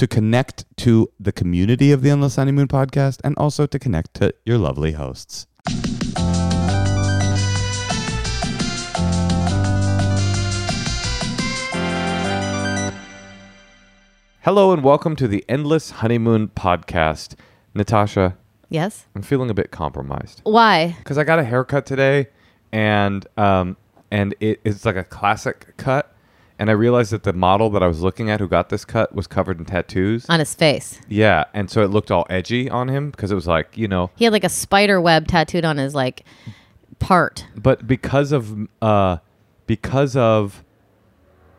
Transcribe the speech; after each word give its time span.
To 0.00 0.06
connect 0.06 0.64
to 0.78 1.12
the 1.20 1.30
community 1.30 1.92
of 1.92 2.00
the 2.00 2.08
Endless 2.08 2.36
Honeymoon 2.36 2.68
podcast 2.68 3.18
and 3.22 3.36
also 3.36 3.66
to 3.66 3.78
connect 3.78 4.14
to 4.14 4.32
your 4.46 4.56
lovely 4.56 4.92
hosts. 4.92 5.46
Hello 14.42 14.72
and 14.72 14.82
welcome 14.82 15.14
to 15.16 15.28
the 15.28 15.44
Endless 15.50 15.90
Honeymoon 15.90 16.48
podcast. 16.48 17.34
Natasha, 17.74 18.38
Yes. 18.70 19.06
I'm 19.14 19.20
feeling 19.20 19.50
a 19.50 19.54
bit 19.54 19.70
compromised 19.70 20.40
Why? 20.44 20.96
because 20.98 21.18
I 21.18 21.24
got 21.24 21.38
a 21.38 21.44
haircut 21.44 21.84
today, 21.84 22.28
and 22.72 23.26
um, 23.36 23.76
and 24.10 24.34
it, 24.40 24.60
it's 24.64 24.86
like 24.86 24.96
a 24.96 25.04
classic 25.04 25.74
cut. 25.76 26.14
And 26.60 26.68
I 26.70 26.74
realized 26.74 27.10
that 27.12 27.22
the 27.24 27.32
model 27.32 27.70
that 27.70 27.82
I 27.82 27.86
was 27.88 28.02
looking 28.02 28.30
at 28.30 28.38
who 28.38 28.46
got 28.46 28.68
this 28.68 28.84
cut 28.84 29.14
was 29.14 29.26
covered 29.26 29.58
in 29.58 29.64
tattoos. 29.64 30.26
On 30.28 30.38
his 30.38 30.54
face. 30.54 31.00
Yeah, 31.08 31.44
and 31.54 31.70
so 31.70 31.82
it 31.82 31.88
looked 31.88 32.10
all 32.12 32.26
edgy 32.30 32.68
on 32.70 32.88
him 32.88 33.10
because 33.10 33.32
it 33.32 33.34
was 33.34 33.46
like 33.48 33.76
you 33.76 33.88
know, 33.88 34.10
He 34.16 34.24
had 34.26 34.32
like 34.32 34.44
a 34.44 34.48
spider 34.50 35.00
web 35.00 35.26
tattooed 35.26 35.64
on 35.64 35.78
his 35.78 35.94
like 35.94 36.22
part. 36.98 37.46
but 37.56 37.86
because 37.86 38.30
of 38.30 38.68
uh, 38.82 39.16
because 39.66 40.14
of 40.16 40.62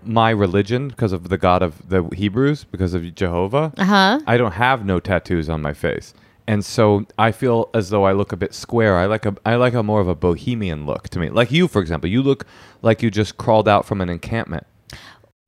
my 0.04 0.30
religion, 0.30 0.88
because 0.90 1.12
of 1.12 1.30
the 1.30 1.38
God 1.38 1.62
of 1.62 1.90
the 1.90 2.04
Hebrews, 2.16 2.64
because 2.66 2.94
of 2.94 3.14
Jehovah, 3.16 3.74
Uh 3.78 3.84
huh. 3.86 4.20
I 4.28 4.38
don't 4.38 4.54
have 4.54 4.86
no 4.86 5.00
tattoos 5.00 5.50
on 5.50 5.62
my 5.62 5.74
face. 5.74 6.14
And 6.48 6.66
so 6.66 7.06
I 7.18 7.32
feel 7.32 7.70
as 7.74 7.90
though 7.92 8.04
I 8.04 8.12
look 8.14 8.32
a 8.32 8.36
bit 8.38 8.54
square. 8.54 8.98
I 8.98 9.06
like 9.06 9.26
a 9.26 9.36
I 9.46 9.56
like 9.56 9.74
a 9.74 9.84
more 9.84 10.02
of 10.02 10.08
a 10.08 10.16
bohemian 10.16 10.86
look 10.86 11.10
to 11.10 11.20
me. 11.20 11.30
Like 11.30 11.52
you, 11.52 11.68
for 11.68 11.82
example, 11.82 12.10
you 12.10 12.22
look 12.22 12.46
like 12.82 13.02
you 13.02 13.10
just 13.12 13.38
crawled 13.38 13.68
out 13.68 13.86
from 13.86 14.02
an 14.02 14.10
encampment. 14.10 14.66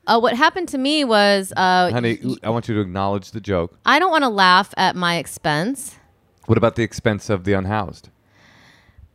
Uh, 0.06 0.20
what 0.20 0.36
happened 0.36 0.68
to 0.70 0.78
me 0.78 1.06
was, 1.06 1.54
uh, 1.56 1.90
Honey, 1.92 2.20
I 2.44 2.50
want 2.50 2.68
you 2.68 2.76
to 2.76 2.82
acknowledge 2.82 3.32
the 3.32 3.40
joke. 3.40 3.78
I 3.86 4.00
don't 4.00 4.12
want 4.12 4.24
to 4.24 4.30
laugh 4.30 4.74
at 4.76 4.96
my 4.96 5.16
expense. 5.18 5.96
What 6.46 6.58
about 6.58 6.76
the 6.76 6.84
expense 6.84 7.30
of 7.30 7.46
the 7.46 7.54
unhoused? 7.54 8.10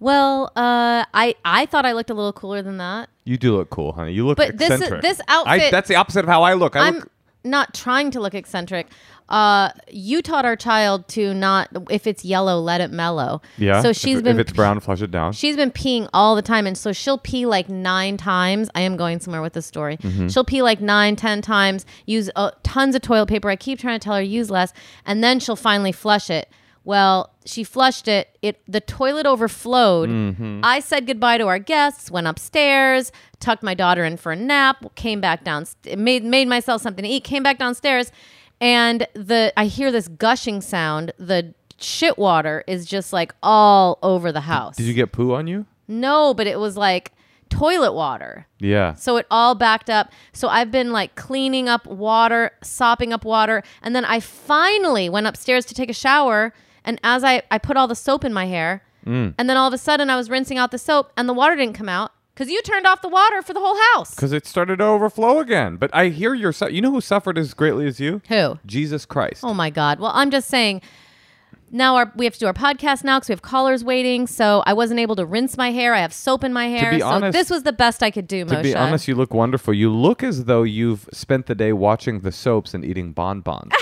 Well, 0.00 0.52
uh, 0.56 1.04
I 1.12 1.34
I 1.44 1.66
thought 1.66 1.84
I 1.84 1.92
looked 1.92 2.08
a 2.10 2.14
little 2.14 2.32
cooler 2.32 2.62
than 2.62 2.78
that. 2.78 3.10
You 3.24 3.36
do 3.36 3.56
look 3.56 3.68
cool, 3.70 3.92
honey. 3.92 4.12
You 4.12 4.26
look 4.26 4.36
But 4.36 4.56
this 4.56 4.70
eccentric. 4.70 5.02
this 5.02 5.20
I, 5.28 5.34
outfit- 5.40 5.70
that's 5.70 5.88
the 5.88 5.96
opposite 5.96 6.20
of 6.20 6.28
how 6.28 6.42
I 6.42 6.54
look. 6.54 6.76
I 6.76 6.86
I'm 6.86 6.94
look 6.94 7.10
not 7.44 7.74
trying 7.74 8.10
to 8.12 8.20
look 8.20 8.34
eccentric. 8.34 8.86
Uh, 9.28 9.70
you 9.90 10.22
taught 10.22 10.44
our 10.44 10.56
child 10.56 11.06
to 11.08 11.34
not 11.34 11.68
if 11.90 12.06
it's 12.06 12.24
yellow, 12.24 12.58
let 12.60 12.80
it 12.80 12.90
mellow. 12.90 13.42
yeah. 13.58 13.82
So 13.82 13.92
she's 13.92 14.18
if, 14.18 14.24
been 14.24 14.38
if 14.38 14.48
it's 14.48 14.52
brown, 14.56 14.80
flush 14.80 15.02
it 15.02 15.10
down. 15.10 15.32
She's 15.32 15.56
been 15.56 15.70
peeing 15.70 16.08
all 16.14 16.34
the 16.34 16.42
time, 16.42 16.66
and 16.66 16.76
so 16.76 16.92
she'll 16.92 17.18
pee 17.18 17.44
like 17.44 17.68
nine 17.68 18.16
times. 18.16 18.70
I 18.74 18.80
am 18.80 18.96
going 18.96 19.20
somewhere 19.20 19.42
with 19.42 19.52
this 19.52 19.66
story. 19.66 19.98
Mm-hmm. 19.98 20.28
She'll 20.28 20.44
pee 20.44 20.62
like 20.62 20.80
nine, 20.80 21.14
ten 21.16 21.42
times. 21.42 21.84
Use 22.06 22.30
uh, 22.36 22.52
tons 22.62 22.94
of 22.94 23.02
toilet 23.02 23.26
paper. 23.26 23.50
I 23.50 23.56
keep 23.56 23.78
trying 23.78 23.98
to 23.98 24.04
tell 24.04 24.14
her 24.14 24.22
use 24.22 24.50
less, 24.50 24.72
and 25.04 25.22
then 25.22 25.40
she'll 25.40 25.56
finally 25.56 25.92
flush 25.92 26.30
it. 26.30 26.48
Well, 26.84 27.34
she 27.44 27.64
flushed 27.64 28.08
it. 28.08 28.38
It 28.40 28.62
the 28.66 28.80
toilet 28.80 29.26
overflowed. 29.26 30.08
Mm-hmm. 30.08 30.60
I 30.62 30.80
said 30.80 31.06
goodbye 31.06 31.36
to 31.36 31.46
our 31.46 31.58
guests, 31.58 32.10
went 32.10 32.26
upstairs, 32.26 33.12
tucked 33.40 33.62
my 33.62 33.74
daughter 33.74 34.06
in 34.06 34.16
for 34.16 34.32
a 34.32 34.36
nap, 34.36 34.94
came 34.94 35.20
back 35.20 35.44
down, 35.44 35.66
made 35.98 36.24
made 36.24 36.48
myself 36.48 36.80
something 36.80 37.02
to 37.02 37.08
eat, 37.10 37.24
came 37.24 37.42
back 37.42 37.58
downstairs, 37.58 38.10
and 38.60 39.06
the 39.14 39.52
I 39.56 39.66
hear 39.66 39.90
this 39.92 40.08
gushing 40.08 40.60
sound. 40.60 41.12
The 41.18 41.54
shit 41.80 42.18
water 42.18 42.64
is 42.66 42.86
just 42.86 43.12
like 43.12 43.34
all 43.42 43.98
over 44.02 44.32
the 44.32 44.42
house. 44.42 44.76
Did 44.76 44.86
you 44.86 44.94
get 44.94 45.12
poo 45.12 45.34
on 45.34 45.46
you? 45.46 45.66
No, 45.86 46.34
but 46.34 46.46
it 46.46 46.58
was 46.58 46.76
like 46.76 47.12
toilet 47.50 47.92
water. 47.92 48.46
Yeah. 48.58 48.94
So 48.94 49.16
it 49.16 49.26
all 49.30 49.54
backed 49.54 49.88
up. 49.88 50.12
So 50.32 50.48
I've 50.48 50.70
been 50.70 50.92
like 50.92 51.14
cleaning 51.14 51.68
up 51.68 51.86
water, 51.86 52.50
sopping 52.62 53.12
up 53.12 53.24
water. 53.24 53.62
And 53.82 53.94
then 53.96 54.04
I 54.04 54.20
finally 54.20 55.08
went 55.08 55.26
upstairs 55.26 55.64
to 55.66 55.74
take 55.74 55.88
a 55.88 55.94
shower. 55.94 56.52
And 56.84 56.98
as 57.02 57.24
I, 57.24 57.42
I 57.50 57.58
put 57.58 57.76
all 57.76 57.88
the 57.88 57.94
soap 57.94 58.24
in 58.24 58.32
my 58.32 58.46
hair, 58.46 58.82
Mm. 59.06 59.32
and 59.38 59.48
then 59.48 59.56
all 59.56 59.68
of 59.68 59.72
a 59.72 59.78
sudden 59.78 60.10
I 60.10 60.16
was 60.16 60.28
rinsing 60.28 60.58
out 60.58 60.70
the 60.72 60.76
soap 60.76 61.12
and 61.16 61.26
the 61.28 61.32
water 61.32 61.54
didn't 61.56 61.76
come 61.76 61.88
out 61.88 62.12
because 62.38 62.52
you 62.52 62.62
turned 62.62 62.86
off 62.86 63.02
the 63.02 63.08
water 63.08 63.42
for 63.42 63.52
the 63.52 63.58
whole 63.58 63.76
house. 63.94 64.14
Because 64.14 64.32
it 64.32 64.46
started 64.46 64.76
to 64.78 64.84
overflow 64.84 65.40
again. 65.40 65.76
But 65.76 65.90
I 65.92 66.10
hear 66.10 66.34
your. 66.34 66.52
Su- 66.52 66.70
you 66.70 66.80
know 66.80 66.92
who 66.92 67.00
suffered 67.00 67.36
as 67.36 67.52
greatly 67.52 67.84
as 67.88 67.98
you? 67.98 68.22
Who? 68.28 68.60
Jesus 68.64 69.04
Christ. 69.04 69.42
Oh 69.42 69.52
my 69.54 69.70
God. 69.70 69.98
Well, 69.98 70.12
I'm 70.14 70.30
just 70.30 70.48
saying. 70.48 70.80
Now 71.70 71.96
our, 71.96 72.12
we 72.14 72.24
have 72.26 72.32
to 72.34 72.40
do 72.40 72.46
our 72.46 72.54
podcast 72.54 73.02
now 73.04 73.18
because 73.18 73.28
we 73.28 73.32
have 73.32 73.42
callers 73.42 73.82
waiting. 73.82 74.28
So 74.28 74.62
I 74.66 74.72
wasn't 74.72 75.00
able 75.00 75.16
to 75.16 75.26
rinse 75.26 75.56
my 75.56 75.72
hair. 75.72 75.94
I 75.94 76.00
have 76.00 76.12
soap 76.14 76.44
in 76.44 76.52
my 76.52 76.68
hair. 76.68 76.92
be 76.92 77.00
so 77.00 77.06
honest- 77.08 77.36
this 77.36 77.50
was 77.50 77.64
the 77.64 77.72
best 77.72 78.04
I 78.04 78.12
could 78.12 78.28
do, 78.28 78.44
To 78.44 78.54
Moshe. 78.54 78.62
be 78.62 78.74
honest, 78.74 79.08
you 79.08 79.16
look 79.16 79.34
wonderful. 79.34 79.74
You 79.74 79.92
look 79.92 80.22
as 80.22 80.44
though 80.44 80.62
you've 80.62 81.08
spent 81.12 81.46
the 81.46 81.56
day 81.56 81.72
watching 81.72 82.20
the 82.20 82.30
soaps 82.30 82.72
and 82.72 82.84
eating 82.84 83.12
bonbons. 83.12 83.72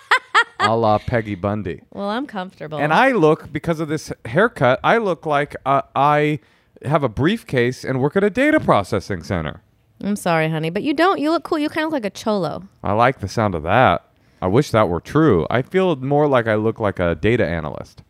a 0.58 0.76
la 0.76 0.98
Peggy 0.98 1.36
Bundy. 1.36 1.82
well, 1.92 2.08
I'm 2.08 2.26
comfortable. 2.26 2.78
And 2.78 2.92
I 2.92 3.12
look, 3.12 3.52
because 3.52 3.78
of 3.78 3.86
this 3.86 4.12
haircut, 4.24 4.80
I 4.82 4.98
look 4.98 5.24
like 5.24 5.54
uh, 5.64 5.82
I 5.94 6.40
have 6.84 7.02
a 7.02 7.08
briefcase 7.08 7.84
and 7.84 8.00
work 8.00 8.16
at 8.16 8.24
a 8.24 8.30
data 8.30 8.60
processing 8.60 9.22
center. 9.22 9.62
I'm 10.02 10.16
sorry, 10.16 10.48
honey, 10.48 10.70
but 10.70 10.82
you 10.82 10.94
don't. 10.94 11.20
You 11.20 11.30
look 11.30 11.44
cool. 11.44 11.58
You 11.58 11.68
kind 11.68 11.84
of 11.86 11.92
look 11.92 12.02
like 12.02 12.12
a 12.12 12.16
cholo. 12.16 12.64
I 12.82 12.92
like 12.92 13.20
the 13.20 13.28
sound 13.28 13.54
of 13.54 13.62
that. 13.62 14.04
I 14.40 14.48
wish 14.48 14.70
that 14.72 14.88
were 14.88 15.00
true. 15.00 15.46
I 15.48 15.62
feel 15.62 15.94
more 15.96 16.26
like 16.26 16.48
I 16.48 16.56
look 16.56 16.80
like 16.80 16.98
a 16.98 17.14
data 17.14 17.46
analyst. 17.46 18.02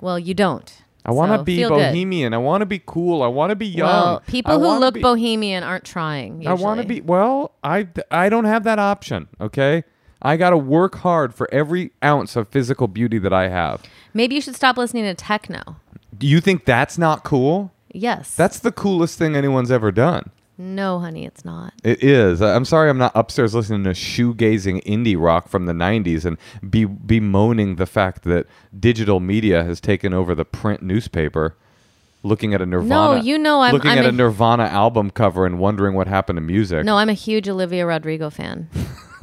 Well, 0.00 0.18
you 0.18 0.34
don't. 0.34 0.72
I 1.04 1.12
want 1.12 1.32
to 1.32 1.38
So, 1.38 1.44
be 1.44 1.56
feel 1.56 1.68
good. 1.70 1.78
bohemian. 1.78 2.34
I 2.34 2.38
want 2.38 2.60
to 2.60 2.66
be 2.66 2.80
cool. 2.84 3.22
I 3.22 3.26
want 3.26 3.50
to 3.50 3.56
be 3.56 3.66
young. 3.66 3.88
Well, 3.88 4.22
people 4.26 4.52
I 4.52 4.56
who 4.58 4.78
look 4.78 4.94
be- 4.94 5.00
bohemian 5.00 5.64
aren't 5.64 5.84
trying. 5.84 6.46
I 6.46 6.52
want 6.52 6.80
to 6.80 6.86
be 6.86 7.00
well. 7.00 7.52
I 7.64 7.88
I 8.10 8.28
don't 8.28 8.44
have 8.44 8.62
that 8.64 8.78
option. 8.78 9.26
Okay, 9.40 9.82
I 10.22 10.36
got 10.36 10.50
to 10.50 10.58
work 10.58 10.96
hard 10.96 11.34
for 11.34 11.48
every 11.52 11.90
ounce 12.04 12.36
of 12.36 12.48
physical 12.48 12.86
beauty 12.86 13.18
that 13.18 13.32
I 13.32 13.48
have. 13.48 13.82
Maybe 14.14 14.34
you 14.36 14.40
should 14.40 14.54
stop 14.56 14.76
listening 14.76 15.04
to 15.04 15.14
techno. 15.14 15.76
Do 16.16 16.26
you 16.26 16.40
think 16.40 16.66
that's 16.66 16.98
not 16.98 17.24
cool? 17.24 17.72
Yes. 17.92 18.34
That's 18.34 18.58
the 18.58 18.72
coolest 18.72 19.18
thing 19.18 19.34
anyone's 19.36 19.70
ever 19.70 19.90
done. 19.92 20.30
No, 20.58 20.98
honey, 20.98 21.24
it's 21.24 21.42
not. 21.44 21.72
It 21.82 22.02
is. 22.04 22.42
I'm 22.42 22.66
sorry 22.66 22.90
I'm 22.90 22.98
not 22.98 23.12
upstairs 23.14 23.54
listening 23.54 23.84
to 23.84 23.90
shoegazing 23.90 24.84
indie 24.84 25.16
rock 25.18 25.48
from 25.48 25.64
the 25.64 25.72
90s 25.72 26.26
and 26.26 26.36
be 26.70 26.84
bemoaning 26.84 27.76
the 27.76 27.86
fact 27.86 28.24
that 28.24 28.46
digital 28.78 29.20
media 29.20 29.64
has 29.64 29.80
taken 29.80 30.12
over 30.12 30.34
the 30.34 30.44
print 30.44 30.82
newspaper. 30.82 31.56
Looking 32.22 32.52
at 32.52 32.60
a 32.60 32.66
Nirvana, 32.66 32.90
no, 32.90 33.14
you 33.22 33.38
know 33.38 33.60
I'm- 33.62 33.72
looking 33.72 33.90
I'm 33.90 33.98
at 33.98 34.04
a, 34.04 34.08
a- 34.10 34.12
Nirvana 34.12 34.64
album 34.64 35.10
cover 35.10 35.46
and 35.46 35.58
wondering 35.58 35.94
what 35.94 36.06
happened 36.06 36.36
to 36.36 36.42
music. 36.42 36.84
No, 36.84 36.98
I'm 36.98 37.08
a 37.08 37.14
huge 37.14 37.48
Olivia 37.48 37.86
Rodrigo 37.86 38.28
fan. 38.28 38.68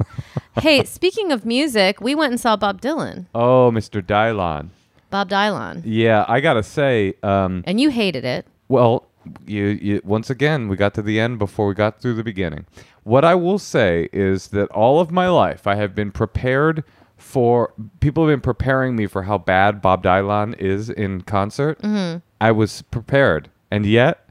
hey, 0.60 0.82
speaking 0.84 1.30
of 1.30 1.46
music, 1.46 2.00
we 2.00 2.16
went 2.16 2.32
and 2.32 2.40
saw 2.40 2.56
Bob 2.56 2.80
Dylan, 2.80 3.26
Oh, 3.34 3.70
Mr. 3.72 4.02
Dylan. 4.02 4.70
Bob 5.10 5.30
Dylan, 5.30 5.82
Yeah, 5.84 6.24
I 6.26 6.40
gotta 6.40 6.64
say, 6.64 7.14
um, 7.22 7.62
and 7.66 7.80
you 7.80 7.90
hated 7.90 8.24
it. 8.24 8.46
Well, 8.68 9.06
you, 9.46 9.64
you 9.64 10.00
once 10.04 10.30
again 10.30 10.68
we 10.68 10.76
got 10.76 10.94
to 10.94 11.02
the 11.02 11.20
end 11.20 11.38
before 11.38 11.66
we 11.66 11.74
got 11.74 12.00
through 12.00 12.14
the 12.14 12.24
beginning. 12.24 12.66
What 13.02 13.24
I 13.24 13.34
will 13.34 13.58
say 13.58 14.08
is 14.12 14.48
that 14.48 14.68
all 14.70 15.00
of 15.00 15.10
my 15.10 15.28
life 15.28 15.66
I 15.66 15.74
have 15.76 15.94
been 15.94 16.12
prepared 16.12 16.84
for 17.16 17.74
people 18.00 18.26
have 18.26 18.32
been 18.32 18.40
preparing 18.40 18.96
me 18.96 19.06
for 19.06 19.24
how 19.24 19.38
bad 19.38 19.82
Bob 19.82 20.04
Dylan 20.04 20.56
is 20.58 20.88
in 20.88 21.22
concert. 21.22 21.80
Mm-hmm. 21.82 22.18
I 22.40 22.52
was 22.52 22.82
prepared, 22.82 23.50
and 23.70 23.84
yet 23.84 24.28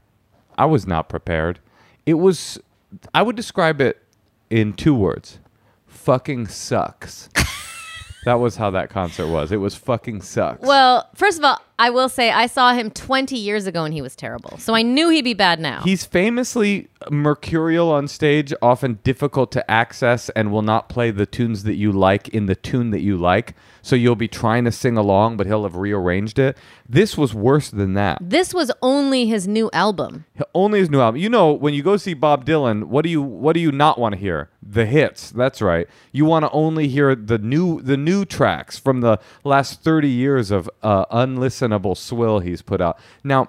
I 0.56 0.64
was 0.64 0.86
not 0.86 1.08
prepared. 1.08 1.60
It 2.06 2.14
was 2.14 2.58
I 3.14 3.22
would 3.22 3.36
describe 3.36 3.80
it 3.80 4.02
in 4.50 4.72
two 4.72 4.94
words: 4.94 5.38
fucking 5.86 6.48
sucks. 6.48 7.28
that 8.24 8.34
was 8.34 8.56
how 8.56 8.70
that 8.70 8.90
concert 8.90 9.28
was. 9.28 9.52
It 9.52 9.58
was 9.58 9.74
fucking 9.74 10.22
sucks. 10.22 10.66
Well, 10.66 11.08
first 11.14 11.38
of 11.38 11.44
all, 11.44 11.60
I 11.78 11.90
will 11.90 12.08
say 12.08 12.30
I 12.30 12.46
saw 12.46 12.72
him 12.72 12.90
20 12.90 13.36
years 13.36 13.66
ago 13.66 13.84
and 13.84 13.94
he 13.94 14.02
was 14.02 14.16
terrible. 14.16 14.58
So 14.58 14.74
I 14.74 14.82
knew 14.82 15.08
he'd 15.10 15.22
be 15.22 15.34
bad 15.34 15.60
now. 15.60 15.82
He's 15.82 16.04
famously 16.04 16.88
mercurial 17.10 17.90
on 17.92 18.08
stage, 18.08 18.52
often 18.60 18.98
difficult 19.04 19.52
to 19.52 19.70
access, 19.70 20.28
and 20.30 20.50
will 20.50 20.62
not 20.62 20.88
play 20.88 21.10
the 21.10 21.26
tunes 21.26 21.62
that 21.64 21.74
you 21.74 21.92
like 21.92 22.28
in 22.30 22.46
the 22.46 22.56
tune 22.56 22.90
that 22.90 23.00
you 23.00 23.16
like. 23.16 23.54
So 23.82 23.96
you'll 23.96 24.16
be 24.16 24.28
trying 24.28 24.64
to 24.64 24.72
sing 24.72 24.96
along, 24.96 25.36
but 25.36 25.46
he'll 25.46 25.62
have 25.62 25.76
rearranged 25.76 26.38
it. 26.38 26.58
This 26.88 27.16
was 27.16 27.32
worse 27.32 27.70
than 27.70 27.94
that. 27.94 28.18
this 28.20 28.52
was 28.52 28.72
only 28.82 29.26
his 29.26 29.46
new 29.46 29.70
album. 29.72 30.24
Only 30.54 30.80
his 30.80 30.90
new 30.90 31.00
album. 31.00 31.20
You 31.20 31.28
know, 31.28 31.52
when 31.52 31.74
you 31.74 31.82
go 31.82 31.96
see 31.96 32.14
Bob 32.14 32.44
Dylan, 32.44 32.84
what 32.84 33.02
do 33.02 33.08
you 33.10 33.22
what 33.22 33.52
do 33.52 33.60
you 33.60 33.70
not 33.72 33.98
want 33.98 34.14
to 34.14 34.18
hear? 34.18 34.50
The 34.62 34.84
hits. 34.84 35.30
That's 35.30 35.62
right. 35.62 35.86
You 36.12 36.24
want 36.24 36.44
to 36.44 36.50
only 36.50 36.88
hear 36.88 37.14
the 37.14 37.38
new 37.38 37.80
the 37.80 37.96
new 37.96 38.24
tracks 38.24 38.78
from 38.78 39.00
the 39.00 39.20
last 39.44 39.82
thirty 39.82 40.08
years 40.08 40.50
of 40.50 40.68
uh, 40.82 41.04
swill 41.94 42.38
he's 42.40 42.62
put 42.62 42.80
out. 42.80 42.98
Now, 43.24 43.48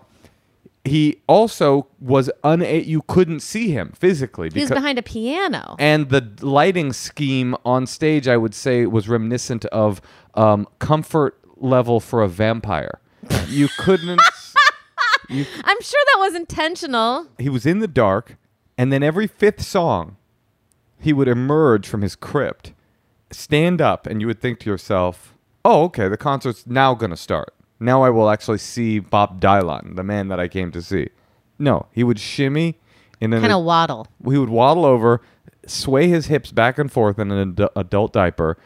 he 0.86 1.18
also 1.27 1.88
was 2.00 2.30
una- 2.45 2.66
You 2.80 3.01
couldn't 3.04 3.42
see 3.42 3.69
him 3.71 3.92
physically 3.98 4.50
He 4.54 4.62
was 4.62 4.69
behind 4.69 4.98
a 4.98 5.04
piano. 5.04 5.75
and 5.77 6.10
the 6.10 6.31
lighting 6.42 6.94
scheme 6.94 7.56
on 7.66 7.86
stage, 7.86 8.27
I 8.27 8.38
would 8.38 8.56
say, 8.56 8.86
was 8.86 9.07
reminiscent 9.10 9.66
of 9.66 10.01
um, 10.36 10.68
comfort 10.80 11.38
level 11.57 12.00
for 12.00 12.21
a 12.24 12.27
vampire. 12.27 13.00
You 13.50 13.68
couldn't. 13.77 14.22
you 15.30 15.45
I'm 15.63 15.81
sure 15.81 16.01
that 16.13 16.18
was 16.19 16.33
intentional. 16.36 17.27
he 17.38 17.50
was 17.50 17.65
in 17.65 17.80
the 17.80 17.88
dark, 17.88 18.38
and 18.77 18.92
then 18.94 19.04
every 19.04 19.27
fifth 19.27 19.62
song, 19.62 20.15
he 21.00 21.12
would 21.13 21.27
emerge 21.27 21.88
from 21.88 22.01
his 22.01 22.15
crypt, 22.15 22.74
stand 23.31 23.81
up, 23.81 24.07
and 24.07 24.22
you 24.22 24.27
would 24.27 24.39
think 24.39 24.60
to 24.62 24.69
yourself, 24.69 25.36
"Oh, 25.65 25.83
okay, 25.86 26.07
the 26.07 26.18
concert's 26.18 26.65
now 26.65 26.94
gonna 26.95 27.18
start. 27.18 27.54
Now 27.79 28.03
I 28.03 28.09
will 28.09 28.29
actually 28.29 28.57
see 28.59 28.99
Bob 28.99 29.39
Dylan, 29.41 29.95
the 29.95 30.03
man 30.03 30.27
that 30.29 30.39
I 30.39 30.47
came 30.47 30.71
to 30.71 30.81
see." 30.81 31.09
No, 31.57 31.85
he 31.91 32.03
would 32.03 32.19
shimmy 32.19 32.77
and 33.21 33.33
then 33.33 33.41
Kind 33.41 33.53
of 33.53 33.63
waddle. 33.63 34.07
he 34.25 34.37
would 34.37 34.49
waddle 34.49 34.85
over, 34.85 35.21
sway 35.67 36.07
his 36.07 36.27
hips 36.27 36.51
back 36.51 36.77
and 36.77 36.91
forth 36.91 37.19
in 37.19 37.31
an 37.31 37.55
ad- 37.59 37.69
adult 37.75 38.13
diaper, 38.13 38.57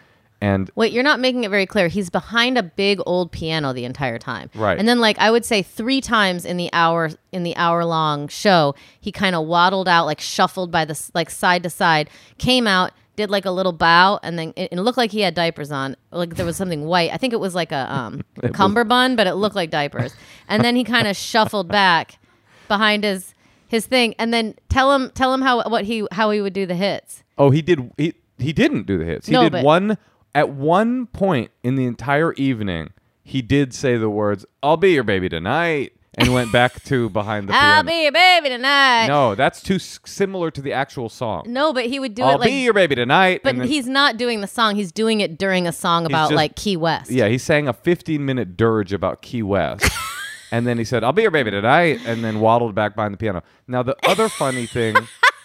and 0.41 0.69
Wait, 0.75 0.91
you're 0.91 1.03
not 1.03 1.19
making 1.19 1.43
it 1.43 1.49
very 1.49 1.65
clear. 1.65 1.87
He's 1.87 2.09
behind 2.09 2.57
a 2.57 2.63
big 2.63 2.99
old 3.05 3.31
piano 3.31 3.71
the 3.73 3.85
entire 3.85 4.19
time. 4.19 4.49
Right. 4.53 4.77
And 4.77 4.87
then 4.87 4.99
like 4.99 5.17
I 5.17 5.31
would 5.31 5.45
say 5.45 5.61
3 5.63 6.01
times 6.01 6.43
in 6.45 6.57
the 6.57 6.69
hour 6.73 7.09
in 7.31 7.43
the 7.43 7.55
hour 7.55 7.83
long 7.85 8.27
show, 8.27 8.75
he 8.99 9.11
kind 9.11 9.35
of 9.35 9.45
waddled 9.47 9.87
out 9.87 10.05
like 10.05 10.19
shuffled 10.21 10.69
by 10.71 10.85
the 10.85 10.99
like 11.15 11.29
side 11.29 11.63
to 11.63 11.69
side, 11.69 12.09
came 12.37 12.67
out, 12.67 12.91
did 13.15 13.29
like 13.29 13.45
a 13.45 13.51
little 13.51 13.71
bow 13.73 14.19
and 14.23 14.39
then 14.39 14.53
it, 14.55 14.69
it 14.71 14.79
looked 14.79 14.97
like 14.97 15.11
he 15.11 15.21
had 15.21 15.33
diapers 15.35 15.71
on. 15.71 15.95
Like 16.11 16.35
there 16.35 16.45
was 16.45 16.57
something 16.57 16.85
white. 16.85 17.11
I 17.13 17.17
think 17.17 17.33
it 17.33 17.39
was 17.39 17.53
like 17.55 17.71
a 17.71 17.93
um 17.93 18.21
cummerbund, 18.53 19.17
but 19.17 19.27
it 19.27 19.35
looked 19.35 19.55
like 19.55 19.69
diapers. 19.69 20.13
And 20.47 20.63
then 20.63 20.75
he 20.75 20.83
kind 20.83 21.07
of 21.07 21.15
shuffled 21.29 21.67
back 21.67 22.19
behind 22.67 23.03
his 23.03 23.33
his 23.67 23.85
thing 23.85 24.13
and 24.19 24.33
then 24.33 24.55
tell 24.69 24.93
him 24.93 25.11
tell 25.15 25.33
him 25.33 25.41
how 25.41 25.63
what 25.69 25.85
he 25.85 26.07
how 26.11 26.31
he 26.31 26.41
would 26.41 26.53
do 26.53 26.65
the 26.65 26.75
hits. 26.75 27.23
oh, 27.37 27.49
he 27.49 27.61
did 27.61 27.91
he 27.97 28.13
he 28.37 28.53
didn't 28.53 28.85
do 28.87 28.97
the 28.97 29.05
hits. 29.05 29.27
He 29.27 29.33
No, 29.33 29.49
did 29.49 29.63
one 29.63 29.97
at 30.35 30.49
one 30.49 31.05
point 31.07 31.51
in 31.63 31.75
the 31.75 31.85
entire 31.85 32.33
evening. 32.33 32.91
He 33.23 33.41
did 33.41 33.73
say 33.73 33.97
the 33.97 34.09
words 34.09 34.45
"I'll 34.61 34.77
be 34.77 34.91
your 34.93 35.03
baby 35.03 35.29
tonight" 35.29 35.93
and 36.15 36.33
went 36.33 36.51
back 36.51 36.83
to 36.83 37.09
behind 37.09 37.49
the 37.49 37.53
I'll 37.55 37.83
piano. 37.83 37.87
be 37.89 38.03
your 38.03 38.11
baby 38.11 38.49
tonight. 38.49 39.07
no, 39.07 39.35
that's 39.35 39.61
too 39.61 39.75
s- 39.75 39.99
similar 40.05 40.51
to 40.51 40.61
the 40.61 40.73
actual 40.73 41.09
song. 41.09 41.43
No, 41.47 41.73
but 41.73 41.85
he 41.85 41.99
would 41.99 42.13
do 42.15 42.23
I'll 42.23 42.35
it 42.35 42.39
like. 42.41 42.49
be 42.49 42.63
your 42.63 42.73
baby 42.73 42.95
tonight. 42.95 43.41
but 43.43 43.49
and 43.51 43.61
then- 43.61 43.67
he's 43.67 43.87
not 43.87 44.17
doing 44.17 44.41
the 44.41 44.47
song. 44.47 44.75
He's 44.75 44.91
doing 44.91 45.21
it 45.21 45.37
during 45.37 45.67
a 45.67 45.71
song 45.71 46.05
about 46.05 46.25
just- 46.29 46.35
like 46.35 46.55
Key 46.55 46.77
West. 46.77 47.09
yeah, 47.11 47.27
he 47.27 47.37
sang 47.37 47.67
a 47.67 47.73
15 47.73 48.23
minute 48.25 48.55
dirge 48.57 48.93
about 48.93 49.21
Key 49.21 49.43
West. 49.43 49.89
and 50.51 50.67
then 50.67 50.77
he 50.77 50.83
said, 50.83 51.03
I'll 51.03 51.13
be 51.13 51.23
your 51.23 51.31
baby 51.31 51.49
tonight. 51.51 51.99
And 52.05 52.23
then 52.23 52.39
waddled 52.39 52.75
back 52.75 52.95
behind 52.95 53.13
the 53.13 53.17
piano. 53.17 53.41
Now, 53.67 53.81
the 53.83 53.95
other 54.07 54.29
funny 54.29 54.65
thing, 54.67 54.95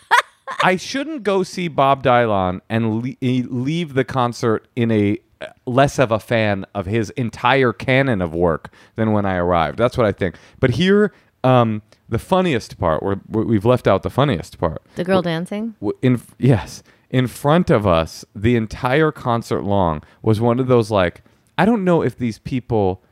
I 0.62 0.76
shouldn't 0.76 1.22
go 1.22 1.42
see 1.42 1.68
Bob 1.68 2.02
Dylan 2.02 2.60
and 2.68 3.02
le- 3.02 3.14
e- 3.20 3.44
leave 3.48 3.94
the 3.94 4.04
concert 4.04 4.66
in 4.76 4.90
a 4.90 5.18
less 5.66 5.98
of 5.98 6.10
a 6.10 6.18
fan 6.18 6.64
of 6.74 6.86
his 6.86 7.10
entire 7.10 7.72
canon 7.72 8.20
of 8.20 8.34
work 8.34 8.72
than 8.96 9.12
when 9.12 9.24
I 9.24 9.36
arrived. 9.36 9.78
That's 9.78 9.96
what 9.96 10.06
I 10.06 10.12
think. 10.12 10.36
But 10.58 10.70
here, 10.70 11.12
um, 11.44 11.82
the 12.08 12.18
funniest 12.18 12.78
part, 12.78 13.02
we're, 13.02 13.20
we've 13.28 13.64
left 13.64 13.86
out 13.86 14.02
the 14.02 14.10
funniest 14.10 14.58
part. 14.58 14.82
The 14.96 15.04
girl 15.04 15.22
dancing. 15.22 15.74
W- 15.80 15.96
in 16.02 16.20
yes 16.38 16.82
in 17.10 17.26
front 17.26 17.70
of 17.70 17.86
us 17.86 18.24
the 18.34 18.56
entire 18.56 19.10
concert 19.10 19.62
long 19.62 20.02
was 20.22 20.40
one 20.40 20.60
of 20.60 20.66
those 20.66 20.90
like 20.90 21.22
i 21.56 21.64
don't 21.64 21.84
know 21.84 22.02
if 22.02 22.18
these 22.18 22.38
people 22.38 23.02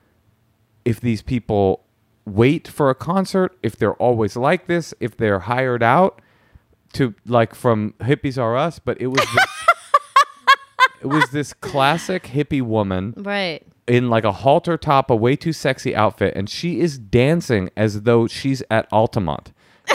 if 0.84 1.00
these 1.00 1.22
people 1.22 1.84
wait 2.26 2.68
for 2.68 2.90
a 2.90 2.94
concert 2.94 3.56
if 3.62 3.76
they're 3.76 3.94
always 3.94 4.36
like 4.36 4.66
this 4.66 4.92
if 5.00 5.16
they're 5.16 5.40
hired 5.40 5.82
out 5.82 6.20
to 6.92 7.14
like 7.24 7.54
from 7.54 7.94
hippies 8.00 8.36
are 8.40 8.56
us 8.56 8.78
but 8.78 9.00
it 9.00 9.06
was 9.06 9.20
this, 9.34 9.46
it 11.06 11.14
was 11.14 11.30
this 11.30 11.52
classic 11.54 12.24
hippie 12.24 12.62
woman 12.62 13.14
Right. 13.16 13.62
in 13.86 14.10
like 14.10 14.24
a 14.24 14.32
halter 14.32 14.76
top 14.76 15.10
a 15.10 15.16
way 15.16 15.36
too 15.36 15.52
sexy 15.52 15.94
outfit 15.94 16.34
and 16.36 16.50
she 16.50 16.80
is 16.80 16.98
dancing 16.98 17.70
as 17.76 18.02
though 18.02 18.26
she's 18.26 18.62
at 18.70 18.86
altamont 18.92 19.52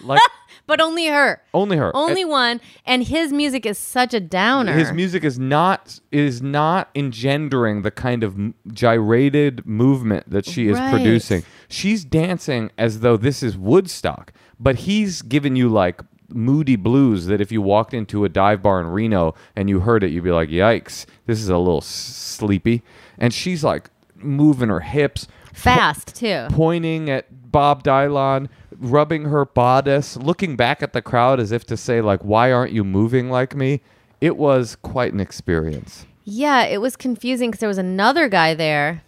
like 0.00 0.20
But 0.66 0.80
only 0.80 1.08
her. 1.08 1.42
only 1.52 1.76
her 1.76 1.90
Only 1.94 2.24
one. 2.24 2.60
And 2.86 3.02
his 3.02 3.32
music 3.32 3.66
is 3.66 3.76
such 3.78 4.14
a 4.14 4.20
downer. 4.20 4.72
his 4.72 4.92
music 4.92 5.24
is 5.24 5.38
not 5.38 5.98
is 6.12 6.40
not 6.40 6.88
engendering 6.94 7.82
the 7.82 7.90
kind 7.90 8.22
of 8.22 8.36
gyrated 8.72 9.66
movement 9.66 10.30
that 10.30 10.46
she 10.46 10.68
is 10.68 10.78
Right. 10.78 10.90
producing. 10.92 11.42
She's 11.68 12.04
dancing 12.04 12.70
as 12.78 13.00
though 13.00 13.16
this 13.16 13.42
is 13.42 13.56
Woodstock, 13.58 14.32
but 14.60 14.76
he's 14.86 15.20
giving 15.22 15.56
you 15.56 15.68
like 15.68 16.00
moody 16.34 16.76
blues 16.76 17.26
that 17.26 17.40
if 17.40 17.52
you 17.52 17.62
walked 17.62 17.94
into 17.94 18.24
a 18.24 18.28
dive 18.28 18.62
bar 18.62 18.80
in 18.80 18.86
Reno 18.86 19.34
and 19.56 19.68
you 19.68 19.80
heard 19.80 20.02
it, 20.02 20.10
you'd 20.10 20.24
be 20.24 20.30
like, 20.30 20.48
"Yikes, 20.48 21.06
this 21.26 21.40
is 21.40 21.48
a 21.48 21.58
little 21.58 21.80
sleepy." 21.80 22.82
And 23.18 23.32
she's 23.32 23.62
like 23.62 23.90
moving 24.16 24.68
her 24.68 24.80
hips, 24.80 25.26
Fast 25.52 26.14
too. 26.16 26.46
pointing 26.50 27.10
at 27.10 27.50
Bob 27.52 27.82
Dylan, 27.82 28.48
rubbing 28.78 29.24
her 29.24 29.44
bodice, 29.44 30.16
looking 30.16 30.56
back 30.56 30.82
at 30.82 30.92
the 30.92 31.02
crowd 31.02 31.38
as 31.40 31.52
if 31.52 31.64
to 31.66 31.76
say, 31.76 32.00
like, 32.00 32.20
why 32.22 32.50
aren't 32.50 32.72
you 32.72 32.84
moving 32.84 33.30
like 33.30 33.54
me? 33.54 33.80
It 34.20 34.36
was 34.36 34.76
quite 34.76 35.12
an 35.12 35.20
experience. 35.20 36.06
Yeah, 36.24 36.64
it 36.64 36.80
was 36.80 36.96
confusing 36.96 37.50
because 37.50 37.60
there 37.60 37.68
was 37.68 37.78
another 37.78 38.28
guy 38.28 38.54
there 38.54 39.02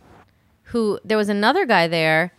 who 0.64 0.98
there 1.04 1.16
was 1.16 1.28
another 1.28 1.64
guy 1.66 1.86
there 1.86 2.32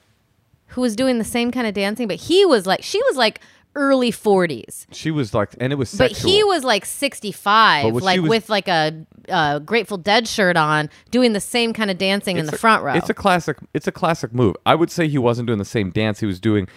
who 0.70 0.82
was 0.82 0.96
doing 0.96 1.18
the 1.18 1.24
same 1.24 1.52
kind 1.52 1.66
of 1.66 1.74
dancing, 1.74 2.08
but 2.08 2.18
he 2.18 2.46
was 2.46 2.66
like 2.68 2.84
she 2.84 3.02
was 3.04 3.16
like 3.16 3.40
early 3.76 4.12
40s. 4.12 4.86
She 4.92 5.12
was 5.12 5.34
like, 5.34 5.50
and 5.60 5.72
it 5.74 5.76
was 5.76 5.94
But 5.94 6.12
he 6.12 6.44
was 6.44 6.64
like 6.64 6.86
65, 6.86 7.84
But 7.84 7.94
what 7.94 8.02
she 8.02 8.06
like 8.06 8.22
was- 8.22 8.30
with 8.30 8.50
like 8.50 8.68
a, 8.68 9.06
uh 9.30 9.60
Grateful 9.60 9.98
Dead 9.98 10.28
shirt 10.28 10.58
on, 10.58 10.90
doing 11.12 11.34
the 11.34 11.40
same 11.40 11.74
kind 11.74 11.92
of 11.92 11.98
dancing 11.98 12.38
in 12.38 12.46
the 12.46 12.58
front 12.58 12.84
row. 12.84 12.94
It's 12.94 13.10
a 13.10 13.14
classic. 13.14 13.58
It's 13.74 13.88
a 13.88 13.92
classic 13.92 14.34
move. 14.34 14.56
I 14.66 14.76
would 14.76 14.90
say 14.92 15.08
he 15.08 15.18
wasn't 15.18 15.48
doing 15.48 15.60
the 15.60 15.66
same 15.66 15.90
dance. 15.92 16.20
He 16.20 16.26
was 16.26 16.40
doing. 16.40 16.68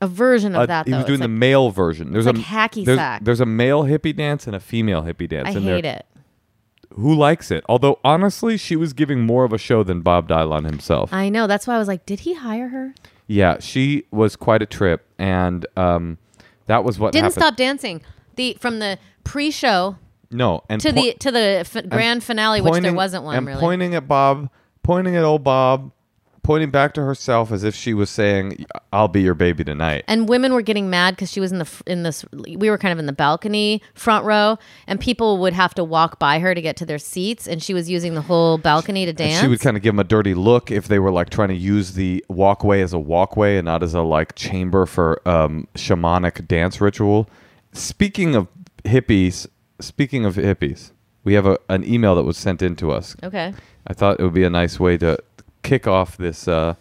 a 0.00 0.06
version 0.06 0.54
of 0.54 0.68
that 0.68 0.86
he 0.86 0.92
though. 0.92 0.98
was 0.98 1.06
doing 1.06 1.14
It's 1.20 1.22
the 1.26 1.28
like- 1.28 1.38
male 1.38 1.70
version. 1.70 2.12
There's 2.12 2.26
like 2.26 2.36
a 2.36 2.38
hacky 2.38 2.84
there's, 2.84 2.98
sack. 2.98 3.24
There's 3.24 3.40
a 3.40 3.46
male 3.46 3.82
hippie 3.84 4.14
dance 4.16 4.46
and 4.46 4.54
a 4.54 4.60
female 4.60 5.02
hippie 5.02 5.28
dance. 5.28 5.48
I 5.48 5.52
and 5.52 5.64
hate 5.64 5.82
they're- 5.82 5.96
it. 5.96 6.06
Who 6.94 7.14
likes 7.14 7.50
it? 7.50 7.64
Although 7.68 7.98
honestly, 8.04 8.56
she 8.56 8.74
was 8.76 8.92
giving 8.92 9.20
more 9.20 9.44
of 9.44 9.52
a 9.52 9.58
show 9.58 9.82
than 9.82 10.00
Bob 10.00 10.28
Dylan 10.28 10.64
himself. 10.64 11.12
I 11.12 11.28
know. 11.28 11.46
That's 11.46 11.66
why 11.66 11.74
I 11.74 11.78
was 11.78 11.86
like, 11.88 12.06
did 12.06 12.20
he 12.20 12.34
hire 12.34 12.68
her? 12.68 12.94
Yeah, 13.28 13.58
she 13.60 14.04
was 14.10 14.34
quite 14.36 14.62
a 14.62 14.66
trip, 14.66 15.06
and 15.18 15.64
um, 15.76 16.18
That 16.66 16.82
was 16.82 16.98
what 16.98 17.12
Didn't 17.12 17.26
happened. 17.26 17.42
stop 17.42 17.56
dancing. 17.56 18.02
The 18.36 18.56
from 18.58 18.78
the 18.80 18.98
pre-show 19.24 19.96
No, 20.30 20.62
and 20.68 20.80
to 20.80 20.92
po- 20.92 21.00
the 21.02 21.14
to 21.14 21.30
the 21.30 21.64
f- 21.66 21.88
grand 21.88 22.24
finale, 22.24 22.60
which 22.60 22.82
there 22.82 22.92
wasn't 22.94 23.24
one 23.24 23.36
and 23.36 23.46
really. 23.46 23.60
pointing 23.60 23.94
at 23.94 24.08
Bob, 24.08 24.48
pointing 24.82 25.14
at 25.16 25.24
old 25.24 25.44
Bob, 25.44 25.92
pointing 26.42 26.70
back 26.70 26.94
to 26.94 27.02
herself 27.04 27.52
as 27.52 27.64
if 27.64 27.74
she 27.74 27.92
was 27.94 28.08
saying, 28.10 28.64
"I'll 28.92 29.08
be 29.08 29.22
your 29.22 29.34
baby 29.34 29.64
tonight." 29.64 30.04
and 30.08 30.28
women 30.28 30.52
were 30.52 30.62
getting 30.62 30.88
mad 30.90 31.14
because 31.16 31.30
she 31.30 31.40
was 31.40 31.52
in 31.52 31.58
the 31.58 31.82
in 31.86 32.02
this. 32.04 32.24
We 32.32 32.70
were 32.70 32.78
kind 32.78 32.92
of 32.92 32.98
in 32.98 33.06
the 33.06 33.12
balcony 33.12 33.82
front 33.94 34.24
row, 34.24 34.58
and 34.86 34.98
people 35.00 35.38
would 35.38 35.52
have 35.52 35.74
to 35.74 35.84
walk 35.84 36.18
by 36.18 36.38
her 36.38 36.54
to 36.54 36.60
get 36.62 36.76
to 36.78 36.86
their 36.86 36.98
seats, 36.98 37.46
and 37.46 37.62
she 37.62 37.74
was 37.74 37.90
using 37.90 38.14
the 38.14 38.22
whole 38.22 38.58
balcony 38.58 39.04
to 39.04 39.10
And 39.10 39.18
dance. 39.18 39.40
she 39.40 39.48
would 39.48 39.60
kind 39.60 39.76
of 39.76 39.82
give 39.82 39.94
them 39.94 40.00
a 40.00 40.04
dirty 40.04 40.34
look 40.34 40.70
if 40.70 40.88
they 40.88 40.98
were 40.98 41.10
like 41.10 41.30
trying 41.30 41.48
to 41.48 41.54
use 41.56 41.92
the 41.92 42.24
walkway 42.28 42.80
as 42.82 42.92
a 42.92 42.98
walkway 42.98 43.56
and 43.58 43.64
not 43.66 43.82
as 43.82 43.94
a 43.94 44.02
like 44.02 44.34
chamber 44.34 44.86
for 44.86 45.20
um, 45.28 45.66
shamanic 45.74 46.46
dance 46.48 46.80
ritual. 46.80 47.28
Speaking 47.72 48.34
of 48.34 48.48
hippies, 48.84 49.46
speaking 49.80 50.24
of 50.24 50.36
hippies, 50.36 50.92
we 51.24 51.34
have 51.34 51.46
a, 51.46 51.58
an 51.68 51.84
email 51.84 52.14
that 52.14 52.22
was 52.24 52.36
sent 52.38 52.62
in 52.62 52.74
to 52.76 52.90
us. 52.90 53.14
okay. 53.22 53.52
I 53.86 53.92
thought 53.94 54.20
it 54.20 54.22
would 54.22 54.34
be 54.34 54.44
a 54.44 54.50
nice 54.50 54.78
way 54.78 54.98
to 54.98 55.18
kick 55.68 55.86
off 55.86 56.16
this 56.16 56.48
uh, 56.48 56.74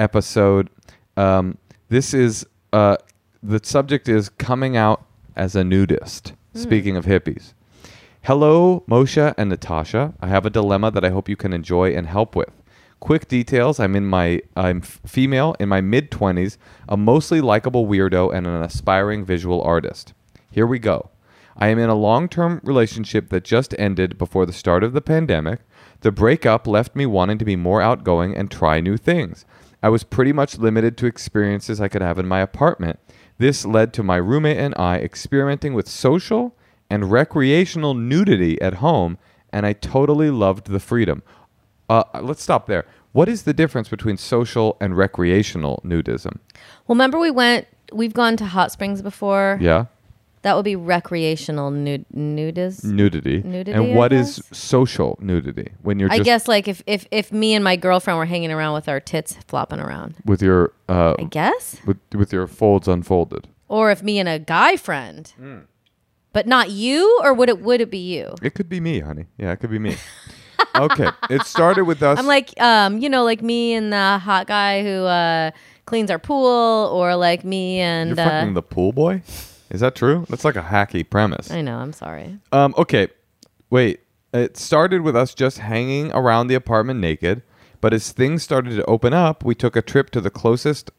episode. 0.00 0.68
Um, 1.16 1.58
this 1.90 2.12
is 2.12 2.44
uh, 2.72 2.96
the 3.40 3.60
subject 3.62 4.08
is 4.08 4.28
coming 4.30 4.76
out 4.76 5.06
as 5.36 5.54
a 5.54 5.62
nudist. 5.62 6.32
Speaking 6.54 6.96
of 6.96 7.06
hippies, 7.06 7.54
hello, 8.22 8.84
Moshe 8.88 9.32
and 9.38 9.48
Natasha. 9.48 10.12
I 10.20 10.26
have 10.26 10.44
a 10.44 10.50
dilemma 10.50 10.90
that 10.90 11.04
I 11.04 11.10
hope 11.10 11.28
you 11.28 11.36
can 11.36 11.52
enjoy 11.52 11.94
and 11.94 12.06
help 12.08 12.34
with. 12.34 12.50
Quick 12.98 13.28
details: 13.28 13.78
I'm 13.78 13.94
in 13.94 14.06
my 14.06 14.42
I'm 14.56 14.78
f- 14.78 15.00
female 15.06 15.54
in 15.60 15.68
my 15.68 15.80
mid 15.80 16.10
twenties, 16.10 16.58
a 16.88 16.96
mostly 16.96 17.40
likable 17.40 17.86
weirdo, 17.86 18.34
and 18.34 18.46
an 18.46 18.62
aspiring 18.62 19.24
visual 19.24 19.62
artist. 19.62 20.14
Here 20.50 20.66
we 20.66 20.80
go. 20.80 21.10
I 21.56 21.68
am 21.68 21.78
in 21.78 21.90
a 21.90 21.94
long 21.94 22.28
term 22.28 22.60
relationship 22.64 23.28
that 23.28 23.44
just 23.44 23.74
ended 23.78 24.18
before 24.18 24.46
the 24.46 24.52
start 24.52 24.82
of 24.82 24.94
the 24.94 25.00
pandemic. 25.00 25.60
The 26.02 26.12
breakup 26.12 26.66
left 26.66 26.94
me 26.96 27.06
wanting 27.06 27.38
to 27.38 27.44
be 27.44 27.56
more 27.56 27.80
outgoing 27.80 28.36
and 28.36 28.50
try 28.50 28.80
new 28.80 28.96
things. 28.96 29.44
I 29.82 29.88
was 29.88 30.04
pretty 30.04 30.32
much 30.32 30.58
limited 30.58 30.96
to 30.98 31.06
experiences 31.06 31.80
I 31.80 31.88
could 31.88 32.02
have 32.02 32.18
in 32.18 32.26
my 32.26 32.40
apartment. 32.40 32.98
This 33.38 33.64
led 33.64 33.92
to 33.94 34.02
my 34.02 34.16
roommate 34.16 34.58
and 34.58 34.74
I 34.76 34.96
experimenting 34.98 35.74
with 35.74 35.88
social 35.88 36.56
and 36.90 37.10
recreational 37.10 37.94
nudity 37.94 38.60
at 38.60 38.74
home, 38.74 39.16
and 39.52 39.64
I 39.64 39.72
totally 39.72 40.30
loved 40.30 40.66
the 40.66 40.80
freedom. 40.80 41.22
Uh, 41.88 42.04
let's 42.20 42.42
stop 42.42 42.66
there. 42.66 42.84
What 43.12 43.28
is 43.28 43.42
the 43.42 43.54
difference 43.54 43.88
between 43.88 44.16
social 44.16 44.76
and 44.80 44.96
recreational 44.96 45.80
nudism? 45.84 46.38
Well, 46.86 46.94
remember 46.96 47.18
we 47.18 47.30
went. 47.30 47.66
We've 47.92 48.14
gone 48.14 48.36
to 48.38 48.46
hot 48.46 48.72
springs 48.72 49.02
before. 49.02 49.58
Yeah, 49.60 49.86
That 50.42 50.56
would 50.56 50.64
be 50.64 50.74
recreational 50.74 51.70
nud- 51.70 52.04
nudism. 52.14 52.84
nudity. 52.84 53.42
Nudity, 53.42 53.72
and 53.72 53.92
I 53.92 53.94
what 53.94 54.12
is 54.12 54.38
guess? 54.38 54.58
social 54.58 55.16
nudity? 55.20 55.72
When 55.82 56.00
you're 56.00 56.10
I 56.10 56.16
just 56.18 56.24
guess 56.24 56.48
like 56.48 56.66
if, 56.66 56.82
if 56.86 57.06
if 57.12 57.30
me 57.30 57.54
and 57.54 57.62
my 57.62 57.76
girlfriend 57.76 58.18
were 58.18 58.26
hanging 58.26 58.50
around 58.50 58.74
with 58.74 58.88
our 58.88 58.98
tits 58.98 59.36
flopping 59.46 59.78
around. 59.78 60.16
with 60.24 60.42
your 60.42 60.72
uh, 60.88 61.14
I 61.18 61.24
guess. 61.24 61.76
with 61.86 61.98
with 62.12 62.32
your 62.32 62.46
folds 62.48 62.88
unfolded. 62.88 63.48
Or 63.68 63.90
if 63.92 64.02
me 64.02 64.18
and 64.18 64.28
a 64.28 64.38
guy 64.38 64.76
friend. 64.76 65.32
Hmm. 65.38 65.58
But 66.32 66.46
not 66.46 66.70
you, 66.70 67.20
or 67.22 67.34
would 67.34 67.48
it 67.48 67.60
would 67.60 67.80
it 67.80 67.90
be 67.90 67.98
you? 67.98 68.34
It 68.42 68.54
could 68.54 68.68
be 68.68 68.80
me, 68.80 69.00
honey. 69.00 69.26
Yeah, 69.38 69.52
it 69.52 69.56
could 69.60 69.70
be 69.70 69.78
me. 69.78 69.96
okay, 70.74 71.10
it 71.30 71.42
started 71.42 71.84
with 71.84 72.02
us. 72.02 72.18
I'm 72.20 72.26
like, 72.26 72.58
um, 72.60 72.98
you 72.98 73.08
know, 73.10 73.22
like 73.22 73.42
me 73.42 73.74
and 73.74 73.92
the 73.92 74.18
hot 74.18 74.46
guy 74.46 74.82
who 74.82 75.04
uh, 75.04 75.50
cleans 75.84 76.10
our 76.10 76.18
pool, 76.18 76.90
or 76.92 77.14
like 77.16 77.44
me 77.44 77.80
and 77.80 78.16
you're 78.16 78.20
uh, 78.20 78.28
fucking 78.30 78.54
the 78.54 78.62
pool 78.62 78.92
boy. 78.92 79.22
Is 79.72 79.80
that 79.80 79.94
true? 79.94 80.26
That's 80.28 80.44
like 80.44 80.56
a 80.56 80.62
hacky 80.62 81.08
premise. 81.08 81.50
I 81.50 81.62
know. 81.62 81.78
I'm 81.78 81.92
sorry. 81.94 82.38
Um, 82.52 82.74
okay, 82.76 83.08
wait. 83.70 84.00
It 84.34 84.56
started 84.56 85.00
with 85.02 85.16
us 85.16 85.34
just 85.34 85.58
hanging 85.58 86.12
around 86.12 86.46
the 86.46 86.54
apartment 86.54 87.00
naked, 87.00 87.42
but 87.80 87.92
as 87.92 88.12
things 88.12 88.42
started 88.42 88.76
to 88.76 88.84
open 88.84 89.12
up, 89.12 89.44
we 89.44 89.54
took 89.54 89.76
a 89.76 89.82
trip 89.82 90.10
to 90.10 90.20
the 90.20 90.30
closest 90.30 90.90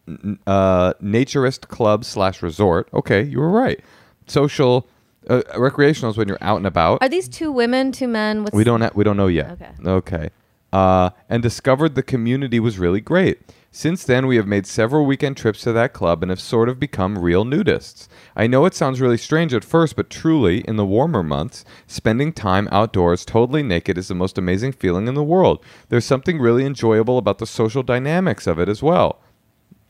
uh, 0.45 0.93
naturist 1.01 1.67
club 1.67 2.03
slash 2.03 2.41
resort. 2.43 2.89
Okay, 2.93 3.23
you 3.23 3.39
were 3.39 3.49
right. 3.49 3.79
Social, 4.27 4.87
uh, 5.29 5.41
recreational 5.57 6.11
is 6.11 6.17
when 6.17 6.27
you're 6.27 6.37
out 6.41 6.57
and 6.57 6.67
about. 6.67 7.01
Are 7.01 7.09
these 7.09 7.27
two 7.27 7.51
women, 7.51 7.91
two 7.91 8.07
men? 8.07 8.43
What's 8.43 8.55
We 8.55 8.63
don't 8.63 8.81
ha- 8.81 8.91
we 8.93 9.03
don't 9.03 9.17
know 9.17 9.27
yet. 9.27 9.51
Okay. 9.51 9.71
Okay. 9.85 10.29
Uh, 10.71 11.11
and 11.29 11.43
discovered 11.43 11.93
the 11.95 12.03
community 12.03 12.59
was 12.59 12.79
really 12.79 13.01
great. 13.01 13.39
Since 13.75 14.03
then, 14.03 14.27
we 14.27 14.35
have 14.35 14.45
made 14.45 14.67
several 14.67 15.03
weekend 15.03 15.35
trips 15.35 15.63
to 15.63 15.73
that 15.73 15.93
club 15.93 16.21
and 16.21 16.29
have 16.29 16.39
sort 16.39 16.69
of 16.69 16.79
become 16.79 17.17
real 17.17 17.43
nudists. 17.43 18.07
I 18.35 18.45
know 18.45 18.67
it 18.67 18.75
sounds 18.75 19.01
really 19.01 19.17
strange 19.17 19.51
at 19.51 19.65
first, 19.65 19.95
but 19.95 20.11
truly, 20.11 20.59
in 20.67 20.75
the 20.75 20.85
warmer 20.85 21.23
months, 21.23 21.65
spending 21.87 22.33
time 22.33 22.69
outdoors 22.71 23.25
totally 23.25 23.63
naked 23.63 23.97
is 23.97 24.09
the 24.09 24.13
most 24.13 24.37
amazing 24.37 24.73
feeling 24.73 25.07
in 25.07 25.15
the 25.15 25.23
world. 25.23 25.65
There's 25.89 26.05
something 26.05 26.37
really 26.37 26.67
enjoyable 26.67 27.17
about 27.17 27.39
the 27.39 27.47
social 27.47 27.81
dynamics 27.81 28.45
of 28.45 28.59
it 28.59 28.69
as 28.69 28.83
well. 28.83 29.19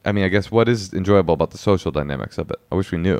I 0.06 0.14
mean, 0.14 0.24
I 0.24 0.30
guess 0.30 0.50
what 0.50 0.70
is 0.70 0.94
enjoyable 0.94 1.34
about 1.34 1.52
the 1.52 1.58
social 1.58 1.92
dynamics 1.92 2.38
of 2.38 2.52
it? 2.52 2.62
I 2.72 2.76
wish 2.76 2.94
we 2.94 3.00
knew. 3.00 3.20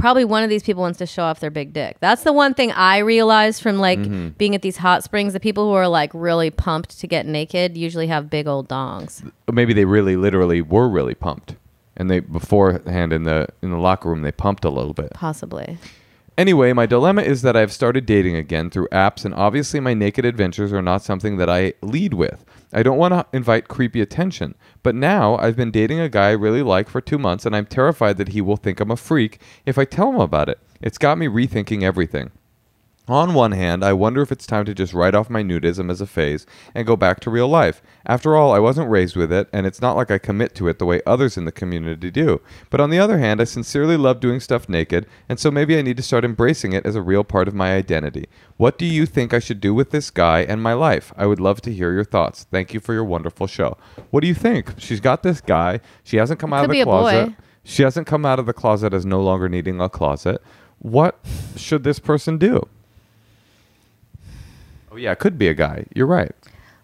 Probably 0.00 0.24
one 0.24 0.42
of 0.42 0.50
these 0.50 0.62
people 0.62 0.82
wants 0.82 0.98
to 0.98 1.06
show 1.06 1.22
off 1.22 1.38
their 1.40 1.50
big 1.50 1.72
dick. 1.72 1.96
That's 2.00 2.24
the 2.24 2.32
one 2.32 2.54
thing 2.54 2.72
I 2.72 2.98
realized 2.98 3.62
from 3.62 3.78
like 3.78 3.98
Mm-hmm. 4.00 4.28
being 4.38 4.54
at 4.54 4.62
these 4.62 4.78
hot 4.78 5.04
springs. 5.04 5.32
The 5.32 5.40
people 5.40 5.66
who 5.68 5.72
are 5.74 5.86
like 5.88 6.10
really 6.14 6.50
pumped 6.50 6.98
to 7.00 7.06
get 7.06 7.26
naked 7.26 7.76
usually 7.76 8.06
have 8.08 8.28
big 8.30 8.46
old 8.48 8.68
dongs. 8.68 9.30
maybe 9.52 9.72
they 9.72 9.84
really 9.84 10.16
literally 10.16 10.62
were 10.62 10.88
really 10.88 11.14
pumped 11.14 11.54
and 11.96 12.10
they 12.10 12.20
beforehand 12.20 13.12
in 13.12 13.24
the 13.24 13.46
in 13.62 13.70
the 13.70 13.76
locker 13.76 14.08
room 14.08 14.22
they 14.22 14.32
pumped 14.32 14.64
a 14.64 14.70
little 14.70 14.94
bit 14.94 15.10
Possibly. 15.12 15.76
anyway 16.38 16.72
my 16.72 16.86
dilemma 16.86 17.20
is 17.22 17.42
that 17.42 17.56
i've 17.56 17.72
started 17.72 18.06
dating 18.06 18.36
again 18.36 18.70
through 18.70 18.86
apps 18.92 19.24
and 19.24 19.34
obviously 19.34 19.80
my 19.80 19.92
naked 19.92 20.24
adventures 20.24 20.72
are 20.72 20.80
not 20.82 21.02
something 21.02 21.36
that 21.36 21.50
i 21.50 21.72
lead 21.82 22.14
with 22.14 22.44
i 22.72 22.82
don't 22.82 22.98
want 22.98 23.12
to 23.12 23.26
invite 23.32 23.68
creepy 23.68 24.00
attention 24.00 24.54
but 24.82 24.94
now 24.94 25.36
i've 25.36 25.56
been 25.56 25.70
dating 25.70 26.00
a 26.00 26.08
guy 26.08 26.28
i 26.28 26.32
really 26.32 26.62
like 26.62 26.88
for 26.88 27.00
two 27.00 27.18
months 27.18 27.46
and 27.46 27.54
i'm 27.54 27.66
terrified 27.66 28.16
that 28.16 28.28
he 28.28 28.40
will 28.40 28.56
think 28.56 28.80
i'm 28.80 28.90
a 28.90 28.96
freak 28.96 29.40
if 29.66 29.78
i 29.78 29.84
tell 29.84 30.10
him 30.10 30.20
about 30.20 30.48
it. 30.48 30.58
It's 30.82 30.98
got 30.98 31.18
me 31.18 31.26
rethinking 31.26 31.82
everything 31.82 32.30
on 33.12 33.34
one 33.34 33.52
hand, 33.52 33.84
I 33.84 33.92
wonder 33.92 34.20
if 34.20 34.30
it's 34.30 34.46
time 34.46 34.64
to 34.66 34.74
just 34.74 34.92
write 34.92 35.14
off 35.14 35.30
my 35.30 35.42
nudism 35.42 35.90
as 35.90 36.00
a 36.00 36.06
phase 36.06 36.46
and 36.74 36.86
go 36.86 36.96
back 36.96 37.20
to 37.20 37.30
real 37.30 37.48
life. 37.48 37.82
After 38.06 38.36
all, 38.36 38.52
I 38.52 38.58
wasn't 38.58 38.90
raised 38.90 39.16
with 39.16 39.32
it, 39.32 39.48
and 39.52 39.66
it's 39.66 39.80
not 39.80 39.96
like 39.96 40.10
I 40.10 40.18
commit 40.18 40.54
to 40.56 40.68
it 40.68 40.78
the 40.78 40.86
way 40.86 41.00
others 41.06 41.36
in 41.36 41.44
the 41.44 41.52
community 41.52 42.10
do. 42.10 42.40
But 42.68 42.80
on 42.80 42.90
the 42.90 42.98
other 42.98 43.18
hand, 43.18 43.40
I 43.40 43.44
sincerely 43.44 43.96
love 43.96 44.20
doing 44.20 44.40
stuff 44.40 44.68
naked, 44.68 45.06
and 45.28 45.38
so 45.38 45.50
maybe 45.50 45.78
I 45.78 45.82
need 45.82 45.96
to 45.96 46.02
start 46.02 46.24
embracing 46.24 46.72
it 46.72 46.84
as 46.84 46.94
a 46.94 47.02
real 47.02 47.24
part 47.24 47.48
of 47.48 47.54
my 47.54 47.74
identity. 47.74 48.26
What 48.56 48.76
do 48.76 48.84
you 48.84 49.06
think 49.06 49.32
I 49.32 49.38
should 49.38 49.60
do 49.60 49.72
with 49.72 49.90
this 49.90 50.10
guy 50.10 50.40
and 50.40 50.62
my 50.62 50.74
life? 50.74 51.12
I 51.16 51.26
would 51.26 51.40
love 51.40 51.60
to 51.62 51.72
hear 51.72 51.92
your 51.92 52.04
thoughts. 52.04 52.46
Thank 52.50 52.74
you 52.74 52.80
for 52.80 52.92
your 52.92 53.04
wonderful 53.04 53.46
show. 53.46 53.78
What 54.10 54.20
do 54.20 54.28
you 54.28 54.34
think? 54.34 54.74
She's 54.78 55.00
got 55.00 55.22
this 55.22 55.40
guy. 55.40 55.80
She 56.04 56.18
hasn't 56.18 56.40
come 56.40 56.52
out 56.52 56.62
could 56.62 56.70
of 56.70 56.74
the 56.74 56.80
a 56.80 56.84
closet. 56.84 57.26
boy. 57.28 57.36
She 57.64 57.82
hasn't 57.82 58.06
come 58.06 58.24
out 58.24 58.38
of 58.38 58.46
the 58.46 58.52
closet 58.52 58.92
as 58.92 59.06
no 59.06 59.22
longer 59.22 59.48
needing 59.48 59.80
a 59.80 59.88
closet. 59.88 60.42
What 60.78 61.18
should 61.56 61.84
this 61.84 61.98
person 61.98 62.38
do? 62.38 62.68
Oh 64.92 64.96
yeah, 64.96 65.12
it 65.12 65.18
could 65.18 65.38
be 65.38 65.48
a 65.48 65.54
guy. 65.54 65.84
You're 65.94 66.06
right. 66.06 66.32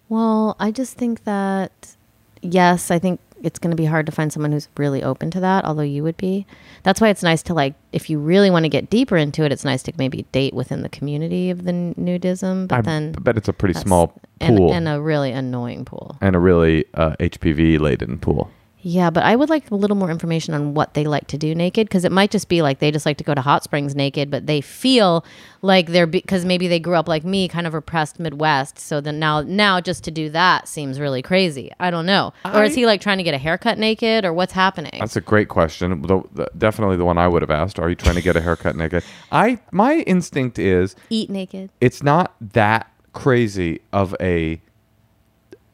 Well, 0.09 0.57
I 0.61 0.71
just 0.71 0.97
think 0.97 1.25
that 1.25 1.97
yes, 2.43 2.91
I 2.91 2.99
think 2.99 3.21
it's 3.43 3.59
going 3.59 3.71
to 3.71 3.77
be 3.77 3.85
hard 3.85 4.07
to 4.07 4.13
find 4.13 4.33
someone 4.33 4.53
who's 4.53 4.69
really 4.77 5.03
open 5.03 5.31
to 5.31 5.41
that, 5.41 5.65
although 5.65 5.83
you 5.83 6.03
would 6.03 6.17
be. 6.17 6.47
That's 6.85 7.01
why 7.01 7.09
it's 7.09 7.23
nice 7.23 7.43
to 7.45 7.55
like 7.55 7.75
if 7.93 8.09
you 8.09 8.19
really 8.19 8.51
want 8.51 8.65
to 8.65 8.69
get 8.69 8.89
deeper 8.91 9.17
into 9.17 9.45
it, 9.45 9.53
it's 9.53 9.65
nice 9.65 9.83
to 9.85 9.93
maybe 9.99 10.25
date 10.33 10.55
within 10.55 10.83
the 10.83 10.89
community 10.89 11.51
of 11.51 11.65
the 11.65 11.71
n- 11.71 11.95
nudism, 11.99 12.69
but 12.69 12.79
I 12.79 12.83
then 12.83 13.13
bet 13.13 13.37
it's 13.37 13.49
a 13.49 13.53
pretty 13.53 13.79
small 13.79 14.19
and, 14.41 14.57
pool 14.57 14.73
and 14.73 14.89
a 14.89 15.01
really 15.01 15.33
annoying 15.33 15.85
pool. 15.85 16.17
and 16.21 16.35
a 16.35 16.39
really 16.39 16.85
uh, 16.95 17.17
HPV 17.21 17.79
laden 17.81 18.19
pool. 18.19 18.51
Yeah, 18.89 19.11
but 19.11 19.25
I 19.25 19.35
would 19.35 19.51
like 19.51 19.69
a 19.73 19.75
little 19.75 19.97
more 19.97 20.13
information 20.13 20.55
on 20.55 20.75
what 20.75 20.95
they 20.95 21.03
like 21.03 21.27
to 21.27 21.37
do 21.37 21.57
naked 21.57 21.89
because 21.89 22.05
it 22.05 22.13
might 22.13 22.31
just 22.31 22.49
be 22.49 22.63
like 22.63 22.79
they 22.79 22.93
just 22.93 23.05
like 23.05 23.17
to 23.17 23.25
go 23.25 23.35
to 23.35 23.41
hot 23.41 23.65
springs 23.65 23.97
naked, 23.97 24.31
but 24.31 24.47
they 24.47 24.61
feel 24.61 25.25
like 25.61 25.89
they're 25.89 26.07
because 26.07 26.45
maybe 26.45 26.69
they 26.69 26.79
grew 26.79 26.95
up 26.95 27.09
like 27.09 27.25
me, 27.25 27.49
kind 27.49 27.67
of 27.67 27.75
repressed 27.75 28.21
Midwest. 28.21 28.79
So 28.79 29.01
then 29.01 29.19
now, 29.19 29.41
now 29.43 29.81
just 29.81 30.05
to 30.05 30.13
do 30.13 30.31
that 30.31 30.69
seems 30.69 31.01
really 31.01 31.21
crazy. 31.21 31.73
I 31.81 31.91
don't 31.91 32.07
know. 32.07 32.33
or 32.45 32.63
is 32.63 32.77
he 32.77 32.87
like 32.87 33.01
trying 33.01 33.19
to 33.19 33.25
get 33.25 33.35
a 33.35 33.39
haircut 33.39 33.77
naked, 33.77 34.25
or 34.25 34.33
what's 34.33 34.53
happening? 34.53 35.01
That's 35.01 35.17
a 35.17 35.21
great 35.21 35.49
question. 35.49 36.03
The, 36.03 36.23
the, 36.35 36.51
definitely 36.57 36.97
the 36.97 37.05
one 37.05 37.19
I 37.19 37.27
would 37.27 37.43
have 37.43 37.51
asked. 37.51 37.81
Are 37.81 37.89
you 37.89 37.97
trying 37.97 38.15
to 38.15 38.23
get 38.23 38.37
a 38.37 38.41
haircut 38.41 38.77
naked? 38.77 39.03
I 39.33 39.59
my 39.73 39.95
instinct 40.07 40.61
is 40.61 40.95
Eat 41.11 41.29
naked. 41.29 41.71
it's 41.81 42.05
not 42.05 42.37
that 42.41 42.89
crazy 43.13 43.81
of 43.93 44.15
a 44.21 44.61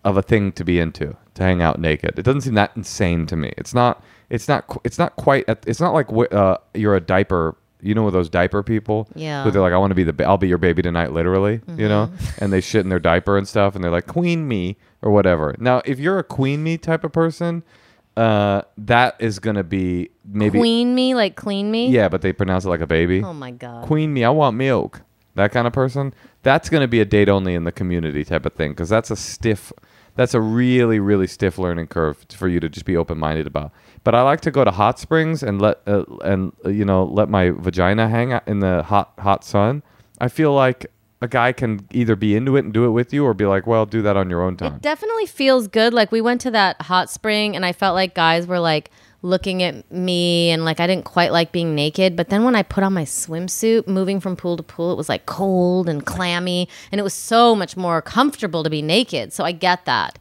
of 0.02 0.16
a 0.16 0.22
thing 0.22 0.50
to 0.52 0.64
be 0.64 0.80
into 0.80 1.14
to 1.34 1.42
hang 1.42 1.62
out 1.62 1.78
naked. 1.78 2.18
It 2.18 2.22
doesn't 2.22 2.42
seem 2.42 2.54
that 2.54 2.72
insane 2.76 3.26
to 3.26 3.36
me. 3.36 3.52
It's 3.56 3.74
not. 3.74 4.02
It's 4.30 4.48
not. 4.48 4.64
It's 4.84 4.98
not 4.98 5.16
quite. 5.16 5.44
At, 5.48 5.64
it's 5.66 5.80
not 5.80 5.92
like 5.94 6.08
uh, 6.32 6.58
you're 6.74 6.94
a 6.96 7.00
diaper. 7.00 7.56
You 7.84 7.94
know 7.96 8.08
those 8.10 8.28
diaper 8.28 8.62
people? 8.62 9.08
Yeah. 9.16 9.42
Who 9.42 9.50
they're 9.50 9.60
like, 9.60 9.72
I 9.72 9.76
want 9.78 9.90
to 9.90 9.94
be 9.96 10.04
the. 10.04 10.12
ba- 10.12 10.24
I'll 10.26 10.38
be 10.38 10.46
your 10.48 10.58
baby 10.58 10.82
tonight, 10.82 11.12
literally. 11.12 11.60
You 11.76 11.88
know, 11.88 12.06
Mm-hmm. 12.12 12.44
and 12.44 12.52
they 12.52 12.60
shit 12.60 12.82
in 12.82 12.88
their 12.90 13.00
diaper 13.00 13.36
and 13.36 13.46
stuff, 13.48 13.74
and 13.74 13.82
they're 13.82 13.90
like, 13.90 14.06
queen 14.06 14.46
me 14.46 14.76
or 15.02 15.10
whatever. 15.10 15.54
Now, 15.58 15.82
if 15.84 15.98
you're 15.98 16.18
a 16.20 16.24
queen 16.24 16.62
me 16.62 16.78
type 16.78 17.02
of 17.02 17.12
person, 17.12 17.64
uh, 18.16 18.62
that 18.78 19.16
is 19.18 19.38
gonna 19.38 19.64
be 19.64 20.10
maybe 20.24 20.58
Queen 20.58 20.94
me, 20.94 21.14
like 21.14 21.34
clean 21.34 21.70
me. 21.70 21.88
yeah, 21.88 22.08
but 22.08 22.22
they 22.22 22.32
pronounce 22.32 22.64
it 22.64 22.68
like 22.68 22.80
a 22.82 22.86
baby. 22.86 23.22
Oh 23.24 23.32
my 23.32 23.50
god. 23.50 23.84
Queen 23.86 24.12
me, 24.14 24.22
I 24.24 24.30
want 24.30 24.56
milk. 24.56 25.00
That 25.34 25.50
kind 25.50 25.66
of 25.66 25.72
person. 25.72 26.12
That's 26.42 26.68
gonna 26.68 26.86
be 26.88 27.00
a 27.00 27.04
date 27.06 27.28
only 27.30 27.54
in 27.54 27.64
the 27.64 27.72
community 27.72 28.22
type 28.22 28.44
of 28.46 28.52
thing 28.52 28.72
because 28.72 28.88
that's 28.90 29.10
a 29.10 29.16
stiff. 29.16 29.72
That's 30.14 30.34
a 30.34 30.40
really 30.40 30.98
really 30.98 31.26
stiff 31.26 31.58
learning 31.58 31.86
curve 31.88 32.24
for 32.30 32.48
you 32.48 32.60
to 32.60 32.68
just 32.68 32.84
be 32.84 32.96
open 32.96 33.18
minded 33.18 33.46
about. 33.46 33.72
But 34.04 34.14
I 34.14 34.22
like 34.22 34.40
to 34.42 34.50
go 34.50 34.64
to 34.64 34.70
hot 34.70 34.98
springs 34.98 35.42
and 35.42 35.60
let 35.60 35.80
uh, 35.86 36.04
and 36.24 36.52
uh, 36.64 36.68
you 36.70 36.84
know 36.84 37.04
let 37.04 37.28
my 37.28 37.50
vagina 37.50 38.08
hang 38.08 38.32
out 38.32 38.46
in 38.46 38.60
the 38.60 38.82
hot 38.82 39.12
hot 39.18 39.44
sun. 39.44 39.82
I 40.20 40.28
feel 40.28 40.54
like 40.54 40.86
a 41.22 41.28
guy 41.28 41.52
can 41.52 41.86
either 41.92 42.16
be 42.16 42.34
into 42.34 42.56
it 42.56 42.64
and 42.64 42.72
do 42.72 42.84
it 42.84 42.90
with 42.90 43.12
you, 43.12 43.24
or 43.24 43.32
be 43.32 43.46
like, 43.46 43.64
well, 43.64 43.86
do 43.86 44.02
that 44.02 44.16
on 44.16 44.28
your 44.28 44.42
own 44.42 44.56
time. 44.56 44.74
It 44.74 44.82
definitely 44.82 45.26
feels 45.26 45.68
good. 45.68 45.94
Like 45.94 46.10
we 46.10 46.20
went 46.20 46.40
to 46.42 46.50
that 46.50 46.82
hot 46.82 47.10
spring 47.10 47.54
and 47.54 47.64
I 47.64 47.72
felt 47.72 47.94
like 47.94 48.12
guys 48.14 48.46
were 48.46 48.58
like 48.58 48.90
looking 49.22 49.62
at 49.62 49.90
me 49.92 50.50
and 50.50 50.64
like 50.64 50.80
I 50.80 50.86
didn't 50.86 51.04
quite 51.04 51.32
like 51.32 51.52
being 51.52 51.74
naked. 51.74 52.16
But 52.16 52.28
then 52.28 52.44
when 52.44 52.56
I 52.56 52.62
put 52.62 52.82
on 52.84 52.92
my 52.92 53.04
swimsuit, 53.04 53.86
moving 53.86 54.20
from 54.20 54.36
pool 54.36 54.56
to 54.56 54.62
pool, 54.62 54.92
it 54.92 54.96
was 54.96 55.08
like 55.08 55.26
cold 55.26 55.88
and 55.88 56.04
clammy 56.04 56.68
and 56.90 56.98
it 56.98 57.02
was 57.02 57.14
so 57.14 57.54
much 57.54 57.76
more 57.76 58.02
comfortable 58.02 58.62
to 58.64 58.70
be 58.70 58.82
naked. 58.82 59.32
So 59.32 59.44
I 59.44 59.52
get 59.52 59.84
that. 59.84 60.18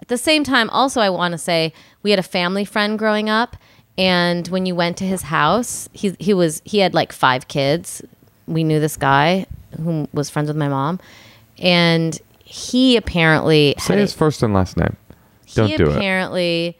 At 0.00 0.08
the 0.08 0.18
same 0.18 0.42
time, 0.42 0.68
also, 0.70 1.00
I 1.00 1.10
want 1.10 1.32
to 1.32 1.38
say 1.38 1.72
we 2.02 2.10
had 2.10 2.18
a 2.18 2.24
family 2.24 2.64
friend 2.64 2.98
growing 2.98 3.30
up. 3.30 3.56
And 3.96 4.48
when 4.48 4.66
you 4.66 4.74
went 4.74 4.96
to 4.96 5.04
his 5.04 5.22
house, 5.22 5.88
he, 5.92 6.16
he 6.18 6.34
was 6.34 6.60
he 6.64 6.78
had 6.78 6.94
like 6.94 7.12
five 7.12 7.46
kids. 7.46 8.02
We 8.46 8.64
knew 8.64 8.80
this 8.80 8.96
guy 8.96 9.46
who 9.80 10.08
was 10.12 10.30
friends 10.30 10.48
with 10.48 10.56
my 10.56 10.68
mom, 10.68 10.98
and 11.58 12.18
he 12.42 12.96
apparently 12.96 13.74
Say 13.78 13.92
had 13.94 13.98
a- 13.98 14.00
his 14.00 14.14
first 14.14 14.42
and 14.42 14.54
last 14.54 14.76
name. 14.76 14.96
Don't 15.54 15.76
do 15.76 15.90
it. 15.90 15.96
apparently 15.96 16.76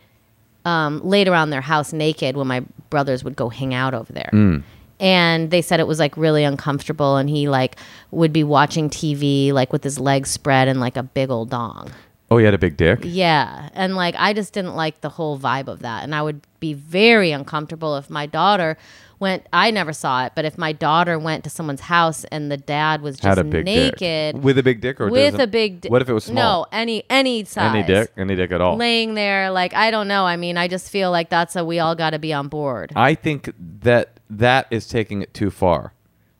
um, 0.64 1.00
laid 1.02 1.28
around 1.28 1.50
their 1.50 1.60
house 1.60 1.92
naked 1.92 2.36
when 2.36 2.46
my 2.46 2.60
brothers 2.90 3.24
would 3.24 3.36
go 3.36 3.48
hang 3.48 3.74
out 3.74 3.94
over 3.94 4.12
there. 4.12 4.30
Mm. 4.32 4.62
And 5.00 5.50
they 5.50 5.62
said 5.62 5.80
it 5.80 5.86
was 5.88 5.98
like 5.98 6.16
really 6.16 6.44
uncomfortable, 6.44 7.16
and 7.16 7.28
he 7.28 7.48
like 7.48 7.76
would 8.12 8.32
be 8.32 8.44
watching 8.44 8.88
TV 8.88 9.52
like 9.52 9.72
with 9.72 9.82
his 9.82 9.98
legs 9.98 10.30
spread 10.30 10.68
and 10.68 10.78
like 10.78 10.96
a 10.96 11.02
big 11.02 11.30
old 11.30 11.50
dong. 11.50 11.90
Oh, 12.30 12.38
he 12.38 12.44
had 12.44 12.54
a 12.54 12.58
big 12.58 12.76
dick. 12.76 13.00
Yeah, 13.02 13.68
and 13.74 13.96
like 13.96 14.14
I 14.16 14.32
just 14.32 14.52
didn't 14.52 14.74
like 14.76 15.00
the 15.00 15.08
whole 15.08 15.38
vibe 15.38 15.66
of 15.66 15.80
that, 15.80 16.04
and 16.04 16.14
I 16.14 16.22
would 16.22 16.46
be 16.60 16.72
very 16.72 17.32
uncomfortable 17.32 17.96
if 17.96 18.08
my 18.08 18.26
daughter 18.26 18.78
went. 19.22 19.46
I 19.52 19.70
never 19.70 19.94
saw 19.94 20.26
it, 20.26 20.32
but 20.34 20.44
if 20.44 20.58
my 20.58 20.72
daughter 20.72 21.18
went 21.18 21.44
to 21.44 21.50
someone's 21.50 21.80
house 21.80 22.24
and 22.24 22.50
the 22.52 22.58
dad 22.58 23.00
was 23.00 23.16
just 23.16 23.24
Had 23.24 23.38
a 23.38 23.44
big 23.44 23.64
naked 23.64 24.34
dick 24.34 24.44
with 24.44 24.58
a 24.58 24.62
big 24.62 24.82
dick, 24.82 25.00
or 25.00 25.08
with 25.08 25.40
a 25.40 25.46
big. 25.46 25.80
di- 25.80 25.88
What 25.88 26.02
if 26.02 26.08
it 26.10 26.12
was 26.12 26.24
small? 26.24 26.34
No, 26.62 26.66
any 26.70 27.04
any 27.08 27.44
size. 27.44 27.74
any 27.74 27.82
dick, 27.82 28.12
any 28.18 28.34
dick 28.36 28.52
at 28.52 28.60
all. 28.60 28.76
laying 28.76 29.14
there 29.14 29.50
like 29.50 29.72
i 29.74 29.90
don't 29.90 30.08
know 30.08 30.24
i 30.26 30.36
mean 30.36 30.56
i 30.58 30.68
just 30.68 30.90
feel 30.90 31.10
like 31.10 31.30
that's 31.30 31.56
a 31.56 31.64
we 31.64 31.78
all 31.78 31.94
got 31.94 32.10
to 32.10 32.18
be 32.18 32.32
on 32.34 32.48
board 32.48 32.92
I 32.96 33.14
think 33.14 33.50
that 33.82 34.20
that 34.28 34.66
is 34.70 34.86
taking 34.86 35.22
it 35.22 35.32
too 35.32 35.50
far. 35.50 35.94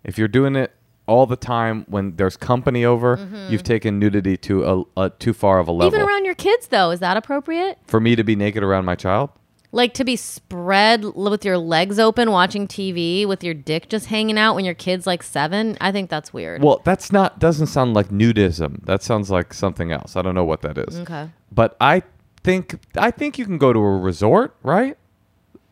If 0.04 0.18
you're 0.18 0.28
doing 0.28 0.56
it 0.56 0.72
all 1.06 1.26
the 1.26 1.36
time 1.36 1.84
when 1.88 2.16
there's 2.16 2.36
company 2.36 2.84
over, 2.84 3.18
you've 3.50 3.62
taken 3.64 3.98
nudity 3.98 4.36
to 4.38 4.86
a, 4.96 5.04
a 5.04 5.10
too 5.10 5.32
far 5.32 5.58
of 5.58 5.68
a 5.68 5.72
level. 5.72 5.90
Mm-hmm. 5.90 5.96
even 5.96 6.08
around 6.08 6.24
your 6.24 6.34
kids 6.34 6.68
though 6.68 6.90
is 6.90 7.00
that 7.00 7.16
appropriate 7.16 7.78
For 7.86 8.00
me 8.00 8.16
to 8.16 8.24
be 8.24 8.34
naked 8.36 8.62
around 8.62 8.84
my 8.84 8.94
child, 8.94 9.30
like 9.74 9.94
to 9.94 10.04
be 10.04 10.16
spread 10.16 11.02
with 11.04 11.44
your 11.44 11.56
legs 11.58 11.98
open 11.98 12.30
watching 12.30 12.68
tv 12.68 13.26
with 13.26 13.42
your 13.42 13.54
dick 13.54 13.88
just 13.88 14.06
hanging 14.06 14.38
out 14.38 14.54
when 14.54 14.64
your 14.64 14.74
kid's 14.74 15.06
like 15.06 15.22
seven 15.22 15.76
i 15.80 15.90
think 15.90 16.10
that's 16.10 16.32
weird 16.32 16.62
well, 16.62 16.80
that's 16.84 17.10
not 17.10 17.38
doesn't 17.38 17.66
sound 17.68 17.94
like 17.94 18.08
nudism. 18.08 18.84
That 18.84 19.02
sounds 19.02 19.30
like 19.30 19.52
something 19.54 19.90
else. 19.90 20.14
I 20.14 20.22
don't 20.22 20.34
know 20.34 20.44
what 20.44 20.60
that 20.62 20.76
is. 20.78 20.98
okay 21.00 21.30
But 21.50 21.76
I 21.80 22.02
think 22.44 22.78
I 22.96 23.10
think 23.10 23.38
you 23.38 23.44
can 23.46 23.58
go 23.58 23.72
to 23.72 23.78
a 23.78 23.98
resort, 23.98 24.54
right? 24.62 24.96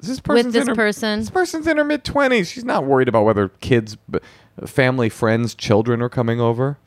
This 0.00 0.19
person's 0.19 0.54
this 0.54 0.62
in 0.62 0.69
her- 0.69 0.75
person? 0.75 1.21
This 1.21 1.30
person's 1.30 1.66
in 1.66 1.76
her 1.76 1.85
mid 1.85 2.04
twenties. 2.04 2.50
She's 2.50 2.64
not 2.64 2.87
worried 2.87 3.09
about 3.09 3.25
whether 3.26 3.49
kids, 3.61 3.99
family, 4.64 5.09
friends, 5.11 5.54
children 5.54 6.01
are 6.01 6.09
coming 6.09 6.40
over. 6.40 6.79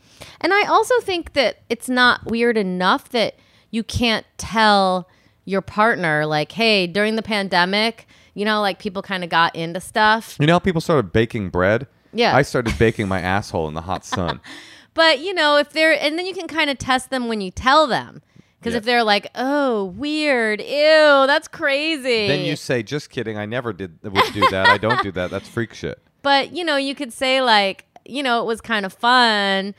and 0.42 0.52
i 0.54 0.64
also 0.66 1.00
think 1.02 1.34
that 1.34 1.58
it's 1.70 1.90
not 1.90 2.26
weird 2.26 2.58
enough 2.58 3.10
that 3.10 3.36
you 3.72 3.84
can't 3.84 4.26
tell 4.38 5.08
your 5.46 5.62
partner 5.62 6.26
like 6.26 6.52
hey 6.54 6.88
during 6.88 7.16
the 7.16 7.22
pandemic 7.22 8.08
you 8.34 8.46
know 8.46 8.62
like 8.62 8.80
people 8.80 9.02
kind 9.02 9.24
of 9.24 9.30
got 9.30 9.56
into 9.56 9.80
stuff 9.80 10.38
You 10.40 10.48
know 10.48 10.54
how 10.54 10.60
people 10.60 10.82
started 10.82 11.12
baking 11.12 11.50
bread? 11.50 11.88
Yeah. 12.14 12.36
I 12.36 12.44
started 12.44 12.78
baking 12.78 13.08
my 13.08 13.20
asshole 13.20 13.68
in 13.68 13.74
the 13.74 13.82
hot 13.82 14.06
sun. 14.06 14.40
But 14.94 15.20
you 15.22 15.34
know, 15.34 15.58
if 15.58 15.72
they're 15.72 16.00
and 16.00 16.20
then 16.20 16.28
you 16.28 16.36
can 16.36 16.48
kind 16.48 16.70
of 16.70 16.78
test 16.78 17.10
them 17.10 17.28
when 17.28 17.42
you 17.42 17.50
tell 17.50 17.88
them. 17.88 18.22
Because 18.60 18.74
Yeah. 18.74 18.78
if 18.78 18.84
they're 18.86 19.04
like, 19.04 19.28
"Oh, 19.34 19.86
weird, 19.86 20.62
ew, 20.62 21.26
that's 21.28 21.48
crazy," 21.48 22.28
then 22.28 22.46
you 22.46 22.56
say, 22.56 22.84
"Just 22.84 23.10
kidding. 23.10 23.36
I 23.36 23.48
never 23.48 23.74
did 23.74 23.98
would 24.04 24.34
do 24.34 24.48
that. 24.52 24.68
I 24.70 24.78
don't 24.78 25.02
do 25.02 25.12
that. 25.14 25.32
That's 25.32 25.50
freak 25.50 25.74
shit." 25.74 25.98
but 26.22 26.56
you 26.56 26.64
know, 26.64 26.78
you 26.78 26.94
could 26.94 27.12
say 27.12 27.42
like, 27.42 27.86
you 28.06 28.22
know, 28.22 28.40
it 28.42 28.46
was 28.46 28.62
kind 28.62 28.86
of 28.86 28.94
fun. 28.94 29.74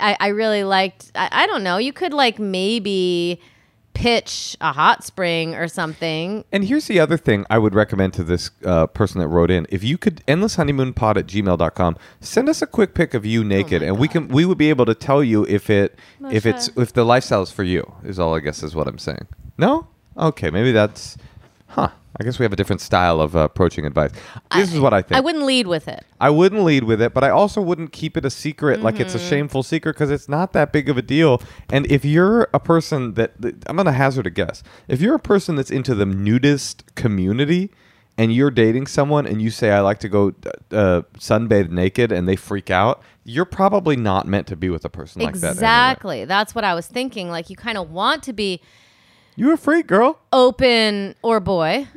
I, 0.00 0.16
I 0.18 0.28
really 0.28 0.64
liked. 0.64 1.12
I, 1.14 1.28
I 1.30 1.46
don't 1.46 1.62
know. 1.62 1.76
You 1.76 1.92
could 1.92 2.14
like 2.14 2.38
maybe 2.38 3.38
pitch 3.96 4.56
a 4.60 4.72
hot 4.72 5.02
spring 5.04 5.54
or 5.54 5.68
something. 5.68 6.44
And 6.52 6.64
here's 6.64 6.86
the 6.86 7.00
other 7.00 7.16
thing 7.16 7.46
I 7.48 7.58
would 7.58 7.74
recommend 7.74 8.12
to 8.14 8.24
this 8.24 8.50
uh, 8.64 8.86
person 8.88 9.20
that 9.20 9.28
wrote 9.28 9.50
in. 9.50 9.66
If 9.70 9.82
you 9.82 9.96
could 9.96 10.22
endlesshoneymoonpod 10.28 11.16
at 11.16 11.26
gmail.com, 11.26 11.96
send 12.20 12.48
us 12.50 12.60
a 12.60 12.66
quick 12.66 12.94
pic 12.94 13.14
of 13.14 13.24
you 13.24 13.42
naked 13.42 13.82
and 13.82 13.98
we 13.98 14.06
can 14.06 14.28
we 14.28 14.44
would 14.44 14.58
be 14.58 14.68
able 14.68 14.84
to 14.84 14.94
tell 14.94 15.24
you 15.24 15.44
if 15.46 15.70
it 15.70 15.98
if 16.30 16.44
it's 16.44 16.68
if 16.76 16.92
the 16.92 17.04
lifestyle 17.04 17.42
is 17.42 17.50
for 17.50 17.64
you, 17.64 17.94
is 18.04 18.18
all 18.18 18.34
I 18.34 18.40
guess 18.40 18.62
is 18.62 18.74
what 18.74 18.86
I'm 18.86 18.98
saying. 18.98 19.26
No? 19.56 19.88
Okay, 20.18 20.50
maybe 20.50 20.72
that's 20.72 21.16
huh. 21.68 21.88
I 22.18 22.24
guess 22.24 22.38
we 22.38 22.44
have 22.44 22.52
a 22.52 22.56
different 22.56 22.80
style 22.80 23.20
of 23.20 23.36
uh, 23.36 23.40
approaching 23.40 23.84
advice. 23.84 24.10
This 24.54 24.72
is 24.72 24.80
what 24.80 24.94
I 24.94 25.02
think. 25.02 25.18
I 25.18 25.20
wouldn't 25.20 25.44
lead 25.44 25.66
with 25.66 25.86
it. 25.86 26.02
I 26.18 26.30
wouldn't 26.30 26.62
lead 26.64 26.84
with 26.84 27.02
it, 27.02 27.12
but 27.12 27.22
I 27.24 27.28
also 27.28 27.60
wouldn't 27.60 27.92
keep 27.92 28.16
it 28.16 28.24
a 28.24 28.30
secret, 28.30 28.80
like 28.82 28.98
it's 28.98 29.14
a 29.14 29.18
Mm-hmm. 29.18 29.28
shameful 29.28 29.62
secret, 29.62 29.92
because 29.92 30.10
it's 30.10 30.26
not 30.26 30.54
that 30.54 30.72
big 30.72 30.88
of 30.88 30.96
a 30.96 31.02
deal. 31.02 31.42
And 31.68 31.84
if 31.92 32.06
you're 32.06 32.48
a 32.54 32.58
person 32.60 33.14
that, 33.14 33.38
that- 33.42 33.62
I'm 33.68 33.76
going 33.76 33.84
to 33.84 33.92
hazard 33.92 34.26
a 34.26 34.30
guess, 34.30 34.62
if 34.88 35.02
you're 35.02 35.14
a 35.16 35.18
person 35.18 35.56
that's 35.56 35.70
into 35.70 35.94
the 35.94 36.06
nudist 36.06 36.94
community 36.94 37.70
and 38.16 38.32
you're 38.32 38.50
dating 38.50 38.86
someone 38.86 39.26
and 39.26 39.42
you 39.42 39.50
say, 39.50 39.70
I 39.70 39.80
like 39.80 39.98
to 39.98 40.08
go 40.08 40.28
uh, 40.70 41.02
sunbathe 41.18 41.68
naked 41.68 42.12
and 42.12 42.26
they 42.26 42.36
freak 42.36 42.70
out, 42.70 43.02
you're 43.24 43.44
probably 43.44 43.94
not 43.96 44.26
meant 44.26 44.46
to 44.46 44.56
be 44.56 44.70
with 44.70 44.86
a 44.86 44.88
person 44.88 45.20
like 45.20 45.34
that. 45.34 45.38
anyway. 45.48 45.52
exactly. 45.52 46.24
That's 46.24 46.54
what 46.54 46.64
I 46.64 46.72
was 46.72 46.86
thinking. 46.86 47.28
Like 47.28 47.50
you 47.50 47.56
kind 47.56 47.76
of 47.76 47.90
want 47.90 48.22
to 48.22 48.32
be 48.32 48.62
You 49.36 49.52
a 49.52 49.56
freak, 49.56 49.86
girl. 49.86 50.18
open 50.32 51.14
or 51.22 51.40
boy. 51.40 51.88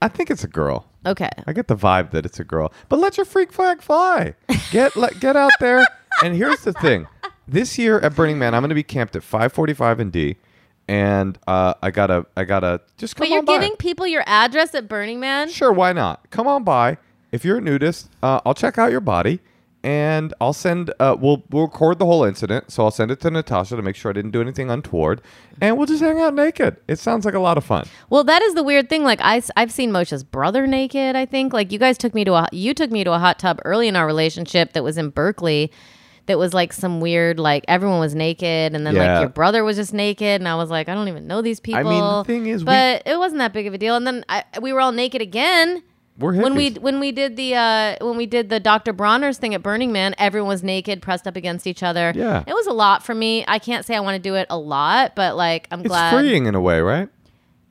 I 0.00 0.08
think 0.08 0.30
it's 0.30 0.44
a 0.44 0.48
girl. 0.48 0.86
Okay. 1.06 1.28
I 1.46 1.52
get 1.52 1.66
the 1.68 1.76
vibe 1.76 2.10
that 2.12 2.24
it's 2.26 2.38
a 2.40 2.44
girl, 2.44 2.72
but 2.88 2.98
let 2.98 3.16
your 3.16 3.26
freak 3.26 3.52
flag 3.52 3.80
fly. 3.82 4.34
Get 4.70 4.94
let, 5.02 5.18
get 5.20 5.36
out 5.36 5.50
there. 5.60 5.84
And 6.22 6.36
here's 6.36 6.60
the 6.60 6.72
thing: 6.72 7.06
this 7.48 7.78
year 7.78 7.98
at 8.00 8.14
Burning 8.14 8.38
Man, 8.38 8.54
I'm 8.54 8.62
going 8.62 8.68
to 8.68 8.74
be 8.74 8.82
camped 8.84 9.16
at 9.16 9.22
5:45 9.22 9.98
in 10.00 10.10
D, 10.10 10.36
and 10.88 11.38
uh, 11.48 11.74
I 11.82 11.90
gotta 11.90 12.26
I 12.36 12.44
gotta 12.44 12.80
just 12.98 13.16
come 13.16 13.24
But 13.26 13.30
you're 13.32 13.42
by. 13.42 13.54
giving 13.54 13.76
people 13.76 14.06
your 14.06 14.22
address 14.26 14.74
at 14.74 14.88
Burning 14.88 15.18
Man? 15.20 15.48
Sure, 15.48 15.72
why 15.72 15.92
not? 15.92 16.30
Come 16.30 16.46
on 16.46 16.62
by. 16.64 16.98
If 17.32 17.44
you're 17.44 17.58
a 17.58 17.62
nudist, 17.62 18.08
uh, 18.22 18.40
I'll 18.44 18.54
check 18.54 18.76
out 18.78 18.90
your 18.92 19.00
body, 19.00 19.40
and 19.84 20.32
I'll 20.40 20.52
send. 20.52 20.92
Uh, 21.00 21.16
we'll 21.18 21.42
we'll 21.50 21.64
record 21.64 21.98
the 21.98 22.06
whole 22.06 22.24
incident, 22.24 22.70
so 22.70 22.84
I'll 22.84 22.90
send 22.90 23.10
it 23.10 23.20
to 23.20 23.30
Natasha 23.30 23.76
to 23.76 23.82
make 23.82 23.96
sure 23.96 24.10
I 24.10 24.12
didn't 24.12 24.30
do 24.30 24.40
anything 24.40 24.70
untoward, 24.70 25.20
and 25.60 25.76
we'll 25.76 25.86
just 25.86 26.02
hang 26.02 26.20
out 26.20 26.34
naked. 26.34 26.76
It 26.88 26.98
sounds 26.98 27.24
like 27.24 27.34
a 27.34 27.40
lot 27.40 27.58
of 27.58 27.64
fun. 27.64 27.86
Well, 28.10 28.24
that 28.24 28.42
is 28.42 28.54
the 28.54 28.62
weird 28.62 28.88
thing. 28.88 29.02
Like 29.04 29.20
I, 29.22 29.42
I've 29.56 29.72
seen 29.72 29.90
Moshe's 29.92 30.22
brother 30.24 30.66
naked. 30.66 31.16
I 31.16 31.26
think 31.26 31.52
like 31.52 31.72
you 31.72 31.78
guys 31.78 31.98
took 31.98 32.14
me 32.14 32.24
to 32.24 32.34
a 32.34 32.48
you 32.52 32.74
took 32.74 32.90
me 32.90 33.02
to 33.04 33.12
a 33.12 33.18
hot 33.18 33.38
tub 33.38 33.60
early 33.64 33.88
in 33.88 33.96
our 33.96 34.06
relationship 34.06 34.72
that 34.74 34.84
was 34.84 34.98
in 34.98 35.10
Berkeley. 35.10 35.72
That 36.26 36.38
was 36.38 36.54
like 36.54 36.72
some 36.72 37.00
weird 37.00 37.40
like 37.40 37.64
everyone 37.66 37.98
was 37.98 38.14
naked 38.14 38.76
and 38.76 38.86
then 38.86 38.94
Yeah. 38.94 39.14
like 39.14 39.20
your 39.22 39.28
brother 39.28 39.64
was 39.64 39.76
just 39.76 39.92
naked 39.92 40.40
and 40.40 40.46
I 40.46 40.54
was 40.54 40.70
like 40.70 40.88
I 40.88 40.94
don't 40.94 41.08
even 41.08 41.26
know 41.26 41.42
these 41.42 41.58
people. 41.58 41.80
I 41.80 41.82
mean, 41.82 42.00
the 42.00 42.24
thing 42.24 42.46
is, 42.46 42.62
we- 42.62 42.66
but 42.66 43.02
it 43.06 43.18
wasn't 43.18 43.40
that 43.40 43.52
big 43.52 43.66
of 43.66 43.74
a 43.74 43.78
deal. 43.78 43.96
And 43.96 44.06
then 44.06 44.24
I, 44.28 44.44
we 44.60 44.72
were 44.72 44.80
all 44.80 44.92
naked 44.92 45.20
again. 45.20 45.82
We're 46.18 46.34
when 46.42 46.54
we 46.54 46.70
when 46.72 47.00
we 47.00 47.10
did 47.10 47.36
the 47.36 47.54
uh, 47.54 47.96
when 48.06 48.16
we 48.18 48.26
did 48.26 48.50
the 48.50 48.60
Dr. 48.60 48.92
Bronner's 48.92 49.38
thing 49.38 49.54
at 49.54 49.62
Burning 49.62 49.92
Man, 49.92 50.14
everyone 50.18 50.48
was 50.48 50.62
naked, 50.62 51.00
pressed 51.00 51.26
up 51.26 51.36
against 51.36 51.66
each 51.66 51.82
other. 51.82 52.12
Yeah. 52.14 52.44
it 52.46 52.52
was 52.52 52.66
a 52.66 52.72
lot 52.72 53.02
for 53.02 53.14
me. 53.14 53.44
I 53.48 53.58
can't 53.58 53.84
say 53.86 53.96
I 53.96 54.00
want 54.00 54.16
to 54.16 54.22
do 54.22 54.34
it 54.34 54.46
a 54.50 54.58
lot, 54.58 55.14
but 55.16 55.36
like 55.36 55.68
I'm 55.70 55.80
It's 55.80 55.88
glad 55.88 56.12
freeing 56.14 56.46
in 56.46 56.54
a 56.54 56.60
way, 56.60 56.80
right? 56.80 57.08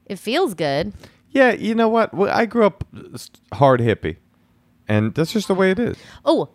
it 0.08 0.17
feels 0.17 0.54
good. 0.56 0.91
Yeah, 1.30 1.51
you 1.54 1.75
know 1.75 1.88
what? 1.88 2.13
Well, 2.13 2.30
I 2.36 2.45
grew 2.45 2.65
up 2.65 2.84
s- 3.13 3.30
hard 3.54 3.80
hippie, 3.80 4.17
and 4.88 5.13
that's 5.13 5.32
just 5.32 5.47
the 5.47 5.56
way 5.56 5.71
it 5.71 5.80
is. 5.80 5.95
Oh, 6.25 6.49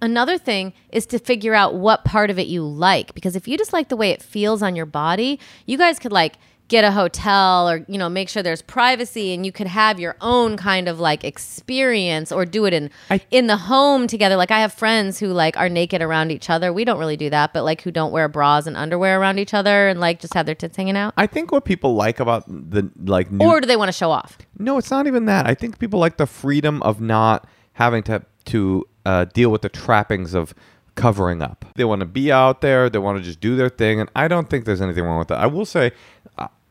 another 0.00 0.38
thing 0.38 0.72
is 0.90 1.04
to 1.06 1.18
figure 1.18 1.54
out 1.54 1.74
what 1.74 2.04
part 2.04 2.30
of 2.30 2.38
it 2.38 2.46
you 2.46 2.62
like 2.62 3.14
because 3.14 3.36
if 3.36 3.46
you 3.46 3.58
just 3.58 3.72
like 3.72 3.88
the 3.88 3.96
way 3.96 4.10
it 4.10 4.22
feels 4.22 4.62
on 4.62 4.74
your 4.76 4.86
body, 4.86 5.38
you 5.66 5.76
guys 5.76 5.98
could 5.98 6.12
like 6.12 6.36
get 6.72 6.84
a 6.84 6.90
hotel 6.90 7.68
or 7.68 7.84
you 7.86 7.98
know 7.98 8.08
make 8.08 8.30
sure 8.30 8.42
there's 8.42 8.62
privacy 8.62 9.34
and 9.34 9.44
you 9.44 9.52
could 9.52 9.66
have 9.66 10.00
your 10.00 10.16
own 10.22 10.56
kind 10.56 10.88
of 10.88 10.98
like 10.98 11.22
experience 11.22 12.32
or 12.32 12.46
do 12.46 12.64
it 12.64 12.72
in 12.72 12.88
I- 13.10 13.20
in 13.30 13.46
the 13.46 13.58
home 13.58 14.06
together 14.06 14.36
like 14.36 14.50
i 14.50 14.60
have 14.60 14.72
friends 14.72 15.18
who 15.20 15.26
like 15.28 15.54
are 15.58 15.68
naked 15.68 16.00
around 16.00 16.30
each 16.30 16.48
other 16.48 16.72
we 16.72 16.86
don't 16.86 16.98
really 16.98 17.18
do 17.18 17.28
that 17.28 17.52
but 17.52 17.62
like 17.62 17.82
who 17.82 17.90
don't 17.90 18.10
wear 18.10 18.26
bras 18.26 18.66
and 18.66 18.74
underwear 18.74 19.20
around 19.20 19.38
each 19.38 19.52
other 19.52 19.86
and 19.88 20.00
like 20.00 20.18
just 20.18 20.32
have 20.32 20.46
their 20.46 20.54
tits 20.54 20.74
hanging 20.78 20.96
out 20.96 21.12
I 21.18 21.26
think 21.26 21.52
what 21.52 21.66
people 21.66 21.94
like 21.94 22.18
about 22.20 22.44
the 22.48 22.90
like 23.04 23.30
new 23.30 23.46
or 23.46 23.60
do 23.60 23.66
they 23.66 23.76
want 23.76 23.88
to 23.88 23.92
show 23.92 24.10
off 24.10 24.38
No, 24.58 24.78
it's 24.78 24.90
not 24.90 25.06
even 25.06 25.26
that. 25.26 25.46
I 25.46 25.54
think 25.54 25.78
people 25.78 26.00
like 26.00 26.16
the 26.16 26.26
freedom 26.26 26.80
of 26.82 27.00
not 27.02 27.46
having 27.74 28.02
to 28.04 28.22
to 28.46 28.86
uh, 29.04 29.24
deal 29.26 29.50
with 29.50 29.60
the 29.62 29.68
trappings 29.68 30.32
of 30.34 30.54
covering 30.94 31.42
up. 31.42 31.64
They 31.74 31.84
want 31.84 32.00
to 32.00 32.06
be 32.06 32.30
out 32.30 32.60
there. 32.60 32.90
They 32.90 32.98
want 32.98 33.18
to 33.18 33.24
just 33.24 33.40
do 33.40 33.56
their 33.56 33.68
thing, 33.68 33.98
and 34.00 34.10
I 34.14 34.28
don't 34.28 34.48
think 34.50 34.64
there's 34.64 34.80
anything 34.80 35.04
wrong 35.04 35.18
with 35.18 35.28
that. 35.28 35.38
I 35.38 35.46
will 35.46 35.64
say, 35.64 35.92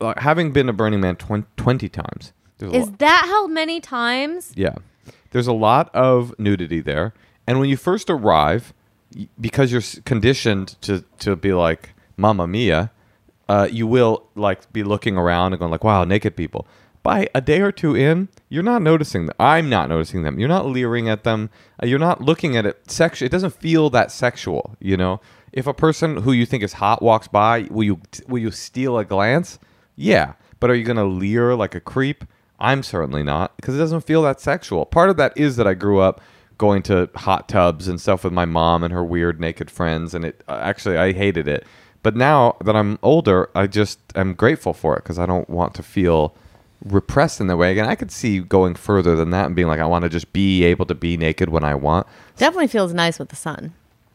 uh, 0.02 0.14
having 0.20 0.52
been 0.52 0.68
a 0.68 0.72
Burning 0.72 1.00
Man 1.00 1.16
20, 1.16 1.46
20 1.56 1.88
times, 1.88 2.32
is 2.60 2.86
lot, 2.88 2.98
that 2.98 3.24
how 3.26 3.46
many 3.46 3.80
times 3.80 4.52
yeah, 4.56 4.74
there's 5.30 5.46
a 5.46 5.52
lot 5.52 5.94
of 5.94 6.34
nudity 6.38 6.80
there, 6.80 7.12
and 7.46 7.58
when 7.60 7.68
you 7.68 7.76
first 7.76 8.10
arrive, 8.10 8.72
y- 9.16 9.28
because 9.40 9.72
you're 9.72 9.82
conditioned 10.04 10.76
to 10.82 11.04
to 11.20 11.36
be 11.36 11.52
like 11.52 11.94
Mamma 12.16 12.46
Mia, 12.46 12.90
uh, 13.48 13.68
you 13.70 13.86
will 13.86 14.24
like 14.34 14.70
be 14.72 14.82
looking 14.82 15.16
around 15.16 15.52
and 15.52 15.58
going 15.60 15.70
like, 15.72 15.84
"Wow, 15.84 16.04
naked 16.04 16.36
people." 16.36 16.66
By 17.02 17.26
a 17.34 17.40
day 17.40 17.60
or 17.60 17.72
two 17.72 17.96
in, 17.96 18.28
you're 18.48 18.62
not 18.62 18.80
noticing 18.80 19.26
them. 19.26 19.34
I'm 19.40 19.68
not 19.68 19.88
noticing 19.88 20.22
them. 20.22 20.38
You're 20.38 20.48
not 20.48 20.66
leering 20.66 21.08
at 21.08 21.24
them. 21.24 21.50
Uh, 21.82 21.86
you're 21.86 21.98
not 21.98 22.20
looking 22.20 22.56
at 22.56 22.64
it 22.64 22.88
sexual. 22.88 23.26
It 23.26 23.32
doesn't 23.32 23.54
feel 23.54 23.90
that 23.90 24.12
sexual. 24.12 24.76
You 24.78 24.96
know, 24.96 25.20
if 25.52 25.66
a 25.66 25.74
person 25.74 26.18
who 26.18 26.30
you 26.30 26.46
think 26.46 26.62
is 26.62 26.74
hot 26.74 27.02
walks 27.02 27.26
by, 27.26 27.66
will 27.70 27.82
you 27.82 28.00
will 28.28 28.38
you 28.38 28.52
steal 28.52 28.98
a 28.98 29.04
glance? 29.04 29.58
Yeah, 30.02 30.34
but 30.60 30.70
are 30.70 30.74
you 30.74 30.84
gonna 30.84 31.04
leer 31.04 31.54
like 31.54 31.74
a 31.74 31.80
creep? 31.80 32.24
I'm 32.58 32.82
certainly 32.82 33.22
not 33.22 33.56
because 33.56 33.74
it 33.74 33.78
doesn't 33.78 34.02
feel 34.02 34.22
that 34.22 34.40
sexual. 34.40 34.86
Part 34.86 35.10
of 35.10 35.16
that 35.16 35.32
is 35.36 35.56
that 35.56 35.66
I 35.66 35.74
grew 35.74 36.00
up 36.00 36.20
going 36.58 36.82
to 36.84 37.10
hot 37.16 37.48
tubs 37.48 37.88
and 37.88 38.00
stuff 38.00 38.22
with 38.22 38.32
my 38.32 38.44
mom 38.44 38.84
and 38.84 38.92
her 38.92 39.04
weird 39.04 39.40
naked 39.40 39.70
friends, 39.70 40.14
and 40.14 40.24
it 40.24 40.44
uh, 40.48 40.60
actually 40.62 40.96
I 40.96 41.12
hated 41.12 41.48
it. 41.48 41.66
But 42.02 42.16
now 42.16 42.56
that 42.64 42.76
I'm 42.76 42.98
older, 43.02 43.50
I 43.54 43.66
just 43.66 43.98
am 44.14 44.34
grateful 44.34 44.72
for 44.72 44.96
it 44.96 45.02
because 45.02 45.18
I 45.18 45.26
don't 45.26 45.48
want 45.50 45.74
to 45.74 45.82
feel 45.82 46.34
repressed 46.84 47.40
in 47.40 47.46
that 47.46 47.56
way. 47.56 47.72
Again, 47.72 47.86
I 47.88 47.94
could 47.94 48.10
see 48.10 48.40
going 48.40 48.74
further 48.74 49.14
than 49.14 49.30
that 49.30 49.46
and 49.46 49.56
being 49.56 49.68
like, 49.68 49.80
I 49.80 49.86
want 49.86 50.02
to 50.02 50.08
just 50.08 50.32
be 50.32 50.64
able 50.64 50.86
to 50.86 50.94
be 50.94 51.16
naked 51.16 51.48
when 51.48 51.64
I 51.64 51.74
want. 51.74 52.06
definitely 52.36 52.66
feels 52.66 52.92
nice 52.92 53.18
with 53.18 53.28
the 53.28 53.36
sun 53.36 53.72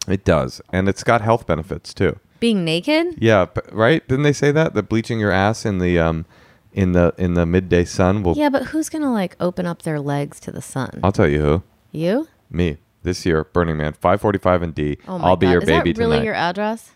It 0.07 0.25
does, 0.25 0.61
and 0.71 0.89
it's 0.89 1.03
got 1.03 1.21
health 1.21 1.47
benefits 1.47 1.93
too. 1.93 2.19
Being 2.39 2.63
naked 2.65 3.15
Yeah, 3.17 3.45
p- 3.45 3.61
right? 3.71 4.07
Didn't 4.07 4.23
they 4.23 4.33
say 4.33 4.51
that 4.51 4.73
that 4.73 4.83
bleaching 4.89 5.19
your 5.19 5.31
ass 5.31 5.65
in 5.65 5.79
the 5.79 5.99
um 5.99 6.25
in 6.73 6.91
the 6.91 7.13
in 7.17 7.33
the 7.33 7.45
midday 7.45 7.85
sun 7.85 8.23
will? 8.23 8.35
yeah 8.35 8.49
but 8.49 8.67
who's 8.67 8.89
gonna 8.89 9.11
like 9.11 9.35
open 9.39 9.65
up 9.65 9.81
their 9.83 9.99
legs 9.99 10.39
to 10.41 10.51
the 10.51 10.61
sun 10.61 10.99
I'll 11.03 11.11
tell 11.11 11.27
you 11.27 11.41
who. 11.41 11.63
you 11.91 12.27
Me 12.49 12.77
this 13.03 13.25
year, 13.25 13.43
Burning 13.45 13.77
Man, 13.77 13.93
five 13.93 14.19
forty-five 14.21 14.61
and 14.61 14.75
D. 14.75 14.97
oh 15.07 15.17
my 15.17 15.27
I'll 15.27 15.35
be 15.37 15.45
god 15.47 15.51
your 15.53 15.61
is 15.61 15.67
baby 15.67 15.93
that 15.93 15.99
really 15.99 16.17
tonight. 16.17 16.25
your 16.25 16.33
address 16.35 16.91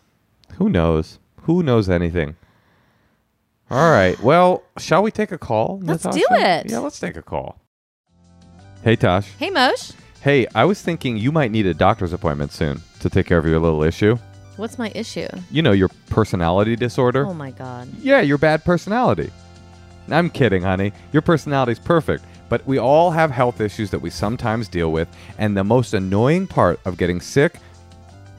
Who 0.55 0.69
knows? 0.69 1.19
Who 1.43 1.63
knows 1.63 1.89
anything? 1.89 2.35
All 3.69 3.89
right. 3.91 4.19
Well, 4.21 4.63
shall 4.77 5.01
we 5.01 5.11
take 5.11 5.31
a 5.31 5.37
call? 5.37 5.79
Let's 5.81 6.03
Natasha? 6.03 6.19
do 6.19 6.35
it. 6.35 6.69
Yeah, 6.71 6.79
let's 6.79 6.99
take 6.99 7.15
a 7.15 7.21
call. 7.21 7.57
Hey, 8.83 8.95
Tosh. 8.97 9.31
hey 9.39 9.49
mosh 9.49 9.91
Hey, 10.21 10.45
I 10.53 10.65
was 10.65 10.81
thinking 10.81 11.17
you 11.17 11.31
might 11.31 11.49
need 11.51 11.65
a 11.65 11.73
doctor's 11.73 12.13
appointment 12.13 12.51
soon 12.51 12.81
to 12.99 13.09
take 13.09 13.25
care 13.25 13.37
of 13.39 13.45
your 13.47 13.59
little 13.59 13.81
issue. 13.83 14.17
What's 14.61 14.77
my 14.77 14.91
issue 14.95 15.27
You 15.49 15.61
know, 15.61 15.71
your 15.73 15.89
personality 16.09 16.75
disorder. 16.75 17.25
oh 17.27 17.33
my 17.33 17.51
god 17.51 17.89
Yeah, 17.99 18.21
your 18.21 18.37
bad 18.37 18.63
personality. 18.63 19.29
I'm 20.09 20.29
kidding, 20.29 20.63
honey. 20.63 20.91
Your 21.13 21.21
personality's 21.21 21.79
perfect. 21.79 22.23
But 22.49 22.65
we 22.67 22.77
all 22.79 23.11
have 23.11 23.31
health 23.31 23.61
issues 23.61 23.91
that 23.91 23.99
we 23.99 24.09
sometimes 24.09 24.67
deal 24.67 24.91
with. 24.91 25.07
And 25.37 25.55
the 25.55 25.63
most 25.63 25.93
annoying 25.93 26.47
part 26.47 26.79
of 26.85 26.97
getting 26.97 27.21
sick, 27.21 27.53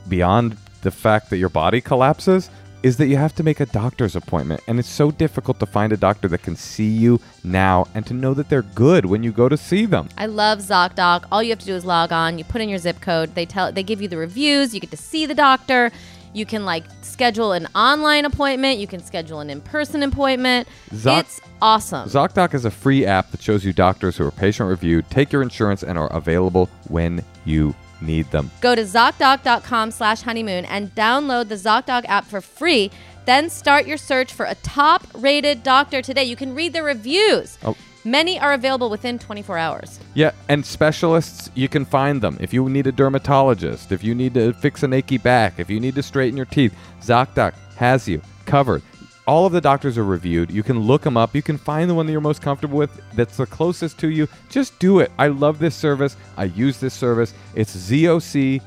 beyond 0.08 0.56
the 0.82 0.90
fact 0.90 1.30
that 1.30 1.38
your 1.38 1.48
body 1.48 1.80
collapses, 1.80 2.50
is 2.82 2.96
that 2.96 3.06
you 3.06 3.16
have 3.16 3.34
to 3.36 3.44
make 3.44 3.60
a 3.60 3.66
doctor's 3.66 4.16
appointment. 4.16 4.60
And 4.66 4.78
it's 4.80 4.88
so 4.88 5.12
difficult 5.12 5.60
to 5.60 5.66
find 5.66 5.92
a 5.92 5.96
doctor 5.96 6.26
that 6.28 6.42
can 6.42 6.56
see 6.56 6.88
you 6.88 7.20
now 7.44 7.86
and 7.94 8.04
to 8.06 8.12
know 8.12 8.34
that 8.34 8.48
they're 8.48 8.62
good 8.74 9.06
when 9.06 9.22
you 9.22 9.30
go 9.30 9.48
to 9.48 9.56
see 9.56 9.86
them. 9.86 10.08
I 10.18 10.26
love 10.26 10.58
ZocDoc. 10.58 11.26
All 11.30 11.42
you 11.44 11.50
have 11.50 11.60
to 11.60 11.66
do 11.66 11.76
is 11.76 11.84
log 11.84 12.10
on. 12.12 12.38
You 12.38 12.44
put 12.44 12.60
in 12.60 12.68
your 12.68 12.80
zip 12.80 13.00
code. 13.00 13.34
They 13.36 13.46
tell 13.46 13.70
they 13.70 13.84
give 13.84 14.02
you 14.02 14.08
the 14.08 14.16
reviews. 14.16 14.74
You 14.74 14.80
get 14.80 14.90
to 14.90 14.96
see 14.96 15.26
the 15.26 15.34
doctor. 15.34 15.92
You 16.32 16.46
can 16.46 16.64
like 16.64 16.84
schedule 17.02 17.52
an 17.52 17.68
online 17.74 18.24
appointment. 18.24 18.78
You 18.78 18.86
can 18.86 19.02
schedule 19.02 19.40
an 19.40 19.50
in-person 19.50 20.02
appointment. 20.02 20.66
Zoc- 20.90 21.20
it's 21.20 21.40
awesome. 21.60 22.08
ZocDoc 22.08 22.54
is 22.54 22.64
a 22.64 22.70
free 22.70 23.04
app 23.04 23.30
that 23.30 23.42
shows 23.42 23.64
you 23.64 23.72
doctors 23.72 24.16
who 24.16 24.26
are 24.26 24.30
patient 24.30 24.68
reviewed, 24.68 25.08
take 25.10 25.32
your 25.32 25.42
insurance, 25.42 25.82
and 25.82 25.98
are 25.98 26.10
available 26.12 26.68
when 26.88 27.24
you 27.44 27.74
need 28.00 28.30
them. 28.30 28.50
Go 28.60 28.74
to 28.74 28.82
ZocDoc.com 28.82 29.90
slash 29.90 30.22
honeymoon 30.22 30.64
and 30.64 30.94
download 30.94 31.48
the 31.48 31.54
ZocDoc 31.54 32.04
app 32.06 32.24
for 32.24 32.40
free. 32.40 32.90
Then 33.24 33.48
start 33.50 33.86
your 33.86 33.98
search 33.98 34.32
for 34.32 34.46
a 34.46 34.54
top 34.56 35.06
rated 35.14 35.62
doctor 35.62 36.02
today. 36.02 36.24
You 36.24 36.36
can 36.36 36.54
read 36.54 36.72
the 36.72 36.82
reviews. 36.82 37.58
Oh. 37.64 37.76
Many 38.04 38.38
are 38.40 38.52
available 38.52 38.90
within 38.90 39.18
24 39.18 39.58
hours. 39.58 40.00
Yeah, 40.14 40.32
and 40.48 40.66
specialists, 40.66 41.50
you 41.54 41.68
can 41.68 41.84
find 41.84 42.20
them. 42.20 42.36
If 42.40 42.52
you 42.52 42.68
need 42.68 42.88
a 42.88 42.92
dermatologist, 42.92 43.92
if 43.92 44.02
you 44.02 44.14
need 44.14 44.34
to 44.34 44.52
fix 44.54 44.82
an 44.82 44.92
achy 44.92 45.18
back, 45.18 45.60
if 45.60 45.70
you 45.70 45.78
need 45.78 45.94
to 45.94 46.02
straighten 46.02 46.36
your 46.36 46.46
teeth, 46.46 46.74
ZocDoc 47.00 47.54
has 47.76 48.08
you 48.08 48.20
covered. 48.44 48.82
All 49.24 49.46
of 49.46 49.52
the 49.52 49.60
doctors 49.60 49.96
are 49.98 50.04
reviewed. 50.04 50.50
You 50.50 50.64
can 50.64 50.80
look 50.80 51.02
them 51.02 51.16
up. 51.16 51.32
You 51.36 51.42
can 51.42 51.56
find 51.56 51.88
the 51.88 51.94
one 51.94 52.06
that 52.06 52.12
you're 52.12 52.20
most 52.20 52.42
comfortable 52.42 52.76
with 52.76 53.00
that's 53.14 53.36
the 53.36 53.46
closest 53.46 54.00
to 54.00 54.10
you. 54.10 54.26
Just 54.50 54.76
do 54.80 54.98
it. 54.98 55.12
I 55.16 55.28
love 55.28 55.60
this 55.60 55.76
service. 55.76 56.16
I 56.36 56.44
use 56.44 56.80
this 56.80 56.94
service. 56.94 57.32
It's 57.54 57.76
zocdoc.com 57.76 58.64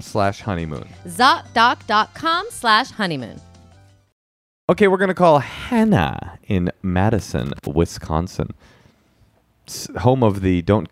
slash 0.00 0.40
honeymoon. 0.40 0.88
ZocDoc.com 1.06 2.46
slash 2.50 2.90
honeymoon. 2.92 3.40
Okay, 4.70 4.86
we're 4.86 4.98
going 4.98 5.08
to 5.08 5.14
call 5.14 5.38
Hannah 5.38 6.38
in 6.46 6.70
Madison, 6.82 7.54
Wisconsin. 7.66 8.50
S- 9.66 9.88
home 10.00 10.22
of 10.22 10.42
the 10.42 10.60
don't 10.60 10.90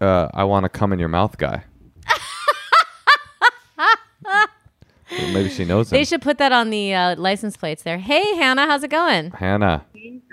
uh, 0.00 0.28
I 0.34 0.42
want 0.42 0.64
to 0.64 0.68
come 0.68 0.92
in 0.92 0.98
your 0.98 1.08
mouth 1.08 1.38
guy. 1.38 1.62
Well, 4.26 4.46
Maybe 5.32 5.48
she 5.48 5.64
knows 5.64 5.92
him. 5.92 5.96
They 5.96 6.04
should 6.04 6.22
put 6.22 6.38
that 6.38 6.50
on 6.50 6.70
the 6.70 6.92
uh, 6.92 7.16
license 7.16 7.56
plates 7.56 7.84
there. 7.84 7.98
Hey, 7.98 8.34
Hannah, 8.34 8.66
how's 8.66 8.82
it 8.82 8.90
going? 8.90 9.30
Hannah. 9.30 9.84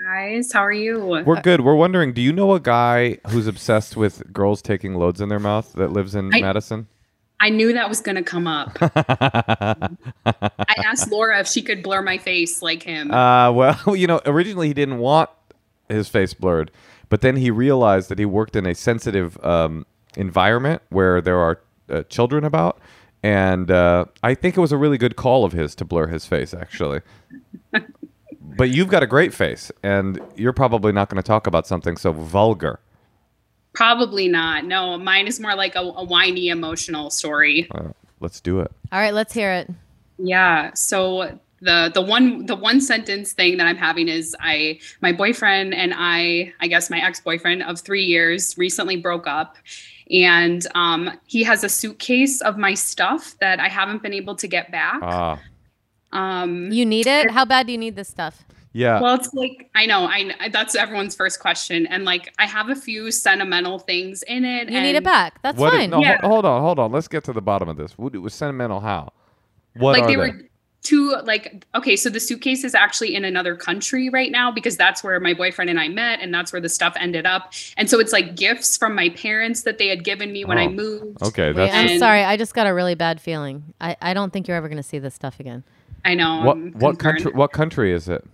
guys. 0.04 0.52
How 0.52 0.64
are 0.64 0.72
you? 0.72 1.22
We're 1.24 1.40
good. 1.40 1.60
We're 1.60 1.76
wondering, 1.76 2.12
do 2.12 2.20
you 2.20 2.32
know 2.32 2.52
a 2.52 2.60
guy 2.60 3.18
who's 3.28 3.46
obsessed 3.46 3.96
with 3.96 4.32
girls 4.32 4.60
taking 4.60 4.96
loads 4.96 5.20
in 5.20 5.28
their 5.28 5.38
mouth 5.38 5.72
that 5.74 5.92
lives 5.92 6.16
in 6.16 6.34
I- 6.34 6.40
Madison? 6.40 6.88
I 7.42 7.48
knew 7.48 7.72
that 7.72 7.88
was 7.88 8.00
going 8.00 8.14
to 8.14 8.22
come 8.22 8.46
up. 8.46 8.78
I 8.80 9.88
asked 10.86 11.10
Laura 11.10 11.40
if 11.40 11.48
she 11.48 11.60
could 11.60 11.82
blur 11.82 12.00
my 12.00 12.16
face 12.16 12.62
like 12.62 12.84
him. 12.84 13.10
Uh, 13.10 13.50
well, 13.50 13.80
you 13.96 14.06
know, 14.06 14.20
originally 14.24 14.68
he 14.68 14.74
didn't 14.74 14.98
want 14.98 15.28
his 15.88 16.08
face 16.08 16.34
blurred, 16.34 16.70
but 17.08 17.20
then 17.20 17.34
he 17.36 17.50
realized 17.50 18.08
that 18.10 18.20
he 18.20 18.24
worked 18.24 18.54
in 18.54 18.64
a 18.64 18.76
sensitive 18.76 19.44
um, 19.44 19.84
environment 20.16 20.82
where 20.90 21.20
there 21.20 21.36
are 21.36 21.60
uh, 21.90 22.04
children 22.04 22.44
about, 22.44 22.80
and 23.24 23.72
uh, 23.72 24.04
I 24.22 24.34
think 24.34 24.56
it 24.56 24.60
was 24.60 24.70
a 24.70 24.76
really 24.76 24.96
good 24.96 25.16
call 25.16 25.44
of 25.44 25.50
his 25.50 25.74
to 25.76 25.84
blur 25.84 26.06
his 26.06 26.24
face, 26.24 26.54
actually. 26.54 27.00
but 28.40 28.70
you've 28.70 28.88
got 28.88 29.02
a 29.02 29.06
great 29.06 29.34
face, 29.34 29.72
and 29.82 30.20
you're 30.36 30.52
probably 30.52 30.92
not 30.92 31.08
going 31.08 31.20
to 31.20 31.26
talk 31.26 31.48
about 31.48 31.66
something 31.66 31.96
so 31.96 32.12
vulgar. 32.12 32.78
Probably 33.74 34.28
not. 34.28 34.64
No, 34.64 34.98
mine 34.98 35.26
is 35.26 35.40
more 35.40 35.54
like 35.54 35.74
a, 35.76 35.80
a 35.80 36.04
whiny, 36.04 36.48
emotional 36.48 37.10
story. 37.10 37.68
Uh, 37.70 37.88
let's 38.20 38.40
do 38.40 38.60
it. 38.60 38.70
All 38.90 38.98
right, 39.00 39.14
let's 39.14 39.32
hear 39.32 39.52
it. 39.52 39.70
Yeah. 40.18 40.72
So 40.74 41.38
the 41.60 41.90
the 41.94 42.02
one 42.02 42.46
the 42.46 42.56
one 42.56 42.80
sentence 42.80 43.32
thing 43.32 43.56
that 43.58 43.66
I'm 43.66 43.76
having 43.76 44.08
is 44.08 44.36
I 44.40 44.80
my 45.00 45.12
boyfriend 45.12 45.74
and 45.74 45.94
I 45.96 46.52
I 46.60 46.66
guess 46.66 46.90
my 46.90 46.98
ex 47.04 47.20
boyfriend 47.20 47.62
of 47.62 47.80
three 47.80 48.04
years 48.04 48.58
recently 48.58 48.96
broke 48.96 49.26
up, 49.26 49.56
and 50.10 50.66
um, 50.74 51.18
he 51.26 51.42
has 51.44 51.64
a 51.64 51.68
suitcase 51.68 52.40
of 52.42 52.58
my 52.58 52.74
stuff 52.74 53.36
that 53.40 53.58
I 53.60 53.68
haven't 53.68 54.02
been 54.02 54.12
able 54.12 54.34
to 54.36 54.46
get 54.48 54.70
back. 54.70 55.00
Ah, 55.02 55.38
Um, 56.12 56.70
You 56.70 56.84
need 56.84 57.06
it? 57.06 57.30
How 57.30 57.44
bad 57.46 57.66
do 57.66 57.72
you 57.72 57.78
need 57.78 57.96
this 57.96 58.08
stuff? 58.08 58.44
Yeah. 58.72 59.00
Well, 59.00 59.14
it's 59.14 59.32
like 59.34 59.70
I 59.74 59.86
know, 59.86 60.04
I 60.04 60.32
I- 60.40 60.48
that's 60.48 60.74
everyone's 60.74 61.14
first 61.14 61.40
question, 61.40 61.86
and 61.86 62.04
like 62.04 62.32
I 62.38 62.46
have 62.46 62.68
a 62.70 62.74
few 62.76 63.10
sentimental 63.10 63.78
things 63.78 64.22
in 64.24 64.44
it. 64.44 64.70
You 64.70 64.80
need 64.80 64.96
it 64.96 65.04
back. 65.04 65.40
That's 65.42 65.58
what? 65.58 65.72
fine. 65.72 65.90
no, 65.90 66.00
Yeah. 66.00 66.18
ho- 66.20 66.28
hold 66.28 66.44
on, 66.44 66.60
hold 66.62 66.78
on. 66.78 66.92
Let's 66.92 67.08
get 67.08 67.24
to 67.24 67.32
the 67.32 67.42
bottom 67.42 67.68
of 67.68 67.76
this. 67.76 67.96
What, 67.98 68.14
it 68.14 68.18
was 68.18 68.34
sentimental. 68.34 68.80
How? 68.80 69.12
What 69.74 69.92
Like 69.92 70.02
are 70.04 70.06
they 70.06 70.12
they? 70.14 70.16
were 70.16 70.40
two 70.82 71.14
like 71.24 71.64
okay, 71.76 71.94
so 71.94 72.10
the 72.10 72.18
suitcase 72.18 72.64
is 72.64 72.74
actually 72.74 73.14
in 73.14 73.24
another 73.24 73.54
country 73.54 74.08
right 74.08 74.32
now 74.32 74.50
because 74.50 74.76
that's 74.76 75.04
where 75.04 75.20
my 75.20 75.32
boyfriend 75.32 75.70
and 75.70 75.78
I 75.78 75.88
met, 75.88 76.20
and 76.20 76.32
that's 76.34 76.52
where 76.52 76.60
the 76.60 76.68
stuff 76.68 76.94
ended 76.98 77.24
up. 77.26 77.52
And 77.76 77.88
so 77.88 78.00
it's 78.00 78.12
like 78.12 78.34
gifts 78.36 78.76
from 78.76 78.94
my 78.94 79.10
parents 79.10 79.62
that 79.62 79.78
they 79.78 79.88
had 79.88 80.02
given 80.02 80.32
me 80.32 80.44
when 80.44 80.58
Oh, 80.58 80.62
I 80.62 80.68
moved. 80.68 81.22
Okay, 81.22 81.48
Wait, 81.52 81.56
that's 81.70 81.92
I'm 81.92 81.98
sorry. 81.98 82.24
I 82.24 82.36
just 82.36 82.52
got 82.54 82.66
a 82.66 82.74
really 82.74 82.94
bad 82.96 83.20
feeling. 83.20 83.62
I, 83.80 83.96
I 84.02 84.12
don't 84.14 84.32
think 84.32 84.48
you're 84.48 84.56
ever 84.56 84.68
going 84.68 84.76
to 84.78 84.82
see 84.82 84.98
this 84.98 85.14
stuff 85.14 85.38
again. 85.40 85.62
I 86.04 86.14
know. 86.14 86.42
What 86.42 86.56
what 86.74 86.98
country? 86.98 87.30
What 87.32 87.52
country 87.52 87.92
is 87.92 88.08
it? 88.08 88.24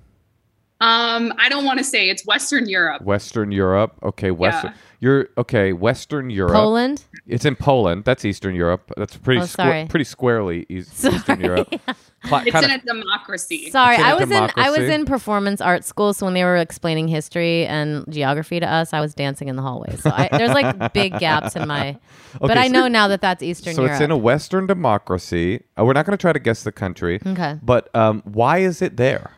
Um, 0.80 1.34
I 1.38 1.48
don't 1.48 1.64
want 1.64 1.78
to 1.78 1.84
say 1.84 2.08
it's 2.08 2.24
Western 2.24 2.68
Europe. 2.68 3.02
Western 3.02 3.50
Europe. 3.50 3.98
Okay, 4.02 4.30
Western. 4.30 4.72
You're 5.00 5.28
okay. 5.36 5.72
Western 5.72 6.30
Europe. 6.30 6.52
Poland. 6.54 7.04
It's 7.26 7.44
in 7.44 7.56
Poland. 7.56 8.04
That's 8.04 8.24
Eastern 8.24 8.54
Europe. 8.54 8.92
That's 8.96 9.16
pretty 9.16 9.40
Oh, 9.40 9.44
squ- 9.44 9.48
sorry. 9.56 9.86
pretty 9.88 10.04
squarely 10.04 10.66
East, 10.68 10.96
Sorry. 10.98 11.16
Eastern 11.16 11.40
Europe. 11.40 11.68
Cla- 12.24 12.42
It's 12.46 12.50
kinda- 12.52 12.64
in 12.74 12.80
a 12.80 12.84
democracy. 12.84 13.70
Sorry, 13.70 13.94
It's 13.96 14.02
in 14.02 14.06
a 14.06 14.10
I 14.10 14.14
was 14.14 14.30
in 14.30 14.50
I 14.56 14.70
was 14.70 14.88
in 14.88 15.04
performance 15.04 15.60
art 15.60 15.84
school, 15.84 16.12
so 16.14 16.26
when 16.26 16.34
they 16.34 16.42
were 16.44 16.56
explaining 16.56 17.06
history 17.08 17.64
and 17.66 18.04
geography 18.12 18.58
to 18.60 18.66
us, 18.66 18.92
I 18.92 19.00
was 19.00 19.14
dancing 19.14 19.46
in 19.48 19.54
the 19.56 19.62
hallways. 19.62 20.02
So 20.02 20.10
I, 20.10 20.28
there's 20.32 20.50
like 20.50 20.92
big 20.92 21.16
gaps 21.18 21.54
in 21.56 21.66
my. 21.68 21.96
but 22.40 22.52
Okay, 22.52 22.60
I 22.60 22.68
know 22.68 22.88
now 22.88 23.06
that 23.08 23.20
that's 23.20 23.42
Eastern 23.42 23.74
so 23.74 23.82
Europe. 23.82 23.94
it's 23.94 24.00
in 24.04 24.10
a 24.10 24.16
Western 24.16 24.66
democracy. 24.66 25.62
Uh, 25.78 25.84
we're 25.84 25.92
not 25.92 26.06
going 26.06 26.16
to 26.16 26.20
try 26.20 26.32
to 26.32 26.38
guess 26.40 26.62
the 26.64 26.72
country. 26.72 27.20
Okay. 27.24 27.56
But 27.62 27.94
um, 27.94 28.22
why 28.24 28.58
is 28.58 28.82
it 28.82 28.96
there? 28.96 29.32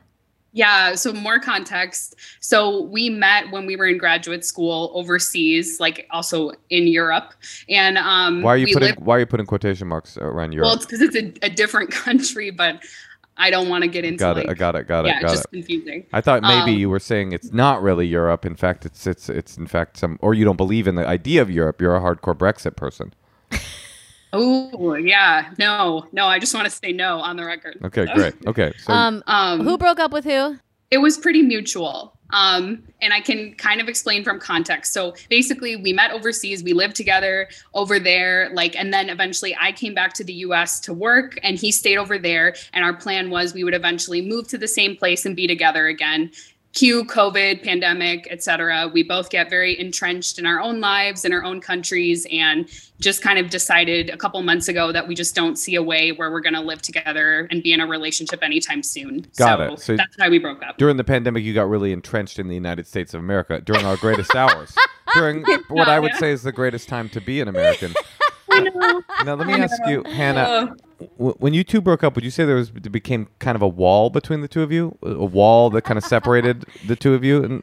Yeah, 0.52 0.96
so 0.96 1.12
more 1.12 1.38
context. 1.38 2.16
So 2.40 2.82
we 2.82 3.08
met 3.08 3.50
when 3.52 3.66
we 3.66 3.76
were 3.76 3.86
in 3.86 3.98
graduate 3.98 4.44
school 4.44 4.90
overseas, 4.94 5.78
like 5.78 6.06
also 6.10 6.52
in 6.70 6.86
Europe. 6.88 7.34
And 7.68 7.96
um 7.98 8.42
Why 8.42 8.54
are 8.54 8.56
you 8.56 8.66
putting 8.74 8.88
lived- 8.88 9.00
Why 9.00 9.16
are 9.16 9.20
you 9.20 9.26
putting 9.26 9.46
quotation 9.46 9.86
marks 9.86 10.16
around 10.16 10.52
Europe? 10.52 10.66
well, 10.66 10.74
it's 10.74 10.86
because 10.86 11.02
it's 11.02 11.16
a, 11.16 11.46
a 11.46 11.50
different 11.50 11.90
country, 12.04 12.50
but 12.50 12.82
I 13.36 13.48
don't 13.50 13.68
want 13.70 13.82
to 13.84 13.88
get 13.88 14.04
into 14.04 14.18
got 14.18 14.36
like 14.36 14.46
it. 14.46 14.50
I 14.50 14.54
got 14.54 14.74
it. 14.74 14.86
Got 14.88 15.06
it. 15.06 15.08
yeah, 15.08 15.22
got 15.22 15.30
just 15.30 15.44
it. 15.46 15.50
confusing. 15.52 16.04
I 16.12 16.20
thought 16.20 16.42
maybe 16.42 16.72
Um, 16.72 16.78
you 16.78 16.90
were 16.90 16.98
saying 16.98 17.32
it's 17.32 17.52
not 17.52 17.80
really 17.80 18.06
Europe. 18.06 18.44
In 18.44 18.54
fact, 18.56 18.84
it's 18.84 19.06
it's 19.06 19.28
it's 19.30 19.56
in 19.56 19.66
fact 19.66 19.96
some, 19.98 20.18
or 20.20 20.34
you 20.34 20.44
don't 20.44 20.56
believe 20.58 20.86
in 20.88 20.96
the 20.96 21.06
idea 21.06 21.40
of 21.40 21.48
Europe. 21.50 21.80
You're 21.80 21.96
a 21.96 22.00
hardcore 22.00 22.36
Brexit 22.36 22.76
person. 22.76 23.14
Oh 24.32 24.94
yeah, 24.94 25.50
no, 25.58 26.06
no. 26.12 26.26
I 26.26 26.38
just 26.38 26.54
want 26.54 26.64
to 26.66 26.70
say 26.70 26.92
no 26.92 27.18
on 27.20 27.36
the 27.36 27.44
record. 27.44 27.78
Okay, 27.84 28.06
So, 28.06 28.14
great. 28.14 28.34
Okay, 28.46 28.72
so 28.84 28.92
um, 28.92 29.22
Um, 29.26 29.60
who 29.60 29.76
broke 29.76 29.98
up 29.98 30.12
with 30.12 30.24
who? 30.24 30.56
it 30.90 30.98
was 30.98 31.16
pretty 31.16 31.42
mutual. 31.42 32.16
Um, 32.32 32.82
and 33.00 33.12
I 33.12 33.20
can 33.20 33.54
kind 33.54 33.80
of 33.80 33.88
explain 33.88 34.22
from 34.22 34.38
context. 34.38 34.92
So 34.92 35.14
basically, 35.28 35.74
we 35.76 35.92
met 35.92 36.12
overseas, 36.12 36.62
we 36.62 36.72
lived 36.72 36.94
together 36.94 37.48
over 37.74 37.98
there, 37.98 38.50
like, 38.52 38.76
and 38.76 38.92
then 38.92 39.08
eventually 39.08 39.56
I 39.60 39.72
came 39.72 39.94
back 39.94 40.12
to 40.14 40.24
the 40.24 40.32
US 40.34 40.78
to 40.80 40.92
work 40.94 41.38
and 41.42 41.56
he 41.58 41.72
stayed 41.72 41.96
over 41.96 42.18
there. 42.18 42.54
And 42.72 42.84
our 42.84 42.92
plan 42.94 43.30
was 43.30 43.52
we 43.52 43.64
would 43.64 43.74
eventually 43.74 44.20
move 44.22 44.46
to 44.48 44.58
the 44.58 44.68
same 44.68 44.96
place 44.96 45.24
and 45.26 45.34
be 45.34 45.46
together 45.48 45.86
again. 45.88 46.30
Cue 46.72 47.04
COVID, 47.04 47.64
pandemic, 47.64 48.28
etc. 48.30 48.88
We 48.92 49.02
both 49.02 49.28
get 49.28 49.50
very 49.50 49.78
entrenched 49.78 50.38
in 50.38 50.46
our 50.46 50.60
own 50.60 50.80
lives, 50.80 51.24
in 51.24 51.32
our 51.32 51.42
own 51.42 51.60
countries, 51.60 52.28
and 52.30 52.68
just 53.00 53.22
kind 53.22 53.40
of 53.40 53.50
decided 53.50 54.08
a 54.08 54.16
couple 54.16 54.40
months 54.42 54.68
ago 54.68 54.92
that 54.92 55.08
we 55.08 55.16
just 55.16 55.34
don't 55.34 55.56
see 55.56 55.74
a 55.74 55.82
way 55.82 56.12
where 56.12 56.30
we're 56.30 56.40
going 56.40 56.54
to 56.54 56.60
live 56.60 56.80
together 56.80 57.48
and 57.50 57.64
be 57.64 57.72
in 57.72 57.80
a 57.80 57.86
relationship 57.86 58.40
anytime 58.42 58.84
soon. 58.84 59.26
Got 59.36 59.58
so 59.58 59.72
it. 59.74 59.80
So- 59.80 59.96
that's 59.96 60.16
why 60.16 60.28
we 60.28 60.38
broke 60.38 60.62
up. 60.62 60.78
during 60.78 60.96
the 60.96 61.04
pandemic, 61.04 61.42
you 61.42 61.54
got 61.54 61.68
really 61.68 61.92
entrenched 61.92 62.38
in 62.38 62.46
the 62.46 62.54
United 62.54 62.86
States 62.86 63.14
of 63.14 63.20
America 63.20 63.60
during 63.60 63.84
our 63.84 63.96
greatest 63.96 64.34
hours. 64.36 64.72
During 65.14 65.44
what 65.68 65.88
I 65.88 65.98
would 65.98 66.14
say 66.14 66.30
is 66.30 66.42
the 66.42 66.52
greatest 66.52 66.88
time 66.88 67.08
to 67.10 67.20
be 67.20 67.40
an 67.40 67.48
American. 67.48 67.94
I 68.52 68.60
know. 68.60 69.02
Now, 69.24 69.34
let 69.34 69.46
me 69.46 69.54
ask 69.54 69.80
you. 69.86 70.04
Hannah. 70.04 70.46
Oh. 70.48 70.76
W- 71.18 71.34
When 71.38 71.54
you 71.54 71.64
two 71.64 71.80
broke 71.80 72.04
up, 72.04 72.14
would 72.14 72.24
you 72.24 72.30
say 72.30 72.44
there 72.44 72.56
was 72.56 72.70
it 72.70 72.90
became 72.92 73.28
kind 73.38 73.56
of 73.56 73.62
a 73.62 73.68
wall 73.68 74.10
between 74.10 74.40
the 74.40 74.48
two 74.48 74.62
of 74.62 74.70
you? 74.72 74.96
A 75.02 75.24
wall 75.24 75.70
that 75.70 75.82
kind 75.82 75.98
of 75.98 76.04
separated 76.04 76.64
the 76.86 76.96
two 76.96 77.14
of 77.14 77.24
you? 77.24 77.42
And 77.44 77.62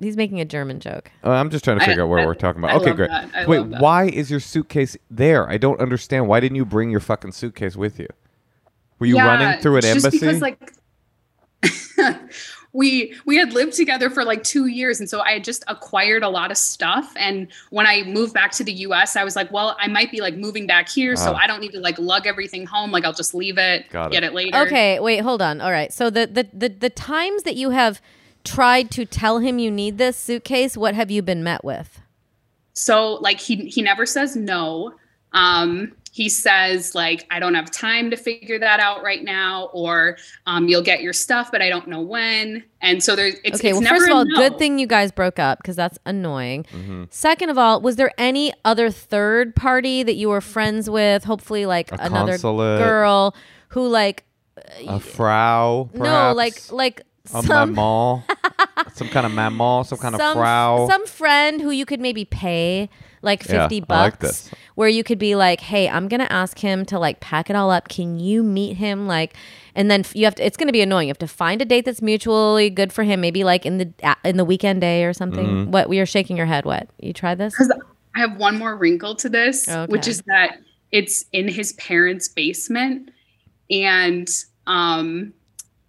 He's 0.00 0.16
making 0.16 0.40
a 0.40 0.46
German 0.46 0.80
joke. 0.80 1.10
uh, 1.24 1.30
I'm 1.30 1.50
just 1.50 1.62
trying 1.64 1.78
to 1.78 1.84
I- 1.84 1.86
figure 1.88 2.02
out 2.04 2.08
where 2.08 2.20
I- 2.20 2.26
we're 2.26 2.34
talking 2.34 2.60
about. 2.62 2.70
I 2.72 2.76
okay, 2.76 2.86
love 2.86 2.96
great. 2.96 3.10
that. 3.10 3.30
I 3.34 3.46
Wait, 3.46 3.58
love 3.58 3.70
that. 3.70 3.82
why 3.82 4.04
is 4.06 4.30
your 4.30 4.40
suitcase 4.40 4.96
there? 5.10 5.48
I 5.48 5.58
don't 5.58 5.80
understand. 5.80 6.26
Why 6.26 6.40
didn't 6.40 6.56
you 6.56 6.64
bring 6.64 6.90
your 6.90 7.00
fucking 7.00 7.32
suitcase 7.32 7.76
with 7.76 7.98
you? 7.98 8.08
Were 8.98 9.06
you 9.06 9.16
yeah, 9.16 9.26
running 9.26 9.60
through 9.60 9.76
an 9.76 9.82
just 9.82 9.96
embassy? 10.04 10.18
because 10.20 10.40
like 10.40 10.58
we 12.72 13.14
we 13.24 13.36
had 13.36 13.52
lived 13.52 13.72
together 13.72 14.08
for 14.10 14.24
like 14.24 14.44
two 14.44 14.66
years 14.66 15.00
and 15.00 15.10
so 15.10 15.20
i 15.22 15.32
had 15.32 15.42
just 15.42 15.64
acquired 15.66 16.22
a 16.22 16.28
lot 16.28 16.50
of 16.52 16.56
stuff 16.56 17.12
and 17.16 17.48
when 17.70 17.86
i 17.86 18.02
moved 18.04 18.32
back 18.32 18.52
to 18.52 18.62
the 18.62 18.72
us 18.72 19.16
i 19.16 19.24
was 19.24 19.34
like 19.34 19.50
well 19.50 19.76
i 19.80 19.88
might 19.88 20.10
be 20.10 20.20
like 20.20 20.36
moving 20.36 20.66
back 20.66 20.88
here 20.88 21.16
so 21.16 21.32
Ah. 21.32 21.40
i 21.42 21.46
don't 21.48 21.60
need 21.60 21.72
to 21.72 21.80
like 21.80 21.98
lug 21.98 22.26
everything 22.26 22.66
home 22.66 22.90
like 22.92 23.04
i'll 23.04 23.12
just 23.12 23.34
leave 23.34 23.58
it 23.58 23.88
Got 23.90 24.06
it. 24.06 24.12
get 24.12 24.22
it 24.24 24.32
later 24.34 24.56
Okay, 24.58 25.00
wait, 25.00 25.18
hold 25.18 25.42
on. 25.42 25.60
All 25.60 25.70
right. 25.72 25.92
So 25.92 26.10
the, 26.10 26.26
the 26.26 26.46
the 26.52 26.68
the 26.68 26.90
times 26.90 27.42
that 27.42 27.56
you 27.56 27.70
have 27.70 28.00
tried 28.44 28.90
to 28.92 29.04
tell 29.04 29.38
him 29.38 29.58
you 29.58 29.70
need 29.70 29.98
this 29.98 30.16
suitcase, 30.16 30.76
what 30.76 30.94
have 30.94 31.10
you 31.10 31.22
been 31.22 31.42
met 31.42 31.64
with? 31.64 32.00
so 32.72 33.14
like 33.14 33.40
he 33.40 33.56
he 33.68 33.82
never 33.82 34.06
says 34.06 34.36
no 34.36 34.94
um 35.32 35.92
he 36.12 36.28
says 36.28 36.94
like 36.94 37.26
i 37.30 37.38
don't 37.38 37.54
have 37.54 37.70
time 37.70 38.10
to 38.10 38.16
figure 38.16 38.58
that 38.58 38.80
out 38.80 39.02
right 39.02 39.22
now 39.24 39.70
or 39.72 40.16
um 40.46 40.68
you'll 40.68 40.82
get 40.82 41.02
your 41.02 41.12
stuff 41.12 41.50
but 41.52 41.62
i 41.62 41.68
don't 41.68 41.88
know 41.88 42.00
when 42.00 42.62
and 42.82 43.02
so 43.02 43.14
there's 43.14 43.34
it's, 43.44 43.60
okay, 43.60 43.68
it's 43.68 43.74
well, 43.74 43.82
never 43.82 43.96
first 43.96 44.10
of 44.10 44.14
a 44.14 44.16
all, 44.18 44.24
no. 44.24 44.36
good 44.36 44.58
thing 44.58 44.78
you 44.78 44.86
guys 44.86 45.12
broke 45.12 45.38
up 45.38 45.58
because 45.58 45.76
that's 45.76 45.98
annoying. 46.06 46.64
Mm-hmm. 46.72 47.04
Second 47.10 47.50
of 47.50 47.58
all, 47.58 47.80
was 47.82 47.96
there 47.96 48.10
any 48.16 48.54
other 48.64 48.90
third 48.90 49.54
party 49.54 50.02
that 50.02 50.14
you 50.14 50.30
were 50.30 50.40
friends 50.40 50.88
with? 50.88 51.24
Hopefully, 51.24 51.66
like 51.66 51.92
A 51.92 51.96
another 51.96 52.32
consulate. 52.32 52.78
girl 52.78 53.34
who, 53.68 53.86
like, 53.86 54.24
a 54.86 54.98
frau, 54.98 55.90
no, 55.92 56.32
like, 56.34 56.72
like 56.72 57.00
a 57.34 57.42
some 57.42 57.46
maman, 57.74 58.22
some 58.94 59.08
kind 59.08 59.26
of 59.26 59.32
maman, 59.32 59.84
some 59.84 59.98
kind 59.98 60.16
some 60.16 60.28
of 60.30 60.34
frau. 60.34 60.88
some 60.88 61.06
friend 61.06 61.60
who 61.60 61.70
you 61.70 61.84
could 61.84 62.00
maybe 62.00 62.24
pay 62.24 62.88
like 63.22 63.44
Yeah, 63.44 63.68
50 63.68 63.76
I 63.76 63.78
like 63.78 63.86
bucks 63.88 64.18
this. 64.20 64.50
where 64.74 64.88
you 64.88 65.04
could 65.04 65.18
be 65.18 65.34
like 65.34 65.60
hey 65.60 65.88
i'm 65.88 66.08
gonna 66.08 66.26
ask 66.30 66.58
him 66.58 66.84
to 66.86 66.98
like 66.98 67.20
pack 67.20 67.50
it 67.50 67.56
all 67.56 67.70
up 67.70 67.88
can 67.88 68.18
you 68.18 68.42
meet 68.42 68.76
him 68.78 69.06
like 69.06 69.34
and 69.74 69.90
then 69.90 70.04
you 70.14 70.24
have 70.24 70.34
to 70.36 70.44
it's 70.46 70.56
gonna 70.56 70.72
be 70.72 70.80
annoying 70.80 71.08
you 71.08 71.10
have 71.10 71.18
to 71.18 71.26
find 71.28 71.60
a 71.60 71.64
date 71.64 71.84
that's 71.84 72.00
mutually 72.02 72.70
good 72.70 72.92
for 72.92 73.02
him 73.04 73.20
maybe 73.20 73.44
like 73.44 73.66
in 73.66 73.78
the 73.78 74.16
in 74.24 74.36
the 74.36 74.44
weekend 74.44 74.80
day 74.80 75.04
or 75.04 75.12
something 75.12 75.46
Mm-hmm. 75.46 75.70
what 75.70 75.90
you're 75.92 76.06
shaking 76.06 76.36
your 76.36 76.46
head 76.46 76.64
what 76.64 76.88
you 76.98 77.12
tried 77.12 77.38
this 77.38 77.52
because 77.54 77.70
I 78.14 78.20
have 78.20 78.36
one 78.38 78.58
more 78.58 78.74
wrinkle 78.76 79.14
to 79.16 79.28
this, 79.28 79.68
Okay. 79.68 79.86
which 79.92 80.08
is 80.08 80.20
that 80.26 80.56
it's 80.90 81.24
in 81.32 81.46
his 81.46 81.74
parents' 81.74 82.26
basement, 82.26 83.10
and 83.70 84.28
um, 84.66 85.32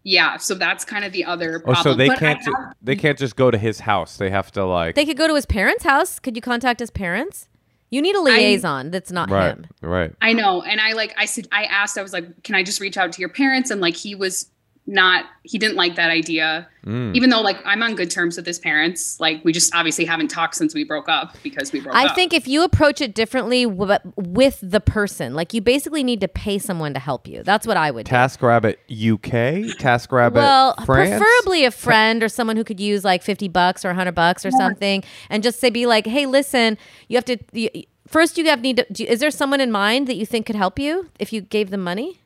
yeah, 0.04 0.38
so 0.38 0.56
that's 0.56 0.84
kind 0.84 1.06
of 1.06 1.12
the 1.12 1.26
other 1.26 1.62
oh, 1.66 1.74
so 1.76 1.94
they 1.94 2.08
But 2.08 2.20
can't 2.20 2.44
have- 2.44 2.76
they 2.82 2.96
can't 2.96 3.18
just 3.18 3.36
go 3.36 3.52
to 3.52 3.58
his 3.58 3.82
house. 3.82 4.18
They 4.18 4.30
have 4.30 4.52
to 4.54 4.66
like 4.66 4.96
they 4.96 5.06
could 5.06 5.18
go 5.18 5.28
to 5.28 5.36
his 5.36 5.46
parents 5.46 5.84
house 5.84 6.20
could 6.20 6.36
you 6.36 6.42
contact 6.42 6.80
his 6.80 6.92
parents 6.92 7.48
you 7.92 8.02
need 8.02 8.16
a 8.16 8.22
liaison 8.22 8.90
that's 8.90 9.12
not 9.12 9.30
right, 9.30 9.50
him 9.50 9.66
right. 9.82 10.14
I 10.22 10.32
know, 10.34 10.62
and 10.62 10.80
I 10.80 10.94
like 10.94 11.14
I 11.18 11.26
said 11.26 11.48
I 11.52 11.66
asked 11.66 11.98
I 11.98 12.02
was 12.02 12.14
like, 12.14 12.44
can 12.44 12.56
I 12.56 12.64
just 12.64 12.80
reach 12.80 12.98
out 12.98 13.12
to 13.12 13.20
your 13.20 13.30
parents? 13.30 13.70
And 13.70 13.82
like 13.82 13.98
he 13.98 14.16
was 14.16 14.50
not 14.88 15.26
he 15.44 15.58
didn't 15.58 15.76
like 15.76 15.96
that 15.96 16.10
idea, 16.10 16.68
Mm. 16.86 17.16
even 17.16 17.30
though 17.30 17.42
like 17.42 17.58
I'm 17.64 17.84
on 17.84 17.94
good 17.96 18.10
terms 18.10 18.36
with 18.38 18.46
his 18.48 18.58
parents. 18.58 19.20
Like 19.20 19.46
we 19.46 19.52
just 19.54 19.74
obviously 19.76 20.04
haven't 20.06 20.30
talked 20.30 20.56
since 20.56 20.74
we 20.74 20.84
broke 20.84 21.08
up 21.08 21.38
because 21.44 21.72
we 21.72 21.80
broke 21.80 21.96
I 21.96 22.06
up. 22.06 22.12
I 22.12 22.16
think 22.16 22.34
if 22.34 22.48
you 22.48 22.64
approach 22.64 23.00
it 23.02 23.14
differently 23.14 23.66
w- 23.66 24.00
with 24.16 24.58
the 24.64 24.80
person, 24.80 25.36
like 25.36 25.54
you 25.54 25.62
basically 25.62 26.04
need 26.04 26.20
to 26.22 26.28
pay 26.28 26.58
someone 26.58 26.94
to 26.96 27.00
help 27.00 27.28
you. 27.28 27.44
That's 27.44 27.68
what 27.68 27.78
I 27.78 27.92
would 27.92 28.08
do. 28.08 28.12
TaskRabbit 28.12 28.78
UK, 28.90 29.78
TaskRabbit 29.80 30.34
Well, 30.34 30.74
France. 30.86 31.10
preferably 31.20 31.66
a 31.66 31.72
friend 31.72 32.24
or 32.24 32.28
someone 32.30 32.58
who 32.58 32.64
could 32.64 32.80
use 32.80 33.06
like 33.06 33.22
50 33.22 33.48
bucks 33.50 33.86
or 33.86 33.90
100 33.90 34.14
bucks 34.16 34.44
or 34.46 34.52
something 34.52 35.04
and 35.30 35.44
just 35.44 35.60
say 35.60 35.70
be 35.70 35.86
like, 35.86 36.08
"Hey, 36.08 36.26
listen, 36.26 36.78
you 37.08 37.18
have 37.18 37.26
to 37.26 37.38
you, 37.54 37.70
first 38.08 38.38
you 38.40 38.46
have 38.46 38.62
need 38.62 38.78
to 38.78 38.86
do, 38.92 39.04
is 39.06 39.20
there 39.20 39.32
someone 39.32 39.62
in 39.62 39.72
mind 39.72 40.08
that 40.08 40.16
you 40.16 40.26
think 40.26 40.48
could 40.48 40.56
help 40.56 40.80
you 40.80 41.10
if 41.20 41.32
you 41.32 41.42
gave 41.42 41.70
them 41.70 41.82
money?" 41.82 42.18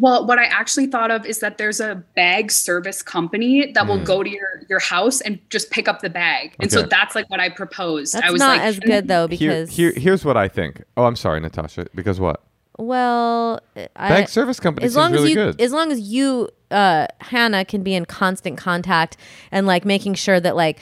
Well, 0.00 0.26
what 0.26 0.38
I 0.38 0.44
actually 0.44 0.86
thought 0.86 1.10
of 1.10 1.26
is 1.26 1.40
that 1.40 1.58
there's 1.58 1.80
a 1.80 1.96
bag 2.14 2.52
service 2.52 3.02
company 3.02 3.72
that 3.72 3.84
Mm. 3.84 3.88
will 3.88 4.04
go 4.04 4.22
to 4.22 4.30
your 4.30 4.62
your 4.68 4.78
house 4.80 5.20
and 5.20 5.38
just 5.50 5.70
pick 5.70 5.88
up 5.88 6.00
the 6.02 6.10
bag. 6.10 6.54
And 6.60 6.70
so 6.70 6.82
that's 6.82 7.14
like 7.14 7.28
what 7.30 7.40
I 7.40 7.48
proposed. 7.48 8.14
That's 8.14 8.26
I 8.26 8.30
was 8.30 8.38
not 8.40 8.58
like, 8.58 8.60
as 8.60 8.78
good 8.78 9.08
though 9.08 9.26
Here, 9.28 9.50
because 9.50 9.70
here, 9.70 9.92
here's 9.96 10.24
what 10.24 10.36
I 10.36 10.46
think. 10.48 10.82
Oh, 10.96 11.04
I'm 11.04 11.16
sorry, 11.16 11.40
Natasha. 11.40 11.86
Because 11.94 12.20
what? 12.20 12.42
Well, 12.78 13.60
I, 13.96 14.08
Bank 14.08 14.28
service 14.28 14.60
company 14.60 14.86
as 14.86 14.92
seems 14.92 14.96
long 14.96 15.12
as 15.14 15.18
really 15.20 15.30
you 15.30 15.34
good. 15.34 15.60
as 15.60 15.72
long 15.72 15.90
as 15.90 16.00
you 16.00 16.48
uh 16.70 17.06
hannah 17.20 17.64
can 17.64 17.82
be 17.82 17.94
in 17.94 18.04
constant 18.04 18.56
contact 18.58 19.16
and 19.50 19.66
like 19.66 19.84
making 19.84 20.14
sure 20.14 20.38
that 20.38 20.54
like 20.54 20.78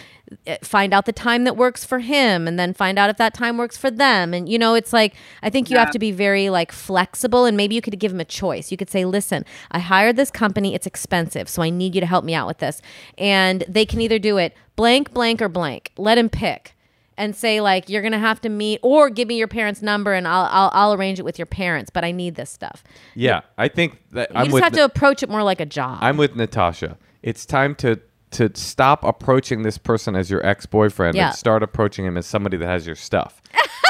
eh, 0.46 0.58
find 0.62 0.92
out 0.92 1.06
the 1.06 1.12
time 1.12 1.44
that 1.44 1.56
works 1.56 1.84
for 1.84 2.00
him 2.00 2.46
and 2.46 2.58
then 2.58 2.74
find 2.74 2.98
out 2.98 3.08
if 3.08 3.16
that 3.16 3.32
time 3.32 3.56
works 3.56 3.78
for 3.78 3.90
them. 3.90 4.34
And 4.34 4.46
you 4.48 4.58
know 4.58 4.74
it's 4.74 4.92
like 4.92 5.14
i 5.42 5.48
think 5.48 5.70
you 5.70 5.78
have 5.78 5.90
to 5.92 5.98
be 5.98 6.12
very 6.12 6.50
like 6.50 6.70
flexible 6.70 7.46
and 7.46 7.56
maybe 7.56 7.74
you 7.74 7.80
could 7.80 7.98
give 7.98 8.12
him 8.12 8.20
a 8.20 8.26
choice. 8.26 8.70
You 8.70 8.76
could 8.76 8.90
say 8.90 9.06
listen 9.06 9.44
i 9.70 9.78
hired 9.78 10.16
this 10.16 10.30
company. 10.30 10.74
It's 10.74 10.86
expensive 10.86 11.48
so 11.48 11.62
i 11.62 11.70
need 11.70 11.94
you 11.94 12.02
to 12.02 12.06
help 12.06 12.26
me 12.26 12.34
out 12.34 12.46
with 12.46 12.58
this. 12.58 12.82
And 13.16 13.64
they 13.66 13.86
can 13.86 14.02
either 14.02 14.18
do 14.18 14.36
it 14.36 14.54
blank 14.76 15.14
blank 15.14 15.40
or 15.40 15.48
blank. 15.48 15.92
Let 15.96 16.18
him 16.18 16.28
pick 16.28 16.75
and 17.18 17.34
say 17.34 17.60
like 17.60 17.88
you're 17.88 18.02
gonna 18.02 18.18
have 18.18 18.40
to 18.42 18.48
meet 18.48 18.80
or 18.82 19.10
give 19.10 19.28
me 19.28 19.36
your 19.36 19.48
parents 19.48 19.82
number 19.82 20.12
and 20.12 20.26
I'll, 20.28 20.48
I'll 20.50 20.70
I'll 20.72 20.92
arrange 20.94 21.18
it 21.18 21.24
with 21.24 21.38
your 21.38 21.46
parents 21.46 21.90
but 21.90 22.04
I 22.04 22.12
need 22.12 22.34
this 22.34 22.50
stuff 22.50 22.84
yeah, 23.14 23.40
I 23.56 23.68
think 23.68 23.98
that 24.10 24.30
you 24.30 24.36
I'm 24.36 24.50
just 24.50 24.62
have 24.62 24.72
to 24.74 24.84
approach 24.84 25.22
it 25.22 25.28
more 25.28 25.42
like 25.42 25.60
a 25.60 25.66
job. 25.66 25.98
I'm 26.00 26.16
with 26.16 26.36
Natasha. 26.36 26.98
It's 27.22 27.46
time 27.46 27.74
to 27.76 28.00
to 28.32 28.50
stop 28.54 29.04
approaching 29.04 29.62
this 29.62 29.78
person 29.78 30.14
as 30.16 30.30
your 30.30 30.44
ex 30.44 30.66
boyfriend 30.66 31.14
Yeah. 31.16 31.28
and 31.28 31.36
start 31.36 31.62
approaching 31.62 32.04
him 32.04 32.16
as 32.18 32.26
somebody 32.26 32.56
that 32.58 32.66
has 32.66 32.84
your 32.86 32.96
stuff, 32.96 33.40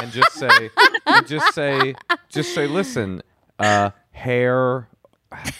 and 0.01 0.13
just 0.13 0.33
say, 0.33 0.71
and 1.07 1.27
just 1.27 1.55
say, 1.55 1.95
just 2.29 2.55
say, 2.55 2.67
listen, 2.67 3.23
uh, 3.59 3.91
hair, 4.11 4.89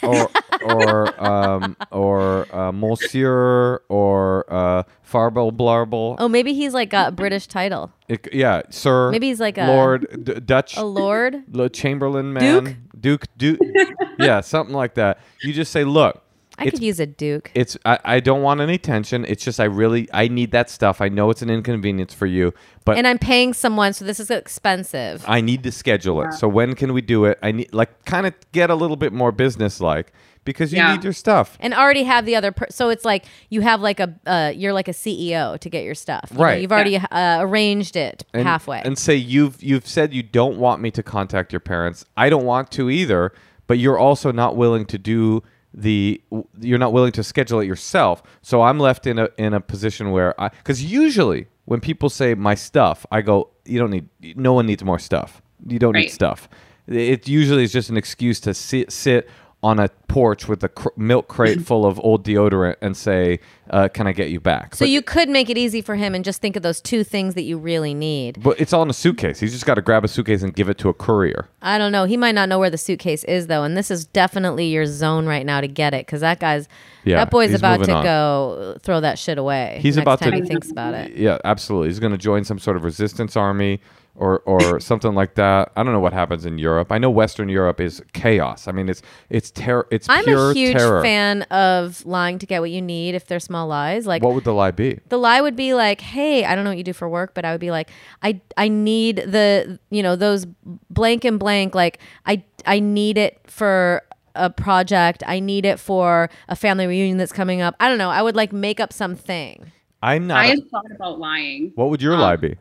or 0.03 0.29
or 0.71 1.23
um, 1.23 1.75
or 1.91 2.47
uh, 2.55 2.71
Monsieur 2.71 3.81
or 3.89 4.45
uh, 4.51 4.83
Farble 5.03 5.51
Blarble. 5.51 6.15
Oh, 6.19 6.27
maybe 6.27 6.53
he's 6.53 6.73
like 6.73 6.89
got 6.89 7.09
a 7.09 7.11
British 7.11 7.47
title. 7.47 7.91
It- 8.07 8.27
yeah, 8.33 8.61
Sir. 8.69 9.11
Maybe 9.11 9.27
he's 9.27 9.39
like 9.39 9.57
a- 9.57 9.67
Lord 9.67 10.07
D- 10.23 10.39
Dutch 10.39 10.77
A 10.77 10.83
lord. 10.83 11.43
L- 11.57 11.69
Chamberlain 11.69 12.31
man. 12.33 12.87
Duke. 12.99 13.25
Duke. 13.37 13.59
Duke. 13.59 13.87
yeah, 14.19 14.41
something 14.41 14.75
like 14.75 14.95
that. 14.95 15.19
You 15.43 15.53
just 15.53 15.71
say, 15.71 15.83
look. 15.83 16.23
I 16.59 16.63
it's 16.63 16.71
could 16.71 16.81
use 16.81 16.99
a 16.99 17.05
duke. 17.05 17.51
it's 17.53 17.77
I, 17.85 17.99
I 18.03 18.19
don't 18.19 18.41
want 18.41 18.61
any 18.61 18.79
tension. 18.79 19.25
It's 19.25 19.43
just 19.45 19.59
I 19.59 19.65
really 19.65 20.09
I 20.11 20.27
need 20.27 20.49
that 20.53 20.71
stuff. 20.71 21.01
I 21.01 21.07
know 21.07 21.29
it's 21.29 21.43
an 21.43 21.51
inconvenience 21.51 22.15
for 22.15 22.25
you, 22.25 22.51
but 22.83 22.97
And 22.97 23.05
I'm 23.05 23.19
paying 23.19 23.53
someone, 23.53 23.93
so 23.93 24.05
this 24.05 24.19
is 24.19 24.31
expensive. 24.31 25.23
I 25.27 25.39
need 25.39 25.61
to 25.65 25.71
schedule 25.71 26.19
it. 26.23 26.33
So 26.33 26.47
when 26.47 26.73
can 26.73 26.93
we 26.93 27.01
do 27.01 27.25
it? 27.25 27.37
I 27.43 27.51
need 27.51 27.71
like 27.73 28.05
kind 28.05 28.25
of 28.25 28.33
get 28.53 28.71
a 28.71 28.75
little 28.75 28.95
bit 28.95 29.13
more 29.13 29.31
business 29.31 29.79
like 29.79 30.11
because 30.47 30.71
you 30.73 30.77
Yeah. 30.79 30.93
need 30.93 31.03
your 31.03 31.13
stuff. 31.13 31.57
and 31.59 31.73
already 31.75 32.03
have 32.03 32.25
the 32.25 32.35
other 32.35 32.51
per- 32.51 32.71
so 32.71 32.89
it's 32.89 33.05
like 33.05 33.25
you 33.49 33.61
have 33.61 33.79
like 33.81 33.99
a 33.99 34.09
uh, 34.25 34.51
you're 34.55 34.73
like 34.73 34.87
a 34.87 34.93
CEO 34.93 35.59
to 35.59 35.69
get 35.69 35.83
your 35.83 35.93
stuff 35.95 36.29
You 36.31 36.37
know, 36.37 36.43
Right. 36.43 36.61
you've 36.61 36.71
already 36.71 36.95
uh, 36.97 37.37
arranged 37.41 37.95
it 37.95 38.23
And, 38.33 38.43
halfway 38.47 38.81
and 38.81 38.97
say 38.97 39.15
you've 39.15 39.61
you've 39.61 39.87
said 39.87 40.13
you 40.13 40.23
don't 40.23 40.57
want 40.57 40.81
me 40.81 40.89
to 40.91 41.03
contact 41.03 41.53
your 41.53 41.59
parents. 41.59 42.05
I 42.15 42.29
don't 42.31 42.45
want 42.45 42.71
to 42.77 42.89
either, 42.89 43.31
but 43.67 43.77
you're 43.77 43.99
also 43.99 44.31
not 44.31 44.55
willing 44.55 44.85
to 44.87 44.97
do 44.97 45.43
the 45.73 46.19
you're 46.59 46.79
not 46.79 46.93
willing 46.93 47.11
to 47.11 47.23
schedule 47.23 47.59
it 47.59 47.65
yourself. 47.67 48.23
So 48.41 48.61
I'm 48.63 48.79
left 48.79 49.05
in 49.05 49.19
a 49.19 49.27
in 49.37 49.53
a 49.53 49.59
position 49.59 50.11
where 50.11 50.33
I 50.41 50.49
cuz 50.63 50.81
usually 50.83 51.47
when 51.65 51.79
people 51.81 52.09
say 52.09 52.33
my 52.33 52.55
stuff, 52.55 53.05
I 53.11 53.21
go 53.21 53.49
you 53.65 53.77
don't 53.81 53.91
need 53.91 54.07
no 54.47 54.53
one 54.53 54.65
needs 54.65 54.83
more 54.83 54.97
stuff. 54.99 55.41
You 55.67 55.77
don't 55.79 55.93
need 55.93 56.07
Right. 56.07 56.11
stuff. 56.21 56.47
It 56.87 57.27
usually 57.27 57.63
is 57.63 57.73
just 57.73 57.89
an 57.89 57.97
excuse 57.97 58.39
to 58.41 58.53
sit 58.53 58.91
sit 58.93 59.27
on 59.63 59.79
a 59.79 59.89
porch 60.07 60.47
with 60.47 60.63
a 60.63 60.69
cr- 60.69 60.89
milk 60.95 61.27
crate 61.27 61.59
full 61.61 61.83
of 61.85 61.99
old 62.03 62.23
deodorant 62.23 62.75
and 62.79 62.95
say, 62.95 63.39
uh, 63.71 63.87
"Can 63.87 64.05
I 64.05 64.11
get 64.11 64.29
you 64.29 64.39
back?" 64.39 64.75
so 64.75 64.83
But- 64.85 64.89
you 64.91 65.01
could 65.01 65.29
make 65.29 65.49
it 65.49 65.57
easy 65.57 65.81
for 65.81 65.95
him 65.95 66.13
and 66.13 66.23
just 66.23 66.39
think 66.41 66.55
of 66.55 66.61
those 66.61 66.79
two 66.79 67.03
things 67.03 67.33
that 67.33 67.41
you 67.41 67.57
really 67.57 67.95
need 67.95 68.41
but 68.43 68.59
it's 68.61 68.71
all 68.71 68.83
in 68.83 68.89
a 68.89 68.93
suitcase. 68.93 69.39
He's 69.39 69.51
just 69.51 69.65
got 69.65 69.73
to 69.73 69.81
grab 69.81 70.05
a 70.05 70.07
suitcase 70.07 70.43
and 70.43 70.53
give 70.55 70.69
it 70.69 70.77
to 70.79 70.89
a 70.89 70.93
courier. 70.93 71.49
i 71.63 71.77
don't 71.79 71.91
know 71.91 72.05
he 72.05 72.17
might 72.17 72.35
not 72.35 72.47
know 72.49 72.59
where 72.59 72.69
the 72.69 72.77
suitcase 72.77 73.23
is 73.23 73.47
though 73.47 73.63
and 73.63 73.75
this 73.75 73.89
is 73.89 74.05
definitely 74.05 74.67
your 74.67 74.85
zone 74.85 75.25
right 75.25 75.45
now 75.45 75.59
to 75.59 75.67
get 75.67 75.91
it 75.93 76.05
because 76.05 76.21
that 76.21 76.39
guy's 76.39 76.67
Yeah, 77.03 77.17
that 77.17 77.31
boy's 77.31 77.53
about 77.55 77.83
to 77.85 77.91
on. 77.93 78.03
go 78.03 78.77
throw 78.83 78.99
that 79.01 79.17
shit 79.17 79.39
away 79.39 79.79
He's 79.81 79.95
next 79.97 80.03
about 80.03 80.19
time 80.19 80.31
to- 80.33 80.37
he 80.37 80.43
thinks 80.43 80.69
about 80.69 80.93
it 80.93 81.13
Yeah, 81.17 81.39
absolutely. 81.43 81.89
He's 81.89 81.99
going 81.99 82.11
to 82.11 82.17
join 82.19 82.43
some 82.43 82.59
sort 82.59 82.77
of 82.77 82.83
resistance 82.83 83.35
army 83.35 83.81
or 84.17 84.39
or 84.39 84.79
something 84.79 85.13
like 85.13 85.35
that. 85.35 85.71
I 85.75 85.83
don't 85.83 85.93
know 85.93 85.99
what 85.99 86.11
happens 86.11 86.45
in 86.45 86.57
Europe. 86.57 86.91
I 86.91 86.97
know 86.97 87.09
Western 87.09 87.47
Europe 87.49 87.79
is 87.79 88.01
chaos. 88.13 88.67
I 88.67 88.71
mean, 88.71 88.89
it's 88.89 89.01
it's 89.29 89.51
terror. 89.51 89.87
It's 89.91 90.09
i'm 90.09 90.23
pure 90.25 90.51
a 90.51 90.53
huge 90.53 90.75
terror. 90.75 91.01
fan 91.03 91.43
of 91.43 92.05
lying 92.05 92.39
to 92.39 92.45
get 92.45 92.59
what 92.61 92.71
you 92.71 92.81
need 92.81 93.15
if 93.15 93.27
they're 93.27 93.39
small 93.39 93.67
lies 93.67 94.05
like 94.07 94.23
What 94.23 94.33
would 94.33 94.43
the 94.43 94.53
lie 94.53 94.71
be? 94.71 94.99
the 95.09 95.17
lie 95.17 95.39
would 95.39 95.55
be 95.55 95.73
like, 95.73 96.01
"Hey, 96.01 96.43
I 96.45 96.55
don't 96.55 96.63
know 96.63 96.71
what 96.71 96.77
you 96.77 96.83
do 96.83 96.93
for 96.93 97.07
work, 97.07 97.33
but 97.33 97.45
I 97.45 97.51
would 97.51 97.61
be 97.61 97.71
like, 97.71 97.89
I 98.23 98.41
I 98.57 98.67
need 98.67 99.17
the 99.17 99.79
you 99.91 100.01
know 100.03 100.15
those 100.15 100.45
blank 100.89 101.23
and 101.23 101.39
blank. 101.39 101.75
Like 101.75 101.99
I 102.25 102.43
I 102.65 102.79
need 102.79 103.17
it 103.17 103.39
for 103.45 104.01
a 104.35 104.49
project. 104.49 105.23
I 105.25 105.39
need 105.39 105.65
it 105.65 105.79
for 105.79 106.29
a 106.47 106.55
family 106.55 106.85
reunion 106.87 107.17
that's 107.17 107.31
coming 107.31 107.61
up. 107.61 107.75
I 107.79 107.87
don't 107.89 107.97
know. 107.97 108.09
I 108.09 108.21
would 108.21 108.35
like 108.35 108.51
make 108.53 108.79
up 108.79 108.93
something. 108.93 109.71
I'm 110.01 110.27
not. 110.27 110.37
I 110.37 110.45
a- 110.45 110.49
had 110.49 110.69
thought 110.69 110.85
about 110.95 111.17
lying. 111.19 111.71
what 111.75 111.89
would 111.89 112.01
your 112.01 112.13
um, 112.13 112.19
lie 112.21 112.35
be? 112.35 112.55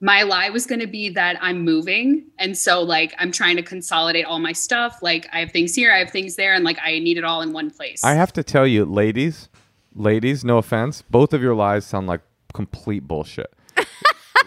My 0.00 0.22
lie 0.22 0.50
was 0.50 0.66
going 0.66 0.80
to 0.80 0.86
be 0.86 1.08
that 1.10 1.38
I'm 1.40 1.64
moving. 1.64 2.26
And 2.38 2.56
so, 2.58 2.82
like, 2.82 3.14
I'm 3.18 3.32
trying 3.32 3.56
to 3.56 3.62
consolidate 3.62 4.26
all 4.26 4.38
my 4.38 4.52
stuff. 4.52 4.98
Like, 5.02 5.28
I 5.32 5.40
have 5.40 5.50
things 5.50 5.74
here, 5.74 5.92
I 5.92 5.98
have 5.98 6.10
things 6.10 6.36
there, 6.36 6.52
and 6.54 6.64
like, 6.64 6.78
I 6.82 6.98
need 6.98 7.16
it 7.16 7.24
all 7.24 7.42
in 7.42 7.52
one 7.52 7.70
place. 7.70 8.02
I 8.04 8.14
have 8.14 8.32
to 8.34 8.42
tell 8.42 8.66
you, 8.66 8.84
ladies, 8.84 9.48
ladies, 9.94 10.44
no 10.44 10.58
offense, 10.58 11.02
both 11.02 11.32
of 11.32 11.40
your 11.42 11.54
lies 11.54 11.86
sound 11.86 12.06
like 12.06 12.20
complete 12.52 13.06
bullshit. 13.08 13.52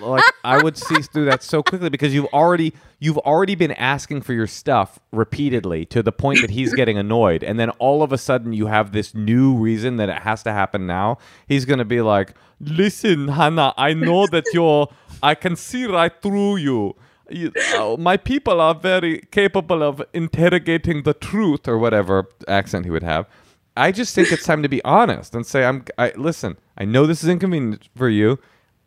Like 0.01 0.23
I 0.43 0.62
would 0.62 0.77
see 0.77 1.01
through 1.01 1.25
that 1.25 1.43
so 1.43 1.63
quickly 1.63 1.89
because 1.89 2.13
you've 2.13 2.25
already 2.27 2.73
you've 2.99 3.17
already 3.19 3.55
been 3.55 3.71
asking 3.73 4.21
for 4.21 4.33
your 4.33 4.47
stuff 4.47 4.99
repeatedly 5.12 5.86
to 5.86 6.03
the 6.03 6.12
point 6.12 6.41
that 6.41 6.49
he's 6.51 6.73
getting 6.73 6.97
annoyed 6.97 7.43
and 7.43 7.60
then 7.60 7.69
all 7.71 8.03
of 8.03 8.12
a 8.12 8.17
sudden 8.17 8.53
you 8.53 8.67
have 8.67 8.91
this 8.91 9.13
new 9.13 9.55
reason 9.55 9.97
that 9.97 10.10
it 10.10 10.19
has 10.19 10.43
to 10.43 10.51
happen 10.51 10.88
now. 10.88 11.17
He's 11.47 11.65
to 11.65 11.86
be 11.86 12.01
like, 12.01 12.33
"Listen, 12.60 13.29
Hannah, 13.29 13.73
I 13.77 13.93
know 13.93 14.27
that 14.27 14.45
you're 14.53 14.88
I 15.21 15.36
can 15.36 15.55
see 15.55 15.86
right 15.86 16.13
through 16.21 16.57
you." 16.57 16.95
You, 17.29 17.51
uh, 17.77 17.97
my 17.99 18.15
people 18.15 18.62
are 18.62 18.73
very 18.73 19.19
capable 19.31 19.83
of 19.83 20.01
interrogating 20.13 21.03
the 21.03 21.13
truth 21.13 21.67
or 21.67 21.77
whatever 21.77 22.29
accent 22.47 22.86
he 22.86 22.91
would 22.91 23.03
have. 23.03 23.27
I 23.75 23.91
just 23.91 24.15
think 24.15 24.31
it's 24.31 24.45
time 24.45 24.63
to 24.63 24.69
be 24.69 24.83
honest 24.83 25.36
and 25.36 25.45
say, 25.45 25.65
"I'm. 25.65 25.83
I 25.97 26.13
listen. 26.15 26.57
I 26.77 26.86
know 26.86 27.05
this 27.05 27.23
is 27.23 27.29
inconvenient 27.29 27.89
for 27.95 28.10
you. 28.10 28.39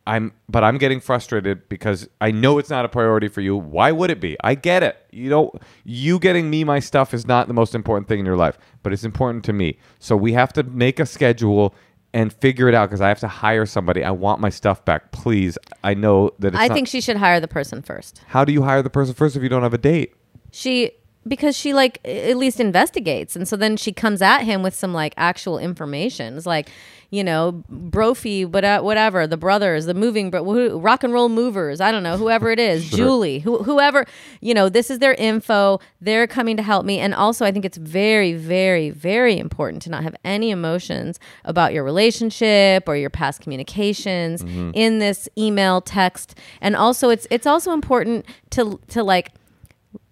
I'm, 0.07 0.33
but 0.49 0.65
I'm 0.65 0.79
getting 0.79 0.99
frustrated 1.01 1.69
because 1.69 2.09
I 2.21 2.31
know 2.31 2.59
it's 2.59 2.71
not 2.71 2.85
a 2.85 2.89
priority 2.89 3.29
for 3.29 3.41
you. 3.43 3.57
Why 3.57 3.93
would 3.93 4.11
it 4.11 4.21
be? 4.21 4.37
I 4.43 4.55
get 4.55 4.83
it. 4.83 4.97
You 5.13 5.31
know, 5.31 5.53
you 5.85 6.19
getting 6.19 6.51
me 6.51 6.65
my 6.65 6.81
stuff 6.81 7.13
is 7.15 7.27
not 7.27 7.49
the 7.49 7.55
most 7.55 7.75
important 7.75 8.09
thing 8.09 8.19
in 8.19 8.27
your 8.27 8.37
life, 8.37 8.59
but 8.83 8.93
it's 8.93 9.05
important 9.05 9.45
to 9.45 9.53
me. 9.53 9.79
So 9.99 10.17
we 10.17 10.33
have 10.33 10.53
to 10.55 10.63
make 10.63 10.99
a 11.01 11.07
schedule." 11.07 11.75
And 12.13 12.33
figure 12.33 12.69
it 12.69 12.75
out 12.75 12.89
because 12.89 13.01
I 13.01 13.07
have 13.07 13.21
to 13.21 13.29
hire 13.29 13.65
somebody. 13.65 14.03
I 14.03 14.11
want 14.11 14.41
my 14.41 14.49
stuff 14.49 14.85
back, 14.85 15.13
please. 15.13 15.57
I 15.85 15.95
know 15.95 16.33
that 16.41 16.55
it's 16.55 16.57
I 16.61 16.67
not- 16.67 16.75
think 16.75 16.89
she 16.89 17.01
should 17.01 17.17
hire 17.19 17.39
the 17.39 17.47
person 17.47 17.83
first. 17.83 18.23
How 18.27 18.45
do 18.45 18.53
you 18.53 18.63
hire 18.63 18.83
the 18.83 18.91
person 18.91 19.15
first 19.15 19.37
if 19.37 19.45
you 19.45 19.49
don't 19.49 19.63
have 19.63 19.75
a 19.75 19.79
date? 19.79 20.15
She 20.51 20.91
because 21.27 21.57
she 21.57 21.75
like 21.75 22.01
at 22.05 22.37
least 22.37 22.61
investigates. 22.61 23.37
And 23.37 23.47
so 23.47 23.57
then 23.57 23.77
she 23.77 23.93
comes 23.93 24.23
at 24.23 24.41
him 24.41 24.63
with 24.63 24.75
some 24.75 24.93
like 24.93 25.15
actual 25.17 25.59
information. 25.59 26.37
It's 26.37 26.47
like 26.47 26.71
you 27.13 27.25
know 27.25 27.65
brophy 27.69 28.45
but 28.45 28.65
uh, 28.65 28.81
whatever 28.81 29.27
the 29.27 29.37
brothers 29.37 29.87
the 29.87 29.95
moving 29.95 30.31
bro- 30.31 30.45
who, 30.45 30.79
rock 30.79 31.03
and 31.03 31.13
roll 31.13 31.29
movers 31.29 31.81
i 31.81 31.91
don't 31.91 32.05
know 32.05 32.17
whoever 32.17 32.51
it 32.51 32.61
is 32.61 32.89
julie 32.89 33.41
who, 33.41 33.65
whoever 33.65 34.07
you 34.41 34.55
know 34.55 34.69
this 34.69 34.91
is 34.91 35.01
their 35.01 35.15
info 35.15 35.81
they're 36.01 36.27
coming 36.29 36.57
to 36.57 36.63
help 36.63 36.87
me. 36.87 36.99
And 36.99 37.15
also 37.15 37.45
i 37.45 37.51
think 37.51 37.65
it's 37.65 37.79
very 37.79 38.33
very 38.35 38.91
very 38.91 39.39
important 39.39 39.83
to 39.83 39.91
not 39.91 40.05
have 40.05 40.15
any 40.25 40.51
emotions 40.51 41.19
about 41.45 41.73
your 41.73 41.83
relationship 41.83 42.89
or 42.89 42.97
your 42.97 43.11
past 43.11 43.41
communications 43.41 44.43
mm-hmm. 44.43 44.71
in 44.75 44.99
this 44.99 45.29
email 45.37 45.81
text. 45.81 46.39
And 46.61 46.77
also 46.77 47.11
it's 47.11 47.27
it's 47.31 47.47
also 47.47 47.73
important 47.73 48.27
to 48.51 48.81
to 48.89 49.03
like 49.03 49.33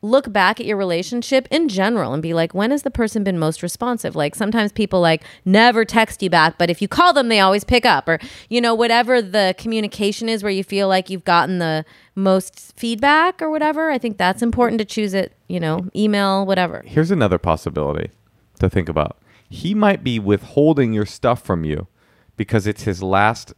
look 0.02 0.32
back 0.32 0.60
at 0.60 0.66
your 0.66 0.76
relationship 0.76 1.48
in 1.50 1.68
general 1.68 2.12
and 2.12 2.22
be 2.22 2.34
like 2.34 2.54
when 2.54 2.70
has 2.70 2.82
the 2.82 2.90
person 2.90 3.24
been 3.24 3.38
most 3.38 3.62
responsive? 3.62 4.16
Like 4.16 4.34
sometimes 4.34 4.72
people 4.72 5.00
like 5.00 5.24
never 5.44 5.84
text 5.84 6.22
you 6.22 6.30
back 6.30 6.58
but 6.58 6.70
if 6.70 6.80
you 6.82 6.88
call 6.88 7.12
them 7.12 7.28
they 7.28 7.40
always 7.40 7.64
pick 7.64 7.84
up 7.84 8.08
or 8.08 8.18
you 8.48 8.60
know 8.60 8.74
whatever 8.74 9.20
the 9.20 9.54
communication 9.58 10.28
is 10.28 10.42
where 10.42 10.52
you 10.52 10.64
feel 10.64 10.88
like 10.88 11.10
you've 11.10 11.24
gotten 11.24 11.58
the 11.58 11.84
most 12.14 12.72
feedback 12.76 13.40
or 13.40 13.50
whatever 13.50 13.90
i 13.90 13.98
think 13.98 14.18
that's 14.18 14.42
important 14.42 14.78
to 14.78 14.84
choose 14.84 15.14
it 15.14 15.32
you 15.48 15.58
know 15.60 15.88
email 15.94 16.46
whatever. 16.46 16.82
Here's 16.86 17.10
another 17.10 17.38
possibility 17.38 18.10
to 18.60 18.70
think 18.70 18.88
about. 18.88 19.18
He 19.48 19.74
might 19.74 20.04
be 20.04 20.18
withholding 20.18 20.92
your 20.92 21.06
stuff 21.06 21.42
from 21.42 21.64
you 21.64 21.86
because 22.36 22.66
it's 22.66 22.82
his 22.82 23.02
last 23.02 23.54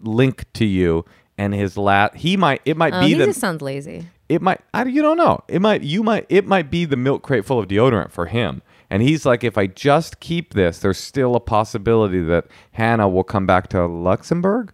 link 0.00 0.44
to 0.54 0.64
you 0.64 1.04
and 1.36 1.54
his 1.54 1.76
last 1.76 2.16
he 2.16 2.36
might 2.36 2.60
it 2.64 2.76
might 2.76 2.92
oh, 2.92 3.00
be 3.00 3.08
he 3.08 3.14
the 3.14 3.26
just 3.26 3.40
sounds 3.40 3.62
lazy 3.62 4.06
it 4.28 4.42
might 4.42 4.60
I, 4.74 4.84
you 4.84 5.02
don't 5.02 5.16
know 5.16 5.42
it 5.48 5.60
might 5.60 5.82
you 5.82 6.02
might 6.02 6.26
it 6.28 6.46
might 6.46 6.70
be 6.70 6.84
the 6.84 6.96
milk 6.96 7.22
crate 7.22 7.44
full 7.44 7.58
of 7.58 7.68
deodorant 7.68 8.10
for 8.10 8.26
him 8.26 8.62
and 8.90 9.02
he's 9.02 9.24
like 9.26 9.44
if 9.44 9.56
i 9.58 9.66
just 9.66 10.20
keep 10.20 10.54
this 10.54 10.78
there's 10.78 10.98
still 10.98 11.34
a 11.34 11.40
possibility 11.40 12.20
that 12.20 12.46
hannah 12.72 13.08
will 13.08 13.24
come 13.24 13.46
back 13.46 13.68
to 13.68 13.86
luxembourg 13.86 14.72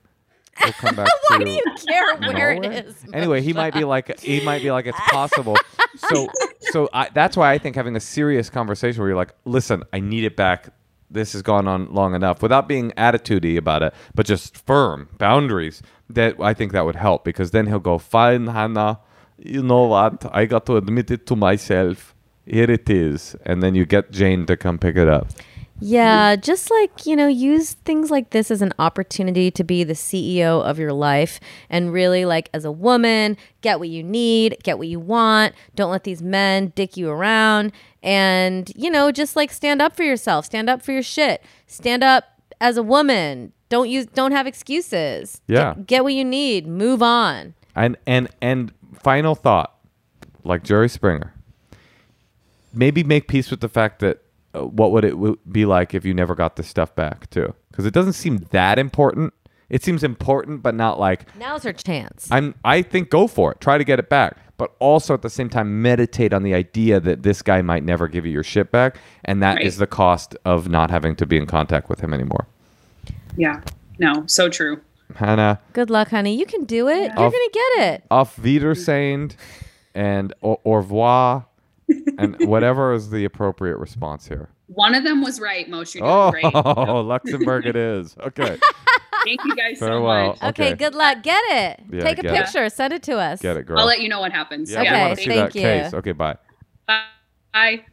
will 0.64 0.72
come 0.72 0.96
back 0.96 1.08
why 1.28 1.38
to 1.38 1.44
do 1.44 1.50
you 1.50 1.62
care 1.86 2.04
where 2.32 2.52
it 2.52 2.62
Norway? 2.62 2.84
Anyway, 3.12 3.40
he 3.42 3.52
might 3.52 3.74
be 3.74 3.84
like 3.84 4.18
he 4.20 4.40
might 4.44 4.62
be 4.62 4.70
like 4.70 4.86
it's 4.86 5.00
possible. 5.08 5.56
So 5.96 6.28
so 6.60 6.88
I, 6.92 7.08
that's 7.12 7.36
why 7.36 7.52
I 7.52 7.58
think 7.58 7.76
having 7.76 7.96
a 7.96 8.00
serious 8.00 8.50
conversation 8.50 9.00
where 9.00 9.08
you're 9.08 9.16
like, 9.16 9.34
listen, 9.44 9.82
I 9.92 10.00
need 10.00 10.24
it 10.24 10.36
back. 10.36 10.68
This 11.10 11.32
has 11.32 11.42
gone 11.42 11.68
on 11.68 11.92
long 11.92 12.14
enough 12.14 12.42
without 12.42 12.66
being 12.66 12.90
attitudey 12.92 13.56
about 13.56 13.82
it, 13.82 13.94
but 14.14 14.26
just 14.26 14.56
firm 14.66 15.08
boundaries. 15.18 15.82
That 16.10 16.40
I 16.40 16.54
think 16.54 16.72
that 16.72 16.84
would 16.84 16.96
help 16.96 17.24
because 17.24 17.50
then 17.52 17.66
he'll 17.66 17.78
go, 17.80 17.98
fine, 17.98 18.48
Hannah. 18.48 19.00
You 19.44 19.62
know 19.62 19.84
what? 19.84 20.24
I 20.34 20.46
got 20.46 20.64
to 20.66 20.76
admit 20.76 21.10
it 21.10 21.26
to 21.26 21.36
myself. 21.36 22.14
Here 22.46 22.70
it 22.70 22.90
is, 22.90 23.36
and 23.44 23.62
then 23.62 23.74
you 23.74 23.86
get 23.86 24.10
Jane 24.10 24.46
to 24.46 24.56
come 24.56 24.78
pick 24.78 24.96
it 24.96 25.08
up. 25.08 25.28
Yeah, 25.80 26.36
just 26.36 26.70
like, 26.70 27.04
you 27.04 27.16
know, 27.16 27.26
use 27.26 27.72
things 27.72 28.10
like 28.10 28.30
this 28.30 28.50
as 28.50 28.62
an 28.62 28.72
opportunity 28.78 29.50
to 29.50 29.64
be 29.64 29.82
the 29.84 29.94
CEO 29.94 30.62
of 30.62 30.78
your 30.78 30.92
life 30.92 31.40
and 31.68 31.92
really, 31.92 32.24
like, 32.24 32.48
as 32.54 32.64
a 32.64 32.72
woman, 32.72 33.36
get 33.60 33.78
what 33.78 33.88
you 33.88 34.02
need, 34.02 34.56
get 34.62 34.78
what 34.78 34.88
you 34.88 35.00
want. 35.00 35.54
Don't 35.74 35.90
let 35.90 36.04
these 36.04 36.22
men 36.22 36.72
dick 36.74 36.96
you 36.96 37.10
around. 37.10 37.72
And, 38.02 38.70
you 38.76 38.90
know, 38.90 39.10
just 39.10 39.36
like 39.36 39.52
stand 39.52 39.82
up 39.82 39.96
for 39.96 40.04
yourself, 40.04 40.46
stand 40.46 40.70
up 40.70 40.80
for 40.80 40.92
your 40.92 41.02
shit, 41.02 41.42
stand 41.66 42.04
up 42.04 42.24
as 42.60 42.76
a 42.76 42.82
woman. 42.82 43.52
Don't 43.68 43.90
use, 43.90 44.06
don't 44.06 44.32
have 44.32 44.46
excuses. 44.46 45.40
Yeah. 45.48 45.74
Get, 45.74 45.86
get 45.86 46.04
what 46.04 46.14
you 46.14 46.24
need, 46.24 46.66
move 46.66 47.02
on. 47.02 47.54
And 47.76 47.96
and 48.06 48.28
and 48.40 48.72
final 48.94 49.34
thought, 49.34 49.74
like 50.44 50.62
Jerry 50.62 50.88
Springer, 50.88 51.34
maybe 52.72 53.04
make 53.04 53.28
peace 53.28 53.50
with 53.50 53.60
the 53.60 53.68
fact 53.68 54.00
that 54.00 54.22
uh, 54.54 54.60
what 54.66 54.92
would 54.92 55.04
it 55.04 55.10
w- 55.10 55.38
be 55.50 55.64
like 55.66 55.94
if 55.94 56.04
you 56.04 56.14
never 56.14 56.34
got 56.34 56.56
this 56.56 56.68
stuff 56.68 56.94
back 56.94 57.28
too? 57.30 57.54
Because 57.70 57.86
it 57.86 57.94
doesn't 57.94 58.12
seem 58.14 58.38
that 58.50 58.78
important. 58.78 59.32
It 59.70 59.82
seems 59.82 60.04
important, 60.04 60.62
but 60.62 60.74
not 60.74 61.00
like 61.00 61.34
Now's 61.36 61.62
her 61.64 61.72
chance. 61.72 62.28
I'm. 62.30 62.54
I 62.64 62.82
think 62.82 63.10
go 63.10 63.26
for 63.26 63.52
it. 63.52 63.60
Try 63.60 63.78
to 63.78 63.84
get 63.84 63.98
it 63.98 64.08
back, 64.10 64.36
but 64.58 64.74
also 64.78 65.14
at 65.14 65.22
the 65.22 65.30
same 65.30 65.48
time 65.48 65.80
meditate 65.82 66.32
on 66.32 66.42
the 66.42 66.54
idea 66.54 67.00
that 67.00 67.22
this 67.22 67.40
guy 67.42 67.62
might 67.62 67.82
never 67.82 68.06
give 68.06 68.26
you 68.26 68.30
your 68.32 68.42
shit 68.44 68.70
back, 68.70 68.98
and 69.24 69.42
that 69.42 69.62
is 69.62 69.74
Right. 69.76 69.80
the 69.80 69.86
cost 69.88 70.36
of 70.44 70.68
not 70.68 70.90
having 70.90 71.16
to 71.16 71.26
be 71.26 71.36
in 71.38 71.46
contact 71.46 71.88
with 71.88 72.00
him 72.00 72.12
anymore. 72.12 72.46
Yeah. 73.36 73.62
No, 73.98 74.24
so 74.26 74.48
true. 74.48 74.80
Hannah, 75.16 75.60
Good 75.72 75.90
luck, 75.90 76.08
honey. 76.08 76.36
You 76.38 76.46
can 76.46 76.64
do 76.64 76.88
it. 76.88 77.02
You're 77.02 77.18
Auf- 77.26 77.32
gonna 77.32 77.50
get 77.52 77.94
it. 77.94 78.02
auf 78.10 78.38
Wiedersehen, 78.38 79.30
and 79.94 80.32
au, 80.42 80.60
au 80.64 80.72
revoir, 80.74 81.46
and 82.18 82.36
whatever 82.48 82.92
is 82.94 83.10
the 83.10 83.24
appropriate 83.24 83.76
response 83.76 84.26
here. 84.26 84.48
One 84.68 84.94
of 84.94 85.04
them 85.04 85.22
was 85.22 85.40
right, 85.40 85.68
Moshe. 85.70 85.94
You're 85.96 86.04
Oh, 86.06 86.30
great. 86.30 86.44
Luxembourg 86.54 87.66
it 87.66 87.76
is. 87.76 88.16
Okay. 88.18 88.58
Thank 89.24 89.44
you 89.44 89.54
guys 89.54 89.78
so 89.78 89.86
Farewell. 89.86 90.28
much. 90.28 90.42
Okay, 90.42 90.68
Okay. 90.68 90.74
good 90.74 90.94
luck. 90.94 91.22
Get 91.22 91.42
it. 91.50 91.80
Yeah, 91.92 92.00
Take 92.00 92.18
a 92.18 92.22
get 92.22 92.34
it. 92.34 92.44
picture. 92.44 92.68
Send 92.70 92.92
it 92.94 93.02
to 93.04 93.16
us. 93.18 93.40
Get 93.40 93.56
it, 93.56 93.66
girl. 93.66 93.78
I'll 93.78 93.86
let 93.86 94.00
you 94.00 94.08
know 94.08 94.20
what 94.20 94.32
happens. 94.32 94.70
yeah, 94.72 94.80
Okay, 94.80 94.90
we 94.92 94.98
want 95.00 95.16
to 95.18 95.22
see 95.24 95.28
thank 95.30 95.54
you. 95.54 95.60
case. 95.62 95.94
Okay, 95.94 96.12
bye. 96.12 96.36
Bye. 96.86 97.84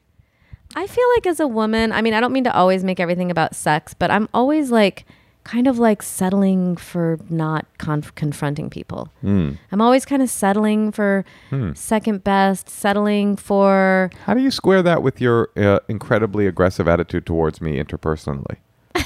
I 0.75 0.87
feel 0.87 1.05
like 1.15 1.27
as 1.27 1.39
a 1.39 1.47
woman, 1.47 1.91
I 1.91 2.01
mean, 2.01 2.13
I 2.13 2.19
don't 2.21 2.31
mean 2.33 2.45
to 2.45 2.55
always 2.55 2.83
make 2.83 2.99
everything 2.99 3.29
about 3.29 3.55
sex, 3.55 3.93
but 3.93 4.09
I'm 4.09 4.27
always 4.33 4.71
like 4.71 5.05
kind 5.43 5.67
of 5.67 5.79
like 5.79 6.03
settling 6.03 6.75
for 6.77 7.17
not 7.29 7.65
conf- 7.77 8.13
confronting 8.15 8.69
people. 8.69 9.11
Hmm. 9.21 9.53
I'm 9.71 9.81
always 9.81 10.05
kind 10.05 10.21
of 10.21 10.29
settling 10.29 10.91
for 10.91 11.25
second 11.73 12.23
best, 12.23 12.69
settling 12.69 13.35
for 13.35 14.11
How 14.25 14.33
do 14.33 14.41
you 14.41 14.51
square 14.51 14.83
that 14.83 15.01
with 15.01 15.19
your 15.19 15.49
uh, 15.57 15.79
incredibly 15.87 16.47
aggressive 16.47 16.87
attitude 16.87 17.25
towards 17.25 17.61
me 17.61 17.81
interpersonally? 17.81 18.57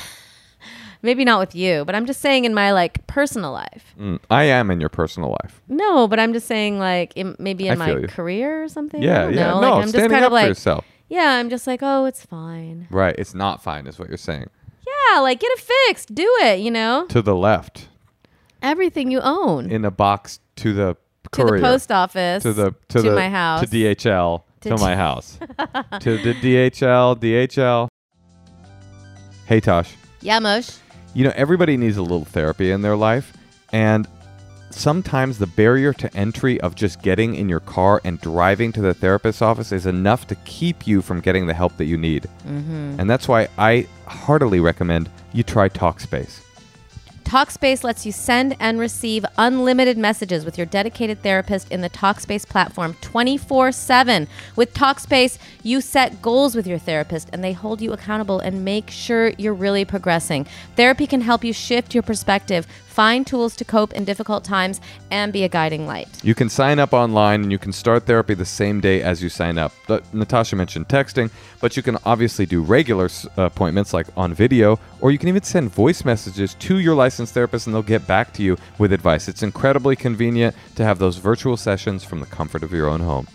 maybe 1.02 1.24
not 1.24 1.40
with 1.40 1.56
you, 1.56 1.86
but 1.86 1.96
I'm 1.96 2.06
just 2.06 2.20
saying 2.20 2.44
in 2.44 2.54
my 2.54 2.74
like 2.74 3.06
personal 3.08 3.52
life. 3.52 3.96
Mm, 3.98 4.20
I 4.30 4.44
am 4.44 4.70
in 4.72 4.80
your 4.82 4.90
personal 4.90 5.38
life. 5.42 5.62
No, 5.70 6.08
but 6.08 6.20
I'm 6.20 6.34
just 6.34 6.48
saying 6.48 6.80
like 6.80 7.14
in, 7.16 7.36
maybe 7.40 7.68
in 7.68 7.82
I 7.82 7.94
my 8.02 8.08
career 8.08 8.64
or 8.64 8.68
something. 8.68 9.02
Yeah, 9.02 9.30
yeah. 9.30 9.52
know. 9.52 9.62
No, 9.62 9.70
like, 9.70 9.74
I'm 9.74 9.82
just 9.84 9.90
standing 9.92 10.12
kind 10.12 10.26
up 10.26 10.30
of 10.30 10.34
like 10.34 10.44
for 10.46 10.50
yourself. 10.50 10.86
yeah, 11.08 11.38
I'm 11.40 11.50
just 11.50 11.66
like 11.66 11.80
oh, 11.82 12.06
it's 12.06 12.26
fine. 12.26 12.88
Right. 12.90 13.16
It's 13.18 13.34
not 13.34 13.64
fine, 13.64 13.88
is 13.88 13.98
what 13.98 14.10
you're 14.10 14.18
saying. 14.18 14.50
Yeah, 15.12 15.20
like 15.20 15.40
get 15.40 15.52
it 15.52 15.60
fixed, 15.88 16.14
do 16.16 16.28
it. 16.42 16.60
You 16.60 16.72
know, 16.72 17.06
To 17.10 17.22
the 17.22 17.36
left, 17.36 17.88
everything 18.62 19.12
you 19.12 19.20
own 19.22 19.70
in 19.70 19.86
a 19.86 19.92
box 19.92 20.40
to 20.58 20.74
the 20.74 20.98
courier. 21.32 21.58
to 21.58 21.62
the 21.62 21.68
post 21.68 21.92
office 21.92 22.44
to 22.44 22.54
the 22.54 22.74
to, 22.90 23.02
the 23.02 23.12
my 23.16 23.30
house 23.30 23.62
to 23.62 23.68
DHL 23.68 24.44
To 24.62 24.70
to, 24.70 24.78
my 24.78 24.96
house 24.96 25.38
to 26.00 26.18
the 26.18 26.34
DHL 26.42 27.18
DHL. 27.20 27.88
Hey 29.46 29.60
Tosh, 29.60 29.94
Yeah, 30.22 30.40
Mosh. 30.40 30.70
you 31.14 31.24
know 31.24 31.34
everybody 31.36 31.78
needs 31.78 31.98
a 31.98 32.02
little 32.02 32.26
therapy 32.26 32.72
in 32.72 32.82
their 32.82 32.96
life, 32.96 33.34
and 33.72 34.08
sometimes 34.76 35.38
the 35.38 35.48
barrier 35.48 35.94
to 35.94 36.16
entry 36.16 36.60
of 36.62 36.76
just 36.76 37.02
getting 37.02 37.36
in 37.36 37.50
your 37.50 37.60
car 37.60 38.02
and 38.04 38.20
driving 38.20 38.72
to 38.74 38.82
the 38.82 38.94
therapist's 38.94 39.42
office 39.42 39.72
is 39.72 39.86
enough 39.86 40.28
to 40.28 40.36
keep 40.46 40.86
you 40.86 41.02
from 41.02 41.22
getting 41.22 41.48
the 41.48 41.54
help 41.54 41.76
that 41.78 41.86
you 41.86 41.98
need. 41.98 42.24
Mm-hmm. 42.46 43.00
And 43.00 43.10
that's 43.10 43.28
why 43.28 43.48
I 43.58 43.88
heartily 44.06 44.60
recommend 44.60 45.10
you 45.34 45.44
try 45.44 45.70
Talkspace. 45.70 46.42
Talkspace 47.26 47.84
lets 47.84 48.06
you 48.06 48.12
send 48.12 48.56
and 48.60 48.80
receive 48.80 49.26
unlimited 49.40 49.98
messages 49.98 50.46
with 50.46 50.60
your 50.60 50.68
dedicated 50.68 51.24
therapist 51.24 51.72
in 51.72 51.82
the 51.82 51.90
Talkspace 51.90 52.48
platform 52.48 52.96
24 53.02 53.72
7. 53.72 54.28
With 54.56 54.76
Talkspace, 54.76 55.40
you 55.64 55.82
set 55.82 56.22
goals 56.22 56.56
with 56.56 56.68
your 56.68 56.78
therapist 56.78 57.30
and 57.34 57.44
they 57.44 57.52
hold 57.52 57.82
you 57.82 57.94
accountable 57.94 58.40
and 58.40 58.64
make 58.64 58.92
sure 58.92 59.34
you're 59.40 59.56
really 59.56 59.86
progressing. 59.86 60.46
Therapy 60.76 61.08
can 61.08 61.22
help 61.22 61.44
you 61.44 61.52
shift 61.52 61.96
your 61.96 62.04
perspective, 62.04 62.68
find 62.96 63.28
tools 63.28 63.56
to 63.58 63.66
cope 63.66 63.92
in 63.94 64.06
difficult 64.06 64.46
times, 64.46 64.80
and 65.12 65.34
be 65.34 65.44
a 65.44 65.50
guiding 65.50 65.86
light. 65.86 66.08
You 66.24 66.34
can 66.34 66.50
sign 66.50 66.80
up 66.80 66.94
online 66.94 67.44
and 67.44 67.52
you 67.52 67.60
can 67.60 67.74
start 67.74 68.06
therapy 68.06 68.34
the 68.34 68.46
same 68.46 68.80
day 68.80 69.02
as 69.02 69.22
you 69.22 69.28
sign 69.28 69.58
up. 69.58 69.74
But 69.86 70.02
Natasha 70.14 70.56
mentioned 70.56 70.88
texting, 70.88 71.30
but 71.60 71.76
you 71.76 71.84
can 71.84 71.98
obviously 72.06 72.46
do 72.46 72.62
regular 72.62 73.10
uh, 73.38 73.44
appointments 73.44 73.94
like 73.94 74.08
on 74.16 74.34
video, 74.34 74.80
or 75.02 75.12
you 75.12 75.18
can 75.18 75.28
even 75.28 75.44
send 75.44 75.72
voice 75.72 76.06
messages 76.06 76.54
to 76.56 76.80
your 76.80 76.96
licensed 76.96 77.34
therapist 77.34 77.68
and 77.68 77.76
they'll 77.76 77.84
get 77.84 78.08
back 78.08 78.32
to 78.34 78.42
you 78.42 78.58
with 78.78 78.94
advice. 78.94 79.28
It's 79.28 79.44
incredibly 79.44 79.96
convenient 79.98 80.56
to 80.76 80.86
have 80.86 80.98
those 80.98 81.18
virtual 81.18 81.58
sessions 81.58 82.06
from 82.06 82.22
the 82.22 82.26
comfort 82.26 82.64
of 82.64 82.72
your 82.72 82.88
own 82.88 83.02
home. 83.02 83.28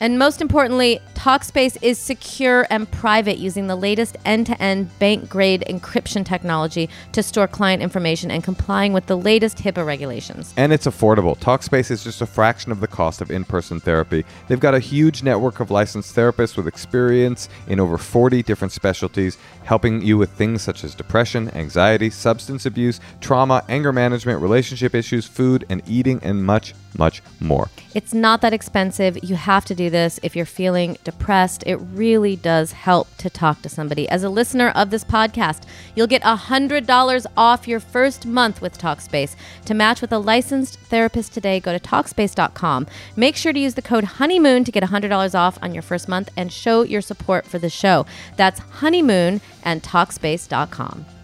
And 0.00 0.18
most 0.18 0.40
importantly, 0.40 1.00
Talkspace 1.14 1.76
is 1.82 1.98
secure 1.98 2.66
and 2.70 2.88
private 2.88 3.38
using 3.38 3.66
the 3.66 3.74
latest 3.74 4.16
end 4.24 4.46
to 4.46 4.62
end 4.62 4.96
bank 5.00 5.28
grade 5.28 5.64
encryption 5.68 6.24
technology 6.24 6.88
to 7.10 7.22
store 7.22 7.48
client 7.48 7.82
information 7.82 8.30
and 8.30 8.44
complying 8.44 8.92
with 8.92 9.06
the 9.06 9.16
latest 9.16 9.58
HIPAA 9.58 9.84
regulations. 9.84 10.54
And 10.56 10.72
it's 10.72 10.86
affordable. 10.86 11.36
Talkspace 11.36 11.90
is 11.90 12.04
just 12.04 12.22
a 12.22 12.26
fraction 12.26 12.70
of 12.70 12.78
the 12.78 12.86
cost 12.86 13.20
of 13.20 13.32
in 13.32 13.44
person 13.44 13.80
therapy. 13.80 14.24
They've 14.46 14.60
got 14.60 14.74
a 14.74 14.78
huge 14.78 15.24
network 15.24 15.58
of 15.58 15.72
licensed 15.72 16.14
therapists 16.14 16.56
with 16.56 16.68
experience 16.68 17.48
in 17.66 17.80
over 17.80 17.98
40 17.98 18.44
different 18.44 18.70
specialties, 18.70 19.36
helping 19.64 20.00
you 20.02 20.16
with 20.16 20.30
things 20.30 20.62
such 20.62 20.84
as 20.84 20.94
depression, 20.94 21.50
anxiety, 21.56 22.08
substance 22.08 22.64
abuse, 22.66 23.00
trauma, 23.20 23.64
anger 23.68 23.92
management, 23.92 24.40
relationship 24.40 24.94
issues, 24.94 25.26
food 25.26 25.66
and 25.68 25.82
eating, 25.88 26.20
and 26.22 26.44
much, 26.44 26.74
much 26.96 27.22
more. 27.40 27.68
It's 27.94 28.14
not 28.14 28.40
that 28.42 28.52
expensive. 28.52 29.18
You 29.22 29.36
have 29.36 29.64
to 29.66 29.74
do 29.74 29.90
this 29.90 30.20
if 30.22 30.36
you're 30.36 30.46
feeling 30.46 30.98
depressed. 31.04 31.64
It 31.66 31.76
really 31.76 32.36
does 32.36 32.72
help 32.72 33.08
to 33.18 33.28
talk 33.30 33.62
to 33.62 33.68
somebody. 33.68 34.08
As 34.08 34.22
a 34.22 34.30
listener 34.30 34.68
of 34.70 34.90
this 34.90 35.04
podcast, 35.04 35.62
you'll 35.94 36.06
get 36.06 36.22
$100 36.22 37.26
off 37.36 37.68
your 37.68 37.80
first 37.80 38.26
month 38.26 38.60
with 38.60 38.78
Talkspace. 38.78 39.34
To 39.64 39.74
match 39.74 40.00
with 40.00 40.12
a 40.12 40.18
licensed 40.18 40.78
therapist 40.80 41.34
today, 41.34 41.60
go 41.60 41.76
to 41.76 41.80
Talkspace.com. 41.80 42.86
Make 43.16 43.36
sure 43.36 43.52
to 43.52 43.58
use 43.58 43.74
the 43.74 43.82
code 43.82 44.04
HONEYMOON 44.04 44.64
to 44.64 44.72
get 44.72 44.84
$100 44.84 45.34
off 45.34 45.58
on 45.62 45.74
your 45.74 45.82
first 45.82 46.08
month 46.08 46.30
and 46.36 46.52
show 46.52 46.82
your 46.82 47.00
support 47.00 47.46
for 47.46 47.58
the 47.58 47.70
show. 47.70 48.06
That's 48.36 48.60
Honeymoon 48.60 49.40
and 49.64 49.82
Talkspace.com. 49.82 51.17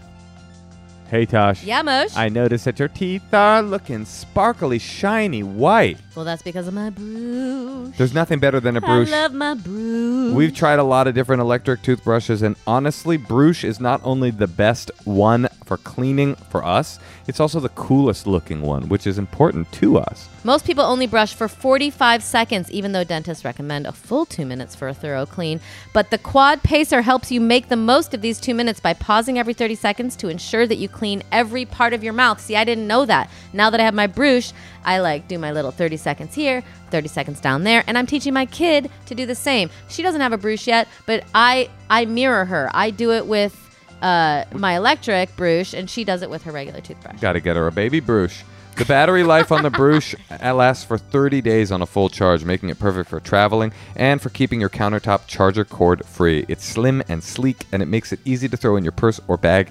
Hey, 1.14 1.26
Tosh. 1.26 1.62
Yeah, 1.62 1.82
Mosh? 1.82 2.16
I 2.16 2.28
noticed 2.28 2.64
that 2.64 2.80
your 2.80 2.88
teeth 2.88 3.32
are 3.32 3.62
looking 3.62 4.04
sparkly, 4.04 4.80
shiny, 4.80 5.44
white. 5.44 5.96
well, 6.16 6.24
that's 6.24 6.42
because 6.42 6.66
of 6.66 6.74
my 6.74 6.90
Bruush. 6.90 7.96
There's 7.96 8.12
nothing 8.12 8.40
better 8.40 8.58
than 8.58 8.76
a 8.76 8.80
brush. 8.80 9.12
I 9.12 9.22
love 9.22 9.32
my 9.32 9.54
Bruush. 9.54 10.34
We've 10.34 10.52
tried 10.52 10.80
a 10.80 10.82
lot 10.82 11.06
of 11.06 11.14
different 11.14 11.40
electric 11.40 11.82
toothbrushes, 11.82 12.42
and 12.42 12.56
honestly, 12.66 13.16
Bruush 13.16 13.62
is 13.62 13.78
not 13.78 14.00
only 14.02 14.32
the 14.32 14.48
best 14.48 14.90
one 15.04 15.46
for 15.64 15.76
cleaning 15.78 16.34
for 16.34 16.64
us, 16.64 16.98
it's 17.26 17.40
also 17.40 17.60
the 17.60 17.68
coolest 17.70 18.26
looking 18.26 18.62
one, 18.62 18.88
which 18.88 19.06
is 19.06 19.18
important 19.18 19.70
to 19.72 19.98
us. 19.98 20.28
Most 20.44 20.66
people 20.66 20.84
only 20.84 21.06
brush 21.06 21.34
for 21.34 21.48
45 21.48 22.22
seconds, 22.22 22.70
even 22.70 22.92
though 22.92 23.04
dentists 23.04 23.44
recommend 23.44 23.86
a 23.86 23.92
full 23.92 24.26
two 24.26 24.44
minutes 24.44 24.74
for 24.74 24.88
a 24.88 24.94
thorough 24.94 25.24
clean. 25.24 25.60
But 25.92 26.10
the 26.10 26.18
Quad 26.18 26.62
Pacer 26.62 27.02
helps 27.02 27.32
you 27.32 27.40
make 27.40 27.68
the 27.68 27.76
most 27.76 28.12
of 28.12 28.20
these 28.20 28.38
two 28.38 28.54
minutes 28.54 28.78
by 28.80 28.92
pausing 28.92 29.38
every 29.38 29.54
30 29.54 29.74
seconds 29.74 30.16
to 30.16 30.28
ensure 30.28 30.66
that 30.66 30.76
you 30.76 30.88
clean 30.88 31.22
every 31.32 31.64
part 31.64 31.94
of 31.94 32.04
your 32.04 32.12
mouth. 32.12 32.40
See, 32.40 32.56
I 32.56 32.64
didn't 32.64 32.86
know 32.86 33.06
that. 33.06 33.30
Now 33.52 33.70
that 33.70 33.80
I 33.80 33.84
have 33.84 33.94
my 33.94 34.06
brush, 34.06 34.52
I 34.84 34.98
like 34.98 35.28
do 35.28 35.38
my 35.38 35.52
little 35.52 35.70
30 35.70 35.96
seconds 35.96 36.34
here, 36.34 36.62
30 36.90 37.08
seconds 37.08 37.40
down 37.40 37.64
there, 37.64 37.82
and 37.86 37.96
I'm 37.96 38.06
teaching 38.06 38.34
my 38.34 38.46
kid 38.46 38.90
to 39.06 39.14
do 39.14 39.24
the 39.24 39.34
same. 39.34 39.70
She 39.88 40.02
doesn't 40.02 40.20
have 40.20 40.32
a 40.32 40.38
brush 40.38 40.66
yet, 40.66 40.88
but 41.06 41.24
I 41.34 41.70
I 41.88 42.04
mirror 42.04 42.44
her. 42.44 42.70
I 42.74 42.90
do 42.90 43.12
it 43.12 43.26
with 43.26 43.63
uh, 44.04 44.44
my 44.52 44.76
electric 44.76 45.34
brush, 45.34 45.72
and 45.72 45.88
she 45.88 46.04
does 46.04 46.20
it 46.20 46.28
with 46.28 46.42
her 46.42 46.52
regular 46.52 46.82
toothbrush. 46.82 47.18
Got 47.20 47.32
to 47.32 47.40
get 47.40 47.56
her 47.56 47.66
a 47.66 47.72
baby 47.72 48.02
Bruush. 48.02 48.42
The 48.76 48.84
battery 48.84 49.22
life 49.22 49.50
on 49.50 49.62
the 49.62 49.70
Bruush 49.70 50.14
lasts 50.56 50.84
for 50.84 50.98
30 50.98 51.40
days 51.40 51.72
on 51.72 51.80
a 51.80 51.86
full 51.86 52.10
charge, 52.10 52.44
making 52.44 52.68
it 52.68 52.78
perfect 52.78 53.08
for 53.08 53.20
traveling 53.20 53.72
and 53.96 54.20
for 54.20 54.28
keeping 54.28 54.60
your 54.60 54.68
countertop 54.68 55.26
charger 55.26 55.64
cord 55.64 56.04
free. 56.04 56.44
It's 56.48 56.64
slim 56.64 57.02
and 57.08 57.22
sleek, 57.22 57.64
and 57.72 57.82
it 57.82 57.86
makes 57.86 58.12
it 58.12 58.20
easy 58.24 58.48
to 58.48 58.56
throw 58.56 58.76
in 58.76 58.84
your 58.84 58.92
purse 58.92 59.20
or 59.26 59.38
bag 59.38 59.70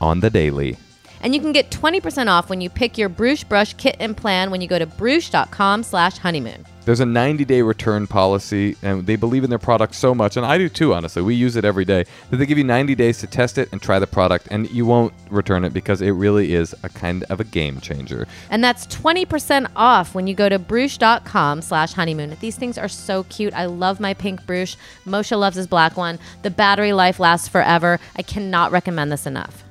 on 0.00 0.20
the 0.20 0.30
daily. 0.30 0.76
And 1.22 1.34
you 1.34 1.40
can 1.40 1.52
get 1.52 1.70
20% 1.70 2.28
off 2.28 2.48
when 2.48 2.60
you 2.60 2.70
pick 2.70 2.96
your 2.96 3.10
Bruush 3.10 3.48
Brush 3.48 3.74
kit 3.74 3.96
and 4.00 4.16
plan 4.16 4.50
when 4.50 4.60
you 4.60 4.68
go 4.68 4.78
to 4.78 4.86
bruush.com 4.86 5.82
slash 5.82 6.18
honeymoon. 6.18 6.66
There's 6.86 7.00
a 7.00 7.06
90 7.06 7.44
day 7.44 7.62
return 7.62 8.06
policy, 8.06 8.76
and 8.82 9.06
they 9.06 9.16
believe 9.16 9.44
in 9.44 9.50
their 9.50 9.58
product 9.58 9.94
so 9.94 10.14
much, 10.14 10.36
and 10.36 10.46
I 10.46 10.56
do 10.56 10.68
too, 10.68 10.94
honestly. 10.94 11.22
We 11.22 11.34
use 11.34 11.56
it 11.56 11.64
every 11.64 11.84
day, 11.84 12.04
that 12.30 12.38
they 12.38 12.46
give 12.46 12.58
you 12.58 12.64
90 12.64 12.94
days 12.94 13.18
to 13.18 13.26
test 13.26 13.58
it 13.58 13.68
and 13.70 13.82
try 13.82 13.98
the 13.98 14.06
product, 14.06 14.48
and 14.50 14.68
you 14.70 14.86
won't 14.86 15.12
return 15.30 15.64
it 15.64 15.72
because 15.72 16.00
it 16.00 16.10
really 16.10 16.54
is 16.54 16.74
a 16.82 16.88
kind 16.88 17.24
of 17.24 17.38
a 17.38 17.44
game 17.44 17.80
changer. 17.80 18.26
And 18.48 18.64
that's 18.64 18.86
20% 18.86 19.70
off 19.76 20.14
when 20.14 20.26
you 20.26 20.34
go 20.34 20.48
to 20.48 20.58
bruush.com 20.58 21.62
slash 21.62 21.92
honeymoon. 21.92 22.36
These 22.40 22.56
things 22.56 22.78
are 22.78 22.88
so 22.88 23.24
cute. 23.24 23.52
I 23.54 23.66
love 23.66 24.00
my 24.00 24.14
pink 24.14 24.42
Bruush. 24.42 24.76
Moshe 25.06 25.38
loves 25.38 25.56
his 25.56 25.66
black 25.66 25.96
one. 25.96 26.18
The 26.42 26.50
battery 26.50 26.92
life 26.92 27.20
lasts 27.20 27.46
forever. 27.46 28.00
I 28.16 28.22
cannot 28.22 28.72
recommend 28.72 29.12
this 29.12 29.26
enough. 29.26 29.64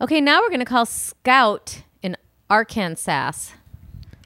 Okay, 0.00 0.20
now 0.20 0.40
we're 0.40 0.48
going 0.48 0.60
to 0.60 0.66
call 0.66 0.86
Scout 0.86 1.82
in 2.02 2.16
Arkansas. 2.50 3.32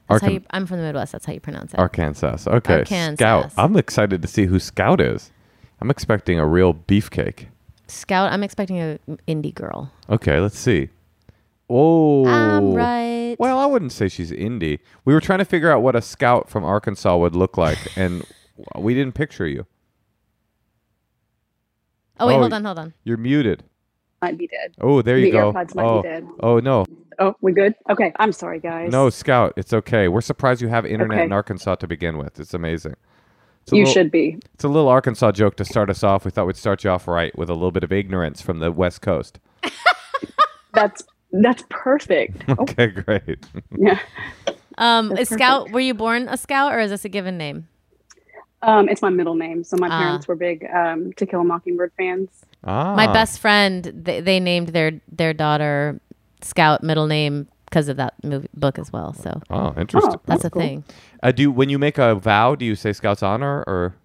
That's 0.09 0.21
how 0.21 0.29
you, 0.29 0.41
I'm 0.49 0.65
from 0.65 0.77
the 0.77 0.83
Midwest. 0.83 1.11
That's 1.11 1.25
how 1.25 1.33
you 1.33 1.39
pronounce 1.39 1.73
it. 1.73 1.79
Arkansas. 1.79 2.37
Okay. 2.47 2.79
Arkansas. 2.79 3.15
Scout. 3.15 3.51
I'm 3.57 3.77
excited 3.77 4.21
to 4.23 4.27
see 4.27 4.45
who 4.45 4.59
Scout 4.59 4.99
is. 4.99 5.31
I'm 5.79 5.91
expecting 5.91 6.39
a 6.39 6.47
real 6.47 6.73
beefcake. 6.73 7.47
Scout, 7.87 8.31
I'm 8.31 8.43
expecting 8.43 8.79
a 8.79 8.99
indie 9.27 9.53
girl. 9.53 9.91
Okay, 10.09 10.39
let's 10.39 10.57
see. 10.57 10.89
Oh, 11.69 12.25
I'm 12.25 12.73
right. 12.73 13.35
Well, 13.37 13.59
I 13.59 13.65
wouldn't 13.67 13.91
say 13.91 14.09
she's 14.09 14.31
indie. 14.31 14.79
We 15.05 15.13
were 15.13 15.21
trying 15.21 15.39
to 15.39 15.45
figure 15.45 15.71
out 15.71 15.81
what 15.83 15.95
a 15.95 16.01
scout 16.01 16.49
from 16.49 16.63
Arkansas 16.63 17.15
would 17.17 17.35
look 17.35 17.57
like, 17.57 17.77
and 17.95 18.25
we 18.77 18.93
didn't 18.95 19.13
picture 19.13 19.47
you. 19.47 19.67
oh 22.19 22.27
wait, 22.27 22.35
oh, 22.35 22.39
hold 22.39 22.53
on, 22.53 22.65
hold 22.65 22.79
on. 22.79 22.93
You're 23.03 23.17
muted. 23.17 23.63
Might 24.21 24.37
be 24.37 24.47
dead. 24.47 24.73
Oh, 24.81 25.01
there 25.01 25.17
you 25.17 25.25
the 25.25 25.31
go. 25.31 25.53
AirPods 25.53 25.75
might 25.75 25.85
oh, 25.85 26.01
be 26.01 26.07
dead. 26.09 26.27
oh 26.41 26.59
no, 26.59 26.85
Oh, 27.21 27.35
we 27.41 27.51
good? 27.51 27.75
Okay. 27.89 28.13
I'm 28.17 28.31
sorry, 28.31 28.59
guys. 28.59 28.91
no, 28.91 29.09
Scout. 29.09 29.53
It's 29.57 29.73
okay. 29.73 30.07
We're 30.07 30.21
surprised 30.21 30.61
you 30.61 30.69
have 30.69 30.85
internet 30.85 31.17
Okay. 31.17 31.25
in 31.25 31.33
Arkansas 31.33 31.75
to 31.75 31.87
begin 31.87 32.17
with. 32.17 32.39
It's 32.39 32.53
amazing. 32.53 32.95
It's 33.63 33.73
you 33.73 33.79
little- 33.79 33.93
should 33.93 34.09
be. 34.11 34.39
It's 34.53 34.63
a 34.63 34.69
little 34.69 34.87
Arkansas 34.87 35.33
joke 35.33 35.57
to 35.57 35.65
start 35.65 35.89
us 35.89 36.01
off. 36.01 36.23
We 36.23 36.31
thought 36.31 36.47
we'd 36.47 36.55
start 36.55 36.83
you 36.85 36.89
off 36.91 37.07
right 37.09 37.37
with 37.37 37.49
a 37.49 37.53
little 37.53 37.71
bit 37.71 37.83
of 37.83 37.91
ignorance 37.91 38.41
from 38.41 38.59
the 38.59 38.71
West 38.71 39.01
Coast. 39.01 39.39
That's 40.73 41.03
that's 41.31 41.63
perfect. 41.69 42.43
Oh, 42.47 42.55
Okay, 42.59 42.87
great. 42.87 43.45
yeah. 43.77 43.99
Um, 44.77 45.09
That's 45.09 45.21
is 45.23 45.29
Scout, 45.29 45.71
were 45.71 45.79
you 45.79 45.93
born 45.93 46.27
a 46.29 46.37
Scout 46.37 46.73
or 46.73 46.79
is 46.79 46.89
this 46.91 47.05
a 47.05 47.09
given 47.09 47.37
name? 47.37 47.67
Um, 48.61 48.89
it's 48.89 49.01
my 49.01 49.09
middle 49.09 49.35
name. 49.35 49.63
So 49.63 49.77
my 49.77 49.87
Ah. 49.89 49.99
parents 50.01 50.27
were 50.27 50.35
big 50.35 50.65
um, 50.73 51.11
To 51.13 51.25
Kill 51.25 51.41
a 51.41 51.43
Mockingbird 51.43 51.91
fans. 51.97 52.29
Ah, 52.63 52.95
My 52.95 53.07
best 53.11 53.39
friend, 53.39 53.83
they, 53.95 54.19
they 54.21 54.39
named 54.39 54.69
their 54.69 54.99
their 55.11 55.33
daughter 55.33 55.99
Scout 56.41 56.83
middle 56.83 57.07
name 57.07 57.47
because 57.65 57.87
of 57.89 57.97
that 57.97 58.13
movie 58.23 58.47
book 58.53 58.79
as 58.79 58.91
well. 58.91 59.13
So 59.13 59.41
Oh, 59.49 59.73
interesting. 59.77 60.13
Oh. 60.13 60.21
that's 60.25 60.43
That's 60.43 60.45
a 60.45 60.49
cool. 60.49 60.61
thing. 60.61 60.83
Uh, 61.23 61.31
do 61.31 61.51
when 61.51 61.69
you 61.69 61.77
make 61.79 61.97
a 61.97 62.15
vow, 62.15 62.55
do 62.55 62.65
you 62.65 62.75
say 62.75 62.91
Scout's 62.93 63.23
honor 63.23 63.63
or? 63.67 63.95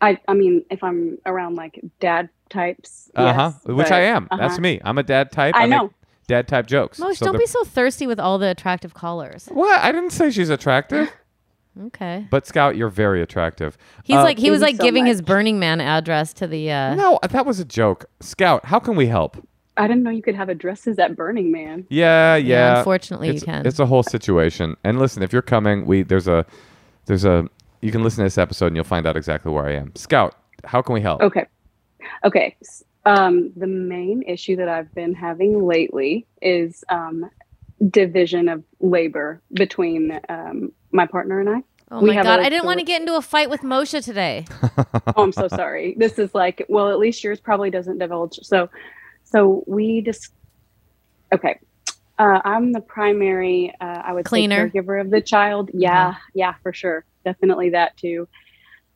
I 0.00 0.18
I 0.28 0.34
mean, 0.34 0.64
if 0.70 0.82
I'm 0.84 1.18
around 1.26 1.56
like 1.56 1.80
dad 2.00 2.28
types, 2.50 3.10
Uh 3.16 3.32
huh. 3.32 3.52
yes, 3.54 3.64
Which 3.64 3.88
but- 3.88 3.92
I 3.92 4.00
am. 4.02 4.28
That's 4.30 4.54
uh-huh. 4.54 4.60
me. 4.60 4.80
I'm 4.84 4.98
a 4.98 5.02
dad 5.02 5.32
type. 5.32 5.54
I 5.56 5.66
make 5.66 5.70
know. 5.70 5.90
Dad 6.28 6.48
type 6.48 6.66
jokes. 6.66 6.98
Mosh, 6.98 7.18
So 7.18 7.26
don't 7.26 7.34
the- 7.34 7.38
be 7.40 7.46
so 7.46 7.62
thirsty 7.64 8.06
with 8.06 8.18
all 8.20 8.38
the 8.38 8.48
attractive 8.48 8.94
callers. 8.94 9.46
What? 9.52 9.80
I 9.80 9.92
didn't 9.92 10.10
say 10.10 10.30
she's 10.30 10.50
attractive. 10.50 11.10
Okay. 11.86 12.26
But 12.30 12.46
Scout, 12.46 12.76
you're 12.76 12.88
very 12.88 13.20
attractive. 13.22 13.76
He's 14.04 14.16
Uh, 14.16 14.22
like 14.22 14.38
he 14.38 14.50
was 14.50 14.62
like 14.62 14.76
so 14.76 14.82
giving 14.82 15.04
his. 15.06 15.20
Burning 15.20 15.58
Man 15.58 15.80
address 15.80 16.32
to 16.34 16.46
the 16.46 16.70
uh 16.70 16.94
No, 16.94 17.18
that 17.28 17.44
was 17.44 17.60
a 17.60 17.64
joke. 17.64 18.06
Scout, 18.20 18.64
how 18.66 18.78
can 18.78 18.96
we 18.96 19.06
help? 19.06 19.36
I 19.76 19.86
didn't 19.86 20.04
know 20.04 20.10
you 20.10 20.22
could 20.22 20.34
have 20.34 20.48
addresses 20.48 20.98
at 20.98 21.16
Burning 21.16 21.52
Man. 21.52 21.84
Yeah, 21.90 22.36
yeah. 22.36 22.78
unfortunately 22.78 23.28
it's, 23.28 23.42
you 23.42 23.46
can. 23.46 23.66
It's 23.66 23.78
a 23.78 23.86
whole 23.86 24.02
situation. 24.02 24.76
And 24.84 24.98
listen, 24.98 25.22
if 25.22 25.32
you're 25.32 25.42
coming, 25.42 25.84
we 25.84 26.02
there's 26.02 26.28
a 26.28 26.46
there's 27.06 27.24
a 27.24 27.48
you 27.82 27.92
can 27.92 28.02
listen 28.02 28.18
to 28.18 28.24
this 28.24 28.38
episode 28.38 28.68
and 28.68 28.76
you'll 28.76 28.84
find 28.84 29.06
out 29.06 29.16
exactly 29.16 29.52
where 29.52 29.66
I 29.66 29.74
am. 29.74 29.94
Scout, 29.96 30.34
how 30.64 30.80
can 30.82 30.94
we 30.94 31.00
help? 31.00 31.20
Okay. 31.22 31.46
Okay. 32.24 32.56
Um, 33.04 33.52
the 33.54 33.66
main 33.66 34.22
issue 34.22 34.56
that 34.56 34.68
I've 34.68 34.92
been 34.94 35.14
having 35.14 35.64
lately 35.66 36.26
is 36.42 36.82
um, 36.88 37.30
division 37.90 38.48
of 38.48 38.64
labor 38.80 39.40
between 39.52 40.18
um, 40.28 40.72
my 40.92 41.06
partner 41.06 41.40
and 41.40 41.48
I. 41.50 41.62
oh 41.90 42.00
we 42.00 42.08
my 42.14 42.22
god, 42.22 42.40
I 42.40 42.48
didn't 42.48 42.64
want 42.66 42.78
to 42.78 42.84
get 42.84 43.00
into 43.00 43.16
a 43.16 43.22
fight 43.22 43.50
with 43.50 43.60
Moshe 43.60 44.02
today. 44.04 44.46
oh, 44.62 45.22
I'm 45.22 45.32
so 45.32 45.48
sorry. 45.48 45.94
This 45.98 46.18
is 46.18 46.34
like, 46.34 46.64
well, 46.68 46.90
at 46.90 46.98
least 46.98 47.22
yours 47.22 47.40
probably 47.40 47.70
doesn't 47.70 47.98
divulge. 47.98 48.38
So, 48.42 48.70
so 49.24 49.62
we 49.66 50.00
just, 50.00 50.32
okay. 51.34 51.58
Uh, 52.18 52.40
I'm 52.44 52.72
the 52.72 52.80
primary, 52.80 53.74
uh, 53.78 53.84
I 54.04 54.14
would 54.14 54.24
Cleaner. 54.24 54.70
say, 54.70 54.78
caregiver 54.78 55.00
of 55.00 55.10
the 55.10 55.20
child. 55.20 55.70
Yeah, 55.74 56.14
yeah, 56.34 56.54
for 56.62 56.72
sure, 56.72 57.04
definitely 57.26 57.70
that 57.70 57.94
too. 57.98 58.26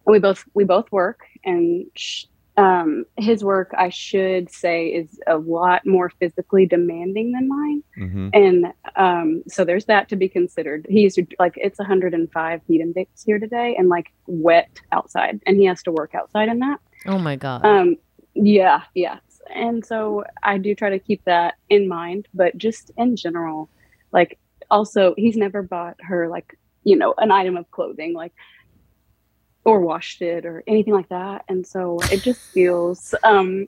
And 0.07 0.13
we 0.13 0.19
both 0.19 0.43
we 0.55 0.65
both 0.65 0.91
work, 0.91 1.21
and 1.45 1.85
sh- 1.95 2.25
um, 2.61 3.05
his 3.17 3.43
work, 3.43 3.73
I 3.77 3.89
should 3.89 4.51
say, 4.51 4.89
is 4.89 5.21
a 5.27 5.39
lot 5.39 5.87
more 5.87 6.11
physically 6.11 6.67
demanding 6.67 7.33
than 7.33 7.49
mine 7.49 7.83
hmm 7.95 8.29
and 8.33 8.67
um, 8.97 9.43
so 9.49 9.65
there's 9.65 9.87
that 9.87 10.09
to 10.09 10.17
be 10.17 10.29
considered. 10.29 10.87
He's 10.89 11.19
like 11.39 11.55
it's 11.57 11.79
105 11.79 12.61
heat 12.67 12.81
index 12.81 13.23
here 13.25 13.39
today, 13.39 13.75
and 13.79 13.89
like 13.89 14.13
wet 14.27 14.81
outside, 14.93 15.41
and 15.47 15.57
he 15.57 15.65
has 15.67 15.83
to 15.85 15.93
work 15.93 16.15
outside 16.15 16.49
in 16.49 16.59
that. 16.61 16.81
Oh 17.07 17.19
my 17.19 17.37
god. 17.37 17.65
Um, 17.65 17.97
yeah, 18.35 18.83
yeah. 18.95 19.19
And 19.55 19.85
so 19.85 20.25
I 20.43 20.59
do 20.59 20.75
try 20.75 20.91
to 20.91 20.99
keep 20.99 21.25
that 21.25 21.55
in 21.69 21.89
mind, 21.89 22.29
but 22.35 22.57
just 22.57 22.91
in 22.97 23.17
general, 23.17 23.69
like 24.13 24.39
also 24.71 25.15
he's 25.17 25.37
never 25.37 25.63
bought 25.63 25.97
her 26.01 26.29
like 26.29 26.59
you 26.85 26.97
know 26.97 27.15
an 27.19 27.31
item 27.31 27.57
of 27.57 27.71
clothing 27.71 28.15
like 28.15 28.33
or 29.65 29.81
washed 29.81 30.23
it 30.23 30.47
or 30.47 30.63
anything 30.67 30.95
like 30.95 31.09
that, 31.09 31.45
and 31.49 31.67
so 31.67 31.99
it 32.13 32.23
just 32.23 32.41
feels 32.53 33.15
um 33.23 33.67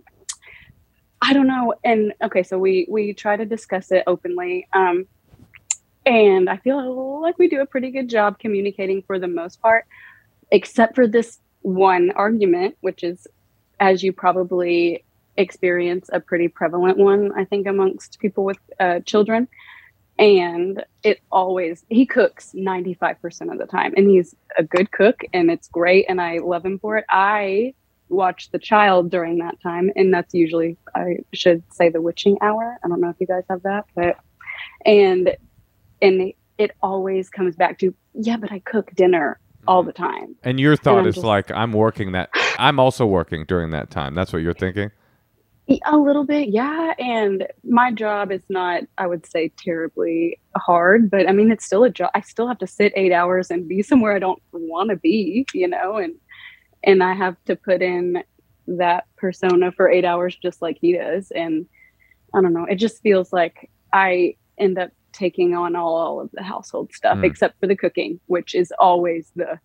I 1.24 1.32
don't 1.34 1.46
know. 1.46 1.74
And 1.84 2.14
okay, 2.22 2.42
so 2.42 2.58
we 2.58 2.86
we 2.90 3.14
try 3.14 3.36
to 3.36 3.44
discuss 3.44 3.92
it 3.92 4.04
openly. 4.06 4.66
Um 4.72 5.06
and 6.04 6.50
I 6.50 6.56
feel 6.56 7.20
like 7.20 7.38
we 7.38 7.48
do 7.48 7.60
a 7.60 7.66
pretty 7.66 7.90
good 7.90 8.08
job 8.08 8.38
communicating 8.38 9.02
for 9.02 9.20
the 9.20 9.28
most 9.28 9.60
part, 9.62 9.86
except 10.50 10.96
for 10.96 11.06
this 11.06 11.38
one 11.60 12.10
argument, 12.10 12.76
which 12.80 13.04
is 13.04 13.26
as 13.78 14.02
you 14.02 14.12
probably 14.12 15.04
experience 15.36 16.10
a 16.12 16.20
pretty 16.20 16.48
prevalent 16.48 16.98
one, 16.98 17.32
I 17.36 17.44
think, 17.44 17.66
amongst 17.66 18.18
people 18.20 18.44
with 18.44 18.58
uh, 18.78 19.00
children. 19.00 19.48
And 20.22 20.84
it 21.02 21.20
always, 21.32 21.84
he 21.88 22.06
cooks 22.06 22.52
95% 22.56 23.50
of 23.50 23.58
the 23.58 23.66
time, 23.66 23.92
and 23.96 24.08
he's 24.08 24.36
a 24.56 24.62
good 24.62 24.92
cook, 24.92 25.22
and 25.32 25.50
it's 25.50 25.66
great, 25.66 26.06
and 26.08 26.20
I 26.20 26.38
love 26.38 26.64
him 26.64 26.78
for 26.78 26.96
it. 26.96 27.04
I 27.08 27.74
watch 28.08 28.50
the 28.52 28.60
child 28.60 29.10
during 29.10 29.38
that 29.38 29.60
time, 29.60 29.90
and 29.96 30.14
that's 30.14 30.32
usually, 30.32 30.76
I 30.94 31.18
should 31.32 31.64
say, 31.72 31.88
the 31.88 32.00
witching 32.00 32.38
hour. 32.40 32.78
I 32.84 32.88
don't 32.88 33.00
know 33.00 33.08
if 33.08 33.16
you 33.18 33.26
guys 33.26 33.42
have 33.50 33.64
that, 33.64 33.86
but, 33.96 34.16
and, 34.86 35.36
and 36.00 36.32
it 36.56 36.70
always 36.80 37.28
comes 37.28 37.56
back 37.56 37.80
to, 37.80 37.92
yeah, 38.14 38.36
but 38.36 38.52
I 38.52 38.60
cook 38.60 38.92
dinner 38.94 39.40
all 39.66 39.80
mm-hmm. 39.80 39.88
the 39.88 39.92
time. 39.92 40.36
And 40.44 40.60
your 40.60 40.76
thought 40.76 41.00
I'm 41.00 41.06
is 41.08 41.16
just- 41.16 41.26
like, 41.26 41.50
I'm 41.50 41.72
working 41.72 42.12
that. 42.12 42.30
I'm 42.60 42.78
also 42.78 43.06
working 43.06 43.44
during 43.44 43.70
that 43.70 43.90
time. 43.90 44.14
That's 44.14 44.32
what 44.32 44.42
you're 44.42 44.54
thinking. 44.54 44.92
A 45.86 45.96
little 45.96 46.24
bit, 46.24 46.48
yeah. 46.48 46.92
And 46.98 47.46
my 47.64 47.92
job 47.92 48.32
is 48.32 48.42
not, 48.48 48.82
I 48.98 49.06
would 49.06 49.24
say, 49.24 49.52
terribly 49.56 50.38
hard, 50.56 51.08
but 51.10 51.28
I 51.28 51.32
mean, 51.32 51.50
it's 51.52 51.64
still 51.64 51.84
a 51.84 51.90
job. 51.90 52.10
I 52.14 52.20
still 52.20 52.48
have 52.48 52.58
to 52.58 52.66
sit 52.66 52.92
eight 52.96 53.12
hours 53.12 53.50
and 53.50 53.68
be 53.68 53.80
somewhere 53.82 54.12
I 54.14 54.18
don't 54.18 54.42
want 54.52 54.90
to 54.90 54.96
be, 54.96 55.46
you 55.54 55.68
know, 55.68 55.96
and 55.96 56.14
and 56.84 57.02
I 57.02 57.14
have 57.14 57.36
to 57.46 57.54
put 57.54 57.80
in 57.80 58.24
that 58.66 59.04
persona 59.16 59.70
for 59.72 59.88
eight 59.88 60.04
hours 60.04 60.36
just 60.36 60.60
like 60.62 60.78
he 60.80 60.94
does. 60.96 61.30
And 61.30 61.66
I 62.34 62.40
don't 62.42 62.52
know, 62.52 62.64
it 62.64 62.76
just 62.76 63.00
feels 63.00 63.32
like 63.32 63.70
I 63.92 64.34
end 64.58 64.78
up 64.78 64.90
taking 65.12 65.54
on 65.54 65.76
all, 65.76 65.94
all 65.96 66.20
of 66.20 66.30
the 66.32 66.42
household 66.42 66.92
stuff 66.92 67.18
Mm. 67.18 67.24
except 67.24 67.60
for 67.60 67.66
the 67.68 67.76
cooking, 67.76 68.18
which 68.26 68.54
is 68.54 68.72
always 68.80 69.30
the 69.36 69.58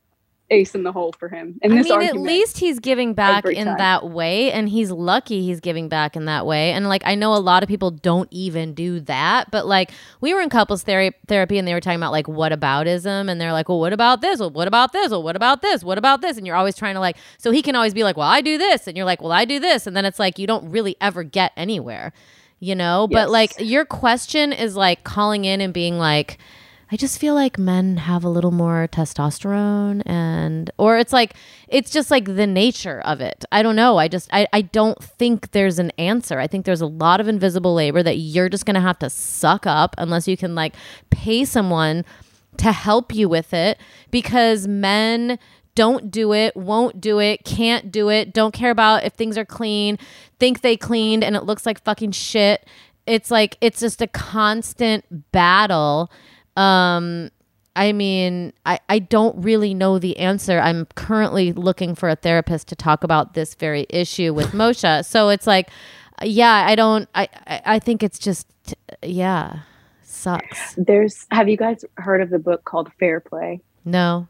ace 0.50 0.76
in 0.76 0.84
the 0.84 0.92
hole 0.92 1.14
for 1.18 1.28
him. 1.28 1.60
And 1.62 1.74
I 1.74 1.82
mean, 1.82 1.92
argument, 1.92 2.16
at 2.16 2.22
least 2.22 2.58
he's 2.58 2.80
giving 2.80 3.14
back 3.14 3.46
in 3.46 3.66
time. 3.66 3.78
that 3.78 4.10
way, 4.10 4.52
and 4.52 4.70
he's 4.70 4.92
lucky 4.92 5.44
he's 5.44 5.60
giving 5.60 5.90
back 5.90 6.16
in 6.16 6.26
that 6.26 6.46
way. 6.46 6.72
And 6.72 6.88
like, 6.88 7.02
I 7.06 7.16
know 7.16 7.34
a 7.34 7.38
lot 7.38 7.64
of 7.64 7.70
people 7.70 7.92
don't 7.92 8.30
even 8.32 8.74
do 8.74 9.00
that, 9.02 9.52
but 9.52 9.66
like, 9.66 9.92
we 10.22 10.34
were 10.34 10.42
in 10.42 10.50
couples 10.50 10.84
thera- 10.84 11.14
therapy, 11.28 11.58
and 11.58 11.68
they 11.68 11.74
were 11.74 11.82
talking 11.82 12.00
about 12.00 12.12
like 12.12 12.28
what 12.28 12.52
aboutism, 12.52 13.30
and 13.30 13.42
they're 13.42 13.52
like, 13.52 13.68
well, 13.68 13.80
what 13.80 13.94
about 13.94 14.22
this? 14.22 14.40
Well, 14.40 14.52
what 14.52 14.68
about 14.68 14.94
this? 14.94 15.12
Well, 15.12 15.24
what 15.24 15.36
about 15.36 15.62
this? 15.62 15.84
What 15.84 15.98
about 15.98 16.22
this? 16.22 16.38
And 16.38 16.48
you're 16.48 16.56
always 16.56 16.76
trying 16.76 16.96
to 16.96 17.02
like, 17.02 17.18
so 17.38 17.52
he 17.52 17.62
can 17.62 17.76
always 17.76 17.94
be 17.94 18.04
like, 18.04 18.16
well, 18.18 18.30
I 18.30 18.42
do 18.42 18.58
this, 18.58 18.88
and 18.88 18.96
you're 18.96 19.06
like, 19.06 19.22
well, 19.22 19.34
I 19.34 19.46
do 19.46 19.60
this, 19.60 19.86
and 19.88 19.98
then 19.98 20.06
it's 20.06 20.20
like 20.20 20.40
you 20.40 20.48
don't 20.48 20.70
really 20.72 20.96
ever 21.02 21.24
get 21.24 21.52
anywhere, 21.58 22.14
you 22.60 22.76
know. 22.76 23.08
But 23.12 23.30
like, 23.30 23.54
your 23.60 23.86
question 23.86 24.54
is 24.54 24.76
like 24.76 25.04
calling 25.04 25.46
in 25.46 25.62
and 25.62 25.74
being 25.74 25.98
like. 25.98 26.38
I 26.90 26.96
just 26.96 27.20
feel 27.20 27.34
like 27.34 27.58
men 27.58 27.98
have 27.98 28.24
a 28.24 28.30
little 28.30 28.52
more 28.52 28.88
testosterone 28.90 30.04
and 30.06 30.72
or 30.78 30.98
it's 30.98 31.12
like 31.12 31.34
it's 31.68 31.92
just 31.92 32.10
like 32.10 32.26
the 32.26 32.48
nature 32.48 33.02
of 33.02 33.20
it. 33.20 33.44
I 33.52 33.62
don't 33.62 33.76
know. 33.76 33.98
I 33.98 34.08
just 34.08 34.30
I, 34.32 34.48
I 34.54 34.62
don't 34.62 35.02
think 35.04 35.52
there's 35.52 35.80
an 35.80 35.92
answer. 35.98 36.40
I 36.40 36.48
think 36.48 36.66
there's 36.66 36.82
a 36.82 36.88
lot 36.88 37.20
of 37.20 37.28
invisible 37.28 37.74
labor 37.74 38.02
that 38.04 38.18
you're 38.18 38.48
just 38.48 38.66
gonna 38.66 38.82
have 38.82 39.00
to 39.00 39.10
suck 39.10 39.68
up 39.68 39.96
unless 39.98 40.28
you 40.30 40.38
can 40.38 40.56
like 40.56 40.76
pay 41.10 41.44
someone 41.44 42.06
to 42.58 42.72
help 42.72 43.14
you 43.14 43.28
with 43.28 43.54
it 43.54 43.80
because 44.10 44.68
men 44.68 45.38
don't 45.76 46.10
do 46.10 46.34
it, 46.34 46.56
won't 46.56 47.00
do 47.00 47.20
it, 47.20 47.44
can't 47.44 47.92
do 47.92 48.10
it, 48.10 48.34
don't 48.34 48.54
care 48.54 48.72
about 48.72 49.04
if 49.04 49.14
things 49.14 49.38
are 49.38 49.46
clean, 49.46 50.00
think 50.40 50.62
they 50.62 50.76
cleaned 50.76 51.24
and 51.24 51.36
it 51.36 51.44
looks 51.44 51.66
like 51.66 51.84
fucking 51.84 52.12
shit. 52.14 52.66
It's 53.06 53.30
like 53.30 53.58
it's 53.60 53.82
just 53.82 54.02
a 54.02 54.08
constant 54.08 55.32
battle. 55.32 56.10
Um 56.58 57.32
I 57.78 57.92
mean, 57.94 58.54
I, 58.66 58.80
I 58.90 58.98
don't 58.98 59.38
really 59.38 59.76
know 59.76 60.00
the 60.00 60.18
answer. 60.18 60.60
I'm 60.60 60.88
currently 60.96 61.54
looking 61.54 61.94
for 61.94 62.10
a 62.10 62.16
therapist 62.16 62.68
to 62.70 62.76
talk 62.76 63.04
about 63.04 63.36
this 63.36 63.54
very 63.54 63.86
issue 63.92 64.34
with 64.34 64.48
Moshe. 64.54 65.06
So 65.06 65.30
it's 65.30 65.46
like, 65.46 65.70
yeah, 66.24 66.66
I 66.68 66.74
don't, 66.74 67.08
I, 67.14 67.30
I, 67.46 67.62
I 67.66 67.80
think 67.80 68.02
it's 68.02 68.18
just, 68.18 68.48
yeah, 69.04 69.60
sucks. 70.02 70.74
there's, 70.76 71.28
have 71.30 71.48
you 71.48 71.56
guys 71.56 71.86
heard 71.98 72.20
of 72.22 72.32
the 72.32 72.40
book 72.40 72.66
called 72.66 72.92
Fair 73.00 73.20
Play? 73.20 73.62
No. 73.86 74.28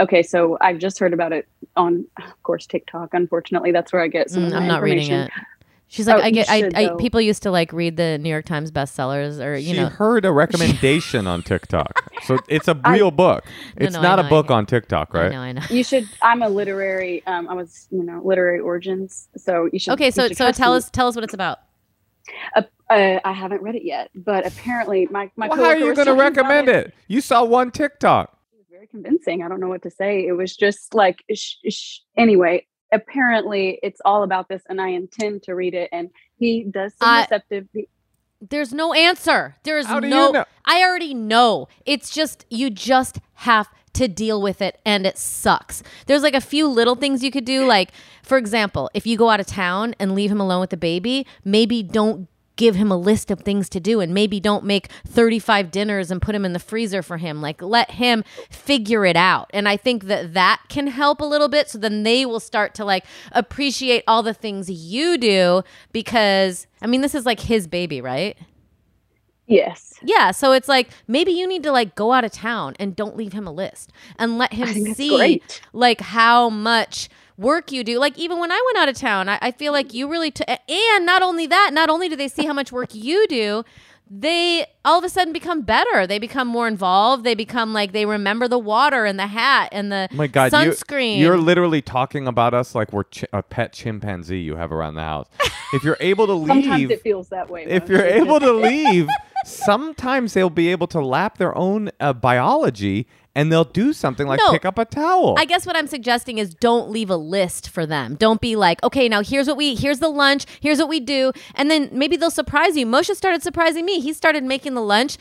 Okay, 0.00 0.24
so 0.24 0.58
I've 0.60 0.78
just 0.78 0.98
heard 0.98 1.12
about 1.12 1.32
it 1.32 1.46
on, 1.76 2.06
of 2.18 2.42
course, 2.42 2.66
TikTok. 2.66 3.14
Unfortunately, 3.14 3.70
that's 3.70 3.92
where 3.92 4.02
I 4.02 4.08
get 4.08 4.30
some. 4.30 4.50
Mm, 4.50 4.56
I'm 4.56 4.66
not 4.66 4.82
reading 4.82 5.12
information. 5.12 5.30
it. 5.36 5.46
She's 5.94 6.08
like, 6.08 6.18
Oh, 6.18 6.20
I 6.20 6.30
get, 6.30 6.48
I, 6.50 6.60
should, 6.60 6.74
I, 6.74 6.86
though. 6.88 6.96
people 6.96 7.20
used 7.20 7.42
to 7.44 7.52
like 7.52 7.72
read 7.72 7.96
the 7.96 8.18
New 8.18 8.28
York 8.28 8.46
Times 8.46 8.72
bestsellers, 8.72 9.40
or 9.44 9.56
you 9.56 9.74
she 9.74 9.76
know, 9.76 9.86
heard 9.86 10.24
a 10.24 10.32
recommendation 10.32 11.26
on 11.28 11.42
TikTok. 11.42 12.12
So 12.24 12.38
it's 12.48 12.66
a 12.68 12.74
real 12.88 13.12
book. 13.12 13.44
No, 13.78 13.86
It's 13.86 13.94
no, 13.94 14.00
I 14.00 14.02
not 14.02 14.16
know, 14.16 14.22
a 14.22 14.26
I 14.26 14.28
book 14.28 14.50
on 14.50 14.66
TikTok, 14.66 15.10
I 15.14 15.18
right? 15.18 15.30
know, 15.30 15.40
I 15.40 15.52
know. 15.52 15.62
You 15.70 15.84
should. 15.84 16.08
I'm 16.22 16.42
a 16.42 16.48
literary. 16.48 17.24
Um, 17.26 17.48
I 17.48 17.54
was, 17.54 17.86
you 17.90 18.02
know, 18.02 18.20
literary 18.24 18.58
origins. 18.60 19.28
So 19.36 19.68
you 19.72 19.78
should. 19.78 19.92
Okay, 19.92 20.10
so 20.10 20.28
should 20.28 20.36
so 20.36 20.50
tell 20.52 20.72
me. 20.72 20.78
us 20.78 20.90
tell 20.90 21.06
us 21.06 21.14
what 21.14 21.24
it's 21.24 21.34
about. 21.34 21.60
Uh, 22.56 22.62
uh, 22.90 23.20
I 23.24 23.32
haven't 23.32 23.62
read 23.62 23.76
it 23.76 23.84
yet, 23.84 24.10
but 24.14 24.46
apparently 24.46 25.06
my 25.10 25.30
my. 25.36 25.48
Well, 25.48 25.58
how 25.58 25.64
are 25.66 25.76
you 25.76 25.94
going 25.94 25.96
to 25.96 26.04
talking 26.06 26.10
about 26.16 26.36
recommend 26.38 26.68
it? 26.68 26.94
You 27.08 27.20
saw 27.20 27.44
one 27.44 27.70
TikTok. 27.70 28.36
It 28.52 28.56
was 28.58 28.66
very 28.70 28.86
convincing. 28.88 29.42
I 29.42 29.48
don't 29.48 29.60
know 29.60 29.68
what 29.68 29.82
to 29.82 29.90
say. 29.90 30.26
It 30.26 30.32
was 30.32 30.56
just 30.56 30.94
like, 30.94 31.22
sh- 31.32 31.56
sh- 31.70 31.98
anyway. 32.16 32.66
Apparently, 32.94 33.78
it's 33.82 34.00
all 34.04 34.22
about 34.22 34.48
this, 34.48 34.62
and 34.68 34.80
I 34.80 34.88
intend 34.88 35.42
to 35.44 35.54
read 35.54 35.74
it. 35.74 35.88
And 35.92 36.10
he 36.38 36.64
does 36.64 36.92
seem 36.92 37.08
I- 37.08 37.22
receptive. 37.22 37.66
He- 37.72 37.88
There's 38.40 38.72
no 38.72 38.92
answer. 38.92 39.56
There's 39.64 39.86
How 39.86 40.00
do 40.00 40.08
no. 40.08 40.26
you 40.28 40.32
know? 40.32 40.44
I 40.64 40.82
already 40.82 41.12
know. 41.14 41.68
It's 41.84 42.10
just 42.10 42.46
you 42.50 42.70
just 42.70 43.18
have 43.34 43.68
to 43.94 44.08
deal 44.08 44.42
with 44.42 44.60
it, 44.60 44.80
and 44.84 45.06
it 45.06 45.16
sucks. 45.18 45.82
There's 46.06 46.22
like 46.22 46.34
a 46.34 46.40
few 46.40 46.66
little 46.68 46.94
things 46.96 47.22
you 47.22 47.30
could 47.30 47.44
do. 47.44 47.64
Like, 47.66 47.90
for 48.22 48.38
example, 48.38 48.90
if 48.94 49.06
you 49.06 49.16
go 49.16 49.30
out 49.30 49.40
of 49.40 49.46
town 49.46 49.94
and 49.98 50.14
leave 50.14 50.30
him 50.32 50.40
alone 50.40 50.60
with 50.60 50.70
the 50.70 50.76
baby, 50.76 51.26
maybe 51.44 51.82
don't 51.82 52.28
give 52.56 52.74
him 52.74 52.90
a 52.90 52.96
list 52.96 53.30
of 53.30 53.40
things 53.40 53.68
to 53.70 53.80
do 53.80 54.00
and 54.00 54.14
maybe 54.14 54.40
don't 54.40 54.64
make 54.64 54.88
35 55.06 55.70
dinners 55.70 56.10
and 56.10 56.22
put 56.22 56.34
him 56.34 56.44
in 56.44 56.52
the 56.52 56.58
freezer 56.58 57.02
for 57.02 57.16
him. 57.16 57.40
Like 57.40 57.60
let 57.62 57.92
him 57.92 58.24
figure 58.50 59.04
it 59.04 59.16
out. 59.16 59.50
And 59.52 59.68
i 59.68 59.76
think 59.76 60.04
that 60.04 60.34
that 60.34 60.62
can 60.68 60.86
help 60.86 61.20
a 61.20 61.24
little 61.24 61.48
bit. 61.48 61.68
So 61.68 61.78
then 61.78 62.02
they 62.02 62.26
will 62.26 62.40
start 62.40 62.74
to 62.74 62.84
like 62.84 63.04
appreciate 63.32 64.04
all 64.06 64.22
the 64.22 64.34
things 64.34 64.70
you 64.70 65.18
do 65.18 65.62
because 65.92 66.66
i 66.82 66.86
mean 66.86 67.00
this 67.00 67.14
is 67.14 67.26
like 67.26 67.40
his 67.40 67.66
baby 67.66 68.00
right? 68.00 68.36
Yes, 69.46 69.94
yeah, 70.02 70.30
so 70.30 70.52
it's 70.52 70.68
like 70.68 70.88
maybe 71.06 71.32
you 71.32 71.46
need 71.46 71.62
to 71.64 71.72
like 71.72 71.94
go 71.94 72.12
out 72.12 72.24
of 72.24 72.32
town 72.32 72.74
and 72.78 72.96
don't 72.96 73.14
leave 73.14 73.34
him 73.34 73.46
a 73.46 73.52
list 73.52 73.92
and 74.18 74.38
let 74.38 74.54
him 74.54 74.68
I 74.68 74.72
think 74.72 74.86
that's 74.86 74.96
see 74.96 75.42
like 75.72 76.00
how 76.00 76.48
much 76.48 77.10
work 77.36 77.72
you 77.72 77.82
do. 77.84 77.98
Like 77.98 78.18
even 78.18 78.38
when 78.38 78.50
I 78.52 78.62
went 78.66 78.78
out 78.78 78.88
of 78.88 78.96
town, 78.96 79.28
I, 79.28 79.38
I 79.42 79.50
feel 79.50 79.72
like 79.72 79.92
you 79.94 80.08
really 80.08 80.30
t- 80.30 80.44
and 80.46 81.06
not 81.06 81.22
only 81.22 81.46
that, 81.46 81.70
not 81.72 81.90
only 81.90 82.08
do 82.08 82.16
they 82.16 82.28
see 82.28 82.46
how 82.46 82.52
much 82.52 82.70
work 82.72 82.94
you 82.94 83.26
do, 83.28 83.64
they 84.10 84.66
all 84.84 84.98
of 84.98 85.04
a 85.04 85.08
sudden 85.08 85.32
become 85.32 85.62
better. 85.62 86.06
They 86.06 86.18
become 86.18 86.46
more 86.46 86.68
involved. 86.68 87.24
They 87.24 87.34
become 87.34 87.72
like 87.72 87.92
they 87.92 88.04
remember 88.04 88.46
the 88.48 88.58
water 88.58 89.06
and 89.06 89.18
the 89.18 89.26
hat 89.26 89.70
and 89.72 89.90
the 89.90 90.08
Oh 90.12 90.14
my 90.14 90.26
God, 90.26 90.52
you- 90.52 90.58
sunscreen. 90.70 91.18
You're 91.18 91.38
literally 91.38 91.80
talking 91.82 92.28
about 92.28 92.52
us 92.54 92.74
like 92.74 92.92
we're 92.92 93.04
chi- 93.04 93.26
a 93.32 93.42
pet 93.42 93.72
chimpanzee 93.72 94.40
you 94.40 94.56
have 94.56 94.70
around 94.72 94.94
the 94.94 95.00
house. 95.02 95.26
If 95.72 95.82
you're 95.84 95.96
able 96.00 96.26
to 96.26 96.34
leave, 96.34 96.48
sometimes 96.64 96.78
leave, 96.80 96.90
it 96.90 97.02
feels 97.02 97.28
that 97.30 97.48
way. 97.48 97.64
if 97.64 97.88
you're 97.88 98.04
able 98.04 98.38
to 98.40 98.52
leave, 98.52 99.08
sometimes 99.46 100.34
they'll 100.34 100.50
be 100.50 100.68
able 100.68 100.86
to 100.88 101.00
lap 101.00 101.38
their 101.38 101.56
own 101.56 101.90
uh, 101.98 102.12
biology 102.12 103.06
and 103.34 103.50
they'll 103.52 103.64
do 103.64 103.92
something 103.92 104.26
like 104.26 104.40
No. 104.44 104.52
pick 104.52 104.64
up 104.64 104.78
a 104.78 104.84
towel. 104.84 105.34
I 105.38 105.44
guess 105.44 105.66
what 105.66 105.76
I'm 105.76 105.86
suggesting 105.86 106.38
is 106.38 106.54
don't 106.54 106.90
leave 106.90 107.10
a 107.10 107.16
list 107.16 107.68
for 107.70 107.84
them. 107.86 108.14
Don't 108.16 108.40
be 108.40 108.56
like, 108.56 108.82
okay, 108.82 109.08
now 109.08 109.22
here's 109.22 109.46
what 109.48 109.56
we, 109.56 109.74
here's 109.74 109.98
the 109.98 110.08
lunch, 110.08 110.46
here's 110.60 110.78
what 110.78 110.88
we 110.88 111.00
do, 111.00 111.32
and 111.54 111.70
then 111.70 111.88
maybe 111.92 112.16
they'll 112.16 112.30
surprise 112.30 112.76
you. 112.76 112.86
Moshe 112.86 113.14
started 113.14 113.42
surprising 113.42 113.84
me. 113.84 114.00
He 114.00 114.12
started 114.12 114.44
making 114.44 114.74
the 114.74 114.82
lunch 114.82 115.16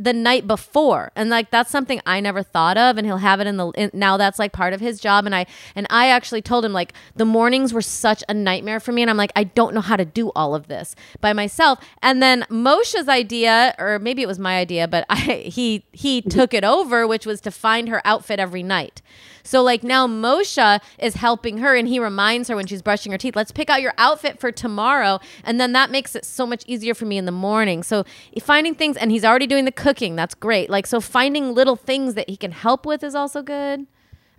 the 0.00 0.12
night 0.14 0.46
before, 0.46 1.12
and 1.14 1.28
like 1.28 1.50
that's 1.50 1.70
something 1.70 2.00
I 2.06 2.20
never 2.20 2.42
thought 2.42 2.78
of. 2.78 2.96
And 2.96 3.06
he'll 3.06 3.18
have 3.18 3.40
it 3.40 3.46
in 3.46 3.58
the 3.58 3.68
in, 3.72 3.90
now 3.92 4.16
that's 4.16 4.38
like 4.38 4.52
part 4.52 4.72
of 4.72 4.80
his 4.80 4.98
job. 4.98 5.26
And 5.26 5.34
I 5.34 5.46
and 5.74 5.86
I 5.90 6.08
actually 6.08 6.42
told 6.42 6.64
him 6.64 6.72
like 6.72 6.94
the 7.14 7.26
mornings 7.26 7.72
were 7.72 7.82
such 7.82 8.24
a 8.28 8.34
nightmare 8.34 8.80
for 8.80 8.92
me, 8.92 9.02
and 9.02 9.10
I'm 9.10 9.18
like 9.18 9.32
I 9.36 9.44
don't 9.44 9.74
know 9.74 9.82
how 9.82 9.96
to 9.96 10.04
do 10.04 10.30
all 10.34 10.54
of 10.54 10.68
this 10.68 10.96
by 11.20 11.32
myself. 11.32 11.78
And 12.02 12.22
then 12.22 12.46
Moshe's 12.48 13.08
idea, 13.08 13.74
or 13.78 13.98
maybe 13.98 14.22
it 14.22 14.28
was 14.28 14.38
my 14.38 14.58
idea, 14.58 14.88
but 14.88 15.04
I 15.10 15.16
he 15.16 15.84
he 15.92 16.20
mm-hmm. 16.20 16.30
took 16.30 16.54
it 16.54 16.64
over, 16.64 17.06
which 17.06 17.26
was 17.26 17.40
to 17.42 17.50
find 17.50 17.88
her 17.88 18.00
outfit 18.04 18.40
every 18.40 18.62
night. 18.62 19.02
So 19.42 19.62
like 19.62 19.82
now 19.82 20.06
Moshe 20.06 20.80
is 20.98 21.14
helping 21.14 21.58
her 21.58 21.74
and 21.74 21.86
he 21.88 21.98
reminds 21.98 22.48
her 22.48 22.56
when 22.56 22.66
she's 22.66 22.82
brushing 22.82 23.12
her 23.12 23.18
teeth, 23.18 23.36
let's 23.36 23.52
pick 23.52 23.70
out 23.70 23.82
your 23.82 23.94
outfit 23.98 24.40
for 24.40 24.52
tomorrow. 24.52 25.18
And 25.44 25.60
then 25.60 25.72
that 25.72 25.90
makes 25.90 26.14
it 26.14 26.24
so 26.24 26.46
much 26.46 26.64
easier 26.66 26.94
for 26.94 27.06
me 27.06 27.18
in 27.18 27.24
the 27.24 27.32
morning. 27.32 27.82
So 27.82 28.04
finding 28.42 28.74
things 28.74 28.96
and 28.96 29.10
he's 29.10 29.24
already 29.24 29.46
doing 29.46 29.64
the 29.64 29.72
cooking. 29.72 30.16
That's 30.16 30.34
great. 30.34 30.70
Like 30.70 30.86
so 30.86 31.00
finding 31.00 31.54
little 31.54 31.76
things 31.76 32.14
that 32.14 32.28
he 32.28 32.36
can 32.36 32.52
help 32.52 32.86
with 32.86 33.02
is 33.02 33.14
also 33.14 33.42
good. 33.42 33.86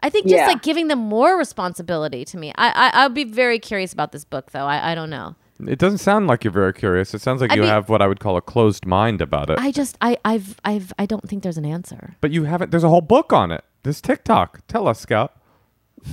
I 0.04 0.10
think 0.10 0.26
just 0.26 0.38
Yeah. 0.38 0.48
like 0.48 0.64
giving 0.64 0.88
them 0.88 1.00
more 1.00 1.38
responsibility 1.38 2.26
to 2.26 2.38
me. 2.38 2.52
I, 2.58 2.70
I 2.70 3.02
I'll 3.04 3.10
be 3.10 3.24
very 3.24 3.60
curious 3.60 3.94
about 3.94 4.12
this 4.12 4.26
book 4.26 4.52
though. 4.52 4.66
I, 4.66 4.92
I 4.92 4.96
don't 4.96 5.10
know. 5.12 5.36
It 5.68 5.80
doesn't 5.80 6.00
sound 6.00 6.28
like 6.28 6.44
you're 6.44 6.52
very 6.54 6.74
curious. 6.74 7.14
It 7.14 7.22
sounds 7.22 7.42
like 7.42 7.52
I'd 7.52 7.56
you 7.56 7.62
be- 7.64 7.68
have 7.68 7.90
what 7.90 8.02
I 8.02 8.08
would 8.08 8.20
call 8.20 8.38
a 8.38 8.42
closed 8.42 8.86
mind 8.86 9.22
about 9.22 9.50
it. 9.50 9.60
I 9.60 9.72
just 9.72 9.98
I 10.02 10.18
I've 10.26 10.60
I've 10.64 10.94
I 11.00 11.06
don't 11.06 11.28
think 11.28 11.44
there's 11.44 11.58
an 11.58 11.66
answer. 11.66 12.16
but 12.22 12.32
you 12.32 12.44
haven't. 12.46 12.72
There's 12.72 12.84
a 12.84 12.90
whole 12.90 13.02
book 13.02 13.34
on 13.34 13.52
it. 13.52 13.64
This 13.84 14.02
TikTok. 14.02 14.66
Tell 14.68 14.88
us, 14.88 15.00
Scout. 15.00 15.34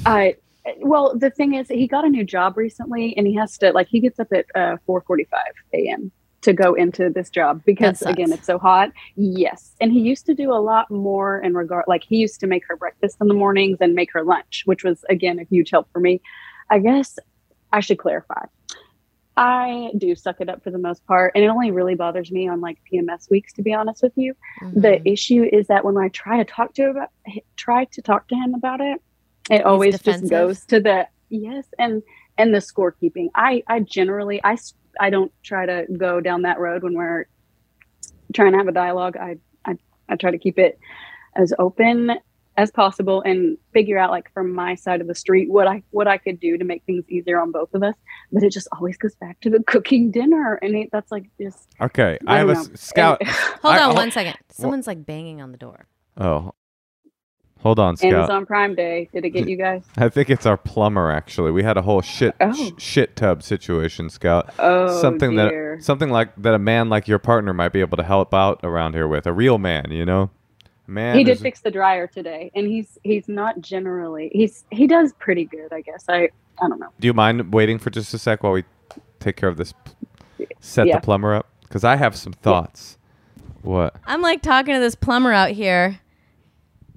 I 0.07 0.37
well, 0.81 1.17
the 1.17 1.31
thing 1.31 1.55
is, 1.55 1.69
he 1.69 1.87
got 1.87 2.05
a 2.05 2.09
new 2.09 2.25
job 2.25 2.57
recently, 2.57 3.17
and 3.17 3.27
he 3.27 3.35
has 3.35 3.57
to 3.59 3.73
like 3.73 3.89
he 3.89 4.01
gets 4.01 4.19
up 4.21 4.29
at 4.33 4.47
uh, 4.55 4.77
four 4.87 5.01
forty-five 5.03 5.53
a.m. 5.73 6.11
to 6.43 6.53
go 6.53 6.75
into 6.75 7.09
this 7.11 7.31
job 7.31 7.63
because 7.65 8.03
again, 8.03 8.33
it's 8.33 8.47
so 8.47 8.59
hot. 8.59 8.91
Yes, 9.17 9.73
and 9.81 9.93
he 9.93 10.01
used 10.01 10.27
to 10.27 10.35
do 10.35 10.53
a 10.53 10.61
lot 10.61 10.91
more 10.91 11.41
in 11.41 11.55
regard 11.55 11.85
like 11.89 12.05
he 12.05 12.17
used 12.17 12.41
to 12.41 12.47
make 12.47 12.65
her 12.69 12.77
breakfast 12.77 13.17
in 13.21 13.29
the 13.29 13.35
mornings 13.35 13.79
and 13.81 13.95
make 13.95 14.13
her 14.13 14.23
lunch, 14.23 14.63
which 14.67 14.85
was 14.85 15.05
again 15.09 15.39
a 15.39 15.45
huge 15.45 15.71
help 15.71 15.89
for 15.93 16.01
me. 16.01 16.21
I 16.71 16.81
guess 16.81 17.19
I 17.73 17.81
should 17.81 17.99
clarify. 17.99 18.45
I 19.39 19.93
do 19.97 20.17
suck 20.17 20.41
it 20.41 20.49
up 20.49 20.65
for 20.65 20.73
the 20.73 20.79
most 20.79 21.07
part, 21.07 21.31
and 21.37 21.45
it 21.45 21.47
only 21.47 21.71
really 21.71 21.95
bothers 21.95 22.33
me 22.33 22.49
on 22.49 22.61
like 22.61 22.79
PMS 22.93 23.31
weeks, 23.31 23.53
to 23.53 23.63
be 23.63 23.73
honest 23.73 24.03
with 24.03 24.13
you. 24.17 24.35
Mm-hmm. 24.61 24.81
The 24.81 25.09
issue 25.09 25.45
is 25.45 25.69
that 25.69 25.85
when 25.85 25.97
I 25.97 26.09
try 26.09 26.39
to 26.39 26.45
talk 26.45 26.75
to 26.75 26.91
about 26.91 27.11
try 27.57 27.85
to 27.85 28.03
talk 28.03 28.27
to 28.29 28.35
him 28.35 28.55
about 28.55 28.81
it, 28.81 29.01
it 29.49 29.65
always 29.65 30.01
just 30.01 30.29
goes 30.29 30.65
to 30.67 30.81
the 30.81 31.07
yes 31.29 31.67
and 31.79 32.03
and 32.37 32.53
the 32.53 32.59
scorekeeping. 32.59 33.29
I 33.33 33.63
I 33.69 33.79
generally 33.79 34.41
I 34.43 34.59
I 34.99 35.11
don't 35.11 35.31
try 35.45 35.67
to 35.67 35.87
go 35.97 36.21
down 36.21 36.43
that 36.43 36.59
road 36.59 36.83
when 36.83 36.95
we're 36.95 37.27
trying 38.35 38.51
to 38.53 38.59
have 38.59 38.67
a 38.67 38.73
dialogue. 38.73 39.17
I 39.17 39.37
I, 39.65 39.77
I 40.09 40.17
try 40.17 40.33
to 40.33 40.39
keep 40.39 40.59
it 40.59 40.81
as 41.37 41.55
open 41.61 42.11
as 42.59 42.71
possible 42.71 43.23
and 43.23 43.57
figure 43.73 43.97
out 43.97 44.11
like 44.11 44.31
from 44.35 44.53
my 44.53 44.75
side 44.75 45.01
of 45.01 45.07
the 45.07 45.15
street 45.15 45.49
what 45.51 45.67
I 45.67 45.83
what 45.91 46.07
I 46.07 46.19
could 46.19 46.39
do 46.41 46.59
to 46.59 46.65
make 46.65 46.83
things 46.85 47.05
easier 47.09 47.41
on 47.41 47.53
both 47.53 47.73
of 47.73 47.83
us. 47.83 47.95
But 48.33 48.43
it 48.43 48.53
just 48.53 48.69
always 48.73 48.99
goes 48.99 49.15
back 49.15 49.41
to 49.41 49.49
the 49.51 49.63
cooking 49.63 50.11
dinner, 50.11 50.59
and 50.61 50.75
it, 50.77 50.91
that's 50.93 51.11
like 51.11 51.25
just 51.41 51.69
Okay, 51.81 52.19
I, 52.27 52.35
I 52.35 52.39
have 52.39 52.51
a 52.51 52.55
don't 52.55 52.69
know. 52.69 52.75
Scout. 52.75 53.27
Hold 53.63 53.75
I- 53.75 53.79
on 53.79 53.85
hol- 53.85 53.95
one 53.95 54.11
second. 54.11 54.37
Someone's 54.51 54.87
like 54.87 55.07
banging 55.07 55.41
on 55.41 55.53
the 55.53 55.59
door. 55.59 55.87
Oh, 56.19 56.53
hold 57.61 57.79
on, 57.79 57.97
Scout. 57.97 58.13
Amazon 58.13 58.45
Prime 58.47 58.75
Day. 58.75 59.09
Did 59.13 59.25
it 59.25 59.31
get 59.31 59.49
you 59.49 59.57
guys? 59.57 59.85
I 59.97 60.09
think 60.09 60.29
it's 60.31 60.47
our 60.47 60.57
plumber. 60.57 61.11
Actually, 61.13 61.53
we 61.53 61.63
had 61.63 61.77
a 61.77 61.83
whole 61.83 62.01
shit 62.03 62.35
Oh. 62.41 62.53
sh- 62.53 62.73
shit 62.83 63.15
tub 63.17 63.43
situation, 63.43 64.11
Scout. 64.11 64.53
Oh, 64.59 65.01
something 65.01 65.37
dear. 65.37 65.77
that 65.77 65.85
something 65.85 66.11
like 66.11 66.35
that 66.43 66.55
a 66.55 66.59
man 66.59 66.89
like 66.89 67.07
your 67.09 67.19
partner 67.21 67.55
might 67.55 67.73
be 67.73 67.81
able 67.81 67.97
to 67.97 68.03
help 68.03 68.35
out 68.35 68.61
around 68.65 68.95
here 68.95 69.07
with 69.07 69.27
a 69.27 69.33
real 69.33 69.59
man. 69.59 69.91
You 69.91 70.05
know, 70.05 70.23
A 70.23 70.29
man. 70.89 71.17
he 71.17 71.23
did 71.23 71.39
fix 71.39 71.61
the 71.61 71.71
dryer 71.71 72.07
today, 72.09 72.51
and 72.55 72.67
he's 72.67 72.99
he's 73.05 73.29
not 73.29 73.61
generally 73.61 74.31
he's 74.33 74.65
he 74.71 74.87
does 74.89 75.13
pretty 75.21 75.45
good, 75.45 75.73
I 75.73 75.83
guess. 75.83 76.05
I 76.09 76.31
I 76.61 76.69
don't 76.69 76.81
know. 76.81 76.89
Do 76.99 77.07
you 77.07 77.15
mind 77.15 77.53
waiting 77.53 77.79
for 77.79 77.91
just 77.91 78.13
a 78.15 78.19
sec 78.19 78.43
while 78.43 78.53
we 78.53 78.65
take 79.21 79.37
care 79.37 79.49
of 79.49 79.57
this? 79.57 79.73
Set 80.61 80.87
Yeah. 80.89 80.97
the 80.97 81.01
plumber 81.03 81.35
up 81.35 81.47
because 81.63 81.85
I 81.85 81.95
have 81.97 82.17
some 82.17 82.33
thoughts. 82.33 82.99
What? 83.63 83.95
I'm 84.07 84.23
like 84.23 84.43
talking 84.43 84.75
to 84.75 84.81
this 84.81 84.95
plumber 84.95 85.33
out 85.33 85.51
here, 85.51 86.01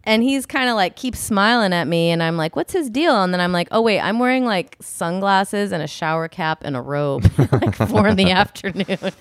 and 0.04 0.24
he's 0.24 0.45
kind 0.45 0.70
of 0.70 0.76
like 0.76 0.95
keeps 0.95 1.20
smiling 1.20 1.74
at 1.74 1.88
me, 1.88 2.10
and 2.10 2.22
I'm 2.24 2.38
like, 2.38 2.56
"What's 2.56 2.74
his 2.74 2.89
deal?" 2.89 3.22
And 3.24 3.34
then 3.34 3.41
I'm 3.41 3.52
like, 3.52 3.68
"Oh 3.72 3.82
wait, 3.82 3.99
I'm 3.99 4.20
wearing 4.20 4.45
like 4.45 4.78
sunglasses 4.82 5.72
and 5.72 5.84
a 5.84 5.88
shower 5.88 6.28
cap 6.28 6.64
and 6.64 6.76
a 6.76 6.82
robe, 6.82 7.30
like 7.52 7.76
four 7.76 8.08
in 8.08 8.18
the 8.18 8.32
afternoon." 8.32 9.12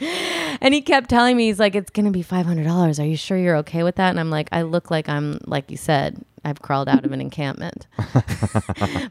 And 0.61 0.75
he 0.75 0.81
kept 0.81 1.11
telling 1.11 1.37
me, 1.37 1.47
"He's 1.47 1.59
like, 1.59 1.75
it's 1.75 1.91
gonna 1.91 2.11
be 2.11 2.23
five 2.23 2.47
hundred 2.47 2.65
dollars. 2.65 2.99
Are 3.01 3.07
you 3.07 3.17
sure 3.17 3.37
you're 3.37 3.57
okay 3.59 3.83
with 3.83 3.97
that?" 3.97 4.11
And 4.11 4.21
I'm 4.21 4.31
like, 4.31 4.49
"I 4.53 4.63
look 4.63 4.91
like 4.91 5.09
I'm 5.09 5.39
like 5.47 5.71
you 5.71 5.77
said." 5.77 6.25
I've 6.43 6.63
crawled 6.63 6.89
out 6.89 7.05
of 7.05 7.13
an 7.13 7.21
encampment, 7.21 7.87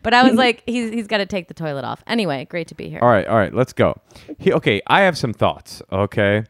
but 0.01 0.15
I 0.15 0.23
was 0.23 0.33
like, 0.33 0.63
he's, 0.65 0.89
he's 0.91 1.05
got 1.05 1.19
to 1.19 1.27
take 1.27 1.47
the 1.47 1.53
toilet 1.53 1.85
off. 1.85 2.03
Anyway, 2.07 2.45
great 2.49 2.67
to 2.69 2.75
be 2.75 2.89
here. 2.89 2.99
All 3.03 3.07
right, 3.07 3.27
all 3.27 3.37
right, 3.37 3.53
let's 3.53 3.71
go. 3.71 3.95
He, 4.39 4.51
okay, 4.51 4.81
I 4.87 5.01
have 5.01 5.15
some 5.15 5.33
thoughts. 5.33 5.83
Okay, 5.91 6.45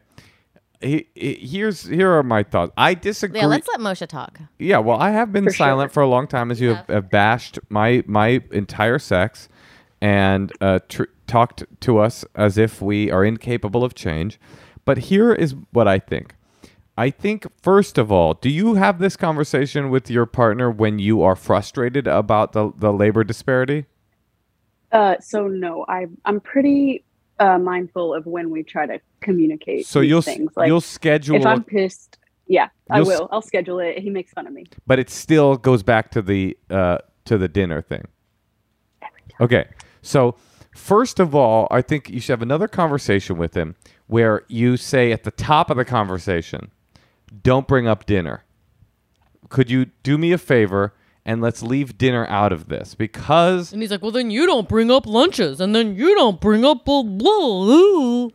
he, 0.80 1.08
he- 1.14 1.34
here's 1.46 1.86
here 1.86 2.10
are 2.12 2.22
my 2.22 2.42
thoughts. 2.42 2.72
I 2.76 2.94
disagree. 2.94 3.40
Yeah, 3.40 3.46
let's 3.46 3.68
let 3.68 3.80
Moshe 3.80 4.06
talk. 4.06 4.38
Yeah, 4.58 4.78
well, 4.78 4.98
I 4.98 5.10
have 5.10 5.32
been 5.32 5.44
For 5.44 5.52
silent 5.52 5.90
sure. 5.90 5.94
for 5.94 6.02
a 6.02 6.08
long 6.08 6.26
time, 6.26 6.50
as 6.50 6.60
you 6.60 6.74
have, 6.74 6.86
have 6.88 7.10
bashed 7.10 7.58
my 7.68 8.02
my 8.06 8.42
entire 8.52 8.98
sex, 8.98 9.48
and 10.00 10.52
uh, 10.60 10.80
tr- 10.88 11.04
talked 11.26 11.64
to 11.80 11.98
us 11.98 12.24
as 12.34 12.56
if 12.58 12.80
we 12.82 13.10
are 13.10 13.24
incapable 13.24 13.84
of 13.84 13.94
change. 13.94 14.38
But 14.84 14.98
here 14.98 15.32
is 15.32 15.54
what 15.72 15.86
I 15.86 15.98
think: 15.98 16.34
I 16.96 17.10
think 17.10 17.46
first 17.62 17.98
of 17.98 18.10
all, 18.10 18.34
do 18.34 18.48
you 18.48 18.74
have 18.74 18.98
this 18.98 19.16
conversation 19.16 19.90
with 19.90 20.10
your 20.10 20.26
partner 20.26 20.70
when 20.70 20.98
you 20.98 21.22
are 21.22 21.36
frustrated 21.36 22.06
about 22.06 22.52
the 22.52 22.72
the 22.76 22.92
labor 22.92 23.22
disparity? 23.24 23.86
Uh, 24.92 25.14
so 25.20 25.46
no, 25.46 25.84
I 25.88 26.06
I'm 26.24 26.40
pretty 26.40 27.04
uh, 27.40 27.58
mindful 27.58 28.14
of 28.14 28.26
when 28.26 28.50
we 28.50 28.62
try 28.62 28.86
to 28.86 29.00
communicate. 29.20 29.86
So 29.86 30.00
you'll 30.00 30.22
things. 30.22 30.52
Like 30.56 30.68
you'll 30.68 30.80
schedule, 30.80 31.36
if 31.36 31.46
I'm 31.46 31.64
pissed, 31.64 32.18
yeah, 32.46 32.68
I 32.90 33.00
will. 33.00 33.28
I'll 33.32 33.42
schedule 33.42 33.80
it. 33.80 33.98
He 33.98 34.10
makes 34.10 34.32
fun 34.32 34.46
of 34.46 34.52
me. 34.52 34.66
but 34.86 34.98
it 34.98 35.10
still 35.10 35.56
goes 35.56 35.82
back 35.82 36.10
to 36.12 36.22
the 36.22 36.56
uh, 36.68 36.98
to 37.24 37.38
the 37.38 37.48
dinner 37.48 37.82
thing. 37.82 38.06
Okay, 39.40 39.68
so 40.02 40.36
first 40.76 41.18
of 41.18 41.34
all, 41.34 41.66
I 41.70 41.80
think 41.80 42.10
you 42.10 42.20
should 42.20 42.32
have 42.32 42.42
another 42.42 42.68
conversation 42.68 43.38
with 43.38 43.56
him 43.56 43.74
where 44.06 44.44
you 44.48 44.76
say 44.76 45.12
at 45.12 45.24
the 45.24 45.30
top 45.30 45.70
of 45.70 45.78
the 45.78 45.84
conversation, 45.84 46.70
"Don't 47.42 47.66
bring 47.66 47.88
up 47.88 48.04
dinner." 48.06 48.44
Could 49.48 49.70
you 49.70 49.86
do 50.04 50.16
me 50.18 50.30
a 50.30 50.38
favor 50.38 50.94
and 51.24 51.40
let's 51.40 51.62
leave 51.62 51.98
dinner 51.98 52.26
out 52.28 52.52
of 52.52 52.68
this 52.68 52.94
because 52.94 53.72
And 53.72 53.82
he's 53.82 53.90
like, 53.90 54.02
well, 54.02 54.10
then 54.10 54.30
you 54.30 54.46
don't 54.46 54.68
bring 54.68 54.90
up 54.90 55.06
lunches, 55.06 55.60
and 55.60 55.74
then 55.74 55.94
you 55.96 56.14
don't 56.14 56.40
bring 56.40 56.64
up 56.64 56.84
blah 56.84 57.02
blah. 57.02 58.28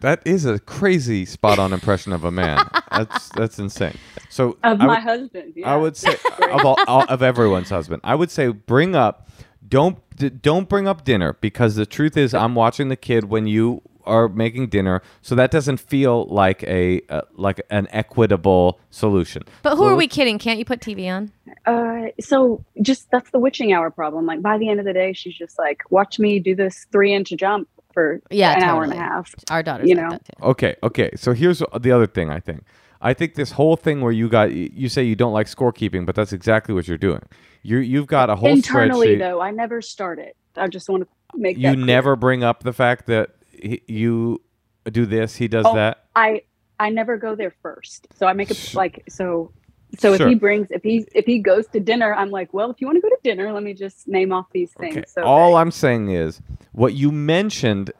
that 0.00 0.20
is 0.24 0.44
a 0.44 0.58
crazy 0.60 1.24
spot 1.24 1.58
on 1.58 1.72
impression 1.72 2.12
of 2.12 2.24
a 2.24 2.30
man. 2.30 2.58
that's 2.90 3.28
that's 3.30 3.58
insane. 3.58 3.96
So 4.28 4.56
Of 4.62 4.80
I 4.80 4.86
my 4.86 4.86
would- 4.94 5.02
husband. 5.02 5.52
Yeah. 5.56 5.72
I 5.72 5.76
would 5.76 5.96
say 5.96 6.14
of 6.50 6.64
all, 6.64 6.76
all- 6.86 7.04
of 7.08 7.22
everyone's 7.22 7.70
husband. 7.70 8.00
I 8.04 8.14
would 8.14 8.30
say 8.30 8.48
bring 8.48 8.94
up 8.94 9.28
don't 9.68 9.98
d- 10.16 10.28
don't 10.30 10.68
bring 10.68 10.86
up 10.88 11.04
dinner 11.04 11.36
because 11.40 11.76
the 11.76 11.86
truth 11.86 12.16
is 12.16 12.34
I'm 12.34 12.54
watching 12.54 12.88
the 12.88 12.96
kid 12.96 13.24
when 13.24 13.46
you 13.46 13.82
are 14.04 14.28
making 14.28 14.68
dinner, 14.68 15.02
so 15.20 15.34
that 15.34 15.50
doesn't 15.50 15.78
feel 15.78 16.26
like 16.26 16.62
a 16.64 17.02
uh, 17.08 17.22
like 17.34 17.60
an 17.70 17.88
equitable 17.90 18.78
solution. 18.90 19.42
But 19.62 19.76
who 19.76 19.84
So 19.84 19.88
are 19.90 19.96
we 19.96 20.06
kidding? 20.08 20.38
Can't 20.38 20.58
you 20.58 20.64
put 20.64 20.80
TV 20.80 21.08
on? 21.12 21.32
Uh, 21.66 22.10
so 22.20 22.64
just 22.80 23.10
that's 23.10 23.30
the 23.30 23.38
witching 23.38 23.72
hour 23.72 23.90
problem. 23.90 24.26
Like 24.26 24.42
by 24.42 24.58
the 24.58 24.68
end 24.68 24.80
of 24.80 24.86
the 24.86 24.92
day, 24.92 25.12
she's 25.12 25.34
just 25.36 25.58
like, 25.58 25.82
watch 25.90 26.18
me 26.18 26.38
do 26.38 26.54
this 26.54 26.86
three 26.92 27.12
inch 27.14 27.30
jump 27.36 27.68
for 27.92 28.20
Yeah, 28.30 28.56
an 28.56 28.62
hour 28.62 28.84
and 28.84 28.92
a 28.92 28.96
half. 28.96 29.34
Our 29.50 29.62
daughters 29.62 29.88
You 29.88 29.96
like 29.96 30.04
know. 30.04 30.10
that 30.10 30.24
too. 30.24 30.44
Okay, 30.46 30.76
okay. 30.82 31.10
So 31.16 31.32
here's 31.32 31.62
the 31.80 31.92
other 31.92 32.06
thing 32.06 32.30
I 32.30 32.40
think. 32.40 32.64
I 33.04 33.14
think 33.14 33.34
this 33.34 33.52
whole 33.52 33.74
thing 33.76 34.00
where 34.00 34.12
you 34.12 34.28
got 34.28 34.52
you 34.52 34.88
say 34.88 35.02
you 35.02 35.16
don't 35.16 35.32
like 35.32 35.48
scorekeeping, 35.48 36.06
but 36.06 36.14
that's 36.14 36.32
exactly 36.32 36.74
what 36.74 36.86
you're 36.86 36.96
doing. 36.98 37.20
You 37.62 37.78
you've 37.78 38.06
got 38.06 38.30
a 38.30 38.36
whole 38.36 38.48
Internally, 38.50 39.16
spreadsheet. 39.16 39.18
though, 39.18 39.40
I 39.40 39.50
never 39.50 39.82
start 39.82 40.18
it. 40.20 40.36
I 40.56 40.68
just 40.68 40.88
want 40.88 41.02
to 41.02 41.08
make 41.38 41.56
you 41.56 41.62
that 41.64 41.74
clear. 41.74 41.84
never 41.86 42.14
bring 42.16 42.44
up 42.44 42.62
the 42.62 42.72
fact 42.72 43.06
that 43.06 43.30
he, 43.62 43.82
you 43.86 44.42
do 44.90 45.06
this, 45.06 45.36
he 45.36 45.48
does 45.48 45.64
Oh, 45.66 45.74
that. 45.74 46.06
I 46.16 46.42
I 46.80 46.90
never 46.90 47.16
go 47.16 47.34
there 47.34 47.54
first. 47.62 48.08
So 48.14 48.26
I 48.26 48.32
make 48.32 48.50
it 48.50 48.74
like 48.74 49.04
so. 49.08 49.52
So 49.98 50.16
Sure. 50.16 50.26
if 50.26 50.30
he 50.30 50.34
brings 50.34 50.70
if 50.70 50.82
he 50.82 51.06
if 51.14 51.26
he 51.26 51.38
goes 51.38 51.66
to 51.68 51.80
dinner, 51.80 52.14
I'm 52.14 52.30
like, 52.30 52.52
well, 52.54 52.70
if 52.70 52.80
you 52.80 52.86
want 52.86 52.96
to 52.96 53.02
go 53.02 53.08
to 53.10 53.18
dinner, 53.22 53.52
let 53.52 53.62
me 53.62 53.74
just 53.74 54.08
name 54.08 54.32
off 54.32 54.46
these 54.52 54.72
things. 54.72 54.96
Okay. 54.96 55.04
So 55.06 55.22
All 55.22 55.52
that- 55.52 55.58
I'm 55.58 55.70
saying 55.70 56.08
is 56.10 56.40
what 56.72 56.94
you 56.94 57.12
mentioned. 57.12 57.92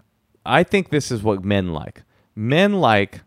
I 0.44 0.62
think 0.64 0.88
this 0.90 1.10
is 1.12 1.22
what 1.22 1.44
men 1.44 1.72
like. 1.72 2.02
Men 2.34 2.74
like 2.80 3.20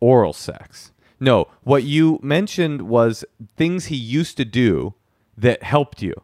oral 0.00 0.32
sex. 0.32 0.92
No, 1.20 1.48
what 1.62 1.82
you 1.84 2.18
mentioned 2.22 2.82
was 2.82 3.24
things 3.56 3.86
he 3.86 3.96
used 3.96 4.36
to 4.38 4.44
do 4.44 4.94
that 5.36 5.62
helped 5.62 6.00
you. 6.02 6.14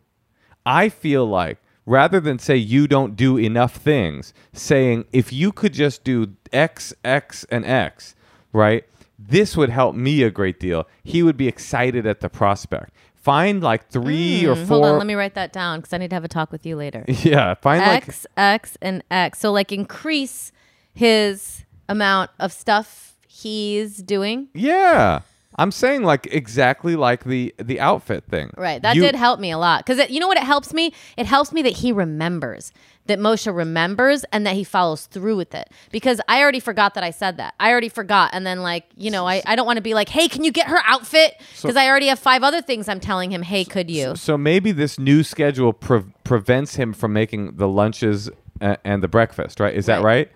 I 0.65 0.89
feel 0.89 1.27
like 1.27 1.59
rather 1.89 2.21
than 2.21 2.39
say 2.39 2.55
you 2.57 2.87
don't 2.87 3.17
do 3.17 3.39
enough 3.39 3.77
things, 3.77 4.35
saying 4.53 5.07
if 5.13 5.33
you 5.33 5.51
could 5.53 5.73
just 5.73 6.05
do 6.05 6.35
X, 6.53 6.93
X, 7.03 7.45
and 7.51 7.65
X, 7.65 8.15
right? 8.53 8.85
This 9.19 9.57
would 9.57 9.71
help 9.71 9.97
me 9.97 10.23
a 10.23 10.31
great 10.31 10.61
deal. 10.61 10.87
He 11.03 11.23
would 11.23 11.37
be 11.37 11.49
excited 11.49 12.07
at 12.07 12.21
the 12.21 12.29
prospect. 12.29 12.93
Find 13.17 13.63
like 13.63 13.89
three 13.91 14.47
or 14.47 14.55
Mm, 14.55 14.67
four. 14.67 14.77
Hold 14.79 14.85
on, 14.93 14.99
let 14.99 15.07
me 15.07 15.15
write 15.15 15.35
that 15.35 15.53
down 15.53 15.81
because 15.81 15.93
I 15.93 15.99
need 15.99 16.11
to 16.11 16.17
have 16.17 16.25
a 16.25 16.29
talk 16.29 16.53
with 16.53 16.65
you 16.65 16.77
later. 16.77 17.05
Yeah, 17.09 17.55
find 17.55 17.81
like 17.85 18.09
X, 18.09 18.27
X, 18.37 18.77
and 18.81 19.03
X. 19.11 19.41
So 19.41 19.51
like 19.51 19.73
increase 19.73 20.53
his 20.95 21.65
amount 21.89 22.31
of 22.39 22.53
stuff 22.53 23.17
he's 23.27 23.99
doing. 24.03 24.49
Yeah. 24.55 25.21
I'm 25.59 25.73
saying 25.73 26.05
like 26.05 26.27
exactly 26.31 26.95
like 26.97 27.25
the 27.25 27.55
the 27.59 27.81
outfit 27.81 28.25
thing. 28.25 28.51
Right. 28.57 28.81
That 28.81 28.95
You- 28.97 29.03
did 29.03 29.15
help 29.17 29.41
me 29.41 29.51
a 29.51 29.59
lot. 29.59 29.85
Because 29.85 30.09
you 30.09 30.21
know 30.21 30.29
what 30.29 30.39
it 30.39 30.45
helps 30.45 30.73
me? 30.73 30.93
It 31.17 31.27
helps 31.27 31.53
me 31.53 31.63
that 31.63 31.75
he 31.79 31.91
remembers, 31.91 32.73
that 33.07 33.19
Moshe 33.19 33.53
remembers 33.53 34.25
and 34.33 34.47
that 34.47 34.55
he 34.55 34.63
follows 34.63 35.07
through 35.07 35.37
with 35.37 35.55
it. 35.55 35.69
Because 35.91 36.21
I 36.29 36.41
already 36.41 36.61
forgot 36.61 36.95
that 36.95 37.03
I 37.03 37.11
said 37.11 37.39
that. 37.39 37.55
I 37.59 37.71
already 37.71 37.89
forgot. 37.89 38.31
And 38.33 38.47
then, 38.47 38.63
like, 38.63 38.85
you 38.97 39.11
know, 39.11 39.27
I, 39.27 39.43
I 39.47 39.57
don't 39.57 39.67
want 39.67 39.79
to 39.79 39.83
be 39.83 39.95
like, 39.95 40.09
hey, 40.09 40.29
can 40.29 40.45
you 40.45 40.53
get 40.53 40.69
her 40.69 40.79
outfit? 40.87 41.35
Because 41.61 41.77
I 41.77 41.89
already 41.89 42.07
have 42.07 42.19
five 42.21 42.45
other 42.45 42.63
things 42.63 42.89
I'm 42.89 43.01
telling 43.01 43.33
him, 43.33 43.43
hey, 43.43 43.65
could 43.65 43.91
you? 43.91 44.15
So 44.15 44.39
maybe 44.39 44.71
this 44.73 44.99
new 44.99 45.25
schedule 45.25 45.73
pre- 45.73 46.05
prevents 46.23 46.77
him 46.77 46.93
from 46.93 47.13
making 47.13 47.57
the 47.57 47.67
lunches 47.69 48.31
and 48.61 49.03
the 49.03 49.09
breakfast, 49.09 49.59
right? 49.61 49.75
Is 49.75 49.87
that 49.87 50.03
right? 50.03 50.31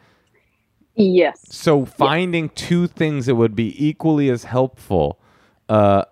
Yes, 0.94 1.40
So 1.48 1.84
finding 1.84 2.48
two 2.50 2.86
things 2.86 3.26
that 3.26 3.34
would 3.34 3.54
be 3.56 3.74
equally 3.84 4.30
as 4.30 4.44
helpful 4.44 5.18
uh, 5.68 6.04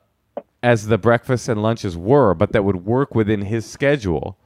as 0.62 0.87
the 0.87 0.99
breakfast 0.99 1.49
and 1.49 1.62
lunches 1.62 1.97
were, 1.97 2.35
but 2.35 2.53
that 2.53 2.64
would 2.64 2.85
work 2.85 3.14
within 3.14 3.43
his 3.43 3.66
schedule, 3.66 4.37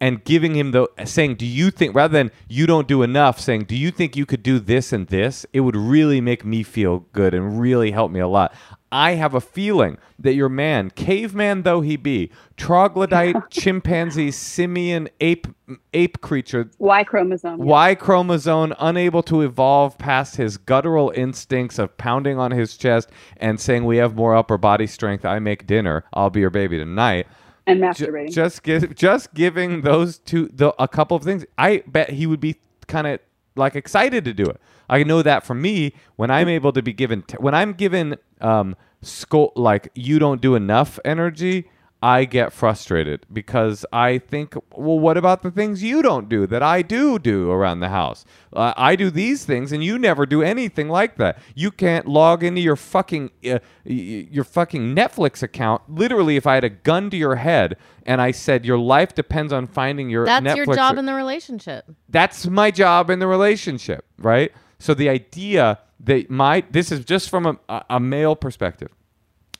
and 0.00 0.24
giving 0.24 0.54
him 0.54 0.70
the 0.72 0.86
saying, 1.04 1.36
"Do 1.36 1.46
you 1.46 1.70
think?" 1.70 1.94
rather 1.94 2.12
than 2.12 2.30
"You 2.48 2.66
don't 2.66 2.86
do 2.86 3.02
enough," 3.02 3.40
saying, 3.40 3.64
"Do 3.64 3.76
you 3.76 3.90
think 3.90 4.16
you 4.16 4.26
could 4.26 4.42
do 4.42 4.58
this 4.58 4.92
and 4.92 5.06
this?" 5.08 5.46
It 5.52 5.60
would 5.60 5.76
really 5.76 6.20
make 6.20 6.44
me 6.44 6.62
feel 6.62 7.06
good 7.12 7.34
and 7.34 7.60
really 7.60 7.90
help 7.90 8.10
me 8.10 8.20
a 8.20 8.28
lot. 8.28 8.54
I 8.90 9.12
have 9.12 9.34
a 9.34 9.40
feeling 9.40 9.98
that 10.18 10.34
your 10.34 10.48
man, 10.48 10.90
caveman 10.90 11.62
though 11.62 11.80
he 11.80 11.96
be, 11.96 12.30
troglodyte, 12.56 13.36
chimpanzee, 13.50 14.30
simian, 14.30 15.08
ape, 15.20 15.46
ape 15.92 16.20
creature, 16.20 16.70
Y 16.78 17.04
chromosome. 17.04 17.58
Y 17.58 17.94
chromosome 17.94 18.74
unable 18.78 19.22
to 19.24 19.42
evolve 19.42 19.98
past 19.98 20.36
his 20.36 20.56
guttural 20.56 21.12
instincts 21.14 21.78
of 21.78 21.96
pounding 21.98 22.38
on 22.38 22.50
his 22.50 22.76
chest 22.76 23.10
and 23.36 23.60
saying 23.60 23.84
we 23.84 23.98
have 23.98 24.14
more 24.14 24.34
upper 24.34 24.56
body 24.58 24.86
strength. 24.86 25.24
I 25.24 25.38
make 25.38 25.66
dinner. 25.66 26.04
I'll 26.14 26.30
be 26.30 26.40
your 26.40 26.50
baby 26.50 26.78
tonight. 26.78 27.26
and 27.66 27.80
masturbating. 27.80 28.32
just 28.32 28.62
give, 28.62 28.94
just 28.94 29.34
giving 29.34 29.82
those 29.82 30.18
two 30.18 30.48
the, 30.52 30.74
a 30.82 30.88
couple 30.88 31.16
of 31.16 31.22
things. 31.22 31.44
I 31.58 31.82
bet 31.86 32.10
he 32.10 32.26
would 32.26 32.40
be 32.40 32.56
kind 32.86 33.06
of 33.06 33.20
like 33.58 33.76
excited 33.76 34.24
to 34.24 34.32
do 34.32 34.44
it. 34.44 34.60
I 34.88 35.02
know 35.02 35.22
that 35.22 35.44
for 35.44 35.54
me 35.54 35.92
when 36.16 36.30
I'm 36.30 36.48
able 36.48 36.72
to 36.72 36.82
be 36.82 36.92
given 36.92 37.22
t- 37.22 37.36
when 37.38 37.54
I'm 37.54 37.72
given 37.74 38.16
um 38.40 38.76
sco- 39.02 39.52
like 39.56 39.90
you 39.94 40.18
don't 40.18 40.40
do 40.40 40.54
enough 40.54 40.98
energy. 41.04 41.68
I 42.00 42.26
get 42.26 42.52
frustrated 42.52 43.26
because 43.32 43.84
I 43.92 44.18
think, 44.18 44.54
well, 44.72 45.00
what 45.00 45.16
about 45.16 45.42
the 45.42 45.50
things 45.50 45.82
you 45.82 46.00
don't 46.00 46.28
do 46.28 46.46
that 46.46 46.62
I 46.62 46.80
do 46.82 47.18
do 47.18 47.50
around 47.50 47.80
the 47.80 47.88
house? 47.88 48.24
Uh, 48.52 48.72
I 48.76 48.94
do 48.94 49.10
these 49.10 49.44
things 49.44 49.72
and 49.72 49.82
you 49.82 49.98
never 49.98 50.24
do 50.24 50.40
anything 50.40 50.88
like 50.88 51.16
that. 51.16 51.38
You 51.56 51.72
can't 51.72 52.06
log 52.06 52.44
into 52.44 52.60
your 52.60 52.76
fucking 52.76 53.30
uh, 53.50 53.58
your 53.84 54.44
fucking 54.44 54.94
Netflix 54.94 55.42
account. 55.42 55.82
Literally, 55.88 56.36
if 56.36 56.46
I 56.46 56.54
had 56.54 56.62
a 56.62 56.70
gun 56.70 57.10
to 57.10 57.16
your 57.16 57.34
head 57.34 57.76
and 58.06 58.20
I 58.20 58.30
said 58.30 58.64
your 58.64 58.78
life 58.78 59.14
depends 59.16 59.52
on 59.52 59.66
finding 59.66 60.08
your 60.08 60.24
That's 60.24 60.46
Netflix, 60.46 60.66
your 60.66 60.74
job 60.76 60.98
in 60.98 61.06
the 61.06 61.14
relationship. 61.14 61.84
that's 62.08 62.46
my 62.46 62.70
job 62.70 63.10
in 63.10 63.18
the 63.18 63.26
relationship, 63.26 64.04
right? 64.18 64.52
So 64.78 64.94
the 64.94 65.08
idea 65.08 65.80
that 66.04 66.30
my 66.30 66.62
this 66.70 66.92
is 66.92 67.04
just 67.04 67.28
from 67.28 67.58
a- 67.68 67.84
a 67.90 67.98
male 67.98 68.36
perspective. 68.36 68.90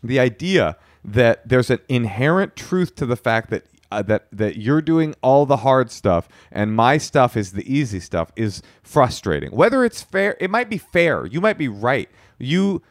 The 0.04 0.20
idea 0.20 0.76
that 1.12 1.48
there's 1.48 1.70
an 1.70 1.80
inherent 1.88 2.56
truth 2.56 2.94
to 2.96 3.06
the 3.06 3.16
fact 3.16 3.50
that 3.50 3.64
uh, 3.90 4.02
that 4.02 4.26
that 4.32 4.56
you're 4.56 4.82
doing 4.82 5.14
all 5.22 5.46
the 5.46 5.58
hard 5.58 5.90
stuff 5.90 6.28
and 6.52 6.74
my 6.74 6.98
stuff 6.98 7.36
is 7.36 7.52
the 7.52 7.72
easy 7.72 8.00
stuff 8.00 8.30
is 8.36 8.62
frustrating. 8.82 9.50
Whether 9.50 9.84
it's 9.84 10.02
fair, 10.02 10.36
it 10.40 10.50
might 10.50 10.68
be 10.68 10.78
fair. 10.78 11.24
You 11.26 11.40
might 11.40 11.56
be 11.58 11.68
right. 11.68 12.08
You 12.38 12.82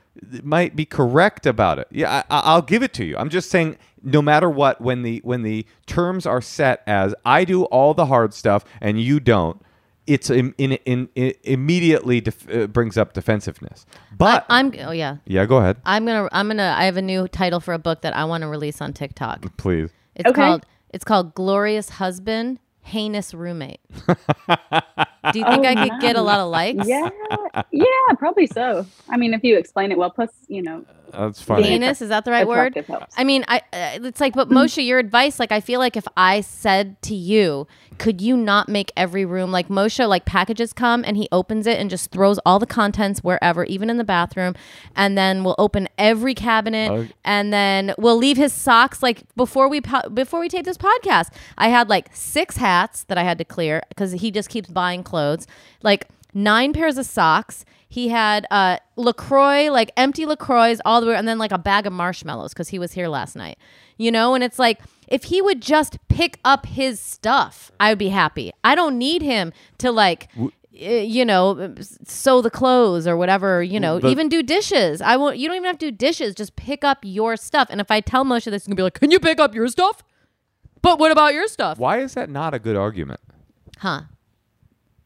might 0.42 0.76
be 0.76 0.86
correct 0.86 1.46
about 1.46 1.78
it. 1.78 1.88
Yeah, 1.92 2.24
I, 2.30 2.40
I'll 2.40 2.62
give 2.64 2.82
it 2.82 2.94
to 2.96 3.06
you. 3.06 3.16
I'm 3.18 3.30
just 3.30 3.52
saying, 3.52 3.78
no 4.02 4.22
matter 4.22 4.50
what, 4.50 4.82
when 4.82 5.04
the 5.04 5.22
when 5.24 5.44
the 5.44 5.66
terms 5.86 6.26
are 6.26 6.42
set 6.42 6.82
as 6.88 7.14
I 7.26 7.46
do 7.46 7.66
all 7.66 7.94
the 7.94 8.08
hard 8.08 8.34
stuff 8.34 8.66
and 8.82 9.00
you 9.00 9.20
don't, 9.20 9.62
it's 10.08 10.30
in, 10.30 10.56
in, 10.58 10.72
in, 10.86 11.10
in 11.16 11.34
immediately 11.44 12.22
def- 12.22 12.50
uh, 12.50 12.68
brings 12.68 12.98
up 12.98 13.14
defensiveness. 13.14 13.86
But 14.18 14.46
I, 14.50 14.60
am 14.62 14.74
oh 14.80 14.92
yeah. 14.92 15.18
yeah, 15.26 15.46
go 15.46 15.58
ahead, 15.58 15.78
I'm 15.86 16.06
gonna 16.06 16.30
I'm 16.32 16.48
gonna 16.48 16.74
I 16.78 16.86
have 16.86 16.98
a 16.98 17.02
new 17.02 17.28
title 17.28 17.60
for 17.60 17.74
a 17.74 17.80
book 17.80 18.02
that 18.02 18.16
I 18.16 18.26
want 18.26 18.42
to 18.42 18.48
release 18.48 18.82
on 18.82 18.94
TikTok. 18.94 19.58
please. 19.58 19.90
It's 20.16 20.28
Okay. 20.30 20.42
called 20.42 20.66
it's 20.92 21.04
called 21.04 21.36
Glorious 21.36 21.90
Husband, 21.90 22.60
Heinous 22.82 23.34
Roommate. 23.34 23.82
Do 24.48 25.40
you 25.40 25.46
think 25.46 25.66
Oh, 25.66 25.70
I 25.70 25.90
could 25.90 26.00
get 26.02 26.16
a 26.16 26.22
lot 26.22 26.40
of 26.40 26.50
likes? 26.50 26.88
Yeah, 26.88 27.10
yeah, 27.72 27.86
probably 28.18 28.48
so. 28.48 28.86
I 29.10 29.18
mean, 29.18 29.34
if 29.34 29.44
you 29.44 29.58
explain 29.58 29.92
it 29.92 29.98
well, 29.98 30.10
plus 30.10 30.30
you 30.48 30.62
know, 30.62 30.86
That's 31.12 31.42
funny. 31.42 31.64
Being 31.64 31.82
Penis 31.82 32.02
is 32.02 32.10
that 32.10 32.26
the 32.26 32.32
right 32.32 32.48
word? 32.48 32.74
I 33.18 33.24
mean, 33.24 33.46
I 33.48 33.58
uh, 33.74 34.00
it's 34.04 34.20
like, 34.20 34.34
but 34.34 34.50
Moshe, 34.50 34.86
your 34.86 35.00
advice, 35.00 35.40
like, 35.40 35.52
I 35.52 35.60
feel 35.62 35.80
like 35.80 35.96
if 35.98 36.08
I 36.18 36.42
said 36.42 37.02
to 37.04 37.16
you, 37.16 37.68
could 37.98 38.22
you 38.22 38.38
not 38.38 38.70
make 38.70 38.92
every 38.96 39.26
room 39.26 39.52
like 39.52 39.70
Moshe, 39.70 40.08
like 40.08 40.26
packages 40.26 40.72
come 40.74 41.04
and 41.06 41.18
he 41.18 41.28
opens 41.32 41.66
it 41.66 41.80
and 41.80 41.90
just 41.90 42.12
throws 42.12 42.38
all 42.46 42.60
the 42.60 42.66
contents 42.68 43.24
wherever, 43.24 43.64
even 43.66 43.90
in 43.90 43.98
the 43.98 44.04
bathroom, 44.04 44.54
and 44.96 45.18
then 45.18 45.44
we'll 45.44 45.56
open 45.58 45.88
every 45.98 46.36
cabinet 46.36 46.92
Oh. 46.92 47.08
and 47.26 47.52
then 47.52 47.94
we'll 47.98 48.18
leave 48.18 48.38
his 48.38 48.54
socks 48.54 49.02
like 49.02 49.24
before 49.36 49.68
we 49.68 49.82
po- 49.82 50.10
before 50.10 50.40
we 50.40 50.50
tape 50.50 50.66
this 50.66 50.78
podcast. 50.78 51.30
I 51.58 51.70
had 51.70 51.90
like 51.90 52.10
six 52.14 52.58
hats 52.58 53.04
that 53.06 53.18
I 53.18 53.24
had 53.24 53.38
to 53.40 53.46
clear 53.46 53.82
because 53.90 54.12
he 54.12 54.30
just 54.32 54.50
keeps 54.50 54.70
buying 54.70 55.04
clothes, 55.04 55.48
like 55.82 56.08
nine 56.34 56.74
pairs 56.74 56.98
of 56.98 57.06
socks. 57.06 57.66
He 57.90 58.10
had 58.10 58.46
uh, 58.52 58.78
LaCroix, 58.98 59.72
like 59.72 59.92
empty 59.96 60.26
LaCroix, 60.26 60.76
all 60.86 61.00
the 61.02 61.08
way, 61.08 61.16
and 61.16 61.28
then 61.28 61.38
like 61.38 61.52
a 61.54 61.58
bag 61.58 61.86
of 61.88 61.94
marshmallows 61.94 62.54
because 62.54 62.70
he 62.70 62.80
was 62.80 62.92
here 62.94 63.08
last 63.08 63.36
night. 63.36 63.58
You 63.98 64.12
know, 64.12 64.36
and 64.36 64.44
it's 64.44 64.60
like 64.60 64.80
if 65.08 65.24
he 65.26 65.42
would 65.42 65.62
just 65.62 65.98
pick 66.10 66.38
up 66.44 66.66
his 66.66 67.00
stuff, 67.00 67.72
I 67.80 67.90
would 67.92 67.98
be 67.98 68.10
happy. 68.10 68.52
I 68.64 68.76
don't 68.76 68.98
need 68.98 69.22
him 69.22 69.54
to 69.80 69.92
like. 69.92 70.28
uh, 70.38 70.48
You 70.80 71.26
know, 71.26 71.74
sew 72.04 72.42
the 72.42 72.52
clothes 72.52 73.08
or 73.08 73.18
whatever. 73.18 73.64
You 73.64 73.80
know, 73.80 74.00
But- 74.00 74.12
even 74.12 74.30
do 74.30 74.44
dishes. 74.44 75.02
I 75.02 75.16
won't. 75.18 75.38
You 75.38 75.48
don't 75.48 75.56
even 75.56 75.66
have 75.66 75.80
to 75.80 75.90
do 75.90 75.98
dishes. 75.98 76.36
Just 76.36 76.56
pick 76.56 76.84
up 76.84 77.00
your 77.04 77.36
stuff. 77.38 77.70
And 77.72 77.82
if 77.82 77.90
I 77.90 78.00
tell 78.02 78.24
Moshe 78.26 78.46
this, 78.46 78.64
he's 78.64 78.68
gonna 78.68 78.76
be 78.76 78.84
like, 78.84 79.00
"Can 79.00 79.10
you 79.10 79.20
pick 79.20 79.40
up 79.40 79.56
your 79.56 79.68
stuff?" 79.70 80.04
But 80.84 81.00
what 81.00 81.12
about 81.12 81.34
your 81.34 81.48
stuff? 81.48 81.80
Why 81.80 82.00
is 82.02 82.14
that 82.14 82.30
not 82.30 82.54
a 82.54 82.60
good 82.60 82.76
argument? 82.76 83.22
Huh? 83.80 84.02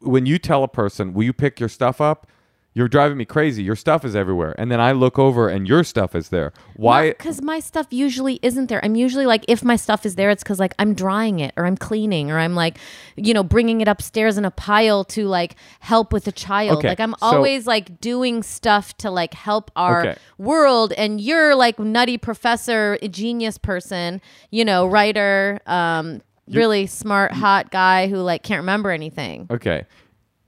When 0.01 0.25
you 0.25 0.37
tell 0.39 0.63
a 0.63 0.67
person, 0.67 1.13
"Will 1.13 1.23
you 1.23 1.33
pick 1.33 1.59
your 1.59 1.69
stuff 1.69 2.01
up?" 2.01 2.27
You're 2.73 2.87
driving 2.87 3.17
me 3.17 3.25
crazy. 3.25 3.63
Your 3.63 3.75
stuff 3.75 4.05
is 4.05 4.15
everywhere, 4.15 4.55
and 4.57 4.71
then 4.71 4.79
I 4.79 4.93
look 4.93 5.19
over 5.19 5.49
and 5.49 5.67
your 5.67 5.83
stuff 5.83 6.15
is 6.15 6.29
there. 6.29 6.53
Why? 6.77 7.09
Because 7.09 7.41
my 7.41 7.59
stuff 7.59 7.87
usually 7.89 8.39
isn't 8.41 8.67
there. 8.69 8.79
I'm 8.81 8.95
usually 8.95 9.25
like, 9.25 9.43
if 9.49 9.61
my 9.61 9.75
stuff 9.75 10.05
is 10.05 10.15
there, 10.15 10.29
it's 10.29 10.41
because 10.41 10.57
like 10.57 10.73
I'm 10.79 10.93
drying 10.93 11.39
it 11.41 11.51
or 11.57 11.65
I'm 11.65 11.75
cleaning 11.75 12.31
or 12.31 12.39
I'm 12.39 12.55
like, 12.55 12.77
you 13.17 13.33
know, 13.33 13.43
bringing 13.43 13.81
it 13.81 13.89
upstairs 13.89 14.37
in 14.37 14.45
a 14.45 14.51
pile 14.51 15.03
to 15.03 15.27
like 15.27 15.57
help 15.81 16.13
with 16.13 16.29
a 16.29 16.31
child. 16.31 16.77
Okay, 16.77 16.87
Like 16.87 17.01
I'm 17.01 17.13
so- 17.19 17.25
always 17.25 17.67
like 17.67 17.99
doing 17.99 18.41
stuff 18.41 18.95
to 18.99 19.11
like 19.11 19.33
help 19.33 19.69
our 19.75 20.05
Okay. 20.07 20.15
world. 20.37 20.93
And 20.93 21.19
you're 21.19 21.55
like 21.55 21.77
nutty 21.77 22.17
professor, 22.17 22.97
a 23.01 23.09
genius 23.09 23.57
person, 23.57 24.21
you 24.49 24.63
know, 24.63 24.87
writer, 24.87 25.59
um, 25.67 26.21
really 26.53 26.87
smart, 26.87 27.31
hot 27.31 27.71
guy 27.71 28.07
who 28.07 28.17
like 28.17 28.43
can't 28.43 28.59
remember 28.59 28.91
anything. 28.91 29.47
Okay. 29.49 29.85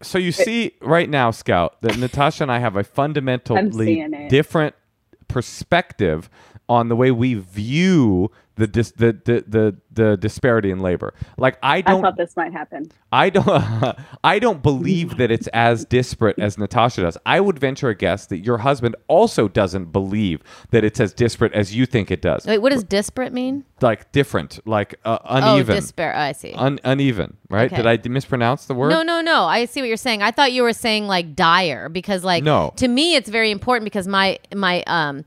So 0.01 0.17
you 0.17 0.31
see 0.31 0.73
right 0.81 1.09
now, 1.09 1.31
Scout, 1.31 1.81
that 1.81 1.97
Natasha 1.97 2.43
and 2.43 2.51
I 2.51 2.59
have 2.59 2.75
a 2.75 2.83
fundamentally 2.83 4.05
different 4.29 4.75
perspective 5.27 6.29
on 6.67 6.89
the 6.89 6.95
way 6.95 7.11
we 7.11 7.35
view 7.35 8.31
the 8.55 8.67
dis- 8.67 8.91
the, 8.91 9.13
the 9.25 9.43
the 9.47 9.75
the 9.91 10.17
disparity 10.17 10.69
in 10.71 10.79
labor. 10.79 11.13
Like 11.37 11.57
I 11.63 11.77
I 11.77 11.81
don't 11.81 11.99
I 11.99 12.09
thought 12.09 12.17
this 12.17 12.35
might 12.35 12.51
happen. 12.51 12.91
I 13.11 13.29
don't 13.29 13.47
I 14.23 14.39
don't 14.39 14.61
believe 14.61 15.17
that 15.17 15.31
it's 15.31 15.47
as 15.47 15.85
disparate 15.85 16.37
as 16.39 16.57
Natasha 16.57 17.01
does. 17.01 17.17
I 17.25 17.39
would 17.39 17.57
venture 17.57 17.89
a 17.89 17.95
guess 17.95 18.27
that 18.27 18.39
your 18.39 18.59
husband 18.59 18.95
also 19.07 19.47
doesn't 19.47 19.91
believe 19.91 20.41
that 20.69 20.83
it's 20.83 20.99
as 20.99 21.13
disparate 21.13 21.53
as 21.53 21.75
you 21.75 21.85
think 21.85 22.11
it 22.11 22.21
does. 22.21 22.45
Wait, 22.45 22.59
what 22.59 22.71
does 22.71 22.83
disparate 22.83 23.33
mean? 23.33 23.65
Like 23.81 24.11
different, 24.11 24.59
like 24.65 24.95
uh, 25.03 25.17
uneven. 25.25 25.75
Oh, 25.75 25.79
disparate. 25.79 26.15
I 26.15 26.31
see. 26.31 26.53
Un- 26.53 26.79
uneven, 26.83 27.37
right? 27.49 27.71
Okay. 27.71 27.81
Did 27.81 28.05
I 28.05 28.07
mispronounce 28.07 28.65
the 28.65 28.73
word? 28.75 28.89
No, 28.89 29.01
no, 29.01 29.21
no. 29.21 29.45
I 29.45 29.65
see 29.65 29.81
what 29.81 29.87
you're 29.87 29.97
saying. 29.97 30.21
I 30.21 30.31
thought 30.31 30.51
you 30.53 30.63
were 30.63 30.73
saying 30.73 31.07
like 31.07 31.35
dire 31.35 31.89
because 31.89 32.23
like 32.23 32.43
No. 32.43 32.73
to 32.77 32.87
me 32.87 33.15
it's 33.15 33.29
very 33.29 33.51
important 33.51 33.85
because 33.85 34.07
my 34.07 34.37
my 34.55 34.83
um 34.85 35.25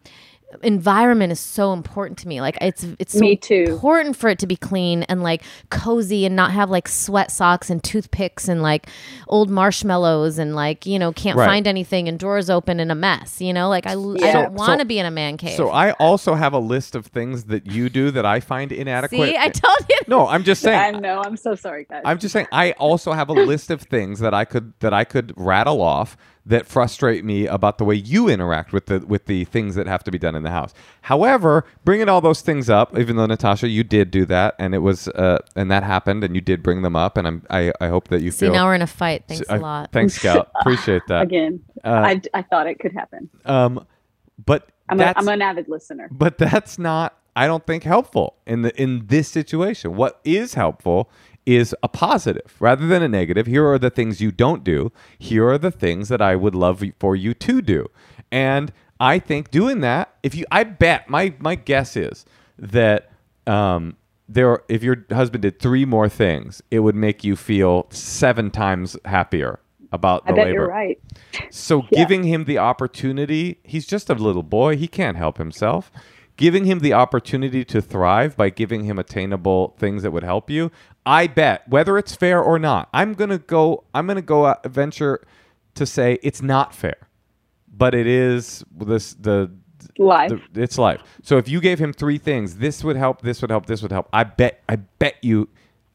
environment 0.62 1.32
is 1.32 1.40
so 1.40 1.72
important 1.72 2.18
to 2.18 2.28
me. 2.28 2.40
Like 2.40 2.56
it's 2.60 2.84
it's 2.98 3.12
so 3.12 3.20
Me 3.20 3.36
too. 3.36 3.64
important 3.68 4.16
for 4.16 4.28
it 4.28 4.38
to 4.40 4.46
be 4.46 4.56
clean 4.56 5.02
and 5.04 5.22
like 5.22 5.42
cozy 5.70 6.24
and 6.26 6.34
not 6.36 6.52
have 6.52 6.70
like 6.70 6.88
sweat 6.88 7.30
socks 7.30 7.70
and 7.70 7.82
toothpicks 7.82 8.48
and 8.48 8.62
like 8.62 8.88
old 9.28 9.50
marshmallows 9.50 10.38
and 10.38 10.54
like, 10.54 10.86
you 10.86 10.98
know, 10.98 11.12
can't 11.12 11.36
Right. 11.36 11.46
find 11.46 11.66
anything 11.66 12.08
and 12.08 12.18
drawers 12.18 12.48
open 12.50 12.80
in 12.80 12.90
a 12.90 12.94
mess, 12.94 13.40
you 13.40 13.52
know? 13.52 13.68
Like 13.68 13.86
I, 13.86 13.92
I 13.92 13.94
don't 13.94 14.18
So- 14.20 14.48
want 14.50 14.80
to 14.80 14.84
so- 14.84 14.88
be 14.88 14.98
in 14.98 15.06
a 15.06 15.10
man 15.10 15.36
cave. 15.36 15.56
So 15.56 15.70
I 15.70 15.92
also 15.92 16.34
have 16.34 16.52
a 16.52 16.58
list 16.58 16.94
of 16.94 17.06
things 17.06 17.44
that 17.44 17.66
you 17.66 17.88
do 17.88 18.10
that 18.10 18.24
I 18.26 18.40
find 18.40 18.72
inadequate. 18.72 19.28
see, 19.30 19.36
I 19.36 19.48
told 19.48 19.78
you. 19.88 19.98
no, 20.08 20.26
I'm 20.28 20.44
just 20.44 20.62
saying. 20.62 20.96
I 20.96 20.98
know. 20.98 21.20
I'm 21.24 21.36
so 21.36 21.54
sorry, 21.54 21.86
guys. 21.88 22.02
I'm 22.04 22.18
just 22.18 22.32
saying. 22.32 22.46
I 22.52 22.72
also 22.72 23.12
have 23.12 23.28
a 23.28 23.32
list 23.32 23.70
of 23.70 23.82
things 23.82 24.20
that 24.20 24.34
I 24.34 24.44
could 24.44 24.72
that 24.80 24.92
I 24.94 25.04
could 25.04 25.32
rattle 25.36 25.82
off 25.82 26.16
that 26.48 26.64
frustrate 26.66 27.24
me 27.24 27.46
about 27.48 27.76
the 27.78 27.84
way 27.84 27.96
you 27.96 28.28
interact 28.28 28.72
with 28.72 28.86
the 28.86 29.00
with 29.00 29.26
the 29.26 29.44
things 29.46 29.74
that 29.74 29.86
have 29.88 30.04
to 30.04 30.12
be 30.12 30.18
done 30.18 30.34
in 30.36 30.44
the 30.44 30.50
house. 30.50 30.72
However, 31.02 31.64
bringing 31.84 32.08
all 32.08 32.20
those 32.20 32.40
things 32.40 32.70
up, 32.70 32.96
even 32.96 33.16
though 33.16 33.26
Natasha, 33.26 33.66
you 33.68 33.82
did 33.82 34.10
do 34.12 34.24
that, 34.26 34.54
and 34.58 34.74
it 34.74 34.78
was 34.78 35.08
uh, 35.08 35.38
and 35.56 35.70
that 35.70 35.82
happened, 35.82 36.22
and 36.22 36.34
you 36.36 36.40
did 36.40 36.62
bring 36.62 36.82
them 36.82 36.94
up, 36.96 37.16
and 37.16 37.26
I'm 37.26 37.46
I, 37.50 37.72
I 37.80 37.88
hope 37.88 38.08
that 38.08 38.20
you 38.22 38.30
feel 38.30 38.38
See, 38.38 38.46
feel. 38.46 38.52
now 38.54 38.66
we're 38.66 38.76
in 38.76 38.82
a 38.82 38.86
fight. 38.86 39.24
Thanks 39.26 39.44
a 39.48 39.58
lot. 39.58 39.90
Thanks, 39.92 40.14
Scout. 40.14 40.50
Appreciate 40.60 41.02
that. 41.08 41.22
Again, 41.22 41.60
Uh, 41.84 41.88
I, 41.88 42.20
I 42.32 42.42
thought 42.42 42.66
it 42.68 42.78
could 42.78 42.92
happen. 42.92 43.28
Um, 43.44 43.84
but 44.44 44.68
I'm, 44.88 44.98
a, 45.00 45.04
that's 45.04 45.18
I'm 45.20 45.28
an 45.28 45.42
avid 45.42 45.68
listener. 45.68 46.08
but 46.12 46.38
that's 46.38 46.78
not 46.78 47.18
i 47.34 47.46
don't 47.46 47.66
think 47.66 47.82
helpful 47.82 48.36
in 48.46 48.62
the 48.62 48.80
in 48.80 49.06
this 49.08 49.28
situation 49.28 49.94
what 49.96 50.20
is 50.24 50.54
helpful 50.54 51.10
is 51.46 51.74
a 51.82 51.88
positive. 51.88 52.54
Rather 52.60 52.86
than 52.86 53.02
a 53.02 53.08
negative 53.08 53.46
here 53.46 53.66
are 53.66 53.78
the 53.78 53.90
things 53.90 54.20
you 54.20 54.30
don't 54.32 54.64
do. 54.64 54.92
Here 55.18 55.48
are 55.48 55.58
the 55.58 55.70
things 55.70 56.08
that 56.08 56.20
i 56.20 56.36
would 56.36 56.54
love 56.54 56.82
for 56.98 57.16
you 57.16 57.32
to 57.34 57.62
do. 57.62 57.86
And 58.30 58.72
i 58.98 59.18
think 59.18 59.50
doing 59.50 59.80
that 59.80 60.14
if 60.22 60.34
you 60.34 60.44
i 60.50 60.64
bet 60.64 61.08
my 61.08 61.34
my 61.38 61.54
guess 61.54 61.96
is 61.96 62.24
that 62.58 63.10
um 63.46 63.94
there 64.28 64.62
if 64.68 64.82
your 64.82 65.04
husband 65.12 65.42
did 65.42 65.60
three 65.60 65.84
more 65.84 66.08
things 66.08 66.62
it 66.70 66.80
would 66.80 66.96
make 66.96 67.22
you 67.22 67.36
feel 67.36 67.86
seven 67.90 68.50
times 68.50 68.96
happier 69.04 69.60
about 69.92 70.24
the 70.26 70.32
I 70.32 70.34
bet 70.34 70.46
labor. 70.46 70.54
you're 70.54 70.68
right. 70.68 70.98
so 71.50 71.82
giving 71.92 72.24
him 72.24 72.44
the 72.44 72.58
opportunity, 72.58 73.60
he's 73.64 73.86
just 73.86 74.10
a 74.10 74.14
little 74.14 74.42
boy, 74.42 74.76
he 74.76 74.88
can't 74.88 75.16
help 75.16 75.38
himself. 75.38 75.90
Giving 76.36 76.64
him 76.64 76.80
the 76.80 76.92
opportunity 76.92 77.64
to 77.64 77.80
thrive 77.80 78.36
by 78.36 78.50
giving 78.50 78.84
him 78.84 78.98
attainable 78.98 79.74
things 79.78 80.02
that 80.02 80.10
would 80.10 80.22
help 80.22 80.50
you. 80.50 80.70
I 81.04 81.28
bet 81.28 81.66
whether 81.68 81.96
it's 81.96 82.14
fair 82.14 82.42
or 82.42 82.58
not. 82.58 82.88
I'm 82.92 83.14
going 83.14 83.30
to 83.30 83.38
go 83.38 83.84
I'm 83.94 84.06
going 84.06 84.16
to 84.16 84.22
go 84.22 84.46
out, 84.46 84.66
venture 84.66 85.24
to 85.74 85.86
say 85.86 86.18
it's 86.22 86.42
not 86.42 86.74
fair. 86.74 87.08
But 87.72 87.94
it 87.94 88.06
is 88.06 88.64
this 88.76 89.14
the 89.14 89.50
Life. 89.98 90.32
the, 90.52 90.62
it's 90.62 90.76
life. 90.78 91.00
So 91.22 91.38
if 91.38 91.48
you 91.48 91.60
gave 91.60 91.78
him 91.78 91.92
three 91.92 92.18
things, 92.18 92.56
this 92.56 92.84
would 92.84 92.96
help, 92.96 93.22
this 93.22 93.40
would 93.40 93.50
help, 93.50 93.66
this 93.66 93.80
would 93.82 93.92
help. 93.92 94.08
I 94.12 94.24
bet 94.24 94.62
I 94.68 94.76
bet 94.76 95.16
you 95.22 95.48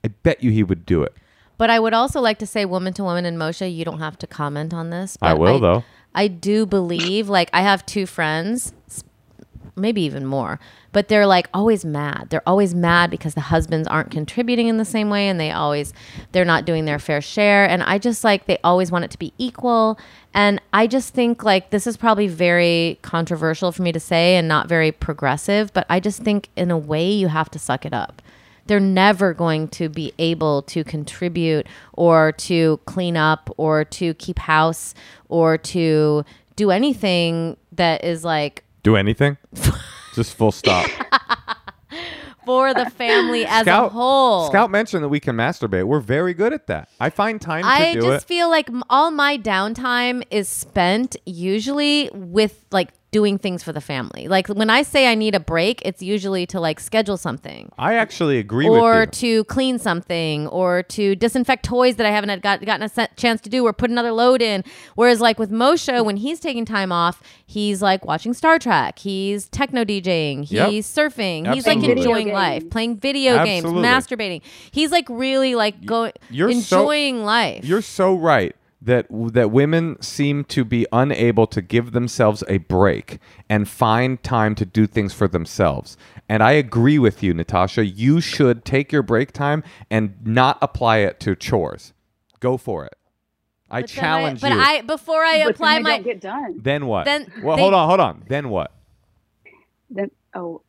I 0.04 0.08
bet 0.08 0.44
you 0.44 0.50
he 0.52 0.64
would 0.64 0.86
do 0.86 1.04
it. 1.04 1.14
But 1.58 1.70
I 1.70 1.80
would 1.80 1.94
also 1.94 2.20
like 2.22 2.40
to 2.40 2.48
say, 2.48 2.66
woman 2.66 2.94
to 2.94 3.04
woman, 3.04 3.26
and 3.26 3.38
Moshe, 3.38 3.72
you 3.72 3.86
don't 3.86 4.00
have 4.00 4.18
to 4.20 4.28
comment 4.28 4.74
on 4.74 4.90
this. 4.90 5.16
I 5.22 5.36
will, 5.36 5.60
though. 5.60 5.84
I 6.16 6.28
do 6.28 6.66
believe, 6.66 7.30
like, 7.30 7.52
I 7.54 7.62
have 7.62 7.86
two 7.86 8.08
friends, 8.08 8.74
maybe 9.76 10.02
even 10.02 10.26
more, 10.26 10.60
but 10.92 11.08
they're 11.08 11.26
like 11.26 11.50
always 11.54 11.86
mad. 11.86 12.28
They're 12.30 12.48
always 12.48 12.76
mad 12.76 13.10
because 13.10 13.34
the 13.34 13.42
husbands 13.42 13.88
aren't 13.88 14.12
contributing 14.12 14.68
in 14.68 14.78
the 14.78 14.86
same 14.86 15.10
way, 15.10 15.28
and 15.28 15.40
they 15.40 15.52
always 15.52 15.94
they're 16.32 16.46
not 16.46 16.66
doing 16.66 16.86
their 16.86 17.00
fair 17.00 17.22
share. 17.22 17.68
And 17.68 17.84
I 17.84 17.98
just 17.98 18.24
like 18.24 18.46
they 18.46 18.58
always 18.64 18.92
want 18.92 19.06
it 19.06 19.12
to 19.12 19.20
be 19.20 19.34
equal. 19.38 20.00
And 20.34 20.62
I 20.74 20.88
just 20.88 21.14
think 21.14 21.44
like 21.44 21.72
this 21.72 21.88
is 21.88 21.98
probably 21.98 22.28
very 22.28 23.00
controversial 23.02 23.72
for 23.72 23.82
me 23.82 23.92
to 23.92 24.00
say 24.00 24.36
and 24.36 24.48
not 24.48 24.68
very 24.68 24.92
progressive, 24.92 25.74
but 25.74 25.86
I 25.90 26.00
just 26.00 26.22
think 26.22 26.50
in 26.56 26.72
a 26.72 26.78
way 26.78 27.12
you 27.12 27.28
have 27.28 27.50
to 27.52 27.60
suck 27.60 27.86
it 27.86 27.94
up 27.94 28.22
they're 28.68 28.80
never 28.80 29.34
going 29.34 29.68
to 29.68 29.90
be 29.90 30.14
able 30.18 30.62
to 30.62 30.84
contribute 30.84 31.68
or 31.94 32.32
to 32.34 32.80
clean 32.86 33.18
up 33.18 33.50
or 33.58 33.84
to 33.84 34.14
keep 34.14 34.40
house 34.40 34.94
or 35.30 35.58
to 35.58 36.24
do 36.56 36.72
anything 36.72 37.58
that 37.72 38.04
is 38.04 38.24
like 38.24 38.64
Do 38.84 38.96
anything? 38.96 39.38
Just 40.14 40.36
full 40.36 40.52
stop. 40.52 40.90
for 42.46 42.74
the 42.74 42.90
family 42.90 43.46
as 43.46 43.68
a 43.68 43.90
whole. 43.90 44.50
Scout 44.50 44.72
mentioned 44.72 45.04
that 45.04 45.10
we 45.10 45.20
can 45.20 45.36
masturbate. 45.36 45.86
We're 45.86 46.00
very 46.00 46.34
good 46.34 46.54
at 46.54 46.68
that. 46.68 46.90
I 47.00 47.10
find 47.10 47.40
time 47.40 47.64
to 47.64 47.70
I 47.70 47.94
do 47.94 48.02
just 48.02 48.28
feel 48.28 48.50
like 48.50 48.70
all 48.90 49.12
my 49.12 49.38
downtime 49.38 50.24
is 50.32 50.48
spent 50.50 51.16
usually 51.26 52.10
with 52.14 52.66
like 52.72 52.90
doing 53.12 53.38
things 53.38 53.62
for 53.62 53.74
the 53.74 53.82
family. 53.82 54.28
Like 54.30 54.48
when 54.48 54.70
I 54.70 54.84
say 54.84 55.08
I 55.12 55.16
need 55.16 55.36
a 55.36 55.40
break, 55.40 55.82
it's 55.84 56.02
usually 56.02 56.46
to 56.48 56.60
like 56.62 56.80
schedule 56.80 57.18
something 57.18 57.70
I 57.78 57.96
actually 57.96 58.38
agree 58.40 58.68
or 58.70 59.02
with 59.02 59.22
you. 59.22 59.40
to 59.40 59.44
clean 59.46 59.80
something 59.80 60.48
or 60.48 60.84
to 60.84 61.16
disinfect 61.18 61.66
toys 61.66 61.98
that 61.98 62.06
I 62.06 62.12
haven't 62.12 62.30
had 62.30 62.42
got, 62.42 62.64
gotten 62.64 62.84
a 62.84 62.90
se- 62.90 63.10
chance 63.18 63.42
to 63.42 63.50
do 63.50 63.66
or 63.66 63.74
put 63.74 63.90
another 63.92 64.14
load 64.14 64.42
in. 64.42 64.64
Whereas 64.96 65.20
like 65.20 65.38
with 65.40 65.52
Moshe, 65.52 66.04
when 66.06 66.16
he's 66.18 66.40
taking 66.40 66.64
time 66.64 66.94
off, 66.94 67.22
he's 67.46 67.82
like 67.82 68.06
watching 68.06 68.34
Star 68.34 68.58
Trek, 68.58 68.98
he's 69.00 69.50
techno 69.50 69.84
DJing, 69.84 70.50
Yep. 70.50 70.70
he's 70.70 70.88
surfing, 70.88 71.54
he's 71.54 71.68
like 71.68 71.84
enjoying 71.84 72.32
life, 72.32 72.70
playing 72.70 72.96
video 72.98 73.44
games, 73.44 73.66
masturbating. 73.66 74.42
He's 74.72 74.92
like 74.92 75.08
really 75.10 75.54
like 75.56 75.86
going 75.86 76.14
you're 76.30 76.50
so- 76.54 76.80
enjoying 76.80 77.24
life. 77.26 77.66
You're 77.66 77.82
so 77.82 78.16
right 78.16 78.56
that 78.82 79.06
that 79.12 79.52
women 79.52 80.02
seem 80.02 80.44
to 80.46 80.66
be 80.66 80.88
unable 80.92 81.46
to 81.48 81.62
give 81.62 81.92
themselves 81.92 82.44
a 82.48 82.58
break 82.58 83.20
and 83.50 83.70
find 83.70 84.22
time 84.24 84.56
to 84.56 84.66
do 84.66 84.88
things 84.88 85.14
for 85.14 85.28
themselves. 85.28 85.98
And 86.28 86.42
I 86.42 86.54
agree 86.54 86.98
with 86.98 87.22
you, 87.22 87.34
Natasha. 87.34 87.86
You 87.86 88.22
should 88.22 88.66
take 88.66 88.92
your 88.92 89.04
break 89.04 89.32
time 89.34 89.64
and 89.92 90.16
not 90.26 90.58
apply 90.62 90.98
it 91.00 91.20
to 91.22 91.36
chores. 91.36 91.94
Go 92.40 92.58
for 92.58 92.86
it. 92.86 92.96
I 93.70 93.82
But 93.82 93.90
then 93.92 93.98
I- 94.00 94.02
challenge 94.02 94.42
but 94.42 94.52
you. 94.52 94.60
I 94.60 94.82
before 94.82 95.24
I 95.24 95.44
but 95.44 95.52
apply 95.56 95.74
then 95.76 95.84
my 95.84 95.90
don't 95.98 96.04
get 96.04 96.22
done. 96.22 96.60
then 96.62 96.86
what? 96.88 97.06
Then 97.06 97.32
well, 97.44 97.56
they- 97.58 97.62
hold 97.62 97.74
on, 97.74 97.88
hold 97.88 98.00
on. 98.00 98.24
Then 98.28 98.50
what? 98.50 98.72
Then 99.90 100.10
oh, 100.34 100.62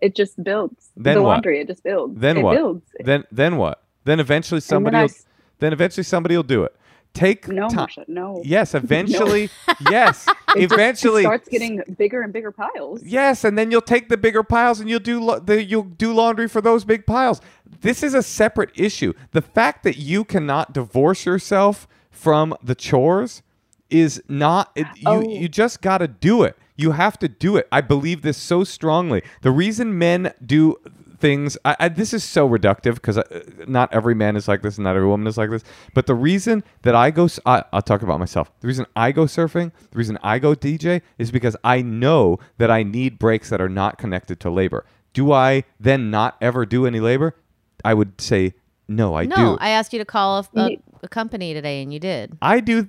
it 0.00 0.14
just 0.16 0.42
builds. 0.42 0.90
Then 0.96 1.14
the 1.16 1.22
what? 1.22 1.28
laundry, 1.34 1.60
it 1.60 1.68
just 1.68 1.82
builds. 1.84 2.18
Then 2.20 2.38
it 2.38 2.42
what? 2.42 2.56
Builds. 2.56 2.84
Then 2.98 3.24
then 3.30 3.56
what? 3.56 3.82
Then 4.04 4.18
eventually 4.20 4.60
somebody 4.60 4.94
then 4.94 5.02
will, 5.02 5.10
s- 5.10 5.26
then 5.60 5.72
eventually 5.72 6.04
somebody 6.04 6.36
will 6.36 6.42
do 6.42 6.64
it. 6.64 6.74
Take 7.12 7.48
no, 7.48 7.68
time. 7.68 7.88
Marsha, 7.88 8.08
no. 8.08 8.40
Yes, 8.44 8.74
eventually. 8.76 9.50
yes, 9.90 10.26
It 10.54 10.60
just 10.62 10.72
eventually. 10.72 11.22
starts 11.22 11.48
getting 11.48 11.82
bigger 11.98 12.22
and 12.22 12.32
bigger 12.32 12.52
piles. 12.52 13.02
Yes, 13.02 13.44
and 13.44 13.58
then 13.58 13.70
you'll 13.70 13.80
take 13.82 14.08
the 14.08 14.16
bigger 14.16 14.42
piles 14.42 14.80
and 14.80 14.88
you'll 14.88 15.00
do 15.00 15.20
lo- 15.20 15.38
the, 15.40 15.62
you'll 15.64 15.82
do 15.82 16.12
laundry 16.12 16.48
for 16.48 16.60
those 16.60 16.84
big 16.84 17.06
piles. 17.06 17.40
This 17.80 18.02
is 18.02 18.14
a 18.14 18.22
separate 18.22 18.70
issue. 18.74 19.12
The 19.32 19.42
fact 19.42 19.82
that 19.84 19.96
you 19.96 20.24
cannot 20.24 20.72
divorce 20.72 21.26
yourself 21.26 21.88
from 22.10 22.54
the 22.62 22.74
chores 22.74 23.42
is 23.90 24.22
not 24.28 24.70
it, 24.76 24.86
you 24.96 25.02
Oh. 25.06 25.20
you 25.20 25.48
just 25.48 25.82
got 25.82 25.98
to 25.98 26.06
do 26.08 26.42
it. 26.44 26.56
You 26.76 26.92
have 26.92 27.18
to 27.18 27.28
do 27.28 27.56
it. 27.56 27.66
I 27.72 27.80
believe 27.80 28.22
this 28.22 28.38
so 28.38 28.64
strongly. 28.64 29.22
The 29.42 29.50
reason 29.50 29.98
men 29.98 30.32
do 30.44 30.76
things. 31.20 31.56
I, 31.64 31.76
I, 31.78 31.88
this 31.88 32.12
is 32.12 32.24
so 32.24 32.48
reductive 32.48 32.94
because 32.94 33.18
uh, 33.18 33.42
not 33.68 33.92
every 33.92 34.14
man 34.14 34.36
is 34.36 34.48
like 34.48 34.62
this 34.62 34.78
and 34.78 34.84
not 34.84 34.96
every 34.96 35.08
woman 35.08 35.26
is 35.26 35.38
like 35.38 35.50
this. 35.50 35.62
But 35.94 36.06
the 36.06 36.14
reason 36.14 36.64
that 36.82 36.94
i 36.94 37.10
go 37.10 37.28
I, 37.46 37.64
will 37.72 37.82
talk 37.82 38.02
about 38.02 38.18
myself. 38.18 38.50
The 38.60 38.66
reason 38.66 38.86
i 38.96 39.12
go 39.12 39.24
surfing 39.24 39.72
the 39.90 39.98
reason 39.98 40.18
i 40.22 40.38
go 40.38 40.54
dj 40.54 41.02
is 41.18 41.30
because 41.30 41.56
i 41.62 41.82
know 41.82 42.38
that 42.58 42.70
i 42.70 42.82
need 42.82 43.18
breaks 43.18 43.50
that 43.50 43.60
are 43.60 43.68
not 43.68 43.98
connected 43.98 44.40
to 44.40 44.50
labor. 44.50 44.84
Do 45.12 45.32
i 45.32 45.64
then 45.78 46.10
not 46.10 46.36
ever 46.40 46.66
do 46.66 46.86
any 46.86 47.00
labor? 47.00 47.36
I 47.84 47.94
would 47.94 48.20
say 48.20 48.54
no 48.88 49.14
i 49.14 49.24
do. 49.24 49.30
no, 49.30 49.36
do. 49.36 49.58
I 49.60 49.70
asked 49.70 49.92
you 49.92 49.98
to 49.98 50.04
call 50.04 50.38
a, 50.38 50.60
a, 50.60 50.76
a 51.04 51.08
company 51.08 51.54
today, 51.54 51.82
and 51.82 51.92
you 51.92 52.00
did. 52.00 52.36
I 52.42 52.60
do 52.60 52.88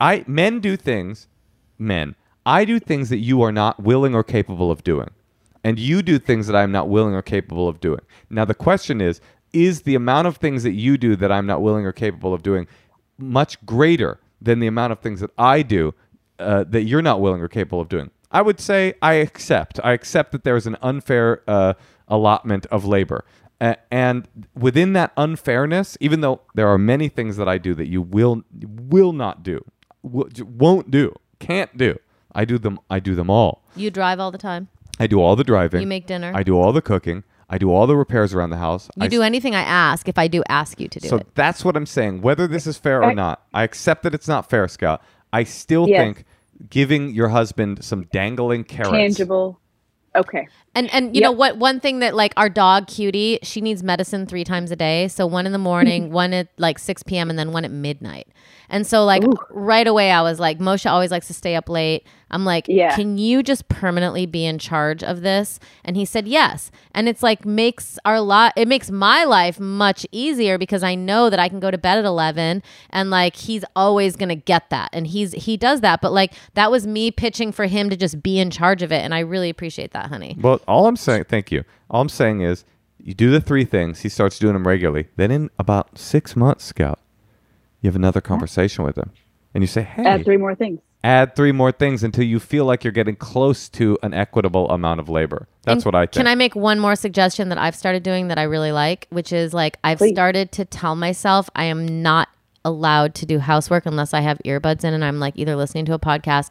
I 0.00 0.24
men 0.26 0.60
do 0.60 0.76
things 0.76 1.28
men. 1.78 2.14
I 2.44 2.64
do 2.64 2.80
things 2.80 3.08
that 3.10 3.18
you 3.18 3.42
are 3.42 3.52
not 3.52 3.80
willing 3.82 4.14
or 4.14 4.24
capable 4.24 4.70
of 4.70 4.82
doing 4.82 5.10
and 5.64 5.78
you 5.78 6.02
do 6.02 6.18
things 6.18 6.46
that 6.46 6.56
I'm 6.56 6.72
not 6.72 6.88
willing 6.88 7.14
or 7.14 7.22
capable 7.22 7.68
of 7.68 7.80
doing. 7.80 8.00
Now 8.30 8.44
the 8.44 8.54
question 8.54 9.00
is 9.00 9.20
is 9.52 9.82
the 9.82 9.94
amount 9.94 10.26
of 10.26 10.38
things 10.38 10.62
that 10.62 10.72
you 10.72 10.96
do 10.96 11.14
that 11.16 11.30
I'm 11.30 11.46
not 11.46 11.60
willing 11.60 11.84
or 11.84 11.92
capable 11.92 12.32
of 12.32 12.42
doing 12.42 12.66
much 13.18 13.64
greater 13.66 14.18
than 14.40 14.60
the 14.60 14.66
amount 14.66 14.92
of 14.92 15.00
things 15.00 15.20
that 15.20 15.30
I 15.36 15.62
do 15.62 15.94
uh, 16.38 16.64
that 16.68 16.82
you're 16.84 17.02
not 17.02 17.20
willing 17.20 17.40
or 17.40 17.48
capable 17.48 17.80
of 17.80 17.88
doing? 17.88 18.10
I 18.30 18.42
would 18.42 18.60
say 18.60 18.94
I 19.02 19.14
accept. 19.14 19.78
I 19.84 19.92
accept 19.92 20.32
that 20.32 20.42
there 20.42 20.56
is 20.56 20.66
an 20.66 20.76
unfair 20.82 21.42
uh, 21.46 21.74
allotment 22.08 22.66
of 22.66 22.84
labor. 22.84 23.24
And 23.92 24.26
within 24.58 24.92
that 24.94 25.12
unfairness, 25.16 25.96
even 26.00 26.20
though 26.20 26.40
there 26.54 26.66
are 26.66 26.78
many 26.78 27.08
things 27.08 27.36
that 27.36 27.48
I 27.48 27.58
do 27.58 27.74
that 27.74 27.86
you 27.86 28.02
will 28.02 28.42
will 28.50 29.12
not 29.12 29.44
do, 29.44 29.64
won't 30.02 30.90
do, 30.90 31.14
can't 31.38 31.76
do, 31.76 31.96
I 32.34 32.44
do 32.44 32.58
them. 32.58 32.80
I 32.90 32.98
do 32.98 33.14
them 33.14 33.30
all. 33.30 33.62
You 33.76 33.92
drive 33.92 34.18
all 34.18 34.32
the 34.32 34.38
time. 34.38 34.66
I 35.02 35.08
do 35.08 35.20
all 35.20 35.34
the 35.34 35.42
driving. 35.42 35.80
You 35.80 35.86
make 35.88 36.06
dinner. 36.06 36.30
I 36.32 36.44
do 36.44 36.56
all 36.56 36.72
the 36.72 36.80
cooking. 36.80 37.24
I 37.50 37.58
do 37.58 37.72
all 37.72 37.88
the 37.88 37.96
repairs 37.96 38.32
around 38.32 38.50
the 38.50 38.56
house. 38.56 38.88
You 38.96 39.04
I 39.04 39.08
do 39.08 39.20
anything 39.22 39.52
I 39.52 39.62
ask 39.62 40.08
if 40.08 40.16
I 40.16 40.28
do 40.28 40.44
ask 40.48 40.80
you 40.80 40.86
to 40.88 41.00
do 41.00 41.08
so 41.08 41.16
it. 41.16 41.22
So 41.22 41.26
that's 41.34 41.64
what 41.64 41.76
I'm 41.76 41.86
saying. 41.86 42.22
Whether 42.22 42.46
this 42.46 42.68
is 42.68 42.78
fair 42.78 43.02
or 43.02 43.12
not, 43.12 43.42
I 43.52 43.64
accept 43.64 44.04
that 44.04 44.14
it's 44.14 44.28
not 44.28 44.48
fair, 44.48 44.68
Scout. 44.68 45.02
I 45.32 45.42
still 45.42 45.88
Yes. 45.88 46.00
think 46.00 46.24
giving 46.70 47.10
your 47.10 47.28
husband 47.30 47.82
some 47.84 48.04
dangling 48.12 48.62
carrots. 48.62 48.92
Tangible. 48.92 49.58
Okay. 50.14 50.46
And 50.74 50.92
and 50.92 51.14
you 51.14 51.20
Yep. 51.20 51.28
know 51.28 51.32
what? 51.32 51.56
One 51.58 51.80
thing 51.80 51.98
that 52.00 52.14
like 52.14 52.32
our 52.36 52.48
dog 52.48 52.86
Cutie, 52.86 53.38
she 53.42 53.60
needs 53.60 53.82
medicine 53.82 54.26
three 54.26 54.44
times 54.44 54.70
a 54.70 54.76
day. 54.76 55.08
So 55.08 55.26
one 55.26 55.44
in 55.46 55.52
the 55.52 55.58
morning, 55.58 56.10
one 56.12 56.32
at 56.32 56.48
like 56.58 56.78
six 56.78 57.02
p.m., 57.02 57.28
and 57.30 57.38
then 57.38 57.52
one 57.52 57.64
at 57.64 57.70
midnight. 57.70 58.28
And 58.70 58.86
so 58.86 59.04
like 59.04 59.22
Ooh. 59.22 59.36
right 59.50 59.86
away, 59.86 60.10
I 60.10 60.22
was 60.22 60.40
like, 60.40 60.58
Moshe 60.58 60.90
always 60.90 61.10
likes 61.10 61.26
to 61.26 61.34
stay 61.34 61.56
up 61.56 61.68
late. 61.68 62.06
I'm 62.30 62.46
like, 62.46 62.64
Yeah. 62.66 62.96
can 62.96 63.18
you 63.18 63.42
just 63.42 63.68
permanently 63.68 64.24
be 64.24 64.46
in 64.46 64.58
charge 64.58 65.02
of 65.04 65.20
this? 65.20 65.60
And 65.84 65.94
he 65.94 66.06
said 66.06 66.26
yes. 66.26 66.70
And 66.94 67.06
it's 67.06 67.22
like 67.22 67.44
makes 67.44 67.98
our 68.06 68.18
lot, 68.22 68.54
it 68.56 68.66
makes 68.66 68.90
my 68.90 69.24
life 69.24 69.60
much 69.60 70.06
easier 70.10 70.56
because 70.56 70.82
I 70.82 70.94
know 70.94 71.28
that 71.28 71.38
I 71.38 71.50
can 71.50 71.60
go 71.60 71.70
to 71.70 71.76
bed 71.76 71.98
at 71.98 72.06
eleven, 72.06 72.62
and 72.88 73.10
like 73.10 73.36
he's 73.36 73.62
always 73.76 74.16
gonna 74.16 74.34
get 74.36 74.70
that, 74.70 74.88
and 74.94 75.06
he's 75.06 75.32
he 75.32 75.58
does 75.58 75.82
that. 75.82 76.00
But 76.00 76.12
like 76.14 76.32
that 76.54 76.70
was 76.70 76.86
me 76.86 77.10
pitching 77.10 77.52
for 77.52 77.66
him 77.66 77.90
to 77.90 77.96
just 77.96 78.22
be 78.22 78.38
in 78.38 78.50
charge 78.50 78.82
of 78.82 78.90
it, 78.90 79.02
and 79.02 79.14
I 79.14 79.18
really 79.20 79.50
appreciate 79.50 79.90
that, 79.92 80.06
honey. 80.06 80.34
Well, 80.40 80.61
all 80.68 80.86
I'm 80.86 80.96
saying, 80.96 81.24
thank 81.28 81.50
you. 81.52 81.64
All 81.90 82.00
I'm 82.00 82.08
saying 82.08 82.40
is, 82.40 82.64
you 82.98 83.14
do 83.14 83.30
the 83.30 83.40
three 83.40 83.64
things. 83.64 84.00
He 84.00 84.08
starts 84.08 84.38
doing 84.38 84.52
them 84.54 84.66
regularly. 84.66 85.08
Then 85.16 85.30
in 85.30 85.50
about 85.58 85.98
six 85.98 86.36
months, 86.36 86.64
Scout, 86.64 87.00
you 87.80 87.88
have 87.88 87.96
another 87.96 88.20
conversation 88.20 88.84
with 88.84 88.96
him, 88.96 89.10
and 89.54 89.62
you 89.62 89.66
say, 89.68 89.82
"Hey, 89.82 90.04
Add 90.04 90.24
three 90.24 90.36
more 90.36 90.54
things. 90.54 90.78
add 91.02 91.34
three 91.34 91.50
more 91.50 91.72
things 91.72 92.04
until 92.04 92.24
you 92.24 92.38
feel 92.38 92.64
like 92.64 92.84
you're 92.84 92.92
getting 92.92 93.16
close 93.16 93.68
to 93.70 93.98
an 94.04 94.14
equitable 94.14 94.70
amount 94.70 95.00
of 95.00 95.08
labor." 95.08 95.48
That's 95.64 95.78
And 95.78 95.84
what 95.86 95.94
I 95.96 96.02
think. 96.02 96.12
Can 96.12 96.26
I 96.28 96.36
make 96.36 96.54
one 96.54 96.78
more 96.78 96.94
suggestion 96.94 97.48
that 97.48 97.58
I've 97.58 97.74
started 97.74 98.04
doing 98.04 98.28
that 98.28 98.38
I 98.38 98.44
really 98.44 98.70
like, 98.72 99.08
which 99.10 99.32
is 99.32 99.52
like 99.52 99.78
I've 99.82 99.98
Please. 99.98 100.12
started 100.14 100.52
to 100.52 100.64
tell 100.64 100.94
myself 100.94 101.50
I 101.56 101.64
am 101.64 102.02
not 102.02 102.28
allowed 102.64 103.16
to 103.16 103.26
do 103.26 103.40
housework 103.40 103.84
unless 103.86 104.14
I 104.14 104.20
have 104.20 104.38
earbuds 104.44 104.84
in 104.84 104.94
and 104.94 105.04
I'm 105.04 105.18
like 105.18 105.34
either 105.36 105.56
listening 105.56 105.84
to 105.86 105.94
a 105.94 105.98
podcast 105.98 106.50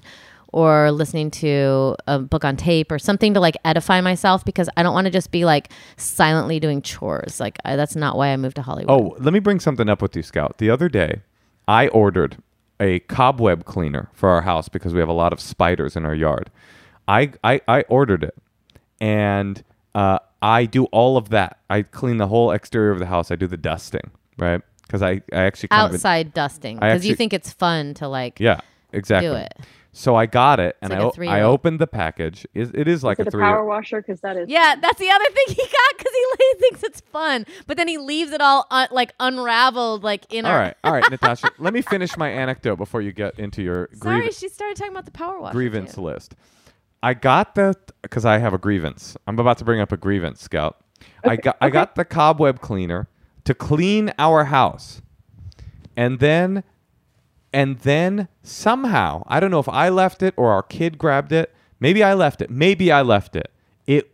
or 0.51 0.91
listening 0.91 1.31
to 1.31 1.95
a 2.07 2.19
book 2.19 2.43
on 2.43 2.57
tape 2.57 2.91
or 2.91 2.99
something 2.99 3.33
to 3.33 3.39
like 3.39 3.55
edify 3.63 4.01
myself 4.01 4.43
because 4.43 4.69
I 4.75 4.83
don't 4.83 4.93
want 4.93 5.05
to 5.05 5.11
just 5.11 5.31
be 5.31 5.45
like 5.45 5.71
silently 5.97 6.59
doing 6.59 6.81
chores. 6.81 7.39
Like 7.39 7.57
I, 7.63 7.75
that's 7.75 7.95
not 7.95 8.17
why 8.17 8.29
I 8.29 8.37
moved 8.37 8.57
to 8.57 8.61
Hollywood. 8.61 8.91
Oh, 8.91 9.15
let 9.19 9.33
me 9.33 9.39
bring 9.39 9.59
something 9.59 9.87
up 9.89 10.01
with 10.01 10.15
you, 10.15 10.23
Scout. 10.23 10.57
The 10.57 10.69
other 10.69 10.89
day, 10.89 11.21
I 11.67 11.87
ordered 11.89 12.37
a 12.79 12.99
cobweb 13.01 13.63
cleaner 13.65 14.09
for 14.13 14.29
our 14.29 14.41
house 14.41 14.67
because 14.67 14.93
we 14.93 14.99
have 14.99 15.09
a 15.09 15.13
lot 15.13 15.31
of 15.31 15.39
spiders 15.39 15.95
in 15.95 16.05
our 16.05 16.15
yard. 16.15 16.49
I 17.07 17.31
I, 17.43 17.61
I 17.67 17.81
ordered 17.83 18.23
it, 18.23 18.35
and 18.99 19.63
uh, 19.95 20.19
I 20.41 20.65
do 20.65 20.85
all 20.85 21.15
of 21.17 21.29
that. 21.29 21.59
I 21.69 21.83
clean 21.83 22.17
the 22.17 22.27
whole 22.27 22.51
exterior 22.51 22.91
of 22.91 22.99
the 22.99 23.05
house. 23.05 23.31
I 23.31 23.35
do 23.35 23.47
the 23.47 23.57
dusting, 23.57 24.11
right? 24.37 24.61
Because 24.81 25.01
I, 25.01 25.21
I 25.31 25.43
actually 25.43 25.69
kind 25.69 25.87
of 25.87 25.93
outside 25.93 26.33
dusting 26.33 26.75
because 26.77 27.05
you 27.05 27.15
think 27.15 27.31
it's 27.31 27.53
fun 27.53 27.93
to 27.95 28.09
like 28.09 28.39
yeah 28.39 28.59
exactly 28.91 29.29
do 29.29 29.35
it. 29.35 29.53
So 29.93 30.15
I 30.15 30.25
got 30.25 30.61
it, 30.61 30.77
and 30.81 30.91
like 30.91 30.99
I 30.99 31.01
a 31.01 31.05
o- 31.05 31.09
I 31.09 31.11
three-year-old. 31.11 31.53
opened 31.53 31.79
the 31.79 31.87
package. 31.87 32.47
It, 32.53 32.73
it 32.73 32.87
is 32.87 33.03
like 33.03 33.19
Is 33.19 33.25
a 33.25 33.27
it 33.27 33.27
a 33.27 33.31
three. 33.31 33.43
power 33.43 33.65
washer? 33.65 34.01
Because 34.01 34.21
that 34.21 34.37
is. 34.37 34.47
Yeah, 34.47 34.75
that's 34.81 34.97
the 34.99 35.09
other 35.09 35.25
thing 35.25 35.45
he 35.55 35.55
got 35.63 35.97
because 35.97 36.13
he 36.13 36.25
li- 36.39 36.53
thinks 36.59 36.83
it's 36.83 37.01
fun, 37.01 37.45
but 37.67 37.75
then 37.75 37.89
he 37.89 37.97
leaves 37.97 38.31
it 38.31 38.39
all 38.39 38.67
un- 38.71 38.87
like 38.91 39.13
unraveled, 39.19 40.03
like 40.03 40.25
in 40.33 40.45
All 40.45 40.51
our. 40.53 40.57
right, 40.59 40.75
all 40.85 40.93
right, 40.93 41.11
Natasha. 41.11 41.51
let 41.59 41.73
me 41.73 41.81
finish 41.81 42.15
my 42.15 42.29
anecdote 42.29 42.77
before 42.77 43.01
you 43.01 43.11
get 43.11 43.37
into 43.37 43.61
your 43.61 43.89
Sorry, 43.93 44.19
grievance. 44.19 44.37
she 44.39 44.47
started 44.47 44.77
talking 44.77 44.93
about 44.93 45.03
the 45.05 45.11
power 45.11 45.39
washer. 45.41 45.53
grievance 45.53 45.95
too. 45.95 46.01
list. 46.01 46.35
I 47.03 47.13
got 47.13 47.55
the 47.55 47.75
because 48.01 48.23
I 48.23 48.37
have 48.37 48.53
a 48.53 48.57
grievance. 48.57 49.17
I'm 49.27 49.37
about 49.39 49.57
to 49.57 49.65
bring 49.65 49.81
up 49.81 49.91
a 49.91 49.97
grievance, 49.97 50.41
Scout. 50.41 50.77
I 51.25 51.35
got 51.35 51.57
I 51.59 51.69
got 51.69 51.95
the 51.95 52.05
cobweb 52.05 52.61
cleaner 52.61 53.09
to 53.43 53.53
clean 53.53 54.13
our 54.17 54.45
house, 54.45 55.01
and 55.97 56.19
then 56.19 56.63
and 57.53 57.79
then 57.79 58.27
somehow 58.43 59.23
I 59.27 59.39
don't 59.39 59.51
know 59.51 59.59
if 59.59 59.69
I 59.69 59.89
left 59.89 60.23
it 60.23 60.33
or 60.37 60.51
our 60.51 60.63
kid 60.63 60.97
grabbed 60.97 61.31
it. 61.31 61.53
Maybe 61.79 62.03
I 62.03 62.13
left 62.13 62.41
it. 62.41 62.49
Maybe 62.49 62.91
I 62.91 63.01
left 63.01 63.35
it. 63.35 63.51
It 63.87 64.11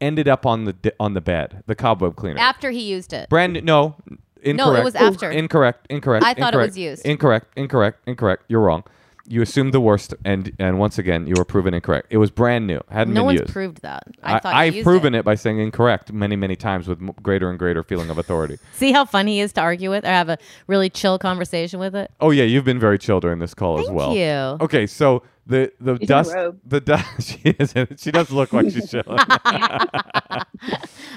ended 0.00 0.28
up 0.28 0.46
on 0.46 0.64
the 0.64 0.72
di- 0.72 0.92
on 1.00 1.14
the 1.14 1.20
bed. 1.20 1.62
The 1.66 1.74
cobweb 1.74 2.16
cleaner. 2.16 2.38
After 2.38 2.70
he 2.70 2.82
used 2.82 3.12
it. 3.12 3.28
Brand 3.28 3.62
no. 3.64 3.96
Incorrect. 4.42 4.84
was 4.84 4.94
after. 4.94 5.30
Incorrect. 5.30 5.86
Incorrect. 5.90 6.24
I 6.24 6.32
thought 6.34 6.38
it 6.38 6.56
incorrect, 6.56 6.68
was 6.70 6.78
used. 6.78 7.06
Incorrect. 7.06 7.52
Incorrect. 7.56 8.00
Incorrect. 8.06 8.44
You're 8.48 8.60
wrong. 8.60 8.84
You 9.30 9.42
assumed 9.42 9.74
the 9.74 9.80
worst, 9.80 10.14
and 10.24 10.52
and 10.58 10.78
once 10.78 10.98
again, 10.98 11.26
you 11.26 11.34
were 11.36 11.44
proven 11.44 11.74
incorrect. 11.74 12.06
It 12.10 12.16
was 12.16 12.30
brand 12.30 12.66
new, 12.66 12.80
hadn't 12.90 13.12
No 13.12 13.20
been 13.20 13.26
one's 13.26 13.40
used. 13.40 13.52
proved 13.52 13.82
that. 13.82 14.04
I, 14.22 14.36
I, 14.36 14.38
thought 14.40 14.54
you 14.54 14.58
I've 14.60 14.74
used 14.76 14.84
proven 14.84 15.14
it. 15.14 15.18
it. 15.18 15.24
by 15.26 15.34
saying 15.34 15.58
incorrect 15.58 16.12
many, 16.12 16.34
many 16.34 16.56
times 16.56 16.88
with 16.88 17.00
m- 17.02 17.12
greater 17.22 17.50
and 17.50 17.58
greater 17.58 17.82
feeling 17.82 18.08
of 18.08 18.16
authority. 18.18 18.56
See 18.72 18.92
how 18.92 19.04
fun 19.04 19.26
he 19.26 19.40
is 19.40 19.52
to 19.52 19.60
argue 19.60 19.90
with 19.90 20.04
or 20.04 20.08
have 20.08 20.30
a 20.30 20.38
really 20.66 20.88
chill 20.88 21.18
conversation 21.18 21.78
with 21.78 21.94
it. 21.94 22.10
Oh 22.20 22.30
yeah, 22.30 22.44
you've 22.44 22.64
been 22.64 22.80
very 22.80 22.98
chill 22.98 23.20
during 23.20 23.38
this 23.38 23.52
call 23.52 23.78
as 23.80 23.90
well. 23.90 24.08
Thank 24.12 24.18
well. 24.18 24.56
you. 24.58 24.64
Okay, 24.64 24.86
so 24.86 25.22
the 25.46 25.72
the 25.80 25.94
She's 25.98 26.00
in 26.00 26.04
a 26.04 26.06
dust 26.06 26.34
robe. 26.34 26.60
the 26.66 26.80
dust 26.80 27.20
she 27.28 27.38
is 27.50 27.74
she 28.00 28.10
does 28.10 28.30
look 28.30 28.52
like 28.54 28.70
she's 28.70 28.90
chilling. 28.90 29.18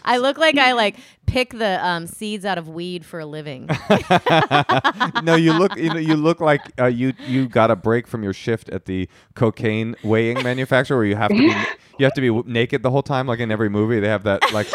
I 0.03 0.17
look 0.17 0.37
like 0.37 0.57
I 0.57 0.73
like 0.73 0.97
pick 1.31 1.51
the 1.57 1.85
um, 1.85 2.07
seeds 2.07 2.43
out 2.45 2.57
of 2.57 2.67
weed 2.67 3.05
for 3.05 3.19
a 3.19 3.25
living. 3.25 3.67
no, 5.23 5.35
you 5.35 5.53
look 5.53 5.75
you 5.77 5.89
know 5.89 5.99
you 5.99 6.15
look 6.15 6.41
like 6.41 6.61
uh, 6.79 6.85
you 6.85 7.13
you 7.27 7.47
got 7.47 7.71
a 7.71 7.75
break 7.75 8.07
from 8.07 8.23
your 8.23 8.33
shift 8.33 8.69
at 8.69 8.85
the 8.85 9.07
cocaine 9.35 9.95
weighing 10.03 10.43
manufacturer 10.43 10.97
where 10.97 11.05
you 11.05 11.15
have 11.15 11.29
to 11.31 11.37
be 11.37 11.47
you 11.97 12.05
have 12.05 12.13
to 12.13 12.21
be 12.21 12.27
w- 12.27 12.43
naked 12.47 12.83
the 12.83 12.91
whole 12.91 13.03
time 13.03 13.27
like 13.27 13.39
in 13.39 13.51
every 13.51 13.69
movie 13.69 13.99
they 13.99 14.07
have 14.07 14.23
that 14.23 14.51
like 14.53 14.67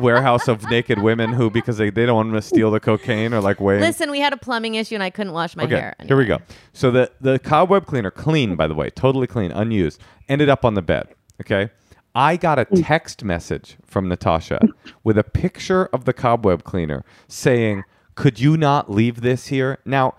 warehouse 0.00 0.48
of 0.48 0.68
naked 0.70 0.98
women 0.98 1.32
who 1.32 1.50
because 1.50 1.76
they, 1.78 1.90
they 1.90 2.06
don't 2.06 2.16
want 2.16 2.32
to 2.32 2.42
steal 2.42 2.70
the 2.70 2.80
cocaine 2.80 3.32
or 3.32 3.40
like 3.40 3.60
weighing 3.60 3.80
Listen, 3.80 4.10
we 4.10 4.20
had 4.20 4.32
a 4.32 4.36
plumbing 4.36 4.74
issue 4.76 4.94
and 4.94 5.02
I 5.02 5.10
couldn't 5.10 5.32
wash 5.32 5.56
my 5.56 5.64
Okay, 5.64 5.76
hair. 5.76 5.94
here 6.06 6.16
we 6.16 6.24
go. 6.26 6.38
So 6.72 6.90
the 6.90 7.10
the 7.20 7.38
cobweb 7.38 7.86
cleaner, 7.86 8.10
clean 8.10 8.56
by 8.56 8.66
the 8.66 8.74
way, 8.74 8.90
totally 8.90 9.26
clean, 9.26 9.50
unused, 9.52 10.00
ended 10.28 10.48
up 10.48 10.64
on 10.64 10.74
the 10.74 10.82
bed. 10.82 11.08
Okay, 11.40 11.70
I 12.14 12.36
got 12.36 12.58
a 12.58 12.64
mm. 12.64 12.84
text 12.84 13.24
message 13.24 13.76
from 13.84 14.08
Natasha 14.08 14.60
with 15.04 15.18
a 15.18 15.24
picture 15.24 15.86
of 15.86 16.04
the 16.04 16.12
cobweb 16.12 16.64
cleaner 16.64 17.04
saying, 17.28 17.84
"Could 18.14 18.40
you 18.40 18.56
not 18.56 18.90
leave 18.90 19.20
this 19.20 19.46
here?" 19.46 19.78
Now. 19.84 20.14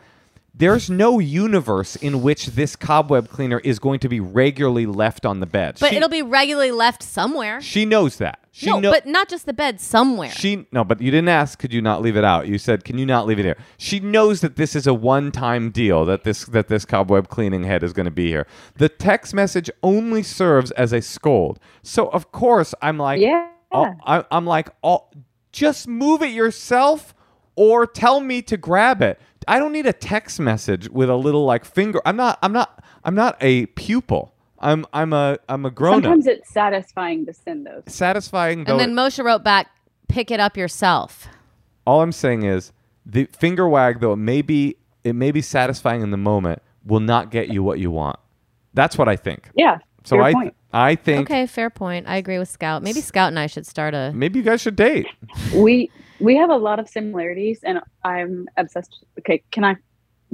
There's 0.51 0.89
no 0.89 1.19
universe 1.19 1.95
in 1.95 2.21
which 2.21 2.47
this 2.47 2.75
cobweb 2.75 3.29
cleaner 3.29 3.59
is 3.59 3.79
going 3.79 4.01
to 4.01 4.09
be 4.09 4.19
regularly 4.19 4.85
left 4.85 5.25
on 5.25 5.39
the 5.39 5.45
bed. 5.45 5.77
But 5.79 5.91
she, 5.91 5.95
it'll 5.95 6.09
be 6.09 6.21
regularly 6.21 6.71
left 6.71 7.01
somewhere. 7.01 7.61
she 7.61 7.85
knows 7.85 8.17
that. 8.17 8.39
She 8.59 8.69
no, 8.69 8.79
know- 8.81 8.91
but 8.91 9.05
not 9.05 9.29
just 9.29 9.45
the 9.45 9.53
bed, 9.53 9.79
somewhere. 9.79 10.29
she 10.31 10.67
no, 10.73 10.83
but 10.83 10.99
you 11.01 11.11
didn't 11.11 11.29
ask. 11.29 11.57
Could 11.57 11.71
you 11.71 11.81
not 11.81 12.01
leave 12.01 12.17
it 12.17 12.25
out? 12.25 12.47
You 12.49 12.57
said, 12.57 12.83
"Can 12.83 12.97
you 12.97 13.05
not 13.05 13.25
leave 13.25 13.39
it 13.39 13.45
here?" 13.45 13.55
She 13.77 14.01
knows 14.01 14.41
that 14.41 14.57
this 14.57 14.75
is 14.75 14.85
a 14.85 14.93
one-time 14.93 15.69
deal. 15.71 16.03
That 16.03 16.25
this 16.25 16.43
that 16.45 16.67
this 16.67 16.83
cobweb 16.83 17.29
cleaning 17.29 17.63
head 17.63 17.83
is 17.83 17.93
going 17.93 18.05
to 18.05 18.11
be 18.11 18.27
here. 18.27 18.45
The 18.75 18.89
text 18.89 19.33
message 19.33 19.69
only 19.81 20.23
serves 20.23 20.71
as 20.71 20.91
a 20.91 21.01
scold. 21.01 21.57
So 21.83 22.07
of 22.07 22.33
course 22.33 22.75
I'm 22.81 22.97
like, 22.97 23.21
Yeah. 23.21 23.47
oh, 23.71 23.93
I, 24.05 24.25
I'm 24.29 24.45
like, 24.45 24.69
oh, 24.83 25.05
just 25.53 25.87
move 25.87 26.21
it 26.21 26.31
yourself, 26.31 27.13
or 27.55 27.87
tell 27.87 28.19
me 28.19 28.41
to 28.41 28.57
grab 28.57 29.01
it. 29.01 29.21
I 29.47 29.57
don't 29.57 29.71
need 29.71 29.85
a 29.85 29.93
text 29.93 30.37
message 30.39 30.89
with 30.89 31.09
a 31.09 31.15
little 31.15 31.45
like 31.45 31.63
finger. 31.63 32.01
I'm 32.05 32.17
not. 32.17 32.37
I'm 32.43 32.51
not. 32.51 32.83
I'm 33.05 33.15
not 33.15 33.37
a 33.39 33.67
pupil. 33.67 34.33
I'm. 34.59 34.85
I'm 34.93 35.13
a. 35.13 35.37
I'm 35.47 35.65
a 35.65 35.71
grown 35.71 35.95
up. 35.97 36.03
Sometimes 36.03 36.27
it's 36.27 36.49
satisfying 36.49 37.25
to 37.25 37.33
send 37.33 37.65
those. 37.65 37.83
Satisfying 37.87 38.65
though. 38.65 38.73
and 38.73 38.79
then 38.79 38.93
Moshe 38.93 39.23
wrote 39.23 39.43
back, 39.43 39.67
pick 40.07 40.31
it 40.31 40.39
up 40.39 40.57
yourself. 40.57 41.27
all 41.87 42.01
I'm 42.01 42.11
saying 42.11 42.43
is 42.43 42.71
the 43.05 43.25
finger 43.25 43.67
wag 43.67 43.99
though 44.01 44.13
it 44.13 44.17
may 44.17 44.41
be 44.41 44.75
it 45.03 45.13
may 45.13 45.31
be 45.31 45.41
satisfying 45.41 46.01
in 46.01 46.11
the 46.11 46.17
moment 46.17 46.61
will 46.85 46.99
not 46.99 47.31
get 47.31 47.49
you 47.49 47.63
what 47.63 47.79
you 47.79 47.91
want. 47.91 48.17
That's 48.73 48.97
what 48.97 49.07
I 49.07 49.15
think. 49.15 49.49
Yeah. 49.55 49.79
So 50.03 50.17
fair 50.17 50.23
I 50.23 50.33
point. 50.33 50.55
I 50.71 50.95
think 50.95 51.29
Okay, 51.29 51.45
fair 51.47 51.69
point. 51.69 52.07
I 52.07 52.17
agree 52.17 52.37
with 52.37 52.49
Scout. 52.49 52.83
Maybe 52.83 53.01
Scout 53.01 53.29
and 53.29 53.39
I 53.39 53.47
should 53.47 53.65
start 53.65 53.93
a. 53.93 54.11
maybe 54.13 54.39
you 54.39 54.45
guys 54.45 54.61
should 54.61 54.75
date. 54.75 55.07
we 55.55 55.89
we 56.19 56.35
have 56.35 56.49
a 56.49 56.57
lot 56.57 56.79
of 56.79 56.89
similarities, 56.89 57.61
and 57.63 57.79
I'm 58.03 58.47
obsessed. 58.57 59.03
Okay, 59.19 59.41
can 59.51 59.63
I 59.63 59.77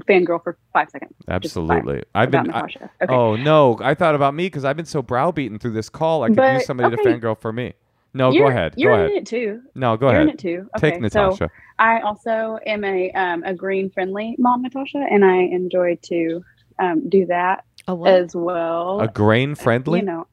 fangirl 0.07 0.43
for 0.43 0.57
five 0.73 0.89
seconds? 0.89 1.11
Just 1.11 1.25
five 1.25 1.35
Absolutely. 1.35 2.03
I've 2.13 2.31
been 2.31 2.51
I- 2.51 2.61
okay. 2.61 2.87
Oh 3.09 3.35
no, 3.35 3.77
I 3.81 3.93
thought 3.93 4.15
about 4.15 4.33
me 4.33 4.47
because 4.47 4.65
I've 4.65 4.77
been 4.77 4.85
so 4.85 5.01
browbeaten 5.01 5.59
through 5.59 5.71
this 5.71 5.89
call. 5.89 6.23
I 6.23 6.27
could 6.27 6.37
But, 6.37 6.53
use 6.55 6.65
somebody 6.65 6.95
to 6.95 7.01
fangirl 7.03 7.39
for 7.39 7.51
me. 7.53 7.73
No, 8.13 8.31
you're, 8.31 8.45
go 8.45 8.49
ahead. 8.49 8.73
You're 8.77 8.91
Go 8.91 8.95
ahead. 8.95 9.11
in 9.11 9.17
it 9.17 9.25
too. 9.25 9.61
No, 9.75 9.97
go 9.97 10.09
you're 10.09 10.21
in 10.21 10.27
ahead. 10.29 10.35
it 10.35 10.41
too. 10.41 10.69
Take 10.77 11.01
Natasha. 11.01 11.37
So 11.37 11.47
I 11.79 11.99
also 11.99 12.57
am 12.65 12.85
a 12.85 13.11
um, 13.11 13.43
a 13.43 13.53
green 13.53 13.89
friendly 13.89 14.35
mom, 14.39 14.61
Natasha, 14.61 15.05
and 15.11 15.25
I 15.25 15.35
enjoy 15.39 15.97
to 16.03 16.41
um, 16.79 17.09
do 17.09 17.25
that 17.25 17.65
as 17.87 18.33
well. 18.33 19.01
a 19.01 19.07
grain 19.09 19.53
friendly? 19.55 19.99
You 19.99 20.05
know. 20.05 20.27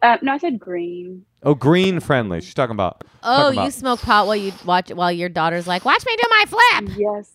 Uh, 0.00 0.16
no, 0.22 0.32
I 0.32 0.38
said 0.38 0.58
green. 0.58 1.24
oh, 1.42 1.54
green 1.54 2.00
friendly. 2.00 2.40
She's 2.40 2.54
talking 2.54 2.74
about 2.74 3.04
oh, 3.22 3.52
talking 3.52 3.64
you 3.64 3.70
smoke 3.70 4.00
pot 4.00 4.26
while 4.26 4.34
you 4.34 4.52
watch 4.64 4.90
while 4.90 5.12
your 5.12 5.28
daughter's 5.28 5.66
like, 5.66 5.84
watch 5.84 6.04
me 6.06 6.16
do 6.16 6.28
my 6.30 6.44
flip. 6.48 6.96
Yes. 6.98 7.30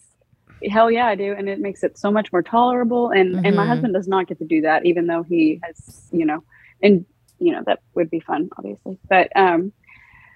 Hell 0.69 0.89
yeah, 0.91 1.05
I 1.07 1.15
do, 1.15 1.33
and 1.37 1.47
it 1.49 1.59
makes 1.59 1.83
it 1.83 1.97
so 1.97 2.11
much 2.11 2.31
more 2.31 2.41
tolerable. 2.41 3.09
And 3.09 3.45
and 3.45 3.55
my 3.55 3.63
Mhm. 3.65 3.67
husband 3.67 3.93
does 3.93 4.07
not 4.07 4.27
get 4.27 4.39
to 4.39 4.45
do 4.45 4.61
that, 4.61 4.85
even 4.85 5.07
though 5.07 5.23
he 5.23 5.59
has, 5.63 6.07
you 6.11 6.25
know, 6.25 6.43
and 6.81 7.05
you 7.39 7.51
know 7.51 7.61
that 7.65 7.79
would 7.95 8.09
be 8.09 8.19
fun, 8.19 8.49
obviously. 8.57 8.97
But 9.09 9.31
um, 9.35 9.71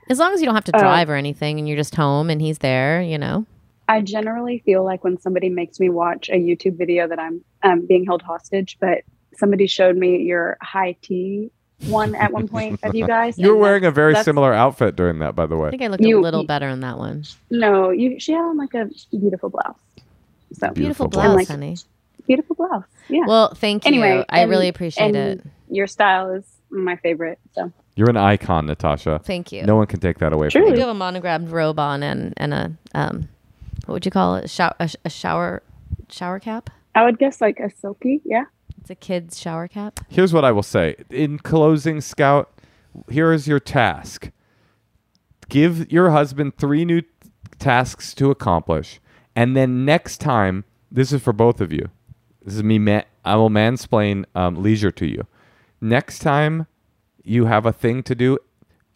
As 0.09 0.19
long 0.19 0.33
as 0.33 0.41
you 0.41 0.45
don't 0.45 0.55
have 0.55 0.65
to 0.65 0.75
Uh, 0.75 0.79
drive 0.79 1.09
or 1.09 1.15
anything, 1.15 1.57
and 1.59 1.67
you're 1.67 1.77
just 1.77 1.95
home 1.95 2.29
and 2.29 2.41
he's 2.41 2.57
there, 2.59 3.01
you 3.01 3.17
know. 3.17 3.45
I 3.87 4.01
generally 4.01 4.59
feel 4.65 4.83
like 4.83 5.03
when 5.03 5.17
somebody 5.19 5.49
makes 5.49 5.79
me 5.79 5.89
watch 5.89 6.29
a 6.29 6.33
YouTube 6.35 6.77
video 6.77 7.07
that 7.07 7.19
I'm 7.19 7.41
um, 7.63 7.85
being 7.87 8.05
held 8.05 8.21
hostage, 8.21 8.77
but 8.79 8.99
somebody 9.33 9.67
showed 9.67 9.95
me 9.97 10.17
your 10.23 10.57
high 10.61 10.97
tea 11.01 11.51
one 11.87 12.13
at 12.15 12.31
one 12.33 12.47
point 12.47 12.79
of 12.83 12.93
you 12.93 13.07
guys. 13.07 13.37
You 13.39 13.47
were 13.49 13.53
and 13.53 13.61
wearing 13.61 13.85
a 13.85 13.91
very 13.91 14.15
similar 14.23 14.53
outfit 14.53 14.95
during 14.95 15.19
that, 15.19 15.35
by 15.35 15.45
the 15.45 15.55
way. 15.57 15.67
I 15.67 15.71
think 15.71 15.81
I 15.83 15.87
looked 15.87 16.03
You- 16.03 16.19
a 16.19 16.21
little 16.21 16.41
you- 16.41 16.47
better 16.47 16.67
in 16.67 16.81
that 16.81 16.97
one. 16.97 17.23
No, 17.49 17.89
you. 17.89 18.19
She 18.19 18.33
had 18.33 18.41
on 18.41 18.57
like 18.57 18.73
a 18.73 18.89
beautiful 19.11 19.49
blouse. 19.49 19.79
So 20.53 20.69
Beautiful 20.71 20.73
Beautiful, 20.73 21.07
blouse. 21.07 21.25
blouse, 21.25 21.35
Like- 21.35 21.47
honey. 21.47 21.75
beautiful 22.27 22.55
blouse. 22.55 22.83
Yeah. 23.09 23.23
Well, 23.27 23.53
thank 23.55 23.85
you. 23.85 23.89
Anyway, 23.89 24.25
I 24.29 24.41
and- 24.41 24.49
really 24.49 24.67
appreciate 24.67 25.15
it. 25.15 25.41
your 25.69 25.87
style 25.87 26.31
is 26.31 26.45
my 26.69 26.95
favorite. 26.97 27.39
So 27.53 27.71
You're 27.95 28.09
an 28.09 28.17
icon, 28.17 28.65
Natasha. 28.67 29.19
Thank 29.23 29.51
you. 29.51 29.63
No 29.63 29.75
one 29.75 29.87
can 29.87 29.99
take 29.99 30.19
that 30.19 30.31
away 30.33 30.49
Truly. 30.49 30.67
from 30.67 30.73
I 30.73 30.75
do 30.75 30.81
you. 30.81 30.87
have 30.87 30.95
a 30.95 30.97
monogrammed 30.97 31.49
robe 31.51 31.79
on 31.79 32.03
and 32.03 32.33
and 32.37 32.53
a 32.53 32.71
um, 32.93 33.27
what 33.85 33.93
would 33.95 34.05
you 34.05 34.11
call 34.11 34.35
it? 34.35 34.49
Shower 34.49 34.73
a, 34.79 34.87
sh- 34.87 34.95
a 35.03 35.09
shower 35.09 35.63
shower 36.09 36.39
cap. 36.39 36.69
I 36.95 37.03
would 37.05 37.17
guess 37.19 37.41
like 37.41 37.59
a 37.59 37.69
silky. 37.69 38.21
Yeah. 38.25 38.45
It's 38.79 38.89
a 38.89 38.95
kid's 38.95 39.39
shower 39.39 39.67
cap. 39.67 39.99
Here's 40.09 40.33
what 40.33 40.43
I 40.45 40.51
will 40.51 40.63
say. 40.63 40.95
In 41.09 41.37
closing, 41.39 42.01
Scout, 42.01 42.51
here 43.09 43.31
is 43.31 43.47
your 43.47 43.59
task. 43.59 44.31
Give 45.49 45.91
your 45.91 46.11
husband 46.11 46.57
three 46.57 46.85
new 46.85 47.01
tasks 47.59 48.13
to 48.15 48.31
accomplish. 48.31 48.99
And 49.35 49.55
then 49.55 49.85
next 49.85 50.17
time, 50.19 50.65
this 50.91 51.11
is 51.13 51.21
for 51.21 51.33
both 51.33 51.61
of 51.61 51.71
you. 51.71 51.89
This 52.43 52.55
is 52.55 52.63
me. 52.63 52.79
Ma- 52.79 53.03
I 53.23 53.35
will 53.35 53.49
mansplain 53.49 54.25
um, 54.35 54.61
leisure 54.61 54.91
to 54.91 55.05
you. 55.05 55.27
Next 55.79 56.19
time 56.19 56.67
you 57.23 57.45
have 57.45 57.65
a 57.65 57.71
thing 57.71 58.03
to 58.03 58.15
do, 58.15 58.37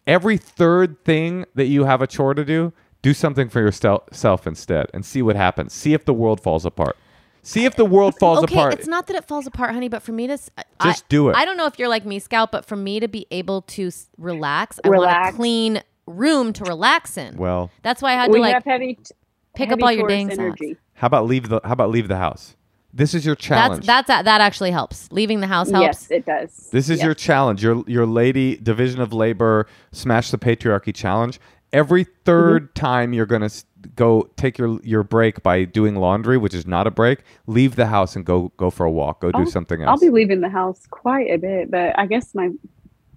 every 0.06 0.36
third 0.36 1.02
thing 1.04 1.44
that 1.54 1.66
you 1.66 1.84
have 1.84 2.02
a 2.02 2.06
chore 2.06 2.34
to 2.34 2.44
do, 2.44 2.72
do 3.02 3.14
something 3.14 3.48
for 3.48 3.60
yourself 3.60 4.46
instead 4.46 4.86
and 4.92 5.04
see 5.04 5.22
what 5.22 5.36
happens. 5.36 5.72
See 5.72 5.94
if 5.94 6.04
the 6.04 6.14
world 6.14 6.40
falls 6.40 6.64
apart. 6.64 6.96
See 7.42 7.64
if 7.64 7.76
the 7.76 7.84
world 7.84 8.16
falls 8.18 8.42
okay, 8.42 8.54
apart. 8.56 8.74
it's 8.74 8.88
not 8.88 9.06
that 9.06 9.14
it 9.14 9.24
falls 9.24 9.46
apart, 9.46 9.72
honey, 9.72 9.88
but 9.88 10.02
for 10.02 10.10
me 10.10 10.26
to 10.26 10.32
s- 10.32 10.50
Just 10.82 11.04
I, 11.04 11.06
do 11.08 11.28
it. 11.28 11.36
I 11.36 11.44
don't 11.44 11.56
know 11.56 11.66
if 11.66 11.78
you're 11.78 11.88
like 11.88 12.04
me, 12.04 12.18
Scout, 12.18 12.50
but 12.50 12.64
for 12.64 12.74
me 12.74 12.98
to 12.98 13.06
be 13.06 13.26
able 13.30 13.62
to 13.62 13.86
s- 13.86 14.08
relax, 14.18 14.80
I 14.82 14.88
want 14.88 15.28
a 15.28 15.36
clean 15.36 15.82
room 16.06 16.52
to 16.54 16.64
relax 16.64 17.16
in. 17.16 17.36
well, 17.36 17.70
That's 17.82 18.02
why 18.02 18.10
I 18.10 18.14
had 18.14 18.26
to 18.26 18.32
we 18.32 18.40
like 18.40 18.54
have 18.54 18.64
heavy. 18.64 18.94
t- 18.94 19.14
pick 19.56 19.72
up 19.72 19.82
all 19.82 19.90
your 19.92 20.08
Taurus 20.08 20.36
dang 20.36 20.52
socks. 20.52 20.60
How 20.94 21.06
about 21.08 21.26
leave 21.26 21.48
the 21.48 21.60
How 21.64 21.72
about 21.72 21.90
leave 21.90 22.08
the 22.08 22.16
house? 22.18 22.54
This 22.94 23.12
is 23.12 23.26
your 23.26 23.34
challenge. 23.34 23.84
that's 23.84 24.08
that 24.08 24.26
actually 24.26 24.70
helps. 24.70 25.10
Leaving 25.12 25.40
the 25.40 25.46
house 25.46 25.70
helps. 25.70 25.84
Yes, 25.84 26.10
it 26.10 26.24
does. 26.24 26.70
this 26.70 26.88
is 26.88 26.98
Yes. 26.98 27.04
your 27.04 27.14
challenge. 27.14 27.62
Your 27.62 27.82
your 27.86 28.06
lady 28.06 28.56
division 28.56 29.00
of 29.00 29.12
labor 29.12 29.66
smash 29.92 30.30
the 30.30 30.38
patriarchy 30.38 30.94
challenge. 30.94 31.38
Every 31.72 32.04
3rd 32.24 32.60
Mm-hmm. 32.68 32.72
time 32.74 33.12
you're 33.12 33.26
gonna 33.26 33.50
go 33.96 34.28
take 34.36 34.56
your 34.56 34.80
your 34.82 35.02
break 35.02 35.42
by 35.42 35.64
doing 35.64 35.96
laundry, 35.96 36.38
which 36.38 36.54
is 36.54 36.66
not 36.66 36.86
a 36.86 36.90
break. 36.90 37.18
Leave 37.46 37.76
the 37.76 37.86
house 37.86 38.16
and 38.16 38.24
go 38.24 38.50
go 38.56 38.70
for 38.70 38.86
a 38.86 38.90
walk. 38.90 39.20
Go 39.20 39.30
do 39.30 39.40
I'll- 39.40 39.46
something 39.46 39.82
else. 39.82 39.90
I'll 39.90 39.98
be 40.08 40.10
leaving 40.14 40.40
the 40.40 40.48
house 40.48 40.86
quite 40.90 41.30
a 41.30 41.36
bit, 41.36 41.70
but 41.70 41.98
I 41.98 42.06
guess 42.06 42.34
my 42.34 42.50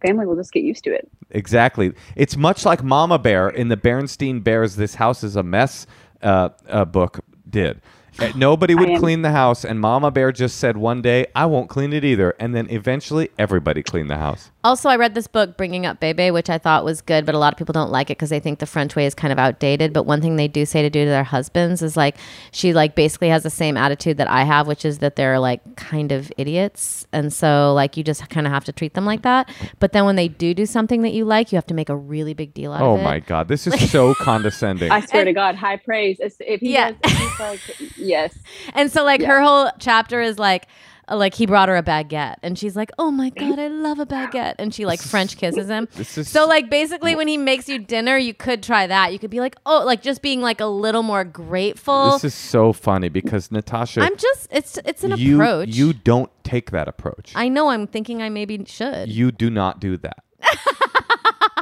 family 0.02 0.26
will 0.26 0.36
just 0.36 0.52
get 0.52 0.64
used 0.64 0.84
to 0.86 0.94
it. 0.94 1.10
Exactly. 1.32 1.94
It's 2.16 2.36
much 2.36 2.66
like 2.66 2.84
Mama 2.84 3.20
Bear 3.20 3.50
in 3.50 3.68
the 3.70 3.78
Bernstein 3.78 4.42
Bears 4.42 4.76
"This 4.76 4.96
House 4.96 5.24
Is 5.24 5.36
a 5.38 5.44
Mess" 5.44 5.86
uh, 6.22 6.86
book 6.86 7.20
did. 7.50 7.82
Uh, 8.20 8.32
Nobody 8.36 8.76
would 8.76 8.98
clean 9.00 9.22
the 9.22 9.32
house, 9.32 9.64
and 9.66 9.80
Mama 9.80 10.12
Bear 10.12 10.32
just 10.32 10.58
said 10.58 10.78
one 10.78 11.02
day, 11.02 11.28
"I 11.36 11.46
won't 11.46 11.70
clean 11.70 11.94
it 11.94 12.04
either," 12.04 12.36
and 12.40 12.56
then 12.56 12.68
eventually 12.70 13.30
everybody 13.38 13.84
cleaned 13.84 14.10
the 14.10 14.18
house. 14.18 14.52
Also, 14.64 14.90
I 14.90 14.98
read 14.98 15.16
this 15.16 15.28
book, 15.28 15.56
Bringing 15.56 15.86
Up 15.86 16.00
Bebe, 16.02 16.32
which 16.32 16.50
I 16.50 16.58
thought 16.58 16.84
was 16.84 17.02
good, 17.02 17.26
but 17.26 17.34
a 17.34 17.38
lot 17.38 17.54
of 17.54 17.58
people 17.58 17.72
don't 17.72 17.92
like 17.92 18.10
it 18.10 18.18
because 18.18 18.30
they 18.30 18.42
think 18.42 18.60
the 18.60 18.66
French 18.66 18.96
way 18.96 19.06
is 19.06 19.16
kind 19.16 19.32
of 19.32 19.40
outdated. 19.40 19.94
But 19.94 20.04
one 20.04 20.22
thing 20.22 20.36
they 20.36 20.50
do 20.50 20.66
say 20.66 20.82
to 20.82 20.90
do 20.90 21.06
to 21.06 21.10
their 21.10 21.24
husbands 21.24 21.82
is 21.82 21.96
like, 21.96 22.18
she 22.52 22.74
like 22.74 22.94
basically 22.94 23.30
has 23.30 23.44
the 23.44 23.50
same 23.50 23.78
attitude 23.78 24.18
that 24.18 24.30
I 24.30 24.44
have, 24.44 24.68
which 24.68 24.84
is 24.84 24.98
that 25.00 25.16
they're 25.16 25.40
like 25.40 25.78
kind 25.78 26.12
of 26.12 26.30
idiots. 26.38 27.08
And 27.14 27.32
so 27.32 27.74
like 27.74 27.96
you 27.96 28.04
just 28.04 28.28
kind 28.30 28.46
of 28.46 28.52
have 28.52 28.66
to 28.66 28.74
treat 28.74 28.96
them 28.96 29.06
like 29.06 29.22
that. 29.22 29.50
But 29.80 29.94
then 29.94 30.04
when 30.04 30.18
they 30.18 30.28
do 30.28 30.54
do 30.54 30.66
something 30.66 31.04
that 31.04 31.14
you 31.14 31.24
like, 31.24 31.54
you 31.54 31.56
have 31.56 31.68
to 31.68 31.74
make 31.74 31.88
a 31.90 31.96
really 31.96 32.34
big 32.34 32.54
deal 32.54 32.74
out 32.74 32.82
Oh 32.82 32.96
of 32.96 33.00
it. 33.00 33.02
Oh 33.02 33.06
my 33.06 33.20
God, 33.20 33.48
this 33.48 33.66
is 33.66 33.90
so 33.92 34.14
condescending. 34.16 34.92
I 34.92 35.00
swear 35.00 35.24
to 35.24 35.32
God, 35.34 35.56
high 35.56 35.78
praise. 35.78 36.18
If 36.20 36.36
if 36.42 36.60
he 36.60 36.74
Yeah. 36.74 36.92
does, 36.92 37.00
if 37.06 37.18
he's 37.18 37.19
like, 37.40 37.60
yes, 37.98 38.38
And 38.74 38.92
so 38.92 39.04
like 39.04 39.22
Yeah. 39.22 39.28
her 39.28 39.42
whole 39.42 39.70
chapter 39.80 40.22
is 40.22 40.38
like 40.40 40.68
uh, 41.12 41.16
like 41.18 41.34
he 41.34 41.48
brought 41.48 41.70
her 41.70 41.76
a 41.76 41.82
baguette 41.82 42.36
and 42.44 42.56
she's 42.60 42.76
like, 42.76 42.92
"Oh 43.00 43.10
my 43.10 43.32
god, 43.32 43.58
I 43.58 43.68
love 43.68 43.98
a 43.98 44.06
baguette." 44.06 44.54
And 44.60 44.72
she 44.72 44.86
like 44.86 45.02
French 45.02 45.38
kisses 45.38 45.68
him. 45.68 45.88
This 45.96 46.18
is 46.20 46.30
So 46.30 46.46
like 46.46 46.70
basically 46.70 47.16
when 47.16 47.28
he 47.28 47.36
makes 47.36 47.68
you 47.68 47.80
dinner, 47.80 48.16
you 48.16 48.36
could 48.36 48.62
try 48.62 48.86
that. 48.86 49.12
You 49.12 49.18
could 49.18 49.32
be 49.32 49.40
like, 49.40 49.56
"Oh, 49.66 49.84
like 49.86 50.04
just 50.04 50.22
being 50.22 50.40
like 50.42 50.62
a 50.62 50.68
little 50.68 51.02
more 51.02 51.24
grateful." 51.24 52.12
this 52.12 52.24
is 52.26 52.36
so 52.36 52.74
funny 52.74 53.10
because 53.10 53.52
Natasha, 53.52 54.02
I'm 54.02 54.16
just 54.18 54.50
it's 54.52 54.78
it's 54.86 55.04
an 55.04 55.18
you 55.18 55.36
approach. 55.38 55.70
you 55.70 55.94
don't 55.94 56.30
take 56.44 56.70
that 56.72 56.88
approach. 56.88 57.32
I 57.36 57.50
know 57.50 57.70
I'm 57.70 57.88
thinking 57.88 58.22
I 58.22 58.30
maybe 58.30 58.64
should. 58.68 59.10
you 59.10 59.32
do 59.32 59.50
not 59.50 59.80
do 59.80 59.98
that. 59.98 60.24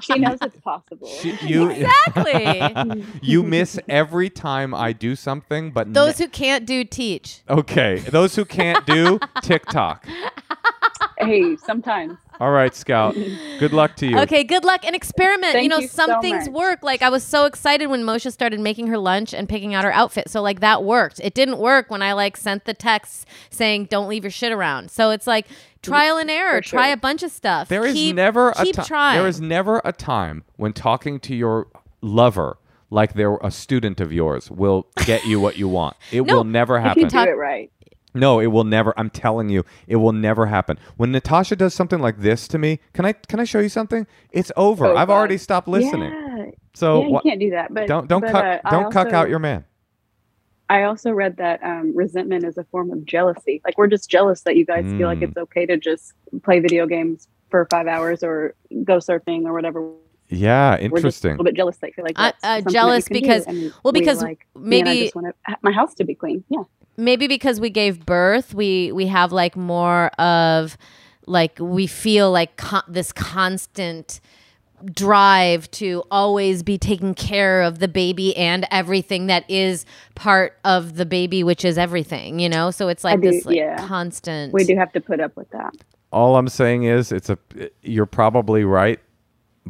She 0.01 0.19
knows 0.19 0.37
it's 0.41 0.59
possible. 0.59 1.07
She- 1.07 1.37
you 1.45 1.69
exactly. 1.69 3.03
you 3.21 3.43
miss 3.43 3.79
every 3.89 4.29
time 4.29 4.73
I 4.73 4.93
do 4.93 5.15
something, 5.15 5.71
but 5.71 5.93
Those 5.93 6.19
ne- 6.19 6.25
who 6.25 6.29
can't 6.31 6.65
do 6.65 6.83
teach. 6.83 7.41
okay, 7.49 7.97
those 7.97 8.35
who 8.35 8.45
can't 8.45 8.85
do 8.85 9.19
TikTok. 9.41 10.05
hey, 11.19 11.55
sometimes. 11.57 12.17
All 12.39 12.51
right, 12.51 12.73
Scout. 12.75 13.15
Good 13.59 13.73
luck 13.73 13.95
to 13.97 14.07
you. 14.07 14.19
Okay, 14.19 14.43
good 14.43 14.63
luck 14.63 14.81
and 14.85 14.95
experiment. 14.95 15.61
you 15.63 15.69
know, 15.69 15.79
you 15.79 15.87
some 15.87 16.09
so 16.11 16.21
things 16.21 16.47
much. 16.47 16.53
work. 16.55 16.83
Like 16.83 17.01
I 17.01 17.09
was 17.09 17.23
so 17.23 17.45
excited 17.45 17.87
when 17.87 18.03
Moshe 18.03 18.31
started 18.31 18.59
making 18.59 18.87
her 18.87 18.97
lunch 18.97 19.33
and 19.33 19.49
picking 19.49 19.73
out 19.73 19.83
her 19.83 19.91
outfit. 19.91 20.29
So 20.29 20.41
like 20.41 20.59
that 20.59 20.83
worked. 20.83 21.19
It 21.23 21.33
didn't 21.33 21.57
work 21.57 21.89
when 21.89 22.01
I 22.01 22.13
like 22.13 22.37
sent 22.37 22.65
the 22.65 22.73
texts 22.73 23.25
saying 23.49 23.85
don't 23.85 24.07
leave 24.07 24.23
your 24.23 24.31
shit 24.31 24.51
around. 24.51 24.91
So 24.91 25.09
it's 25.09 25.25
like 25.25 25.47
trial 25.81 26.17
and 26.17 26.29
error. 26.29 26.61
For 26.61 26.69
Try 26.69 26.87
a 26.89 26.97
bunch 26.97 27.23
of 27.23 27.31
stuff. 27.31 27.69
There 27.69 27.85
is 27.85 27.93
keep, 27.93 28.15
never 28.15 28.49
a 28.51 28.63
keep 28.63 28.75
ti- 28.75 28.83
trying. 28.83 29.17
There 29.19 29.27
is 29.27 29.41
never 29.41 29.81
a 29.83 29.91
time 29.91 30.43
when 30.57 30.73
talking 30.73 31.19
to 31.21 31.35
your 31.35 31.67
lover 32.01 32.57
like 32.89 33.13
they're 33.13 33.37
a 33.37 33.51
student 33.51 33.99
of 33.99 34.13
yours 34.13 34.49
will 34.49 34.87
get 35.05 35.25
you 35.25 35.39
what 35.39 35.57
you 35.57 35.67
want. 35.67 35.97
It 36.11 36.21
No, 36.25 36.35
will 36.37 36.43
never 36.43 36.79
happen. 36.79 37.05
If 37.05 37.11
happen. 37.11 37.27
you 37.29 37.35
do 37.35 37.37
it 37.37 37.41
right. 37.41 37.71
No, 38.19 38.39
it 38.39 38.47
will 38.47 38.63
never. 38.63 38.93
I'm 38.97 39.09
telling 39.09 39.49
you, 39.49 39.63
it 39.87 39.97
will 39.97 40.13
never 40.13 40.45
happen. 40.47 40.77
When 40.97 41.11
Natasha 41.11 41.55
does 41.55 41.73
something 41.73 41.99
like 41.99 42.19
this 42.19 42.47
to 42.49 42.57
me, 42.57 42.79
can 42.93 43.05
I 43.05 43.13
can 43.13 43.39
I 43.39 43.43
show 43.43 43.59
you 43.59 43.69
something? 43.69 44.07
It's 44.31 44.51
over. 44.57 44.85
Oh, 44.87 44.97
I've 44.97 45.07
God. 45.09 45.15
already 45.15 45.37
stopped 45.37 45.67
listening. 45.67 46.11
Yeah, 46.11 46.45
So 46.73 46.99
yeah, 47.01 47.05
you 47.07 47.13
wha- 47.13 47.21
can't 47.21 47.39
do 47.39 47.49
that. 47.51 47.73
But 47.73 47.87
don't 47.87 48.07
don't 48.07 48.21
but, 48.21 48.31
cuck 48.31 48.61
uh, 48.65 48.69
don't 48.71 48.91
cuck 48.91 49.13
out 49.13 49.29
your 49.29 49.39
man. 49.39 49.65
I 50.69 50.83
also 50.83 51.11
read 51.11 51.37
that 51.37 51.63
um, 51.63 51.95
resentment 51.95 52.43
is 52.43 52.57
a 52.57 52.65
form 52.65 52.91
of 52.91 53.05
jealousy. 53.05 53.61
Like 53.63 53.77
we're 53.77 53.87
just 53.87 54.09
jealous 54.09 54.41
that 54.41 54.57
you 54.57 54.65
guys 54.65 54.83
feel 54.97 55.07
like 55.07 55.19
Mm. 55.19 55.29
it's 55.29 55.37
okay 55.37 55.65
to 55.65 55.77
just 55.77 56.11
play 56.43 56.59
video 56.59 56.85
games 56.85 57.27
for 57.49 57.65
five 57.69 57.87
hours 57.87 58.21
or 58.21 58.53
go 58.83 58.97
surfing 58.97 59.45
or 59.45 59.53
whatever. 59.53 59.89
Yeah, 60.29 60.77
We're 60.89 61.01
just 61.01 61.23
a 61.23 61.29
little 61.29 61.43
bit 61.45 61.55
jealous 61.55 61.77
that 61.77 61.87
you 61.87 61.93
feel 61.93 62.05
like 62.05 62.19
I- 62.19 62.23
that's 62.31 62.43
uh, 62.43 62.47
something 62.47 62.63
that 62.65 62.71
jealous 62.73 63.07
can 63.07 63.13
do. 63.15 63.21
because- 63.21 63.45
And 63.45 63.73
well, 63.83 63.91
because 63.93 64.21
like, 64.21 64.45
me 64.55 64.79
and 64.81 64.89
I 64.89 64.93
maybe- 64.93 65.03
just 65.05 65.15
want 65.15 65.35
my 65.61 65.71
house 65.71 65.93
to 65.95 66.03
be 66.03 66.15
clean. 66.15 66.43
Yeah. 66.49 66.63
maybe 66.97 67.27
because 67.27 67.59
we 67.59 67.69
gave 67.69 68.05
birth, 68.05 68.53
we 68.53 68.91
we 68.91 69.07
have 69.07 69.31
like 69.31 69.55
more 69.55 70.07
of 70.19 70.77
like 71.27 71.57
we 71.59 71.87
feel 71.87 72.31
like 72.31 72.57
con- 72.57 72.83
this 72.87 73.11
constant 73.13 74.19
drive 74.93 75.69
to 75.71 76.03
always 76.11 76.61
be 76.63 76.77
taking 76.77 77.13
care 77.15 77.61
of 77.63 77.79
the 77.79 77.87
baby 77.87 78.35
and 78.37 78.65
everything 78.71 79.25
that 79.27 79.43
is 79.49 79.85
part 80.13 80.55
of 80.63 80.97
the 80.97 81.05
baby 81.05 81.43
which 81.43 81.65
is 81.65 81.79
everything 81.79 82.37
you 82.39 82.47
know 82.47 82.69
so 82.69 82.87
it's 82.87 83.03
like 83.03 83.19
do, 83.19 83.31
this 83.31 83.43
like 83.45 83.55
yeah. 83.55 83.75
constant 83.87 84.53
We 84.53 84.63
do 84.65 84.75
have 84.75 84.91
to 84.93 85.01
put 85.01 85.19
up 85.19 85.35
with 85.35 85.49
that. 85.49 85.73
All 86.11 86.37
I'm 86.37 86.47
saying 86.47 86.83
is, 86.83 87.11
it's 87.11 87.29
a. 87.29 87.37
You're 87.81 88.05
probably 88.05 88.63
right, 88.63 88.97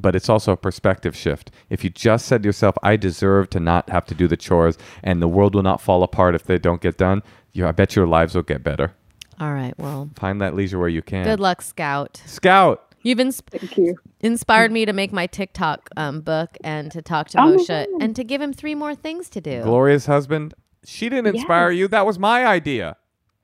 but 0.02 0.16
it's 0.16 0.30
also 0.30 0.52
a 0.54 0.58
perspective 0.58 1.16
shift. 1.16 1.52
If 1.70 1.84
you 1.84 1.90
just 1.90 2.26
said 2.26 2.44
to 2.44 2.48
yourself, 2.48 2.76
"I 2.84 2.96
deserve 2.96 3.50
to 3.52 3.60
not 3.60 3.90
have 3.90 4.06
to 4.06 4.16
do 4.16 4.28
the 4.28 4.38
chores, 4.38 4.78
and 5.04 5.22
the 5.22 5.28
world 5.28 5.56
will 5.56 5.64
not 5.64 5.82
fall 5.82 6.04
apart 6.04 6.36
if 6.36 6.44
they 6.44 6.58
don't 6.58 6.82
get 6.82 6.98
done," 6.98 7.22
you, 7.54 7.66
I 7.68 7.72
bet 7.72 7.96
your 7.96 8.08
lives 8.08 8.36
will 8.36 8.44
get 8.44 8.64
better. 8.64 8.94
all 9.40 9.54
right 9.54 9.74
well 9.78 10.10
Find 10.16 10.42
that 10.42 10.56
leisure 10.56 10.80
where 10.80 10.90
you 10.90 11.02
can. 11.04 11.24
good 11.24 11.40
luck 11.40 11.62
scout 11.62 12.22
Scout. 12.26 12.96
you've 13.04 13.20
ins- 13.20 13.42
Thank 13.52 13.78
you. 13.78 13.96
inspired 14.22 14.72
me 14.72 14.84
to 14.86 14.94
make 14.94 15.12
my 15.14 15.28
tiktok 15.28 15.90
um, 15.96 16.22
book 16.22 16.58
and 16.64 16.92
to 16.92 17.02
talk 17.04 17.30
to 17.30 17.40
Oh, 17.40 17.56
moshe 17.56 17.86
and 18.02 18.16
to 18.16 18.24
give 18.24 18.42
him 18.42 18.52
three 18.52 18.74
more 18.74 18.96
things 18.96 19.30
to 19.30 19.40
do 19.42 19.62
glorious 19.62 20.08
husband. 20.08 20.54
She 20.86 21.08
didn't 21.10 21.36
inspire 21.36 21.70
Yes. 21.72 21.80
you. 21.80 21.88
That 21.90 22.06
was 22.08 22.18
my 22.18 22.46
idea. 22.48 22.98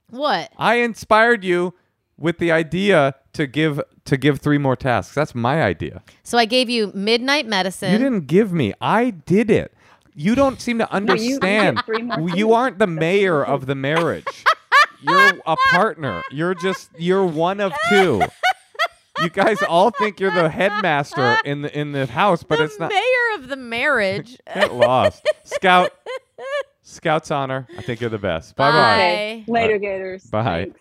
what 0.10 0.52
I 0.58 0.76
inspired 0.76 1.44
you 1.44 1.74
with 2.18 2.38
the 2.38 2.52
idea 2.52 3.16
to 3.34 3.48
give 3.48 3.82
to 4.06 4.18
give 4.18 4.40
three 4.40 4.58
more 4.58 4.76
tasks. 4.76 5.16
That's 5.16 5.34
my 5.34 5.64
idea. 5.64 6.02
so 6.24 6.38
i 6.38 6.46
gave 6.46 6.70
you 6.70 6.92
midnight 6.94 7.46
medicine 7.48 7.92
You 7.92 7.98
didn't 7.98 8.28
give 8.28 8.52
me. 8.54 8.74
I 8.82 9.12
did 9.12 9.50
it. 9.50 9.74
You 10.16 10.36
don't 10.36 10.62
seem 10.62 10.78
to 10.78 10.92
understand. 11.00 11.78
get 11.78 11.86
three 11.86 12.02
more 12.04 12.30
you 12.30 12.54
aren't 12.54 12.80
the 12.80 12.88
mayor 12.88 13.44
of 13.44 13.66
the 13.66 13.76
marriage. 13.76 14.26
You're 15.02 15.34
a 15.46 15.56
partner. 15.72 16.22
You're 16.32 16.56
just 16.56 16.90
you're 16.98 17.26
one 17.26 17.60
of 17.60 17.74
two. 17.90 18.22
You 19.22 19.30
guys 19.30 19.62
all 19.64 19.92
think 19.92 20.20
you're 20.20 20.32
the 20.34 20.50
headmaster 20.50 21.38
in 21.44 21.62
the 21.62 21.78
in 21.78 21.92
the 21.92 22.06
house, 22.06 22.42
but 22.44 22.58
the 22.60 22.64
it's 22.66 22.80
not. 22.80 22.90
mayor 22.90 23.36
of 23.42 23.50
the 23.50 23.58
marriage. 23.58 24.38
Get 24.54 24.74
lost. 24.74 25.28
Scout. 25.44 25.92
Scout's 26.84 27.32
honor. 27.32 27.68
I 27.78 27.82
think 27.82 28.00
you're 28.02 28.10
the 28.10 28.18
best. 28.18 28.56
Bye 28.56 28.72
bye. 28.72 28.78
Bye. 28.78 29.02
Okay. 29.02 29.44
Later, 29.48 29.78
Gators. 29.78 30.24
Bye. 30.26 30.44
Thanks. 30.66 30.80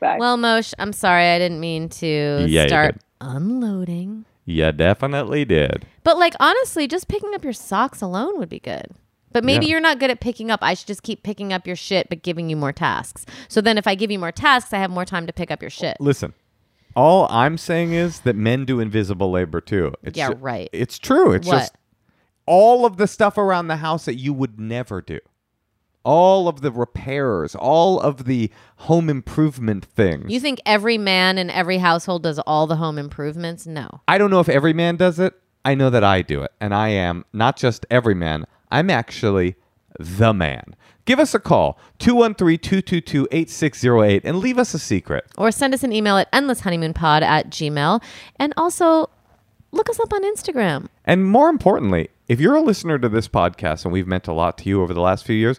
Bye. 0.00 0.16
well, 0.18 0.36
Moshe, 0.38 0.72
I'm 0.78 0.92
sorry 0.92 1.26
I 1.28 1.38
didn't 1.38 1.60
mean 1.60 1.88
to 1.90 2.46
Yeah, 2.48 2.66
start 2.66 2.96
unloading. 3.20 4.24
Yeah, 4.46 4.70
definitely 4.72 5.44
did. 5.44 5.86
But 6.04 6.18
like 6.18 6.34
honestly, 6.40 6.86
just 6.88 7.08
picking 7.08 7.34
up 7.34 7.44
your 7.44 7.52
socks 7.52 8.00
alone 8.02 8.38
would 8.38 8.48
be 8.48 8.60
good. 8.60 8.86
But 9.32 9.44
maybe 9.44 9.66
Yeah. 9.66 9.72
you're 9.72 9.80
not 9.80 10.00
good 10.00 10.10
at 10.10 10.18
picking 10.20 10.50
up. 10.50 10.58
I 10.62 10.74
should 10.74 10.88
just 10.88 11.02
keep 11.04 11.22
picking 11.22 11.52
up 11.52 11.66
your 11.66 11.76
shit, 11.76 12.08
but 12.08 12.22
giving 12.22 12.50
you 12.50 12.56
more 12.56 12.72
tasks. 12.72 13.24
So 13.48 13.60
then, 13.60 13.78
if 13.78 13.86
I 13.86 13.94
give 13.94 14.10
you 14.10 14.18
more 14.18 14.32
tasks, 14.32 14.72
I 14.72 14.78
have 14.78 14.90
more 14.90 15.04
time 15.04 15.26
to 15.28 15.32
pick 15.32 15.52
up 15.52 15.62
your 15.62 15.70
shit. 15.70 15.96
Listen, 16.00 16.32
all 16.96 17.28
I'm 17.30 17.56
saying 17.56 17.92
is 17.92 18.20
that 18.20 18.34
men 18.34 18.64
do 18.64 18.80
invisible 18.80 19.30
labor 19.30 19.60
too. 19.60 19.94
It's 20.02 20.18
Yeah, 20.18 20.30
ju- 20.30 20.34
right. 20.40 20.68
It's 20.72 20.98
true. 20.98 21.30
It's 21.32 21.46
What? 21.46 21.58
just 21.58 21.74
all 22.46 22.84
of 22.84 22.96
the 22.96 23.06
stuff 23.06 23.38
around 23.38 23.68
the 23.68 23.76
house 23.76 24.06
that 24.06 24.16
you 24.16 24.32
would 24.32 24.58
never 24.58 25.00
do. 25.00 25.20
All 26.04 26.48
of 26.48 26.62
the 26.62 26.72
repairs, 26.72 27.54
all 27.54 28.00
of 28.00 28.24
the 28.24 28.50
home 28.76 29.10
improvement 29.10 29.84
things. 29.84 30.30
You 30.30 30.40
think 30.40 30.60
every 30.64 30.96
man 30.96 31.36
in 31.36 31.50
every 31.50 31.78
household 31.78 32.22
does 32.22 32.38
all 32.40 32.66
the 32.66 32.76
home 32.76 32.98
improvements? 32.98 33.66
No. 33.66 34.00
I 34.08 34.16
don't 34.16 34.30
know 34.30 34.40
if 34.40 34.48
every 34.48 34.72
man 34.72 34.96
does 34.96 35.18
it. 35.18 35.34
I 35.64 35.74
know 35.74 35.90
that 35.90 36.04
I 36.04 36.22
do 36.22 36.42
it. 36.42 36.52
And 36.60 36.74
I 36.74 36.88
am 36.88 37.24
not 37.32 37.56
just 37.56 37.84
every 37.90 38.14
man, 38.14 38.46
I'm 38.70 38.88
actually 38.88 39.56
the 39.98 40.32
man. 40.32 40.74
Give 41.04 41.18
us 41.18 41.34
a 41.34 41.40
call, 41.40 41.78
213 41.98 42.58
222 42.58 43.28
8608, 43.30 44.22
and 44.24 44.38
leave 44.38 44.58
us 44.58 44.74
a 44.74 44.78
secret. 44.78 45.24
Or 45.36 45.50
send 45.50 45.74
us 45.74 45.82
an 45.82 45.92
email 45.92 46.16
at 46.16 46.30
endlesshoneymoonpod 46.32 47.22
at 47.22 47.50
gmail. 47.50 48.02
And 48.36 48.54
also 48.56 49.10
look 49.72 49.90
us 49.90 49.98
up 49.98 50.12
on 50.12 50.22
Instagram. 50.24 50.88
And 51.04 51.26
more 51.26 51.48
importantly, 51.48 52.08
if 52.28 52.40
you're 52.40 52.54
a 52.54 52.62
listener 52.62 52.98
to 52.98 53.08
this 53.08 53.28
podcast 53.28 53.84
and 53.84 53.92
we've 53.92 54.06
meant 54.06 54.28
a 54.28 54.32
lot 54.32 54.58
to 54.58 54.68
you 54.68 54.82
over 54.82 54.94
the 54.94 55.00
last 55.00 55.26
few 55.26 55.34
years, 55.34 55.58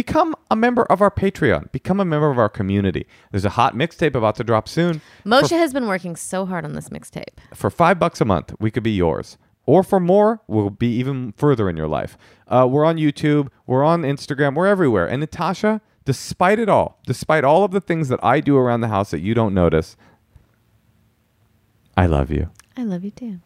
become 0.00 0.34
a 0.50 0.56
member 0.56 0.84
of 0.84 1.02
our 1.02 1.10
Patreon. 1.10 1.70
Become 1.72 2.00
a 2.00 2.06
member 2.06 2.30
of 2.30 2.38
our 2.38 2.48
community. 2.48 3.06
There's 3.32 3.44
a 3.44 3.50
hot 3.50 3.74
mixtape 3.74 4.14
about 4.14 4.34
to 4.36 4.44
drop 4.44 4.66
soon. 4.66 5.02
Moshe 5.26 5.50
has 5.50 5.74
been 5.74 5.86
working 5.86 6.16
so 6.16 6.46
hard 6.46 6.64
on 6.64 6.72
this 6.72 6.88
mixtape. 6.88 7.34
For 7.54 7.68
five 7.68 7.98
bucks 7.98 8.18
a 8.22 8.24
month, 8.24 8.54
we 8.58 8.70
could 8.70 8.82
be 8.82 8.92
yours. 8.92 9.36
Or 9.66 9.82
for 9.82 10.00
more, 10.00 10.40
we'll 10.46 10.70
be 10.70 10.88
even 10.96 11.32
further 11.32 11.68
in 11.68 11.76
your 11.76 11.86
life. 11.86 12.16
Uh, 12.48 12.66
we're 12.70 12.86
on 12.86 12.96
YouTube, 12.96 13.48
we're 13.66 13.84
on 13.84 14.00
Instagram, 14.00 14.54
we're 14.54 14.66
everywhere. 14.66 15.06
And 15.06 15.20
Natasha, 15.20 15.82
despite 16.06 16.58
it 16.58 16.70
all, 16.70 16.98
despite 17.04 17.44
all 17.44 17.64
of 17.64 17.72
the 17.72 17.80
things 17.82 18.08
that 18.08 18.24
I 18.24 18.40
do 18.40 18.56
around 18.56 18.80
the 18.80 18.88
house 18.88 19.10
that 19.10 19.20
you 19.20 19.34
don't 19.34 19.52
notice, 19.52 19.98
I 21.94 22.06
love 22.06 22.30
you. 22.30 22.48
I 22.74 22.84
love 22.84 23.04
you 23.04 23.10
too. 23.10 23.40